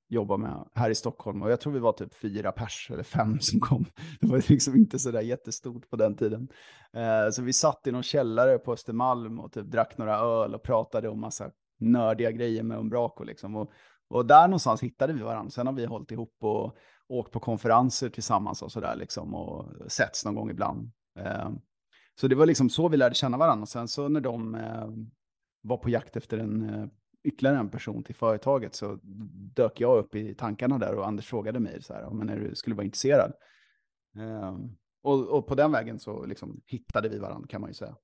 jobba 0.09 0.37
med 0.37 0.69
här 0.73 0.89
i 0.89 0.95
Stockholm. 0.95 1.41
Och 1.41 1.51
jag 1.51 1.59
tror 1.59 1.73
vi 1.73 1.79
var 1.79 1.91
typ 1.91 2.13
fyra 2.13 2.51
pers 2.51 2.89
eller 2.93 3.03
fem 3.03 3.39
som 3.41 3.59
kom. 3.59 3.85
Det 4.19 4.27
var 4.27 4.51
liksom 4.51 4.75
inte 4.75 4.99
så 4.99 5.11
där 5.11 5.21
jättestort 5.21 5.89
på 5.89 5.95
den 5.95 6.15
tiden. 6.15 6.47
Eh, 6.93 7.29
så 7.31 7.41
vi 7.41 7.53
satt 7.53 7.87
i 7.87 7.91
någon 7.91 8.03
källare 8.03 8.57
på 8.57 8.73
Östermalm 8.73 9.39
och 9.39 9.51
typ 9.51 9.65
drack 9.65 9.97
några 9.97 10.17
öl 10.17 10.55
och 10.55 10.63
pratade 10.63 11.09
om 11.09 11.19
massa 11.21 11.51
nördiga 11.79 12.31
grejer 12.31 12.63
med 12.63 12.77
Umbraco. 12.77 13.23
Liksom. 13.23 13.55
Och, 13.55 13.71
och 14.09 14.25
där 14.25 14.47
någonstans 14.47 14.83
hittade 14.83 15.13
vi 15.13 15.21
varandra. 15.21 15.49
Sen 15.49 15.67
har 15.67 15.73
vi 15.73 15.85
hållit 15.85 16.11
ihop 16.11 16.37
och 16.39 16.75
åkt 17.07 17.31
på 17.31 17.39
konferenser 17.39 18.09
tillsammans 18.09 18.61
och 18.61 18.71
sådär 18.71 18.95
liksom 18.95 19.35
och 19.35 19.91
setts 19.91 20.25
någon 20.25 20.35
gång 20.35 20.49
ibland. 20.49 20.91
Eh, 21.19 21.49
så 22.19 22.27
det 22.27 22.35
var 22.35 22.45
liksom 22.45 22.69
så 22.69 22.89
vi 22.89 22.97
lärde 22.97 23.15
känna 23.15 23.37
varandra. 23.37 23.61
Och 23.61 23.69
sen 23.69 23.87
så 23.87 24.07
när 24.07 24.21
de 24.21 24.55
eh, 24.55 24.87
var 25.61 25.77
på 25.77 25.89
jakt 25.89 26.15
efter 26.15 26.37
en 26.37 26.69
eh, 26.69 26.85
ytterligare 27.23 27.57
en 27.57 27.69
person 27.69 28.03
till 28.03 28.15
företaget 28.15 28.75
så 28.75 28.99
dök 29.55 29.81
jag 29.81 29.97
upp 29.97 30.15
i 30.15 30.35
tankarna 30.35 30.77
där 30.77 30.95
och 30.95 31.07
Anders 31.07 31.25
frågade 31.25 31.59
mig 31.59 31.83
så 31.83 31.93
här, 31.93 32.09
men 32.09 32.29
är 32.29 32.39
du 32.39 32.55
skulle 32.55 32.75
vara 32.75 32.85
intresserad. 32.85 33.33
Um, 34.15 34.77
och, 35.01 35.27
och, 35.27 35.47
på 35.47 35.55
den 35.55 35.71
vägen 35.71 35.99
så 35.99 36.25
liksom 36.25 36.61
hittade 36.65 37.09
vi 37.09 37.19
varandra 37.19 37.47
kan 37.47 37.61
man 37.61 37.69
ju 37.69 37.73
säga. 37.73 37.95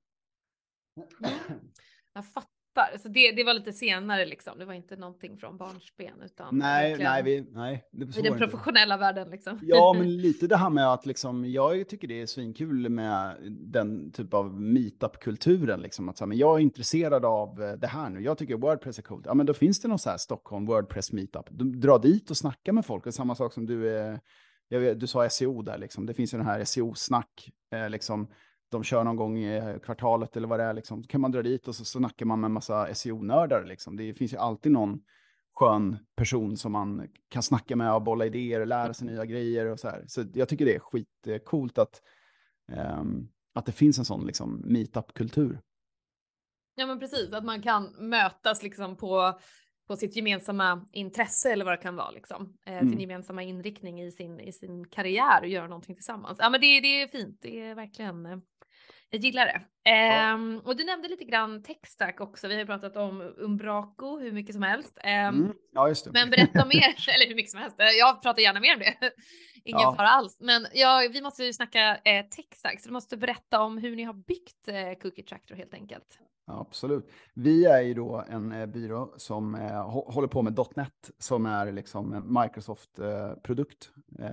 Jag 2.14 2.26
fattar 2.26 2.55
fattar. 2.76 2.98
Så 2.98 3.08
det, 3.08 3.32
det 3.32 3.44
var 3.44 3.54
lite 3.54 3.74
senare 3.74 4.26
liksom. 4.26 4.60
Det 4.60 4.66
var 4.66 4.74
inte 4.74 4.96
någonting 4.96 5.38
från 5.38 5.58
barnsben 5.58 6.22
utan. 6.26 6.58
Nej, 6.58 6.98
nej, 7.00 7.24
vi, 7.24 7.42
nej. 7.52 7.84
Det 7.92 8.18
I 8.18 8.22
den 8.22 8.38
professionella 8.38 8.98
världen 8.98 9.30
liksom. 9.30 9.60
Ja, 9.62 9.94
men 9.98 10.18
lite 10.18 10.48
det 10.48 10.58
här 10.58 10.70
med 10.70 10.94
att 10.94 11.06
liksom, 11.06 11.46
jag 11.46 11.90
tycker 11.90 12.08
det 12.08 12.22
är 12.22 12.26
svinkul 12.26 12.90
med 12.90 13.36
den 13.50 14.12
typ 14.12 14.34
av 14.34 14.62
meetup-kulturen 14.62 15.82
liksom. 15.82 16.10
Att 16.10 16.18
så 16.18 16.24
här, 16.24 16.28
men 16.28 16.38
jag 16.38 16.56
är 16.56 16.60
intresserad 16.60 17.26
av 17.26 17.64
eh, 17.64 17.74
det 17.74 17.88
här 17.88 18.10
nu. 18.10 18.22
Jag 18.22 18.38
tycker 18.38 18.56
Wordpress 18.56 18.98
är 18.98 19.04
coolt. 19.04 19.26
Ja, 19.26 19.34
men 19.34 19.46
då 19.46 19.54
finns 19.54 19.82
det 19.82 19.88
någon 19.88 20.00
så 20.00 20.10
här 20.10 20.18
Stockholm 20.18 20.66
Wordpress 20.66 21.12
meetup. 21.12 21.46
Du 21.50 21.66
drar 21.66 22.00
dit 22.00 22.30
och 22.30 22.38
snackar 22.38 22.74
med 22.74 22.86
folk. 22.86 23.04
Det 23.04 23.10
är 23.10 23.12
samma 23.12 23.36
sak 23.36 23.54
som 23.54 23.66
du 23.66 23.90
är. 23.90 24.20
Vet, 24.70 25.00
du 25.00 25.08
sa 25.08 25.30
SEO 25.30 25.62
där 25.62 25.78
liksom. 25.78 26.06
Det 26.06 26.14
finns 26.14 26.34
ju 26.34 26.38
den 26.38 26.48
här 26.48 26.64
SEO-snack 26.64 27.52
eh, 27.72 27.90
liksom 27.90 28.28
de 28.72 28.84
kör 28.84 29.04
någon 29.04 29.16
gång 29.16 29.38
i 29.38 29.80
kvartalet 29.84 30.38
eller 30.38 30.48
vad 30.48 30.60
det 30.60 30.64
är, 30.64 30.74
liksom. 30.74 31.04
kan 31.04 31.22
man 31.22 31.32
dra 31.32 31.42
dit 31.42 31.68
och 31.68 31.76
så 31.76 31.86
snackar 31.86 32.26
man 32.26 32.40
med 32.40 32.48
en 32.48 32.54
massa 32.54 32.96
SEO-nördar. 32.96 33.66
Liksom. 33.66 33.98
Det 33.98 34.14
finns 34.14 34.34
ju 34.34 34.38
alltid 34.38 34.72
någon 34.72 35.02
skön 35.56 35.98
person 36.16 36.58
som 36.58 36.72
man 36.72 37.08
kan 37.30 37.44
snacka 37.44 37.76
med 37.76 37.94
och 37.94 38.02
bolla 38.02 38.26
idéer 38.26 38.60
och 38.60 38.68
lära 38.68 38.94
sig 38.94 39.08
nya 39.08 39.26
grejer 39.26 39.66
och 39.66 39.80
så 39.80 39.90
här. 39.90 40.04
Så 40.08 40.24
jag 40.34 40.50
tycker 40.50 40.66
det 40.66 40.76
är 40.76 40.80
skitcoolt 40.80 41.78
att, 41.78 42.02
um, 43.00 43.30
att 43.54 43.66
det 43.66 43.72
finns 43.72 44.00
en 44.00 44.06
sån 44.06 44.26
liksom, 44.26 44.62
meetup-kultur. 44.66 45.60
Ja 46.76 46.86
men 46.86 47.00
precis, 47.00 47.34
att 47.34 47.46
man 47.46 47.62
kan 47.62 47.84
mötas 48.00 48.64
liksom 48.64 48.98
på, 48.98 49.40
på 49.88 49.96
sitt 49.96 50.16
gemensamma 50.16 50.88
intresse 50.92 51.52
eller 51.52 51.66
vad 51.66 51.74
det 51.74 51.82
kan 51.82 51.96
vara 51.96 52.12
liksom. 52.12 52.58
Eh, 52.66 52.78
mm. 52.78 52.90
Sin 52.90 53.00
gemensamma 53.00 53.44
inriktning 53.44 54.02
i 54.02 54.12
sin, 54.12 54.40
i 54.40 54.52
sin 54.52 54.88
karriär 54.90 55.42
och 55.42 55.48
göra 55.48 55.68
någonting 55.68 55.96
tillsammans. 55.96 56.38
Ja 56.42 56.50
men 56.50 56.62
det, 56.62 56.80
det 56.80 57.02
är 57.02 57.08
fint, 57.08 57.40
det 57.42 57.62
är 57.62 57.76
verkligen 57.76 58.26
eh, 58.26 58.38
jag 59.10 59.22
gillar 59.22 59.46
det. 59.46 59.62
Um, 60.34 60.60
och 60.60 60.76
du 60.76 60.84
nämnde 60.84 61.08
lite 61.08 61.24
grann 61.24 61.64
techstack 61.64 62.22
också. 62.22 62.48
Vi 62.48 62.54
har 62.54 62.62
ju 62.62 62.66
pratat 62.66 62.98
om 62.98 63.34
Umbraco 63.38 64.20
hur 64.20 64.32
mycket 64.32 64.56
som 64.56 64.64
helst. 64.64 64.98
Um, 65.04 65.12
mm. 65.12 65.54
Ja, 65.74 65.88
just 65.88 66.06
det. 66.06 66.12
Men 66.14 66.30
berätta 66.30 66.66
mer, 66.74 66.96
eller 67.16 67.28
hur 67.28 67.36
mycket 67.36 67.52
som 67.52 67.60
helst. 67.60 67.76
Jag 68.00 68.22
pratar 68.22 68.42
gärna 68.42 68.60
mer 68.60 68.74
om 68.74 68.80
det. 68.80 68.96
Ingen 69.64 69.82
ja. 69.82 69.96
fara 69.96 70.10
alls. 70.10 70.38
Men 70.42 70.68
ja, 70.74 71.10
vi 71.14 71.22
måste 71.22 71.44
ju 71.44 71.54
snacka 71.54 71.96
eh, 71.96 72.26
techstack, 72.26 72.82
så 72.82 72.88
du 72.88 72.94
måste 72.94 73.18
berätta 73.18 73.62
om 73.62 73.78
hur 73.78 73.96
ni 73.96 74.04
har 74.04 74.14
byggt 74.14 74.68
eh, 74.68 75.02
Cookie 75.02 75.26
Tractor 75.26 75.56
helt 75.56 75.74
enkelt. 75.74 76.20
Ja, 76.48 76.60
absolut. 76.60 77.10
Vi 77.34 77.66
är 77.66 77.82
ju 77.82 77.94
då 77.94 78.26
en 78.30 78.52
eh, 78.52 78.66
byrå 78.66 79.14
som 79.18 79.56
eh, 79.56 79.90
håller 79.90 80.28
på 80.28 80.42
med 80.42 80.60
.NET 80.76 81.12
som 81.18 81.46
är 81.46 81.72
liksom 81.72 82.14
en 82.14 82.34
Microsoft-produkt. 82.42 83.92
Eh, 84.20 84.28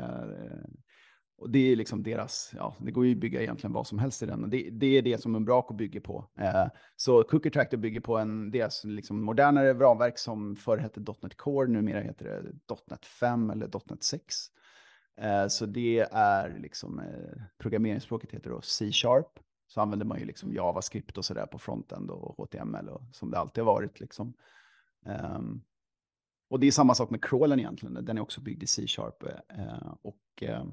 och 1.42 1.50
det 1.50 1.72
är 1.72 1.76
liksom 1.76 2.02
deras, 2.02 2.52
ja, 2.56 2.76
det 2.78 2.90
går 2.90 3.06
ju 3.06 3.12
att 3.12 3.20
bygga 3.20 3.42
egentligen 3.42 3.72
vad 3.72 3.86
som 3.86 3.98
helst 3.98 4.22
i 4.22 4.26
den. 4.26 4.50
Det, 4.50 4.70
det 4.70 4.86
är 4.86 5.02
det 5.02 5.22
som 5.22 5.34
Umbraco 5.34 5.74
bygger 5.74 6.00
på. 6.00 6.30
Eh, 6.38 6.66
så 6.96 7.24
Cookie 7.24 7.52
Tractor 7.52 7.76
bygger 7.76 8.00
på 8.00 8.18
en, 8.18 8.50
deras 8.50 8.84
liksom 8.84 9.24
modernare 9.24 9.74
ramverk 9.74 10.18
som 10.18 10.56
förr 10.56 10.78
hette 10.78 11.00
.NET 11.00 11.36
Core, 11.36 11.68
numera 11.68 12.00
heter 12.00 12.24
det 12.24 12.76
.NET 12.90 13.06
5 13.06 13.50
eller 13.50 13.70
.NET 13.90 14.02
6. 14.02 14.36
Eh, 15.20 15.48
så 15.48 15.66
det 15.66 16.08
är 16.12 16.58
liksom, 16.58 16.98
eh, 16.98 17.42
programmeringsspråket 17.58 18.32
heter 18.32 18.50
då 18.50 18.60
C-sharp. 18.60 19.38
Så 19.66 19.80
använder 19.80 20.06
man 20.06 20.18
ju 20.18 20.24
liksom 20.24 20.52
JavaScript 20.52 21.18
och 21.18 21.24
sådär 21.24 21.46
på 21.46 21.58
frontend 21.58 22.10
och 22.10 22.36
HTML 22.36 22.88
och 22.88 23.02
som 23.12 23.30
det 23.30 23.38
alltid 23.38 23.64
har 23.64 23.72
varit 23.72 24.00
liksom. 24.00 24.34
Um, 25.36 25.62
och 26.52 26.60
det 26.60 26.66
är 26.66 26.70
samma 26.70 26.94
sak 26.94 27.10
med 27.10 27.24
crawlen 27.24 27.58
egentligen, 27.58 28.04
den 28.04 28.18
är 28.18 28.22
också 28.22 28.40
byggd 28.40 28.62
i 28.62 28.66
C-sharp. 28.66 29.22
Eh, 29.48 29.94
och 30.02 30.42
eh, 30.42 30.64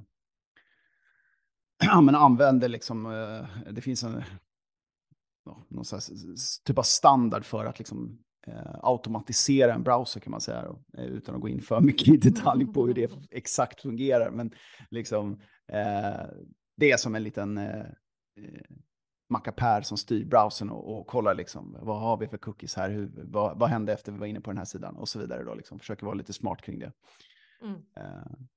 ja, 1.84 2.01
men 2.01 2.15
använder 2.15 2.69
liksom, 2.69 3.05
eh, 3.05 3.71
det 3.71 3.82
finns 3.82 4.03
en 4.03 4.23
någon 5.69 5.86
typ 6.65 6.77
av 6.77 6.84
standard 6.84 7.45
för 7.45 7.65
att 7.65 7.80
liksom, 7.80 8.19
eh, 8.47 8.75
automatisera 8.82 9.73
en 9.73 9.84
browser 9.84 10.19
kan 10.19 10.32
man 10.32 10.41
säga, 10.41 10.65
då, 10.65 10.84
eh, 10.97 11.05
utan 11.05 11.36
att 11.36 11.41
gå 11.41 11.49
in 11.49 11.61
för 11.61 11.82
mycket 11.82 12.07
i 12.07 12.17
detalj 12.17 12.65
på 12.65 12.88
hur 12.88 12.93
det 12.93 13.11
exakt 13.32 13.82
fungerar. 13.82 14.32
Men 14.32 14.51
liksom, 14.89 15.41
eh, 15.71 16.25
det 16.77 16.91
är 16.91 16.97
som 16.97 17.15
en 17.15 17.23
liten 17.23 17.57
eh, 17.57 17.80
eh, 18.36 18.65
mackapär 19.30 19.82
som 19.82 19.97
styr 19.97 20.25
browsern 20.25 20.69
och, 20.69 20.99
och 20.99 21.07
kollar 21.07 21.36
liksom, 21.36 21.77
vad 21.82 22.01
har 22.01 22.17
vi 22.17 22.27
för 22.27 22.38
cookies 22.38 22.75
här, 22.75 22.89
Hur, 22.89 23.11
vad, 23.15 23.59
vad 23.59 23.69
hände 23.69 23.93
efter 23.93 24.11
vi 24.11 24.17
var 24.17 24.27
inne 24.27 24.41
på 24.41 24.49
den 24.49 24.57
här 24.57 24.65
sidan 24.65 24.95
och 24.95 25.09
så 25.09 25.19
vidare. 25.19 25.43
Då, 25.43 25.53
liksom. 25.53 25.80
Försöker 25.80 26.05
vara 26.05 26.15
lite 26.15 26.34
smart 26.34 26.61
kring 26.61 26.80
det. 26.80 26.91
Mm. 27.61 27.75
Uh, 27.75 28.47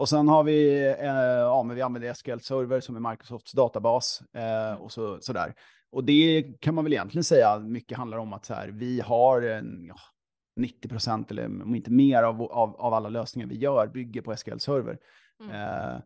och 0.00 0.08
sen 0.08 0.28
har 0.28 0.44
vi, 0.44 0.80
uh, 1.00 1.06
ja 1.06 1.62
men 1.62 1.76
vi 1.76 1.82
använder 1.82 2.14
SQL 2.14 2.38
Server 2.40 2.80
som 2.80 2.96
är 2.96 3.10
Microsofts 3.10 3.52
databas 3.52 4.22
uh, 4.36 4.82
och 4.82 4.92
så, 4.92 5.20
sådär. 5.20 5.54
Och 5.92 6.04
det 6.04 6.42
kan 6.60 6.74
man 6.74 6.84
väl 6.84 6.92
egentligen 6.92 7.24
säga 7.24 7.58
mycket 7.58 7.98
handlar 7.98 8.18
om 8.18 8.32
att 8.32 8.44
så 8.44 8.54
här, 8.54 8.68
vi 8.68 9.00
har 9.00 9.42
en, 9.42 9.84
ja, 9.88 9.96
90 10.56 10.88
procent 10.88 11.30
eller 11.30 11.44
om 11.44 11.74
inte 11.74 11.90
mer 11.90 12.22
av, 12.22 12.42
av, 12.42 12.76
av, 12.76 12.94
alla 12.94 13.08
lösningar 13.08 13.48
vi 13.48 13.58
gör 13.58 13.86
bygger 13.86 14.22
på 14.22 14.36
SQL 14.36 14.58
Server. 14.58 14.98
Mm. 15.40 16.00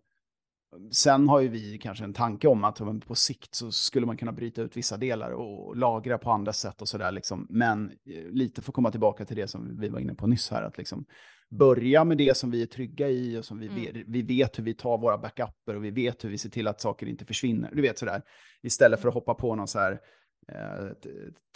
Sen 0.92 1.28
har 1.28 1.40
ju 1.40 1.48
vi 1.48 1.78
kanske 1.78 2.04
en 2.04 2.14
tanke 2.14 2.48
om 2.48 2.64
att 2.64 2.80
på 3.06 3.14
sikt 3.14 3.54
så 3.54 3.72
skulle 3.72 4.06
man 4.06 4.16
kunna 4.16 4.32
bryta 4.32 4.62
ut 4.62 4.76
vissa 4.76 4.96
delar 4.96 5.30
och 5.30 5.76
lagra 5.76 6.18
på 6.18 6.30
andra 6.30 6.52
sätt 6.52 6.82
och 6.82 6.88
sådär. 6.88 7.12
Liksom. 7.12 7.46
Men 7.50 7.90
eh, 7.90 8.24
lite 8.30 8.62
för 8.62 8.70
att 8.70 8.74
komma 8.74 8.90
tillbaka 8.90 9.24
till 9.24 9.36
det 9.36 9.48
som 9.48 9.80
vi 9.80 9.88
var 9.88 10.00
inne 10.00 10.14
på 10.14 10.26
nyss 10.26 10.50
här, 10.50 10.62
att 10.62 10.78
liksom 10.78 11.04
börja 11.50 12.04
med 12.04 12.18
det 12.18 12.36
som 12.36 12.50
vi 12.50 12.62
är 12.62 12.66
trygga 12.66 13.08
i 13.08 13.38
och 13.38 13.44
som 13.44 13.58
vi, 13.58 13.66
mm. 13.66 13.80
vet, 13.80 14.04
vi 14.06 14.22
vet 14.22 14.58
hur 14.58 14.64
vi 14.64 14.74
tar 14.74 14.98
våra 14.98 15.18
backuper 15.18 15.76
och 15.76 15.84
vi 15.84 15.90
vet 15.90 16.24
hur 16.24 16.30
vi 16.30 16.38
ser 16.38 16.50
till 16.50 16.68
att 16.68 16.80
saker 16.80 17.06
inte 17.06 17.24
försvinner. 17.24 17.70
Du 17.74 17.82
vet 17.82 17.98
sådär, 17.98 18.22
istället 18.62 19.00
för 19.00 19.08
att 19.08 19.14
hoppa 19.14 19.34
på 19.34 19.54
någon 19.54 19.68
så 19.68 19.78
här 19.78 20.00
eh, 20.48 20.88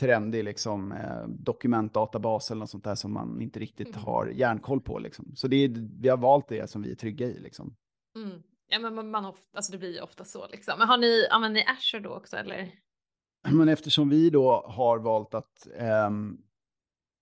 trendig 0.01 0.45
liksom, 0.45 0.93
eh, 0.93 1.29
dokumentdatabas 1.29 2.51
eller 2.51 2.61
något 2.61 2.71
sånt 2.71 2.85
där 2.85 2.95
som 2.95 3.13
man 3.13 3.41
inte 3.41 3.61
riktigt 3.61 3.89
mm. 3.89 4.01
har 4.01 4.27
järnkoll 4.27 4.81
på. 4.81 4.99
Liksom. 4.99 5.37
Så 5.37 5.49
det 5.49 5.57
är, 5.57 6.01
vi 6.01 6.09
har 6.09 6.17
valt 6.17 6.49
det 6.49 6.71
som 6.71 6.83
vi 6.83 6.91
är 6.91 6.95
trygga 6.95 7.27
i. 7.27 7.39
Liksom. 7.39 7.77
Mm. 8.17 8.43
Ja 8.71 8.79
men 8.79 9.11
man, 9.11 9.25
ofta, 9.25 9.57
alltså 9.57 9.73
det 9.73 9.79
blir 9.79 9.95
ju 9.95 10.01
ofta 10.01 10.25
så 10.25 10.47
liksom. 10.49 10.79
Men 10.79 10.89
har 10.89 10.99
ni, 10.99 11.27
använder 11.31 11.61
ni 11.61 11.67
Azure 11.67 12.03
då 12.03 12.11
också 12.11 12.37
eller? 12.37 12.73
Men 13.51 13.69
eftersom 13.69 14.09
vi 14.09 14.31
då 14.31 14.65
har 14.67 14.99
valt 14.99 15.35
att 15.35 15.67
um, 16.07 16.39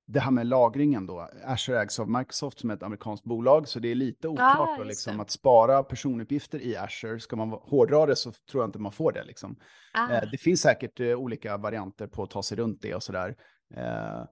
det 0.07 0.21
här 0.21 0.31
med 0.31 0.47
lagringen 0.47 1.07
då, 1.07 1.29
Azure 1.45 1.81
ägs 1.81 2.01
av 2.01 2.11
Microsoft 2.11 2.61
som 2.61 2.71
är 2.71 2.75
ett 2.75 2.83
amerikanskt 2.83 3.25
bolag, 3.25 3.69
så 3.69 3.79
det 3.79 3.91
är 3.91 3.95
lite 3.95 4.29
oklart 4.29 4.69
ah, 4.69 4.77
då, 4.79 4.85
liksom, 4.85 5.21
att 5.21 5.31
spara 5.31 5.83
personuppgifter 5.83 6.59
i 6.59 6.77
Azure. 6.77 7.21
Ska 7.21 7.37
man 7.37 7.51
hårdra 7.51 8.07
det 8.07 8.17
så 8.17 8.33
tror 8.33 8.63
jag 8.63 8.69
inte 8.69 8.79
man 8.79 8.93
får 8.93 9.13
det. 9.13 9.25
Liksom. 9.25 9.57
Ah. 9.93 10.13
Eh, 10.13 10.31
det 10.31 10.39
finns 10.39 10.61
säkert 10.61 11.01
eh, 11.01 11.15
olika 11.15 11.57
varianter 11.57 12.07
på 12.07 12.23
att 12.23 12.31
ta 12.31 12.43
sig 12.43 12.59
runt 12.59 12.83
det 12.83 12.95
och 12.95 13.03
sådär. 13.03 13.37
Eh, 13.75 14.25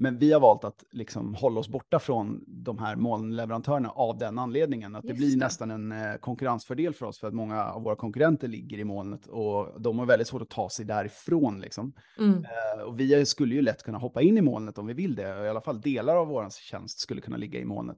men 0.00 0.18
vi 0.18 0.32
har 0.32 0.40
valt 0.40 0.64
att 0.64 0.84
liksom 0.92 1.34
hålla 1.34 1.60
oss 1.60 1.68
borta 1.68 1.98
från 1.98 2.44
de 2.46 2.78
här 2.78 2.96
molnleverantörerna 2.96 3.90
av 3.90 4.18
den 4.18 4.38
anledningen. 4.38 4.96
Att 4.96 5.06
det 5.06 5.14
blir 5.14 5.30
det. 5.30 5.36
nästan 5.36 5.70
en 5.70 5.92
eh, 5.92 6.14
konkurrensfördel 6.14 6.94
för 6.94 7.06
oss 7.06 7.18
för 7.18 7.28
att 7.28 7.34
många 7.34 7.64
av 7.64 7.82
våra 7.82 7.96
konkurrenter 7.96 8.48
ligger 8.48 8.78
i 8.78 8.84
molnet 8.84 9.26
och 9.26 9.80
de 9.80 9.98
har 9.98 10.06
väldigt 10.06 10.28
svårt 10.28 10.42
att 10.42 10.50
ta 10.50 10.70
sig 10.70 10.84
därifrån. 10.84 11.60
Liksom. 11.60 11.92
Mm. 12.18 12.44
Eh, 12.44 12.82
och 12.82 13.00
vi 13.00 13.26
skulle 13.26 13.54
ju 13.54 13.62
lätt 13.62 13.82
kunna 13.82 13.98
hoppa 13.98 14.22
in 14.22 14.38
i 14.38 14.40
molnet 14.40 14.78
om 14.78 14.86
vi 14.86 14.94
vill 14.94 15.14
det. 15.14 15.44
I 15.44 15.48
alla 15.48 15.60
fall 15.60 15.80
delar 15.80 16.16
av 16.16 16.26
vår 16.26 16.48
tjänst 16.50 17.00
skulle 17.00 17.20
kunna 17.20 17.36
ligga 17.36 17.58
i 17.60 17.64
molnet. 17.64 17.96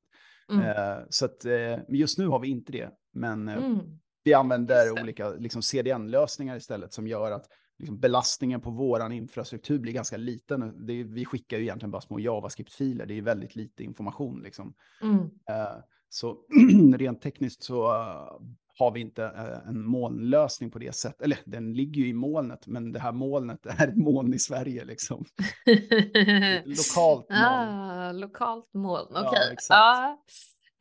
Mm. 0.50 0.66
Eh, 0.66 0.98
så 1.08 1.24
att, 1.24 1.44
just 1.88 2.18
nu 2.18 2.26
har 2.26 2.38
vi 2.38 2.48
inte 2.48 2.72
det. 2.72 2.90
Men 3.12 3.48
mm. 3.48 3.78
vi 4.24 4.34
använder 4.34 5.02
olika 5.02 5.30
liksom, 5.30 5.62
CDN-lösningar 5.62 6.56
istället 6.56 6.92
som 6.92 7.06
gör 7.06 7.30
att 7.30 7.46
liksom 7.82 8.00
belastningen 8.00 8.60
på 8.60 8.70
våran 8.70 9.12
infrastruktur 9.12 9.78
blir 9.78 9.92
ganska 9.92 10.16
liten. 10.16 10.62
Är, 10.62 11.04
vi 11.04 11.24
skickar 11.24 11.56
ju 11.56 11.62
egentligen 11.62 11.90
bara 11.90 12.02
små 12.02 12.18
JavaScript-filer, 12.18 13.06
det 13.06 13.18
är 13.18 13.22
väldigt 13.22 13.56
lite 13.56 13.84
information. 13.84 14.42
Liksom. 14.42 14.74
Mm. 15.02 15.18
Uh, 15.18 15.82
så 16.08 16.36
rent 16.96 17.22
tekniskt 17.22 17.62
så 17.62 17.86
uh, 17.86 18.40
har 18.78 18.90
vi 18.90 19.00
inte 19.00 19.22
uh, 19.22 19.68
en 19.68 19.84
molnlösning 19.86 20.70
på 20.70 20.78
det 20.78 20.94
sättet. 20.94 21.22
Eller 21.22 21.38
den 21.44 21.74
ligger 21.74 22.02
ju 22.02 22.08
i 22.08 22.12
molnet, 22.12 22.66
men 22.66 22.92
det 22.92 22.98
här 22.98 23.12
molnet 23.12 23.66
är 23.66 23.88
ett 23.88 23.96
moln 23.96 24.34
i 24.34 24.38
Sverige. 24.38 24.84
Liksom. 24.84 25.24
lokalt 26.64 27.28
moln. 27.30 27.42
Ah, 27.42 28.12
lokalt 28.12 28.74
moln, 28.74 29.06
okej. 29.10 29.22
Okay. 29.22 29.56
Ja, 29.68 30.22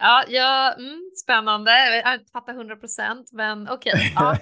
Ja, 0.02 0.24
ja 0.28 0.74
mm, 0.80 1.02
spännande. 1.24 1.72
Jag 2.04 2.14
inte 2.14 2.32
fattar 2.32 2.54
100 2.54 2.76
procent, 2.76 3.32
men 3.32 3.70
okej. 3.70 3.94
Okay, 3.94 4.12
ja. 4.16 4.38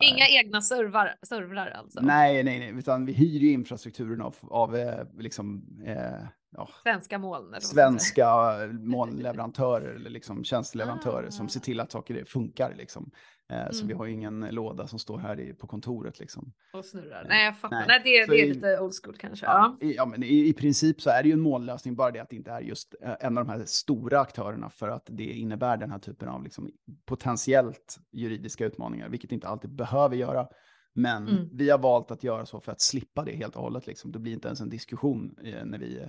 Inga 0.00 0.26
egna 0.28 0.62
servar, 0.62 1.14
servrar 1.22 1.70
alltså? 1.70 2.00
Nej, 2.00 2.44
nej, 2.44 2.58
nej, 2.58 2.78
utan 2.78 3.06
vi 3.06 3.12
hyr 3.12 3.40
ju 3.40 3.52
infrastrukturen 3.52 4.20
av, 4.20 4.36
av 4.42 4.76
eh, 4.76 5.06
liksom, 5.18 5.62
eh, 5.86 6.26
ja, 6.56 6.68
svenska 6.82 7.18
moln. 7.18 7.54
Svenska 7.60 8.26
molnleverantörer 8.72 9.94
eller 9.94 10.10
liksom 10.10 10.44
tjänsteleverantörer 10.44 11.28
ah. 11.28 11.30
som 11.30 11.48
ser 11.48 11.60
till 11.60 11.80
att 11.80 11.92
saker 11.92 12.24
funkar. 12.24 12.74
Liksom. 12.74 13.10
Mm. 13.48 13.72
Så 13.72 13.86
vi 13.86 13.92
mm. 13.92 13.98
har 13.98 14.06
ingen 14.06 14.40
låda 14.40 14.86
som 14.86 14.98
står 14.98 15.18
här 15.18 15.54
på 15.58 15.66
kontoret 15.66 16.18
liksom. 16.18 16.52
Och 16.72 16.84
snurrar. 16.84 17.22
Eh, 17.22 17.28
nej, 17.28 17.44
jag 17.44 17.58
fattar. 17.58 17.76
Nej, 17.76 17.86
Nej 17.88 18.00
det, 18.04 18.34
det 18.34 18.40
är 18.40 18.44
i, 18.44 18.54
lite 18.54 18.80
old 18.80 18.92
school 19.02 19.16
kanske. 19.16 19.46
Ja, 19.46 19.76
ja. 19.80 19.86
I, 19.86 19.94
ja 19.94 20.06
men 20.06 20.22
i, 20.22 20.48
i, 20.48 20.52
princip 20.52 21.00
så 21.00 21.10
är 21.10 21.22
det 21.22 21.28
ju 21.28 21.32
en 21.32 21.40
molnlösning, 21.40 21.96
bara 21.96 22.10
det 22.10 22.20
att 22.20 22.30
det 22.30 22.36
inte 22.36 22.50
är 22.50 22.60
just 22.60 22.94
eh, 23.02 23.14
en 23.20 23.38
av 23.38 23.46
de 23.46 23.50
här 23.50 23.64
stora 23.64 24.20
aktörerna 24.20 24.70
för 24.70 24.88
att 24.88 25.06
det 25.06 25.24
innebär 25.24 25.76
den 25.76 25.90
här 25.90 25.98
typen 25.98 26.28
av 26.28 26.44
liksom 26.44 26.70
potentiellt 27.06 27.98
juridiska 28.12 28.66
utmaningar, 28.66 29.08
vilket 29.08 29.32
inte 29.32 29.48
alltid 29.48 29.70
behöver 29.70 30.16
göra. 30.16 30.48
Men 30.94 31.28
mm. 31.28 31.48
vi 31.52 31.70
har 31.70 31.78
valt 31.78 32.10
att 32.10 32.24
göra 32.24 32.46
så 32.46 32.60
för 32.60 32.72
att 32.72 32.80
slippa 32.80 33.24
det 33.24 33.36
helt 33.36 33.56
och 33.56 33.62
hållet. 33.62 33.86
Liksom. 33.86 34.12
Det 34.12 34.18
blir 34.18 34.32
inte 34.32 34.48
ens 34.48 34.60
en 34.60 34.68
diskussion 34.68 35.36
när 35.64 35.78
vi 35.78 36.08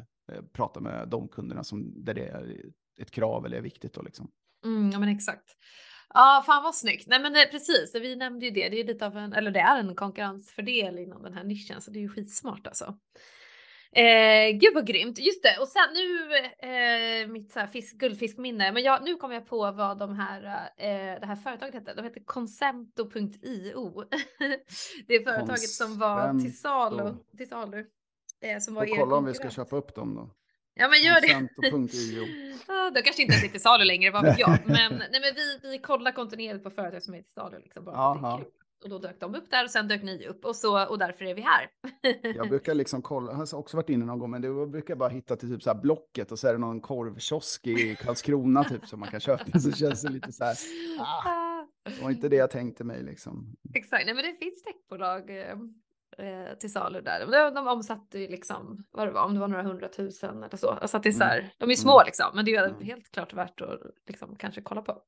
pratar 0.53 0.81
med 0.81 1.07
de 1.07 1.27
kunderna 1.27 1.63
som, 1.63 2.03
där 2.03 2.13
det 2.13 2.27
är 2.27 2.61
ett 2.99 3.11
krav 3.11 3.45
eller 3.45 3.57
är 3.57 3.61
viktigt. 3.61 3.93
Då, 3.93 4.01
liksom. 4.01 4.31
Mm, 4.65 4.89
ja 4.91 4.99
men 4.99 5.09
exakt. 5.09 5.55
Ja, 6.13 6.43
fan 6.45 6.63
vad 6.63 6.75
snyggt. 6.75 7.07
Nej 7.07 7.19
men 7.19 7.33
precis, 7.51 7.95
vi 7.95 8.15
nämnde 8.15 8.45
ju 8.45 8.51
det. 8.51 8.69
Det 8.69 8.79
är 8.79 8.83
lite 8.83 9.05
av 9.05 9.17
en, 9.17 9.33
eller 9.33 9.51
det 9.51 9.59
är 9.59 9.79
en 9.79 9.95
konkurrensfördel 9.95 10.99
inom 10.99 11.23
den 11.23 11.33
här 11.33 11.43
nischen 11.43 11.81
så 11.81 11.91
det 11.91 11.99
är 11.99 12.01
ju 12.01 12.09
skitsmart 12.09 12.67
alltså. 12.67 12.97
Eh, 13.91 14.57
gud 14.57 14.73
vad 14.73 14.87
grymt. 14.87 15.19
Just 15.19 15.43
det, 15.43 15.57
och 15.59 15.67
sen 15.67 15.93
nu 15.93 16.35
eh, 16.69 17.27
mitt 17.27 17.51
så 17.51 17.59
här 17.59 17.67
fisk, 17.67 17.97
guldfiskminne. 17.97 18.71
Men 18.71 18.83
jag, 18.83 19.03
nu 19.03 19.15
kommer 19.15 19.35
jag 19.35 19.47
på 19.47 19.71
vad 19.71 19.97
de 19.97 20.15
här, 20.15 20.69
eh, 20.77 21.19
det 21.19 21.25
här 21.25 21.35
företaget 21.35 21.73
hette. 21.73 21.93
De 21.93 22.01
hette 22.03 22.19
Consento.io. 22.19 24.03
det 25.07 25.15
är 25.15 25.23
företaget 25.23 25.47
Consento. 25.47 25.67
som 25.67 25.99
var 25.99 26.39
till 26.39 26.57
salu. 26.57 27.13
Till 27.37 27.49
salu 27.49 27.85
eh, 28.41 28.59
som 28.59 28.73
var 28.73 28.85
kolla 28.97 29.15
om 29.15 29.25
vi 29.25 29.33
ska 29.33 29.49
köpa 29.49 29.75
upp 29.75 29.95
dem 29.95 30.15
då. 30.15 30.29
Ja 30.73 30.87
men 30.87 31.01
gör 31.01 31.21
det. 31.21 31.27
ja, 32.67 32.91
de 32.91 33.01
kanske 33.01 33.21
inte 33.21 33.33
ens 33.33 33.45
är 33.45 33.49
till 33.49 33.61
salu 33.61 33.83
längre, 33.83 34.11
vad 34.11 34.23
vet 34.23 34.39
jag. 34.39 34.59
Men, 34.65 34.97
nej, 34.97 35.09
men 35.11 35.35
vi, 35.35 35.59
vi 35.69 35.79
kollar 35.79 36.11
kontinuerligt 36.11 36.63
på 36.63 36.69
företag 36.69 37.03
som 37.03 37.13
är 37.13 37.21
till 37.21 37.33
salu. 37.33 37.59
Liksom, 37.59 37.85
bara 37.85 38.39
och 38.85 38.89
då 38.89 38.99
dök 38.99 39.19
de 39.19 39.35
upp 39.35 39.51
där 39.51 39.63
och 39.63 39.69
sen 39.71 39.87
dök 39.87 40.03
ni 40.03 40.27
upp 40.27 40.45
och 40.45 40.55
så 40.55 40.87
och 40.87 40.97
därför 40.97 41.25
är 41.25 41.33
vi 41.33 41.41
här. 41.41 41.69
jag 42.35 42.49
brukar 42.49 42.73
liksom 42.73 43.01
kolla, 43.01 43.31
jag 43.31 43.37
har 43.37 43.55
också 43.55 43.77
varit 43.77 43.89
inne 43.89 44.05
någon 44.05 44.19
gång, 44.19 44.31
men 44.31 44.41
det 44.41 44.67
brukar 44.67 44.95
bara 44.95 45.09
hitta 45.09 45.35
till 45.35 45.49
typ 45.49 45.63
så 45.63 45.73
här 45.73 45.81
Blocket 45.81 46.31
och 46.31 46.39
så 46.39 46.47
är 46.47 46.53
det 46.53 46.59
någon 46.59 46.81
korvkiosk 46.81 47.67
i 47.67 47.95
Karlskrona 47.95 48.63
typ 48.63 48.87
som 48.87 48.99
man 48.99 49.09
kan 49.09 49.19
köpa. 49.19 49.59
Så 49.59 49.71
känns 49.71 50.01
det 50.01 50.09
lite 50.09 50.31
så 50.31 50.43
här, 50.43 50.55
ah, 50.99 51.65
det 51.83 52.01
var 52.01 52.11
inte 52.11 52.29
det 52.29 52.35
jag 52.35 52.51
tänkte 52.51 52.83
mig 52.83 53.03
liksom. 53.03 53.55
Exakt, 53.73 54.05
nej 54.05 54.15
men 54.15 54.25
det 54.25 54.33
finns 54.39 54.63
techbolag 54.63 55.29
eh, 56.19 56.45
eh, 56.45 56.53
till 56.57 56.71
salu 56.71 57.01
där. 57.01 57.19
De, 57.19 57.53
de 57.53 57.67
omsatte 57.67 58.19
ju 58.19 58.27
liksom, 58.27 58.85
vad 58.91 59.07
det 59.07 59.11
var, 59.11 59.23
om 59.23 59.33
det 59.33 59.39
var 59.39 59.47
några 59.47 59.63
hundratusen 59.63 60.43
eller 60.43 60.57
så. 60.57 60.69
Alltså 60.69 60.97
att 60.97 61.03
det 61.03 61.09
är 61.09 61.13
så 61.13 61.23
här, 61.23 61.39
mm. 61.39 61.49
de 61.57 61.71
är 61.71 61.75
små 61.75 61.99
mm. 61.99 62.05
liksom, 62.05 62.25
men 62.33 62.45
det 62.45 62.55
är 62.55 62.65
mm. 62.65 62.81
helt 62.81 63.11
klart 63.11 63.33
värt 63.33 63.61
att 63.61 63.79
liksom 64.07 64.35
kanske 64.35 64.61
kolla 64.61 64.81
på. 64.81 65.01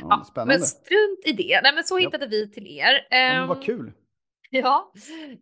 Ja, 0.00 0.26
ja 0.34 0.44
men 0.44 0.60
strunt 0.60 1.20
i 1.24 1.32
det. 1.32 1.60
Nej 1.62 1.74
men 1.74 1.84
så 1.84 1.98
hittade 1.98 2.24
ja. 2.24 2.30
vi 2.30 2.50
till 2.50 2.66
er. 2.66 3.06
ja, 3.10 3.16
men 3.40 3.48
vad 3.48 3.56
ehm, 3.56 3.62
kul. 3.62 3.92
Ja, 4.50 4.92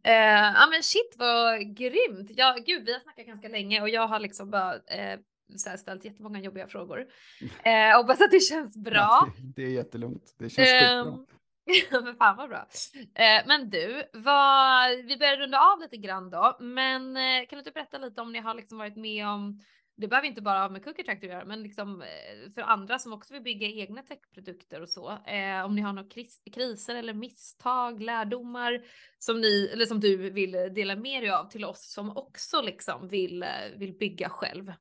eh, 0.05 0.13
ja 0.55 0.67
men 0.71 0.83
shit 0.83 1.15
vad 1.19 1.77
grymt. 1.77 2.31
Ja, 2.37 2.57
gud, 2.67 2.85
vi 2.85 2.93
har 2.93 3.01
snackat 3.01 3.27
ganska 3.27 3.49
länge 3.49 3.83
och 3.83 3.89
jag 3.89 4.09
har 4.09 4.21
liksom 4.21 4.51
bara 4.51 4.75
eh, 4.75 5.19
så 5.57 5.71
här 5.71 5.77
ställt 5.77 6.05
jättemånga 6.05 6.41
jobbiga 6.41 6.67
frågor. 6.67 7.07
Eh, 7.65 7.97
hoppas 7.97 8.21
att 8.21 8.31
det 8.31 8.41
känns 8.41 8.77
bra. 8.77 8.93
Ja, 8.95 9.29
det, 9.37 9.53
det, 9.57 9.63
är 9.63 9.71
jättelugnt. 9.71 10.35
Det 10.39 10.51
känns 10.51 10.69
skitbra. 10.69 11.27
Men 11.91 12.17
fan 12.17 12.37
vad 12.37 12.49
bra. 12.49 12.67
Eh, 13.15 13.47
men 13.47 13.71
du, 13.71 14.05
vad, 14.13 14.91
vi 14.91 15.17
börjar 15.17 15.37
runda 15.37 15.59
av 15.59 15.81
lite 15.81 15.97
grann 15.97 16.31
då, 16.31 16.57
men 16.61 17.17
eh, 17.17 17.47
kan 17.49 17.57
du 17.57 17.59
inte 17.59 17.71
berätta 17.71 17.99
lite 17.99 18.21
om 18.21 18.33
ni 18.33 18.39
har 18.39 18.55
liksom 18.55 18.79
varit 18.79 18.97
med 18.97 19.27
om 19.27 19.61
det 19.97 20.09
behöver 20.09 20.29
inte 20.29 20.43
bara 20.43 20.59
ha 20.59 20.69
med 20.69 20.85
Cookie 20.85 21.05
Tractor 21.05 21.27
att 21.27 21.33
göra, 21.33 21.45
men 21.45 21.63
liksom 21.63 22.03
eh, 22.03 22.53
för 22.55 22.63
andra 22.63 22.99
som 22.99 23.13
också 23.13 23.35
vill 23.35 23.43
bygga 23.43 23.69
egna 23.69 24.03
techprodukter 24.03 24.81
och 24.81 24.89
så. 24.89 25.11
Eh, 25.11 25.65
om 25.65 25.75
ni 25.75 25.83
har 25.83 25.93
några 25.93 26.09
kris 26.09 26.43
kriser 26.55 26.95
eller 26.95 27.15
misstag, 27.15 28.03
lärdomar 28.03 28.83
som 29.19 29.41
ni 29.41 29.71
eller 29.73 29.87
som 29.87 30.01
du 30.01 30.31
vill 30.31 30.53
dela 30.53 30.97
med 30.97 31.23
dig 31.23 31.31
av 31.31 31.51
till 31.51 31.65
oss 31.65 31.93
som 31.93 32.17
också 32.17 32.63
liksom 32.63 33.09
vill, 33.09 33.43
eh, 33.43 33.49
vill 33.77 33.93
bygga 33.99 34.29
själv. 34.29 34.73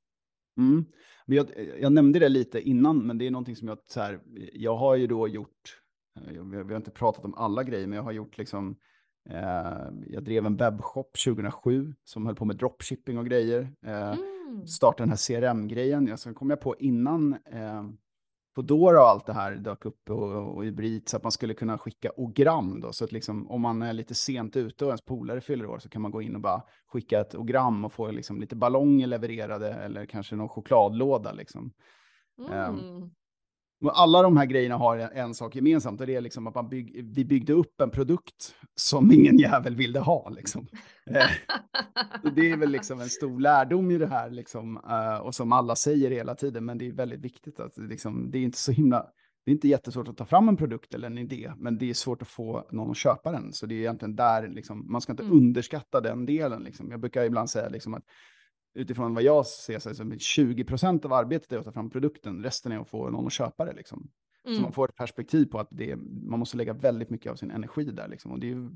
Mm. 0.57 0.85
Jag, 1.25 1.49
jag 1.79 1.91
nämnde 1.91 2.19
det 2.19 2.29
lite 2.29 2.61
innan, 2.61 3.07
men 3.07 3.17
det 3.17 3.27
är 3.27 3.31
någonting 3.31 3.55
som 3.55 3.67
jag 3.67 3.77
så 3.85 4.01
här, 4.01 4.19
jag 4.53 4.75
har 4.75 4.95
ju 4.95 5.07
då 5.07 5.27
gjort 5.27 5.82
vi 6.51 6.57
har 6.57 6.75
inte 6.75 6.91
pratat 6.91 7.25
om 7.25 7.33
alla 7.33 7.63
grejer, 7.63 7.87
men 7.87 7.95
jag 7.95 8.03
har 8.03 8.11
gjort 8.11 8.37
liksom, 8.37 8.75
eh, 9.29 9.87
jag 10.07 10.23
drev 10.23 10.45
en 10.45 10.57
webbshop 10.57 11.17
2007 11.25 11.93
som 12.03 12.25
höll 12.25 12.35
på 12.35 12.45
med 12.45 12.55
dropshipping 12.55 13.17
och 13.17 13.25
grejer. 13.25 13.73
Eh, 13.85 14.11
mm. 14.11 14.67
Startade 14.67 15.03
den 15.03 15.09
här 15.09 15.27
CRM-grejen. 15.27 16.17
Sen 16.17 16.33
kom 16.33 16.49
jag 16.49 16.61
på 16.61 16.75
innan, 16.79 17.33
eh, 17.33 17.83
Foodora 18.55 19.01
och 19.01 19.09
allt 19.09 19.25
det 19.25 19.33
här 19.33 19.55
dök 19.55 19.85
upp 19.85 20.09
och, 20.09 20.55
och 20.55 20.65
hybrid 20.65 21.09
så 21.09 21.17
att 21.17 21.23
man 21.23 21.31
skulle 21.31 21.53
kunna 21.53 21.77
skicka 21.77 22.11
ogram 22.15 22.81
då. 22.81 22.93
Så 22.93 23.03
att 23.03 23.11
liksom 23.11 23.51
om 23.51 23.61
man 23.61 23.81
är 23.81 23.93
lite 23.93 24.15
sent 24.15 24.55
ute 24.55 24.85
och 24.85 24.89
ens 24.89 25.01
polare 25.01 25.41
fyller 25.41 25.65
år 25.65 25.79
så 25.79 25.89
kan 25.89 26.01
man 26.01 26.11
gå 26.11 26.21
in 26.21 26.35
och 26.35 26.41
bara 26.41 26.61
skicka 26.87 27.21
ett 27.21 27.35
ogram 27.35 27.85
och 27.85 27.93
få 27.93 28.11
liksom 28.11 28.41
lite 28.41 28.55
ballonger 28.55 29.07
levererade 29.07 29.73
eller 29.73 30.05
kanske 30.05 30.35
någon 30.35 30.49
chokladlåda 30.49 31.31
liksom. 31.31 31.73
Mm. 32.39 32.69
Um, 32.69 33.11
alla 33.93 34.21
de 34.21 34.37
här 34.37 34.45
grejerna 34.45 34.77
har 34.77 34.97
en 34.97 35.33
sak 35.33 35.55
gemensamt 35.55 36.01
och 36.01 36.07
det 36.07 36.15
är 36.15 36.21
liksom 36.21 36.47
att 36.47 36.55
man 36.55 36.69
bygg, 36.69 37.05
vi 37.15 37.25
byggde 37.25 37.53
upp 37.53 37.81
en 37.81 37.89
produkt 37.89 38.55
som 38.75 39.11
ingen 39.11 39.37
jävel 39.37 39.75
ville 39.75 39.99
ha. 39.99 40.29
Liksom. 40.29 40.67
Eh, 41.09 41.27
det 42.35 42.51
är 42.51 42.57
väl 42.57 42.69
liksom 42.69 42.99
en 42.99 43.09
stor 43.09 43.39
lärdom 43.39 43.91
i 43.91 43.97
det 43.97 44.07
här 44.07 44.29
liksom, 44.29 44.77
uh, 44.77 45.17
och 45.17 45.35
som 45.35 45.51
alla 45.51 45.75
säger 45.75 46.11
hela 46.11 46.35
tiden, 46.35 46.65
men 46.65 46.77
det 46.77 46.87
är 46.87 46.91
väldigt 46.91 47.21
viktigt 47.21 47.59
att 47.59 47.77
liksom, 47.77 48.31
det 48.31 48.37
är 48.37 48.43
inte 48.43 48.57
så 48.57 48.71
himla, 48.71 49.05
det 49.45 49.51
är 49.51 49.53
inte 49.53 49.67
jättesvårt 49.67 50.07
att 50.07 50.17
ta 50.17 50.25
fram 50.25 50.49
en 50.49 50.57
produkt 50.57 50.93
eller 50.93 51.07
en 51.07 51.17
idé, 51.17 51.51
men 51.57 51.77
det 51.77 51.89
är 51.89 51.93
svårt 51.93 52.21
att 52.21 52.27
få 52.27 52.67
någon 52.71 52.91
att 52.91 52.97
köpa 52.97 53.31
den. 53.31 53.53
Så 53.53 53.65
det 53.65 53.75
är 53.75 53.79
egentligen 53.79 54.15
där, 54.15 54.47
liksom, 54.47 54.91
man 54.91 55.01
ska 55.01 55.13
inte 55.13 55.23
mm. 55.23 55.37
underskatta 55.37 56.01
den 56.01 56.25
delen. 56.25 56.63
Liksom. 56.63 56.91
Jag 56.91 56.99
brukar 56.99 57.23
ibland 57.23 57.49
säga 57.49 57.69
liksom, 57.69 57.93
att 57.93 58.03
utifrån 58.73 59.13
vad 59.13 59.23
jag 59.23 59.45
ser 59.45 59.79
så 59.79 59.93
som 59.93 60.19
20 60.19 60.63
procent 60.63 61.05
av 61.05 61.13
arbetet 61.13 61.51
är 61.51 61.57
att 61.57 61.65
ta 61.65 61.71
fram 61.71 61.89
produkten, 61.89 62.43
resten 62.43 62.71
är 62.71 62.79
att 62.79 62.89
få 62.89 63.09
någon 63.09 63.27
att 63.27 63.33
köpa 63.33 63.65
det. 63.65 63.73
Liksom. 63.73 64.09
Mm. 64.45 64.55
Så 64.55 64.61
man 64.61 64.71
får 64.71 64.89
ett 64.89 64.95
perspektiv 64.95 65.45
på 65.45 65.59
att 65.59 65.67
det, 65.71 65.95
man 66.29 66.39
måste 66.39 66.57
lägga 66.57 66.73
väldigt 66.73 67.09
mycket 67.09 67.31
av 67.31 67.35
sin 67.35 67.51
energi 67.51 67.83
där. 67.83 68.07
Liksom. 68.07 68.31
Och 68.31 68.39
det 68.39 68.51
är, 68.51 68.69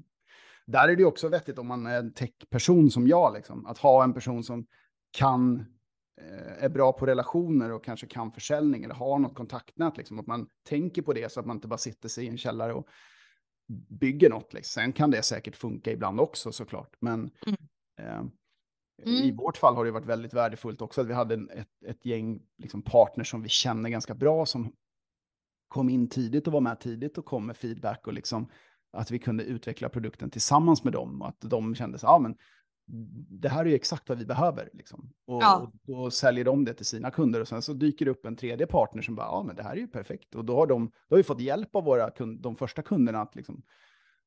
där 0.65 0.89
är 0.89 0.95
det 0.95 1.05
också 1.05 1.29
vettigt 1.29 1.59
om 1.59 1.67
man 1.67 1.85
är 1.85 1.99
en 1.99 2.13
techperson 2.13 2.91
som 2.91 3.07
jag, 3.07 3.33
liksom, 3.33 3.65
att 3.65 3.77
ha 3.77 4.03
en 4.03 4.13
person 4.13 4.43
som 4.43 4.67
kan, 5.11 5.59
eh, 6.21 6.63
är 6.63 6.69
bra 6.69 6.93
på 6.93 7.05
relationer 7.05 7.71
och 7.71 7.83
kanske 7.83 8.07
kan 8.07 8.31
försäljning 8.31 8.83
eller 8.83 8.95
har 8.95 9.19
något 9.19 9.35
kontaktnät. 9.35 9.97
Liksom, 9.97 10.19
att 10.19 10.27
man 10.27 10.47
tänker 10.65 11.01
på 11.01 11.13
det 11.13 11.31
så 11.31 11.39
att 11.39 11.45
man 11.45 11.57
inte 11.57 11.67
bara 11.67 11.77
sitter 11.77 12.09
sig 12.09 12.25
i 12.25 12.27
en 12.27 12.37
källare 12.37 12.73
och 12.73 12.87
bygger 13.89 14.29
något. 14.29 14.53
Liksom. 14.53 14.81
Sen 14.81 14.93
kan 14.93 15.11
det 15.11 15.21
säkert 15.21 15.55
funka 15.55 15.91
ibland 15.91 16.19
också 16.19 16.51
såklart. 16.51 16.95
Men 16.99 17.31
mm. 17.45 17.57
eh, 17.99 18.23
Mm. 19.05 19.23
I 19.23 19.31
vårt 19.31 19.57
fall 19.57 19.75
har 19.75 19.85
det 19.85 19.91
varit 19.91 20.05
väldigt 20.05 20.33
värdefullt 20.33 20.81
också 20.81 21.01
att 21.01 21.07
vi 21.07 21.13
hade 21.13 21.35
ett, 21.53 21.83
ett 21.85 22.05
gäng 22.05 22.41
liksom 22.57 22.81
partners 22.81 23.31
som 23.31 23.41
vi 23.41 23.49
känner 23.49 23.89
ganska 23.89 24.15
bra 24.15 24.45
som 24.45 24.73
kom 25.67 25.89
in 25.89 26.09
tidigt 26.09 26.47
och 26.47 26.53
var 26.53 26.61
med 26.61 26.79
tidigt 26.79 27.17
och 27.17 27.25
kom 27.25 27.45
med 27.45 27.57
feedback 27.57 28.07
och 28.07 28.13
liksom 28.13 28.49
att 28.93 29.11
vi 29.11 29.19
kunde 29.19 29.43
utveckla 29.43 29.89
produkten 29.89 30.29
tillsammans 30.29 30.83
med 30.83 30.93
dem 30.93 31.21
och 31.21 31.27
att 31.27 31.41
de 31.41 31.75
kände 31.75 31.99
så 31.99 32.05
ja 32.05 32.19
men 32.19 32.35
det 33.41 33.49
här 33.49 33.65
är 33.65 33.69
ju 33.69 33.75
exakt 33.75 34.09
vad 34.09 34.17
vi 34.17 34.25
behöver 34.25 34.69
liksom. 34.73 35.13
Och, 35.25 35.43
ja. 35.43 35.57
och, 35.57 35.73
då 35.83 36.11
säljer 36.11 36.45
de 36.45 36.65
det 36.65 36.73
till 36.73 36.85
sina 36.85 37.11
kunder 37.11 37.41
och 37.41 37.47
sen 37.47 37.61
så 37.61 37.73
dyker 37.73 38.05
det 38.05 38.11
upp 38.11 38.25
en 38.25 38.35
tredje 38.35 38.67
partner 38.67 39.01
som 39.01 39.15
bara 39.15 39.25
ja 39.25 39.43
men 39.43 39.55
det 39.55 39.63
här 39.63 39.71
är 39.71 39.79
ju 39.79 39.87
perfekt 39.87 40.35
och 40.35 40.45
då 40.45 40.55
har 40.55 40.67
de 40.67 40.85
då 40.85 41.15
har 41.15 41.17
vi 41.17 41.23
fått 41.23 41.41
hjälp 41.41 41.75
av 41.75 41.83
våra 41.83 42.11
kund, 42.11 42.41
de 42.41 42.55
första 42.55 42.81
kunderna 42.81 43.21
att 43.21 43.35
liksom 43.35 43.63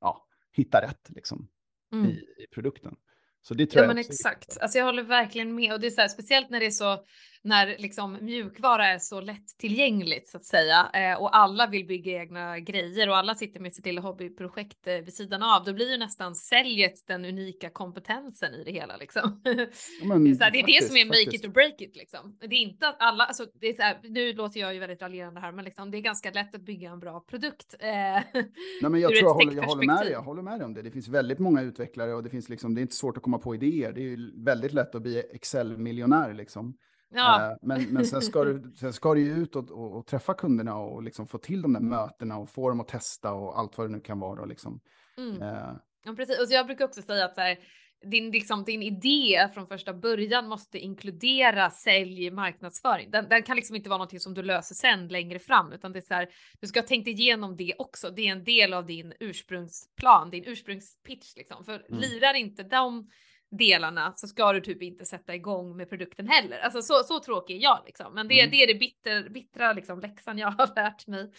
ja 0.00 0.26
hitta 0.52 0.80
rätt 0.82 1.10
liksom 1.10 1.48
mm. 1.92 2.06
i, 2.06 2.10
i 2.12 2.46
produkten. 2.54 2.96
Så 3.42 3.54
det 3.54 3.66
tror 3.66 3.78
ja, 3.78 3.82
jag 3.84 3.88
men 3.88 3.98
exakt. 3.98 4.58
Alltså 4.60 4.78
jag 4.78 4.84
håller 4.84 5.02
verkligen 5.02 5.54
med 5.54 5.72
och 5.72 5.80
det 5.80 5.86
är 5.86 5.90
så 5.90 6.00
här, 6.00 6.08
speciellt 6.08 6.50
när 6.50 6.60
det 6.60 6.66
är 6.66 6.70
så 6.70 7.04
när 7.42 7.76
liksom 7.78 8.18
mjukvara 8.20 8.86
är 8.86 8.98
så 8.98 9.20
lättillgängligt 9.20 10.28
så 10.28 10.36
att 10.36 10.44
säga 10.44 10.90
eh, 10.94 11.22
och 11.22 11.36
alla 11.36 11.66
vill 11.66 11.86
bygga 11.86 12.12
egna 12.12 12.60
grejer 12.60 13.08
och 13.08 13.16
alla 13.16 13.34
sitter 13.34 13.60
med 13.60 13.74
sitt 13.74 13.86
lilla 13.86 14.00
hobbyprojekt 14.00 14.86
eh, 14.86 14.94
vid 14.94 15.14
sidan 15.14 15.42
av. 15.42 15.64
Då 15.64 15.72
blir 15.72 15.90
ju 15.90 15.96
nästan 15.96 16.34
säljet 16.34 17.06
den 17.06 17.24
unika 17.24 17.70
kompetensen 17.70 18.54
i 18.54 18.64
det 18.64 18.70
hela 18.72 18.96
liksom. 18.96 19.42
Men, 20.04 20.24
det 20.24 20.30
är, 20.30 20.44
här, 20.44 20.50
det, 20.50 20.58
är 20.58 20.62
faktiskt, 20.62 20.80
det 20.80 20.86
som 20.86 20.96
är 20.96 21.04
make 21.04 21.24
faktiskt. 21.24 21.44
it 21.44 21.50
or 21.50 21.52
break 21.52 21.80
it 21.80 21.96
liksom. 21.96 22.36
Det 22.40 22.46
är 22.46 22.60
inte 22.60 22.88
att 22.88 22.96
alla, 22.98 23.24
alltså, 23.24 23.46
det 23.60 23.66
är 23.66 23.82
här, 23.82 24.00
nu 24.02 24.32
låter 24.32 24.60
jag 24.60 24.74
ju 24.74 24.80
väldigt 24.80 25.02
raljerande 25.02 25.40
här, 25.40 25.52
men 25.52 25.64
liksom, 25.64 25.90
det 25.90 25.98
är 25.98 26.00
ganska 26.02 26.30
lätt 26.30 26.54
att 26.54 26.62
bygga 26.62 26.90
en 26.90 27.00
bra 27.00 27.20
produkt. 27.20 27.74
Eh, 27.78 27.88
Nej, 27.88 28.90
men 28.90 29.00
jag 29.00 29.10
tror 29.10 29.22
jag 29.22 29.34
håller, 29.34 29.56
jag 29.56 29.62
håller 29.62 29.86
med 29.86 29.98
dig. 29.98 30.12
Jag 30.12 30.22
håller 30.22 30.42
med 30.42 30.58
dig 30.58 30.64
om 30.64 30.74
det. 30.74 30.82
Det 30.82 30.90
finns 30.90 31.08
väldigt 31.08 31.38
många 31.38 31.62
utvecklare 31.62 32.14
och 32.14 32.22
det 32.22 32.30
finns 32.30 32.48
liksom, 32.48 32.74
det 32.74 32.80
är 32.80 32.82
inte 32.82 32.96
svårt 32.96 33.16
att 33.16 33.22
komma 33.22 33.38
på 33.38 33.54
idéer. 33.54 33.92
Det 33.92 34.00
är 34.00 34.04
ju 34.04 34.44
väldigt 34.44 34.72
lätt 34.72 34.94
att 34.94 35.02
bli 35.02 35.22
Excel-miljonär 35.32 36.34
liksom. 36.34 36.74
Ja. 37.10 37.56
Men, 37.62 37.82
men 37.82 38.06
sen, 38.06 38.22
ska 38.22 38.44
du, 38.44 38.72
sen 38.76 38.92
ska 38.92 39.14
du 39.14 39.20
ut 39.20 39.56
och, 39.56 39.70
och, 39.70 39.96
och, 39.96 40.06
träffa 40.06 40.34
kunderna 40.34 40.76
och 40.76 41.02
liksom 41.02 41.26
få 41.26 41.38
till 41.38 41.62
de 41.62 41.72
där 41.72 41.80
mötena 41.80 42.38
och 42.38 42.50
få 42.50 42.68
dem 42.68 42.80
att 42.80 42.88
testa 42.88 43.32
och 43.32 43.58
allt 43.58 43.78
vad 43.78 43.88
det 43.88 43.92
nu 43.92 44.00
kan 44.00 44.20
vara. 44.20 44.44
Liksom. 44.44 44.80
Mm. 45.18 45.42
Uh. 45.42 45.76
Ja, 46.04 46.14
precis. 46.16 46.38
Och 46.38 46.46
jag 46.50 46.66
brukar 46.66 46.84
också 46.84 47.02
säga 47.02 47.24
att 47.24 47.36
här, 47.36 47.58
din, 48.04 48.30
liksom, 48.30 48.64
din 48.64 48.82
idé 48.82 49.48
från 49.54 49.66
första 49.66 49.94
början 49.94 50.48
måste 50.48 50.78
inkludera 50.78 51.70
sälj, 51.70 52.30
marknadsföring. 52.30 53.10
Den, 53.10 53.28
den 53.28 53.42
kan 53.42 53.56
liksom 53.56 53.76
inte 53.76 53.88
vara 53.88 53.98
någonting 53.98 54.20
som 54.20 54.34
du 54.34 54.42
löser 54.42 54.74
sen 54.74 55.08
längre 55.08 55.38
fram, 55.38 55.72
utan 55.72 55.92
det 55.92 55.98
är 55.98 56.02
så 56.02 56.14
här, 56.14 56.28
du 56.60 56.66
ska 56.66 56.80
ha 56.80 56.86
tänkt 56.86 57.08
igenom 57.08 57.56
det 57.56 57.74
också. 57.78 58.10
Det 58.10 58.28
är 58.28 58.32
en 58.32 58.44
del 58.44 58.72
av 58.72 58.86
din 58.86 59.12
ursprungsplan, 59.20 60.30
din 60.30 60.44
ursprungspitch 60.46 61.36
liksom. 61.36 61.64
För 61.64 61.86
mm. 61.88 62.00
lirar 62.00 62.34
inte 62.34 62.62
de 62.62 63.08
delarna 63.50 64.12
så 64.16 64.26
ska 64.26 64.52
du 64.52 64.60
typ 64.60 64.82
inte 64.82 65.04
sätta 65.04 65.34
igång 65.34 65.76
med 65.76 65.88
produkten 65.88 66.28
heller. 66.28 66.58
Alltså 66.58 66.82
så, 66.82 66.94
så 67.04 67.20
tråkig 67.20 67.56
är 67.56 67.62
jag 67.62 67.78
liksom. 67.86 68.14
Men 68.14 68.28
det, 68.28 68.40
mm. 68.40 68.50
det 68.50 68.56
är 68.56 68.66
det 68.66 68.78
bitter, 68.78 69.28
bittra 69.28 69.72
liksom 69.72 70.00
läxan 70.00 70.38
jag 70.38 70.50
har 70.58 70.74
lärt 70.74 71.06
mig 71.06 71.30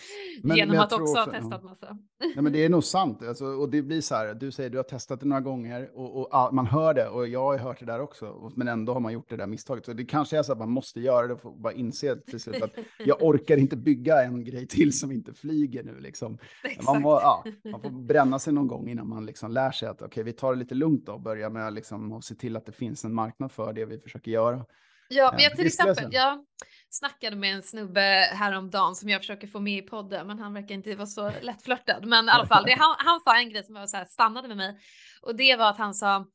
men, 0.43 0.57
genom 0.57 0.75
men 0.75 0.83
att 0.83 0.93
också 0.93 1.19
ha 1.19 1.25
testat 1.25 1.63
massa. 1.63 1.97
Nej, 2.19 2.43
men 2.43 2.53
det 2.53 2.65
är 2.65 2.69
nog 2.77 2.83
sant. 2.83 3.23
Alltså, 3.27 3.45
och 3.45 3.69
det 3.69 3.81
blir 3.81 4.01
så 4.01 4.15
här, 4.15 4.33
du 4.33 4.51
säger 4.51 4.69
du 4.69 4.77
har 4.77 4.83
testat 4.83 5.19
det 5.19 5.25
några 5.25 5.41
gånger 5.41 5.89
och, 5.93 6.33
och 6.33 6.53
man 6.53 6.65
hör 6.65 6.93
det 6.93 7.07
och 7.09 7.27
jag 7.27 7.43
har 7.43 7.57
hört 7.57 7.79
det 7.79 7.85
där 7.85 8.01
också. 8.01 8.51
Men 8.55 8.67
ändå 8.67 8.93
har 8.93 8.99
man 8.99 9.13
gjort 9.13 9.29
det 9.29 9.38
där 9.38 9.47
misstaget. 9.47 9.85
Så 9.85 9.93
det 9.93 10.05
kanske 10.05 10.38
är 10.38 10.43
så 10.43 10.51
att 10.51 10.59
man 10.59 10.71
måste 10.71 10.99
göra 10.99 11.27
det 11.27 11.33
och 11.33 11.59
bara 11.59 11.73
inse 11.73 12.15
till 12.15 12.39
slut 12.39 12.63
att 12.63 12.71
jag 13.05 13.17
orkar 13.21 13.57
inte 13.57 13.77
bygga 13.77 14.23
en 14.23 14.43
grej 14.43 14.67
till 14.67 14.99
som 14.99 15.11
inte 15.11 15.33
flyger 15.33 15.83
nu. 15.83 15.99
Liksom. 15.99 16.38
Man, 16.85 17.01
må, 17.01 17.11
ja, 17.11 17.43
man 17.71 17.81
får 17.81 17.89
bränna 17.89 18.39
sig 18.39 18.53
någon 18.53 18.67
gång 18.67 18.89
innan 18.89 19.09
man 19.09 19.25
liksom 19.25 19.51
lär 19.51 19.71
sig 19.71 19.89
att 19.89 19.95
okej, 19.95 20.07
okay, 20.07 20.23
vi 20.23 20.33
tar 20.33 20.53
det 20.53 20.59
lite 20.59 20.75
lugnt 20.75 21.05
då 21.05 21.13
och 21.13 21.21
börjar 21.21 21.49
med 21.49 21.73
liksom 21.73 22.01
liksom, 22.02 22.11
och 22.11 22.23
se 22.23 22.36
till 22.36 22.57
att 22.57 22.65
det 22.65 22.72
finns 22.72 23.06
en 23.06 23.14
marknad 23.14 23.52
för 23.52 23.73
det 23.73 23.86
vi 23.86 23.99
försöker 23.99 24.32
göra. 24.32 24.65
Ja, 25.10 25.32
men 25.34 25.44
jag 25.44 25.56
till 25.56 25.68
exempel, 25.68 26.07
jag 26.11 26.45
snackade 26.90 27.36
med 27.36 27.56
en 27.56 27.61
snubbe 27.61 28.02
häromdagen 28.34 28.95
som 28.95 29.10
jag 29.10 29.22
försöker 29.22 29.48
få 29.48 29.60
med 29.60 29.78
i 29.78 29.82
podden, 29.82 30.28
men 30.28 30.40
han 30.40 30.53
verkar 30.53 30.76
inte 30.76 30.95
vara 30.95 31.07
så 31.07 31.32
lättflörtad. 31.41 32.06
Men 32.06 32.26
i 32.26 32.30
alla 32.30 32.48
fall, 32.48 32.64
det, 32.65 32.76
han, 32.80 32.95
han 32.98 33.19
sa 33.19 33.38
en 33.38 33.49
grej 33.49 33.64
som 33.64 33.76
var 33.76 33.88
så 33.88 33.98
här, 33.98 34.06
stannade 34.06 34.48
med 34.48 34.57
mig 34.57 34.78
och 35.22 35.36
det 35.36 35.56
var 35.56 35.69
att 35.69 35.78
han 35.78 35.94
sa 35.94 36.26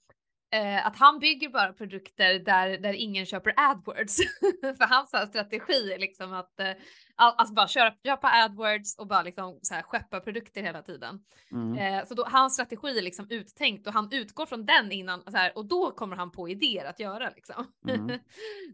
eh, 0.52 0.86
att 0.86 0.96
han 0.96 1.18
bygger 1.18 1.48
bara 1.48 1.72
produkter 1.72 2.38
där, 2.38 2.78
där 2.78 2.92
ingen 2.92 3.26
köper 3.26 3.54
AdWords. 3.56 4.16
För 4.78 4.88
hans 4.88 5.08
strategi 5.08 5.92
är 5.92 5.98
liksom 5.98 6.32
att 6.32 6.60
eh, 6.60 6.72
alltså 7.16 7.54
bara 7.54 7.68
köra, 7.68 7.94
köpa 8.04 8.28
AdWords 8.28 8.98
och 8.98 9.06
bara 9.06 9.22
liksom 9.22 9.58
så 9.62 9.74
här 9.74 9.82
skeppa 9.82 10.20
produkter 10.20 10.62
hela 10.62 10.82
tiden. 10.82 11.20
Mm. 11.52 11.78
Eh, 11.78 12.06
så 12.06 12.14
då, 12.14 12.24
hans 12.30 12.54
strategi 12.54 12.98
är 12.98 13.02
liksom 13.02 13.26
uttänkt 13.30 13.86
och 13.86 13.92
han 13.92 14.08
utgår 14.12 14.46
från 14.46 14.66
den 14.66 14.92
innan 14.92 15.22
så 15.22 15.36
här, 15.36 15.58
och 15.58 15.66
då 15.66 15.90
kommer 15.90 16.16
han 16.16 16.30
på 16.30 16.48
idéer 16.48 16.84
att 16.84 17.00
göra 17.00 17.30
liksom. 17.36 17.66
Mm. 17.88 18.06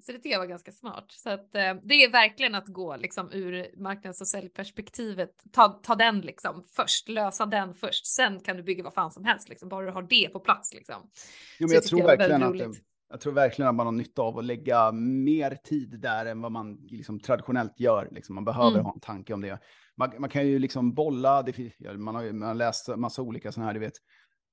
så 0.03 0.13
det 0.13 0.19
tycker 0.19 0.31
jag 0.31 0.39
var 0.39 0.47
ganska 0.47 0.73
smart. 0.73 1.07
Så 1.09 1.31
att 1.31 1.55
eh, 1.55 1.75
det 1.83 1.95
är 1.95 2.11
verkligen 2.13 2.55
att 2.55 2.67
gå 2.67 2.97
liksom 2.97 3.33
ur 3.33 3.81
marknads 3.83 4.21
och 4.21 4.29
säljperspektivet. 4.29 5.31
Ta, 5.53 5.69
ta 5.69 5.95
den 5.95 6.21
liksom 6.21 6.65
först, 6.77 7.09
lösa 7.09 7.47
den 7.47 7.75
först. 7.75 8.07
Sen 8.07 8.41
kan 8.41 8.57
du 8.57 8.63
bygga 8.63 8.85
vad 8.85 8.95
fan 8.95 9.11
som 9.11 9.25
helst 9.25 9.49
liksom, 9.49 9.69
bara 9.69 9.87
du 9.87 9.93
har 9.93 10.03
det 10.03 10.29
på 10.33 10.41
plats 10.41 10.75
liksom. 10.75 11.11
Jo, 11.59 11.67
men 11.67 11.69
jag, 11.69 11.77
jag 11.77 11.85
tror 11.85 12.03
verkligen 12.03 12.43
att 12.43 12.59
det, 12.59 12.92
jag 13.13 13.21
tror 13.21 13.33
verkligen 13.33 13.69
att 13.69 13.75
man 13.75 13.87
har 13.87 13.93
nytta 13.93 14.23
av 14.23 14.39
att 14.39 14.45
lägga 14.45 14.93
mer 14.93 15.59
tid 15.65 16.01
där 16.01 16.27
än 16.27 16.41
vad 16.41 16.53
man 16.53 16.75
liksom 16.75 17.21
traditionellt 17.21 17.81
gör. 17.81 18.09
Liksom 18.11 18.35
man 18.35 18.45
behöver 18.45 18.73
mm. 18.73 18.85
ha 18.85 18.93
en 18.93 19.01
tanke 19.01 19.35
om 19.35 19.41
det. 19.41 19.59
Man, 19.97 20.11
man 20.19 20.31
kan 20.31 20.47
ju 20.47 20.59
liksom 20.59 20.95
bolla, 20.95 21.43
det, 21.43 21.73
man 21.97 22.15
har 22.15 22.33
man 22.33 22.49
har 22.49 22.55
läst 22.55 22.89
massa 22.97 23.23
olika 23.23 23.53
sådana 23.53 23.67
här, 23.67 23.75
du 23.75 23.81
vet, 23.81 23.93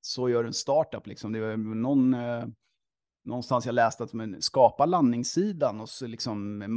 så 0.01 0.29
gör 0.29 0.43
en 0.43 0.53
startup 0.53 1.07
liksom. 1.07 1.31
Det 1.31 1.39
var 1.39 1.57
någon, 1.57 2.13
eh, 2.13 2.45
någonstans 3.25 3.65
jag 3.65 3.75
läste 3.75 4.03
att 4.03 4.13
man 4.13 4.41
skapar 4.41 4.87
landningssidan 4.87 5.81
och 5.81 5.89
så 5.89 6.07
liksom 6.07 6.61
eh, 6.61 6.67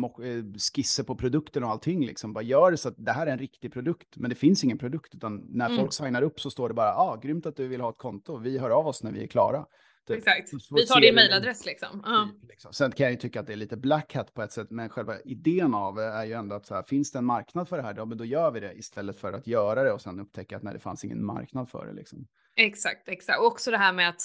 skisser 0.74 1.04
på 1.04 1.16
produkten 1.16 1.64
och 1.64 1.70
allting 1.70 2.06
liksom. 2.06 2.32
Bara 2.32 2.44
gör 2.44 2.70
det 2.70 2.76
så 2.76 2.88
att 2.88 2.96
det 2.98 3.12
här 3.12 3.26
är 3.26 3.32
en 3.32 3.38
riktig 3.38 3.72
produkt, 3.72 4.16
men 4.16 4.30
det 4.30 4.36
finns 4.36 4.64
ingen 4.64 4.78
produkt, 4.78 5.14
utan 5.14 5.36
när 5.48 5.66
mm. 5.66 5.78
folk 5.78 5.92
signar 5.92 6.22
upp 6.22 6.40
så 6.40 6.50
står 6.50 6.68
det 6.68 6.74
bara, 6.74 6.88
ja, 6.88 7.10
ah, 7.12 7.16
grymt 7.16 7.46
att 7.46 7.56
du 7.56 7.68
vill 7.68 7.80
ha 7.80 7.90
ett 7.90 7.98
konto, 7.98 8.38
vi 8.38 8.58
hör 8.58 8.70
av 8.70 8.86
oss 8.86 9.02
när 9.02 9.12
vi 9.12 9.22
är 9.22 9.26
klara. 9.26 9.66
Exakt. 10.10 10.52
Vi 10.70 10.86
tar 10.86 11.00
din 11.00 11.14
mejladress 11.14 11.66
liksom. 11.66 12.04
Uh. 12.04 12.48
liksom. 12.48 12.72
Sen 12.72 12.92
kan 12.92 13.04
jag 13.04 13.10
ju 13.10 13.16
tycka 13.16 13.40
att 13.40 13.46
det 13.46 13.52
är 13.52 13.56
lite 13.56 13.76
black 13.76 14.14
hat 14.14 14.34
på 14.34 14.42
ett 14.42 14.52
sätt, 14.52 14.70
men 14.70 14.88
själva 14.88 15.20
idén 15.20 15.74
av 15.74 15.98
är 15.98 16.24
ju 16.24 16.32
ändå 16.32 16.56
att 16.56 16.66
så 16.66 16.74
här, 16.74 16.82
finns 16.82 17.12
det 17.12 17.18
en 17.18 17.24
marknad 17.24 17.68
för 17.68 17.76
det 17.76 17.82
här, 17.82 17.94
då, 17.94 18.06
men 18.06 18.18
då 18.18 18.24
gör 18.24 18.50
vi 18.50 18.60
det 18.60 18.72
istället 18.74 19.20
för 19.20 19.32
att 19.32 19.46
göra 19.46 19.82
det 19.82 19.92
och 19.92 20.00
sen 20.00 20.20
upptäcka 20.20 20.56
att 20.56 20.62
nej, 20.62 20.74
det 20.74 20.80
fanns 20.80 21.04
ingen 21.04 21.24
marknad 21.24 21.70
för 21.70 21.86
det. 21.86 21.92
Liksom. 21.92 22.26
Exakt, 22.56 23.08
exakt. 23.08 23.40
Och 23.40 23.46
också 23.46 23.70
det 23.70 23.78
här 23.78 23.92
med 23.92 24.08
att 24.08 24.22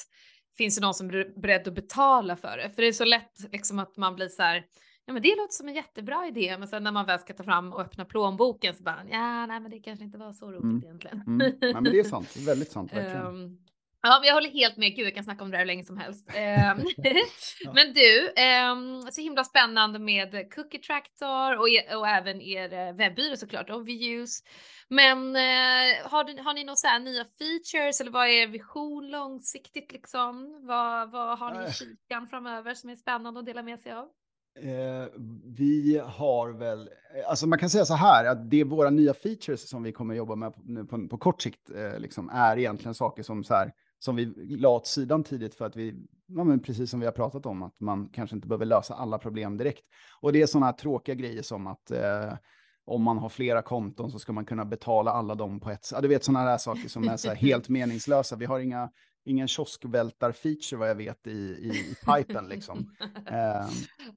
finns 0.57 0.75
det 0.75 0.81
någon 0.81 0.93
som 0.93 1.09
är 1.09 1.41
beredd 1.41 1.67
att 1.67 1.73
betala 1.73 2.35
för 2.35 2.57
det? 2.57 2.69
För 2.69 2.81
det 2.81 2.87
är 2.87 2.91
så 2.91 3.05
lätt 3.05 3.51
liksom 3.51 3.79
att 3.79 3.97
man 3.97 4.15
blir 4.15 4.27
så 4.27 4.41
här, 4.41 4.65
ja 5.05 5.13
men 5.13 5.21
det 5.21 5.35
låter 5.35 5.53
som 5.53 5.67
en 5.67 5.75
jättebra 5.75 6.27
idé, 6.27 6.57
men 6.59 6.67
sen 6.67 6.83
när 6.83 6.91
man 6.91 7.05
väl 7.05 7.19
ska 7.19 7.33
ta 7.33 7.43
fram 7.43 7.73
och 7.73 7.81
öppna 7.81 8.05
plånboken 8.05 8.75
så 8.75 8.83
bara, 8.83 9.05
ja 9.11 9.45
nej 9.45 9.59
men 9.59 9.71
det 9.71 9.79
kanske 9.79 10.05
inte 10.05 10.17
var 10.17 10.33
så 10.33 10.51
roligt 10.51 10.63
mm. 10.63 10.83
egentligen. 10.83 11.21
Mm. 11.27 11.57
Ja, 11.61 11.81
men 11.81 11.91
det 11.91 11.99
är 11.99 12.03
sant, 12.03 12.37
väldigt 12.47 12.71
sant 12.71 12.93
verkligen. 12.93 13.25
Um, 13.25 13.57
Ja, 14.01 14.21
jag 14.23 14.33
håller 14.33 14.49
helt 14.49 14.77
med. 14.77 14.95
Gud, 14.95 15.05
jag 15.05 15.15
kan 15.15 15.23
snacka 15.23 15.43
om 15.43 15.51
det 15.51 15.57
här 15.57 15.63
hur 15.63 15.67
länge 15.67 15.83
som 15.83 15.97
helst. 15.97 16.29
Ehm, 16.35 16.77
men 17.73 17.93
du, 17.93 18.33
ehm, 18.35 19.01
så 19.11 19.21
himla 19.21 19.43
spännande 19.43 19.99
med 19.99 20.53
Cookie 20.55 20.79
Tractor 20.79 21.55
och, 21.57 21.97
och 21.99 22.07
även 22.07 22.41
er 22.41 22.73
eh, 22.73 22.95
webbyrå 22.95 23.35
såklart, 23.35 23.69
Overuse. 23.69 24.43
Men 24.89 25.35
eh, 25.35 26.09
har, 26.11 26.23
du, 26.23 26.41
har 26.43 26.53
ni 26.53 26.63
några 26.63 26.75
så 26.75 26.99
nya 26.99 27.25
features 27.25 28.01
eller 28.01 28.11
vad 28.11 28.27
är 28.27 28.31
er 28.31 28.47
vision 28.47 29.09
långsiktigt 29.09 29.91
liksom? 29.91 30.59
Vad, 30.67 31.11
vad 31.11 31.39
har 31.39 31.53
ni 31.53 31.59
i 31.59 31.67
Äh. 31.67 31.71
kikan 31.71 32.27
framöver 32.27 32.73
som 32.73 32.89
är 32.89 32.95
spännande 32.95 33.39
att 33.39 33.45
dela 33.45 33.63
med 33.63 33.79
sig 33.79 33.91
av? 33.91 34.07
Eh, 34.59 35.07
vi 35.57 36.01
har 36.05 36.49
väl, 36.49 36.89
alltså 37.27 37.47
man 37.47 37.59
kan 37.59 37.69
säga 37.69 37.85
så 37.85 37.93
här, 37.93 38.25
att 38.25 38.49
det 38.49 38.61
är 38.61 38.65
våra 38.65 38.89
nya 38.89 39.13
features 39.13 39.69
som 39.69 39.83
vi 39.83 39.91
kommer 39.91 40.15
jobba 40.15 40.35
med 40.35 40.53
på, 40.53 40.61
nu 40.65 40.85
på, 40.85 41.07
på 41.07 41.17
kort 41.17 41.41
sikt, 41.41 41.69
eh, 41.69 41.99
liksom, 41.99 42.29
är 42.29 42.57
egentligen 42.57 42.93
saker 42.95 43.23
som, 43.23 43.43
så 43.43 43.53
här, 43.53 43.71
som 43.99 44.15
vi 44.15 44.25
la 44.57 44.69
åt 44.69 44.87
sidan 44.87 45.23
tidigt 45.23 45.55
för 45.55 45.65
att 45.65 45.75
vi, 45.75 45.95
ja, 46.27 46.43
men 46.43 46.59
precis 46.59 46.91
som 46.91 46.99
vi 46.99 47.05
har 47.05 47.13
pratat 47.13 47.45
om, 47.45 47.63
att 47.63 47.79
man 47.79 48.09
kanske 48.09 48.35
inte 48.35 48.47
behöver 48.47 48.65
lösa 48.65 48.93
alla 48.93 49.17
problem 49.17 49.57
direkt. 49.57 49.83
Och 50.21 50.33
det 50.33 50.41
är 50.41 50.45
sådana 50.45 50.65
här 50.65 50.73
tråkiga 50.73 51.15
grejer 51.15 51.41
som 51.41 51.67
att 51.67 51.91
eh, 51.91 52.33
om 52.85 53.03
man 53.03 53.17
har 53.17 53.29
flera 53.29 53.61
konton 53.61 54.11
så 54.11 54.19
ska 54.19 54.33
man 54.33 54.45
kunna 54.45 54.65
betala 54.65 55.11
alla 55.11 55.35
dem 55.35 55.59
på 55.59 55.69
ett... 55.69 55.89
Ja, 55.93 56.01
du 56.01 56.07
vet 56.07 56.23
sådana 56.23 56.49
där 56.49 56.57
saker 56.57 56.89
som 56.89 57.07
är 57.07 57.17
så 57.17 57.27
här 57.27 57.35
helt 57.35 57.69
meningslösa. 57.79 58.35
Vi 58.35 58.45
har 58.45 58.59
inga, 58.59 58.89
ingen 59.25 59.47
kioskvältar-feature 59.47 60.75
vad 60.75 60.89
jag 60.89 60.95
vet 60.95 61.27
i, 61.27 61.31
i, 61.31 61.69
i 61.69 61.95
pipen 62.05 62.47
liksom. 62.47 62.95
Eh, 63.27 63.67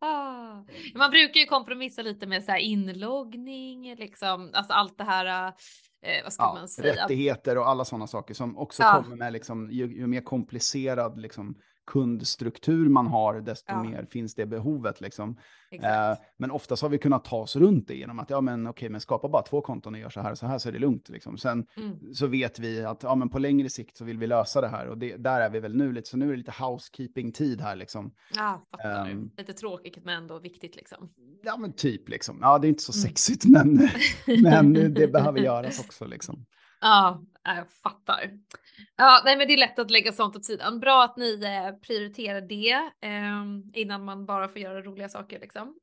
Ah. 0.00 0.64
Man 0.94 1.10
brukar 1.10 1.40
ju 1.40 1.46
kompromissa 1.46 2.02
lite 2.02 2.26
med 2.26 2.44
så 2.44 2.52
här 2.52 2.58
inloggning, 2.58 3.94
liksom, 3.96 4.50
alltså 4.54 4.72
allt 4.72 4.98
det 4.98 5.04
här, 5.04 5.52
eh, 6.02 6.22
vad 6.24 6.32
ska 6.32 6.42
ja, 6.42 6.54
man 6.54 6.68
säga? 6.68 7.04
rättigheter 7.04 7.58
och 7.58 7.68
alla 7.68 7.84
sådana 7.84 8.06
saker 8.06 8.34
som 8.34 8.58
också 8.58 8.82
Ja. 8.82 9.02
kommer 9.02 9.16
med 9.16 9.32
liksom, 9.32 9.70
ju, 9.70 9.86
ju 9.98 10.06
mer 10.06 10.20
komplicerad 10.20 11.18
liksom, 11.20 11.54
kundstruktur 11.90 12.88
man 12.88 13.06
har, 13.06 13.40
desto 13.40 13.72
Ja. 13.72 13.82
mer 13.82 14.06
finns 14.10 14.34
det 14.34 14.46
behovet. 14.46 15.00
Liksom. 15.00 15.36
Eh, 15.70 16.18
men 16.36 16.50
oftast 16.50 16.82
har 16.82 16.88
vi 16.88 16.98
kunnat 16.98 17.24
ta 17.24 17.36
oss 17.36 17.56
runt 17.56 17.88
det 17.88 17.94
genom 17.94 18.18
att 18.18 18.30
ja, 18.30 18.40
men, 18.40 18.66
okej, 18.66 18.88
men 18.88 19.00
skapa 19.00 19.28
bara 19.28 19.42
två 19.42 19.60
konton 19.60 19.94
och 19.94 20.00
gör 20.00 20.08
så 20.10 20.20
här 20.20 20.30
och 20.30 20.38
så 20.38 20.46
här 20.46 20.58
så 20.58 20.68
är 20.68 20.72
det 20.72 20.78
lugnt. 20.78 21.08
Liksom. 21.08 21.38
Sen 21.38 21.66
Mm. 21.76 22.14
så 22.14 22.26
vet 22.26 22.58
vi 22.58 22.84
att 22.84 23.02
ja, 23.02 23.14
men 23.14 23.28
på 23.28 23.38
längre 23.38 23.68
sikt 23.70 23.96
så 23.96 24.04
vill 24.04 24.18
vi 24.18 24.26
lösa 24.26 24.60
det 24.60 24.68
här 24.68 24.86
och 24.88 24.98
det, 24.98 25.16
där 25.16 25.40
är 25.40 25.50
vi 25.50 25.60
väl 25.60 25.76
nu 25.76 25.92
lite. 25.92 26.08
Så 26.08 26.16
nu 26.16 26.26
är 26.26 26.30
det 26.30 26.36
lite 26.36 26.54
housekeeping-tid 26.64 27.60
här 27.60 27.76
liksom. 27.76 28.12
Ja, 28.36 28.66
fattar. 28.70 29.08
Ehm. 29.10 29.30
Lite 29.36 29.52
tråkigt 29.52 30.04
men 30.04 30.16
ändå 30.16 30.38
viktigt 30.38 30.76
liksom. 30.76 31.10
Ja, 31.42 31.56
men 31.56 31.72
typ 31.72 32.08
liksom. 32.08 32.38
Ja, 32.40 32.58
det 32.58 32.66
är 32.66 32.68
inte 32.68 32.82
så 32.82 32.92
Mm. 32.92 33.08
sexigt, 33.08 33.44
men, 33.44 33.88
men 34.42 34.94
det 34.94 35.08
behöver 35.12 35.38
göras 35.40 35.80
också 35.80 36.04
liksom. 36.06 36.46
Ja, 36.80 37.22
jag 37.44 37.70
fattar. 37.70 38.30
Ja, 38.96 39.22
nej, 39.24 39.36
men 39.36 39.46
det 39.48 39.54
är 39.54 39.58
lätt 39.58 39.78
att 39.78 39.90
lägga 39.90 40.12
sånt 40.12 40.36
åt 40.36 40.44
sidan. 40.44 40.80
Bra 40.80 41.04
att 41.04 41.16
ni 41.16 41.44
eh, 41.44 41.76
prioriterar 41.80 42.40
det 42.40 42.90
eh, 43.00 43.44
innan 43.74 44.04
man 44.04 44.26
bara 44.26 44.48
får 44.48 44.58
göra 44.58 44.82
roliga 44.82 45.08
saker 45.08 45.40
liksom. 45.40 45.80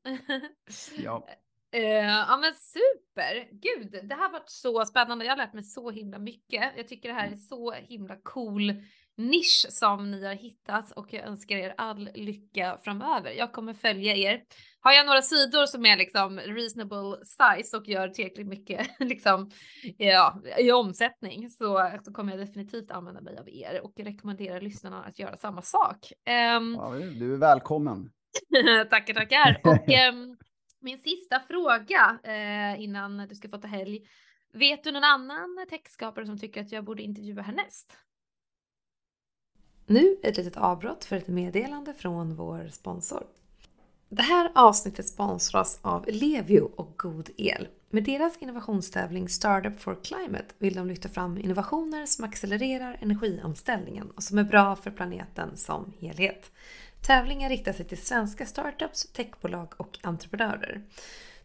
Ja. 0.98 1.28
Eh, 1.70 2.06
ja 2.06 2.36
men 2.36 2.54
super! 2.54 3.48
Gud, 3.52 4.08
det 4.08 4.14
här 4.14 4.32
varit 4.32 4.50
så 4.50 4.84
spännande. 4.84 5.24
Jag 5.24 5.32
har 5.32 5.36
lärt 5.36 5.52
mig 5.52 5.62
så 5.62 5.90
himla 5.90 6.18
mycket. 6.18 6.72
Jag 6.76 6.88
tycker 6.88 7.08
det 7.08 7.14
här 7.14 7.32
är 7.32 7.36
så 7.36 7.72
himla 7.72 8.16
cool 8.22 8.82
nisch 9.18 9.66
som 9.68 10.10
ni 10.10 10.26
har 10.26 10.34
hittat 10.34 10.92
och 10.92 11.12
jag 11.12 11.24
önskar 11.24 11.56
er 11.56 11.74
all 11.76 12.10
lycka 12.14 12.78
framöver. 12.84 13.30
Jag 13.30 13.52
kommer 13.52 13.74
följa 13.74 14.16
er. 14.16 14.42
Har 14.80 14.92
jag 14.92 15.06
några 15.06 15.22
sidor 15.22 15.66
som 15.66 15.86
är 15.86 15.96
liksom 15.96 16.38
reasonable 16.38 17.24
size 17.24 17.76
och 17.76 17.88
gör 17.88 18.08
tillräckligt 18.08 18.46
mycket 18.46 18.86
liksom, 19.00 19.50
ja, 19.96 20.42
i 20.58 20.72
omsättning 20.72 21.50
så, 21.50 21.90
så 22.04 22.12
kommer 22.12 22.32
jag 22.32 22.46
definitivt 22.46 22.90
använda 22.90 23.20
mig 23.20 23.38
av 23.38 23.48
er 23.48 23.80
och 23.84 23.92
rekommenderar 23.96 24.60
lyssnarna 24.60 25.04
att 25.04 25.18
göra 25.18 25.36
samma 25.36 25.62
sak. 25.62 26.12
Ehm, 26.24 26.74
ja, 26.78 26.90
du 26.94 27.34
är 27.34 27.38
välkommen. 27.38 28.10
tackar, 28.90 29.14
tackar. 29.14 29.60
Och 29.64 29.92
ehm, 29.92 30.36
min 30.80 30.98
sista 30.98 31.40
fråga 31.40 32.18
eh, 32.24 32.82
innan 32.82 33.28
du 33.28 33.34
ska 33.34 33.48
få 33.48 33.58
ta 33.58 33.68
helg. 33.68 34.00
Vet 34.52 34.84
du 34.84 34.92
någon 34.92 35.04
annan 35.04 35.66
textskapare 35.70 36.26
som 36.26 36.38
tycker 36.38 36.60
att 36.60 36.72
jag 36.72 36.84
borde 36.84 37.02
intervjua 37.02 37.42
härnäst? 37.42 37.96
Nu 39.90 40.16
ett 40.22 40.36
litet 40.36 40.56
avbrott 40.56 41.04
för 41.04 41.16
ett 41.16 41.28
meddelande 41.28 41.94
från 41.94 42.34
vår 42.34 42.68
sponsor. 42.72 43.26
Det 44.08 44.22
här 44.22 44.52
avsnittet 44.54 45.08
sponsras 45.08 45.78
av 45.82 46.04
Levio 46.08 46.60
och 46.60 46.92
God 46.96 47.30
El. 47.36 47.68
Med 47.90 48.04
deras 48.04 48.36
innovationstävling 48.38 49.28
Startup 49.28 49.80
for 49.80 49.98
Climate 50.04 50.46
vill 50.58 50.74
de 50.74 50.86
lyfta 50.86 51.08
fram 51.08 51.38
innovationer 51.38 52.06
som 52.06 52.24
accelererar 52.24 52.98
energiomställningen 53.00 54.10
och 54.10 54.22
som 54.22 54.38
är 54.38 54.44
bra 54.44 54.76
för 54.76 54.90
planeten 54.90 55.56
som 55.56 55.92
helhet. 56.00 56.50
Tävlingen 57.06 57.48
riktar 57.48 57.72
sig 57.72 57.86
till 57.86 58.02
svenska 58.02 58.46
startups, 58.46 59.12
techbolag 59.12 59.72
och 59.76 59.98
entreprenörer. 60.02 60.82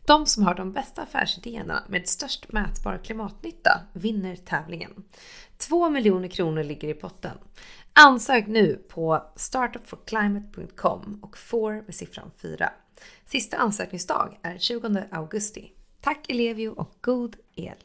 De 0.05 0.25
som 0.25 0.43
har 0.43 0.55
de 0.55 0.71
bästa 0.71 1.01
affärsidéerna 1.01 1.83
med 1.87 2.07
störst 2.07 2.51
mätbar 2.51 2.97
klimatnytta 3.03 3.81
vinner 3.93 4.35
tävlingen. 4.35 5.03
2 5.57 5.89
miljoner 5.89 6.27
kronor 6.27 6.63
ligger 6.63 6.87
i 6.87 6.93
potten. 6.93 7.37
Ansök 7.93 8.47
nu 8.47 8.75
på 8.89 9.31
startupforclimate.com 9.35 11.19
och 11.21 11.37
får 11.37 11.73
med 11.73 11.95
siffran 11.95 12.31
4. 12.41 12.73
Sista 13.25 13.57
ansökningsdag 13.57 14.39
är 14.41 14.57
20 14.57 15.03
augusti. 15.11 15.71
Tack 16.01 16.29
Elevio 16.29 16.69
och 16.69 16.95
god 17.01 17.35
el! 17.55 17.77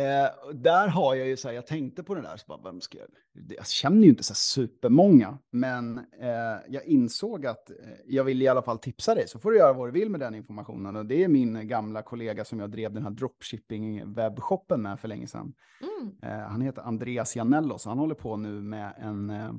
Eh, 0.00 0.54
där 0.54 0.88
har 0.88 1.14
jag 1.14 1.28
ju 1.28 1.36
så 1.36 1.48
här, 1.48 1.54
jag 1.54 1.66
tänkte 1.66 2.02
på 2.02 2.14
det 2.14 2.20
där, 2.20 2.36
så 2.36 2.44
bara, 2.46 2.60
vem 2.70 2.80
ska 2.80 2.98
jag, 2.98 3.66
känner 3.66 4.02
ju 4.02 4.08
inte 4.08 4.22
så 4.22 4.34
supermånga, 4.34 5.38
men 5.50 5.98
eh, 5.98 6.58
jag 6.68 6.84
insåg 6.84 7.46
att 7.46 7.70
eh, 7.70 7.76
jag 8.06 8.24
vill 8.24 8.42
i 8.42 8.48
alla 8.48 8.62
fall 8.62 8.78
tipsa 8.78 9.14
dig, 9.14 9.28
så 9.28 9.38
får 9.38 9.50
du 9.50 9.58
göra 9.58 9.72
vad 9.72 9.88
du 9.88 9.92
vill 9.92 10.10
med 10.10 10.20
den 10.20 10.34
informationen. 10.34 10.96
Och 10.96 11.06
det 11.06 11.24
är 11.24 11.28
min 11.28 11.68
gamla 11.68 12.02
kollega 12.02 12.44
som 12.44 12.60
jag 12.60 12.70
drev 12.70 12.92
den 12.92 13.02
här 13.02 13.10
dropshipping-webbshoppen 13.10 14.76
med 14.76 15.00
för 15.00 15.08
länge 15.08 15.26
sedan. 15.26 15.54
Mm. 15.80 16.16
Eh, 16.22 16.48
han 16.48 16.60
heter 16.60 16.82
Andreas 16.82 17.36
Janello, 17.36 17.78
så 17.78 17.88
han 17.88 17.98
håller 17.98 18.14
på 18.14 18.36
nu 18.36 18.62
med 18.62 18.94
en, 18.98 19.30
eh, 19.30 19.52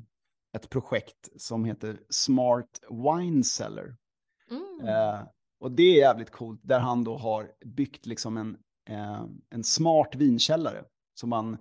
ett 0.53 0.69
projekt 0.69 1.29
som 1.41 1.65
heter 1.65 1.99
Smart 2.09 2.79
Wine 2.89 3.43
Cellar. 3.43 3.95
Mm. 4.51 4.87
Eh, 4.87 5.21
och 5.59 5.71
det 5.71 5.83
är 5.83 5.97
jävligt 5.97 6.31
coolt, 6.31 6.61
där 6.63 6.79
han 6.79 7.03
då 7.03 7.17
har 7.17 7.51
byggt 7.65 8.05
liksom 8.05 8.37
en, 8.37 8.57
Eh, 8.89 9.25
en 9.49 9.63
smart 9.63 10.15
vinkällare. 10.15 10.83
Så 11.13 11.27
man 11.27 11.57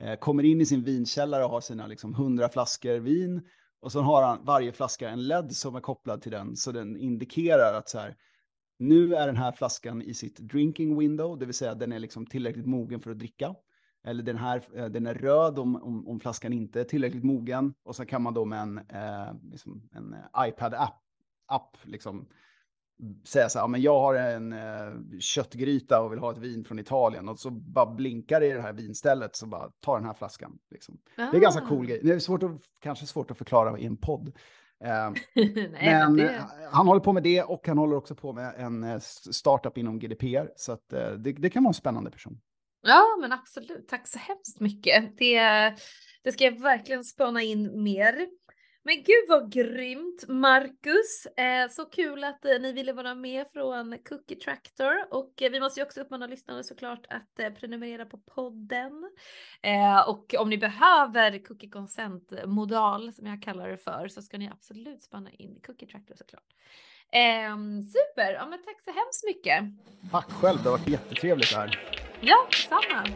eh, 0.00 0.18
kommer 0.18 0.42
in 0.42 0.60
i 0.60 0.66
sin 0.66 0.84
vinkällare 0.84 1.44
och 1.44 1.50
har 1.50 1.60
sina 1.60 1.86
liksom 1.86 2.14
100 2.14 2.48
flaskor 2.48 2.98
vin. 2.98 3.48
Och 3.80 3.92
så 3.92 4.00
har 4.00 4.22
han 4.22 4.44
varje 4.44 4.72
flaska 4.72 5.08
en 5.08 5.28
LED 5.28 5.56
som 5.56 5.74
är 5.74 5.80
kopplad 5.80 6.22
till 6.22 6.32
den, 6.32 6.56
så 6.56 6.72
den 6.72 6.96
indikerar 6.96 7.74
att 7.74 7.88
så 7.88 7.98
här, 7.98 8.16
nu 8.78 9.14
är 9.14 9.26
den 9.26 9.36
här 9.36 9.52
flaskan 9.52 10.02
i 10.02 10.14
sitt 10.14 10.38
drinking 10.38 10.98
window, 10.98 11.38
det 11.38 11.46
vill 11.46 11.54
säga 11.54 11.74
den 11.74 11.92
är 11.92 11.98
liksom 11.98 12.26
tillräckligt 12.26 12.66
mogen 12.66 13.00
för 13.00 13.10
att 13.10 13.18
dricka. 13.18 13.54
Eller 14.04 14.22
den 14.22 14.36
här, 14.36 14.62
eh, 14.74 14.86
den 14.86 15.06
är 15.06 15.14
röd 15.14 15.58
om, 15.58 15.76
om, 15.76 16.08
om 16.08 16.20
flaskan 16.20 16.52
inte 16.52 16.80
är 16.80 16.84
tillräckligt 16.84 17.24
mogen. 17.24 17.74
Och 17.84 17.96
så 17.96 18.06
kan 18.06 18.22
man 18.22 18.34
då 18.34 18.44
med 18.44 18.62
en, 18.62 18.78
eh, 18.78 19.34
liksom 19.50 19.88
en 19.92 20.14
eh, 20.14 20.48
iPad-app 20.48 21.02
app, 21.52 21.76
liksom, 21.82 22.28
säga 23.24 23.48
så 23.48 23.58
här, 23.58 23.64
"Ja, 23.64 23.68
men 23.68 23.82
jag 23.82 24.00
har 24.00 24.14
en 24.14 24.52
eh, 24.52 25.18
köttgryta 25.20 26.00
och 26.00 26.12
vill 26.12 26.18
ha 26.18 26.32
ett 26.32 26.38
vin 26.38 26.64
från 26.64 26.78
Italien. 26.78 27.28
Och 27.28 27.38
så 27.38 27.50
bara 27.50 27.86
blinkar 27.86 28.40
det 28.40 28.46
i 28.46 28.52
det 28.52 28.60
här 28.62 28.72
vinstället, 28.72 29.36
så 29.36 29.46
bara 29.46 29.70
ta 29.80 29.94
den 29.96 30.04
här 30.04 30.14
flaskan. 30.14 30.58
Liksom. 30.70 30.98
Det 31.16 31.22
är 31.36 31.40
ganska 31.40 31.60
cool 31.66 31.84
Ah. 31.84 31.88
grej. 31.88 32.00
Det 32.02 32.12
är 32.12 32.18
svårt 32.18 32.42
att, 32.42 32.50
kanske 32.80 33.06
svårt 33.06 33.30
att 33.30 33.38
förklara 33.38 33.78
i 33.78 33.86
en 33.86 33.96
podd. 33.96 34.28
Eh, 34.84 35.10
Nej, 35.34 35.70
men 35.72 35.72
men 36.14 36.16
det... 36.16 36.34
eh, 36.34 36.42
han 36.70 36.86
håller 36.86 37.00
på 37.00 37.12
med 37.12 37.22
det 37.22 37.42
och 37.42 37.66
han 37.68 37.78
håller 37.78 37.96
också 37.96 38.14
på 38.14 38.32
med 38.32 38.54
en 38.56 38.84
eh, 38.84 38.98
startup 39.30 39.78
inom 39.78 39.98
GDPR. 39.98 40.48
Så 40.56 40.72
att, 40.72 40.92
eh, 40.92 41.10
det, 41.10 41.32
det 41.32 41.50
kan 41.50 41.62
vara 41.64 41.70
en 41.70 41.74
spännande 41.74 42.10
person. 42.10 42.40
Ja, 42.86 43.02
men 43.20 43.32
absolut. 43.32 43.88
Tack 43.88 44.08
så 44.08 44.18
hemskt 44.18 44.60
mycket. 44.60 45.16
Det, 45.18 45.38
det 46.24 46.32
ska 46.32 46.44
jag 46.44 46.60
verkligen 46.62 47.04
spana 47.04 47.42
in 47.42 47.82
mer. 47.82 48.26
Men 48.84 48.94
gud 48.96 49.24
vad 49.28 49.52
grymt 49.52 50.28
Marcus! 50.28 51.26
Eh, 51.26 51.68
så 51.70 51.84
kul 51.84 52.24
att 52.24 52.44
eh, 52.44 52.60
ni 52.60 52.72
ville 52.72 52.92
vara 52.92 53.14
med 53.14 53.46
från 53.52 53.98
Cookie 54.08 54.36
Tractor 54.36 55.06
och 55.10 55.42
eh, 55.42 55.50
vi 55.50 55.60
måste 55.60 55.80
ju 55.80 55.86
också 55.86 56.00
uppmana 56.00 56.26
lyssnare 56.26 56.64
såklart 56.64 57.06
att 57.08 57.38
eh, 57.38 57.50
prenumerera 57.50 58.06
på 58.06 58.18
podden. 58.18 59.10
Eh, 59.62 60.08
och 60.08 60.34
om 60.38 60.50
ni 60.50 60.58
behöver 60.58 61.44
Cookie 61.44 61.70
Consent 61.70 62.32
modal 62.46 63.12
som 63.12 63.26
jag 63.26 63.42
kallar 63.42 63.68
det 63.68 63.78
för 63.78 64.08
så 64.08 64.22
ska 64.22 64.38
ni 64.38 64.48
absolut 64.48 65.02
spana 65.02 65.30
in 65.30 65.60
Cookie 65.66 65.88
Tractor 65.88 66.14
såklart. 66.14 66.54
Eh, 67.12 67.56
super! 67.92 68.32
Ja, 68.32 68.46
men 68.46 68.62
tack 68.64 68.80
så 68.84 68.90
hemskt 68.90 69.24
mycket! 69.24 69.64
Tack 70.10 70.30
själv, 70.32 70.58
det 70.62 70.68
har 70.68 70.78
varit 70.78 70.88
jättetrevligt 70.88 71.50
det 71.50 71.56
här. 71.56 71.80
Ja, 72.20 72.48
samma! 72.68 73.06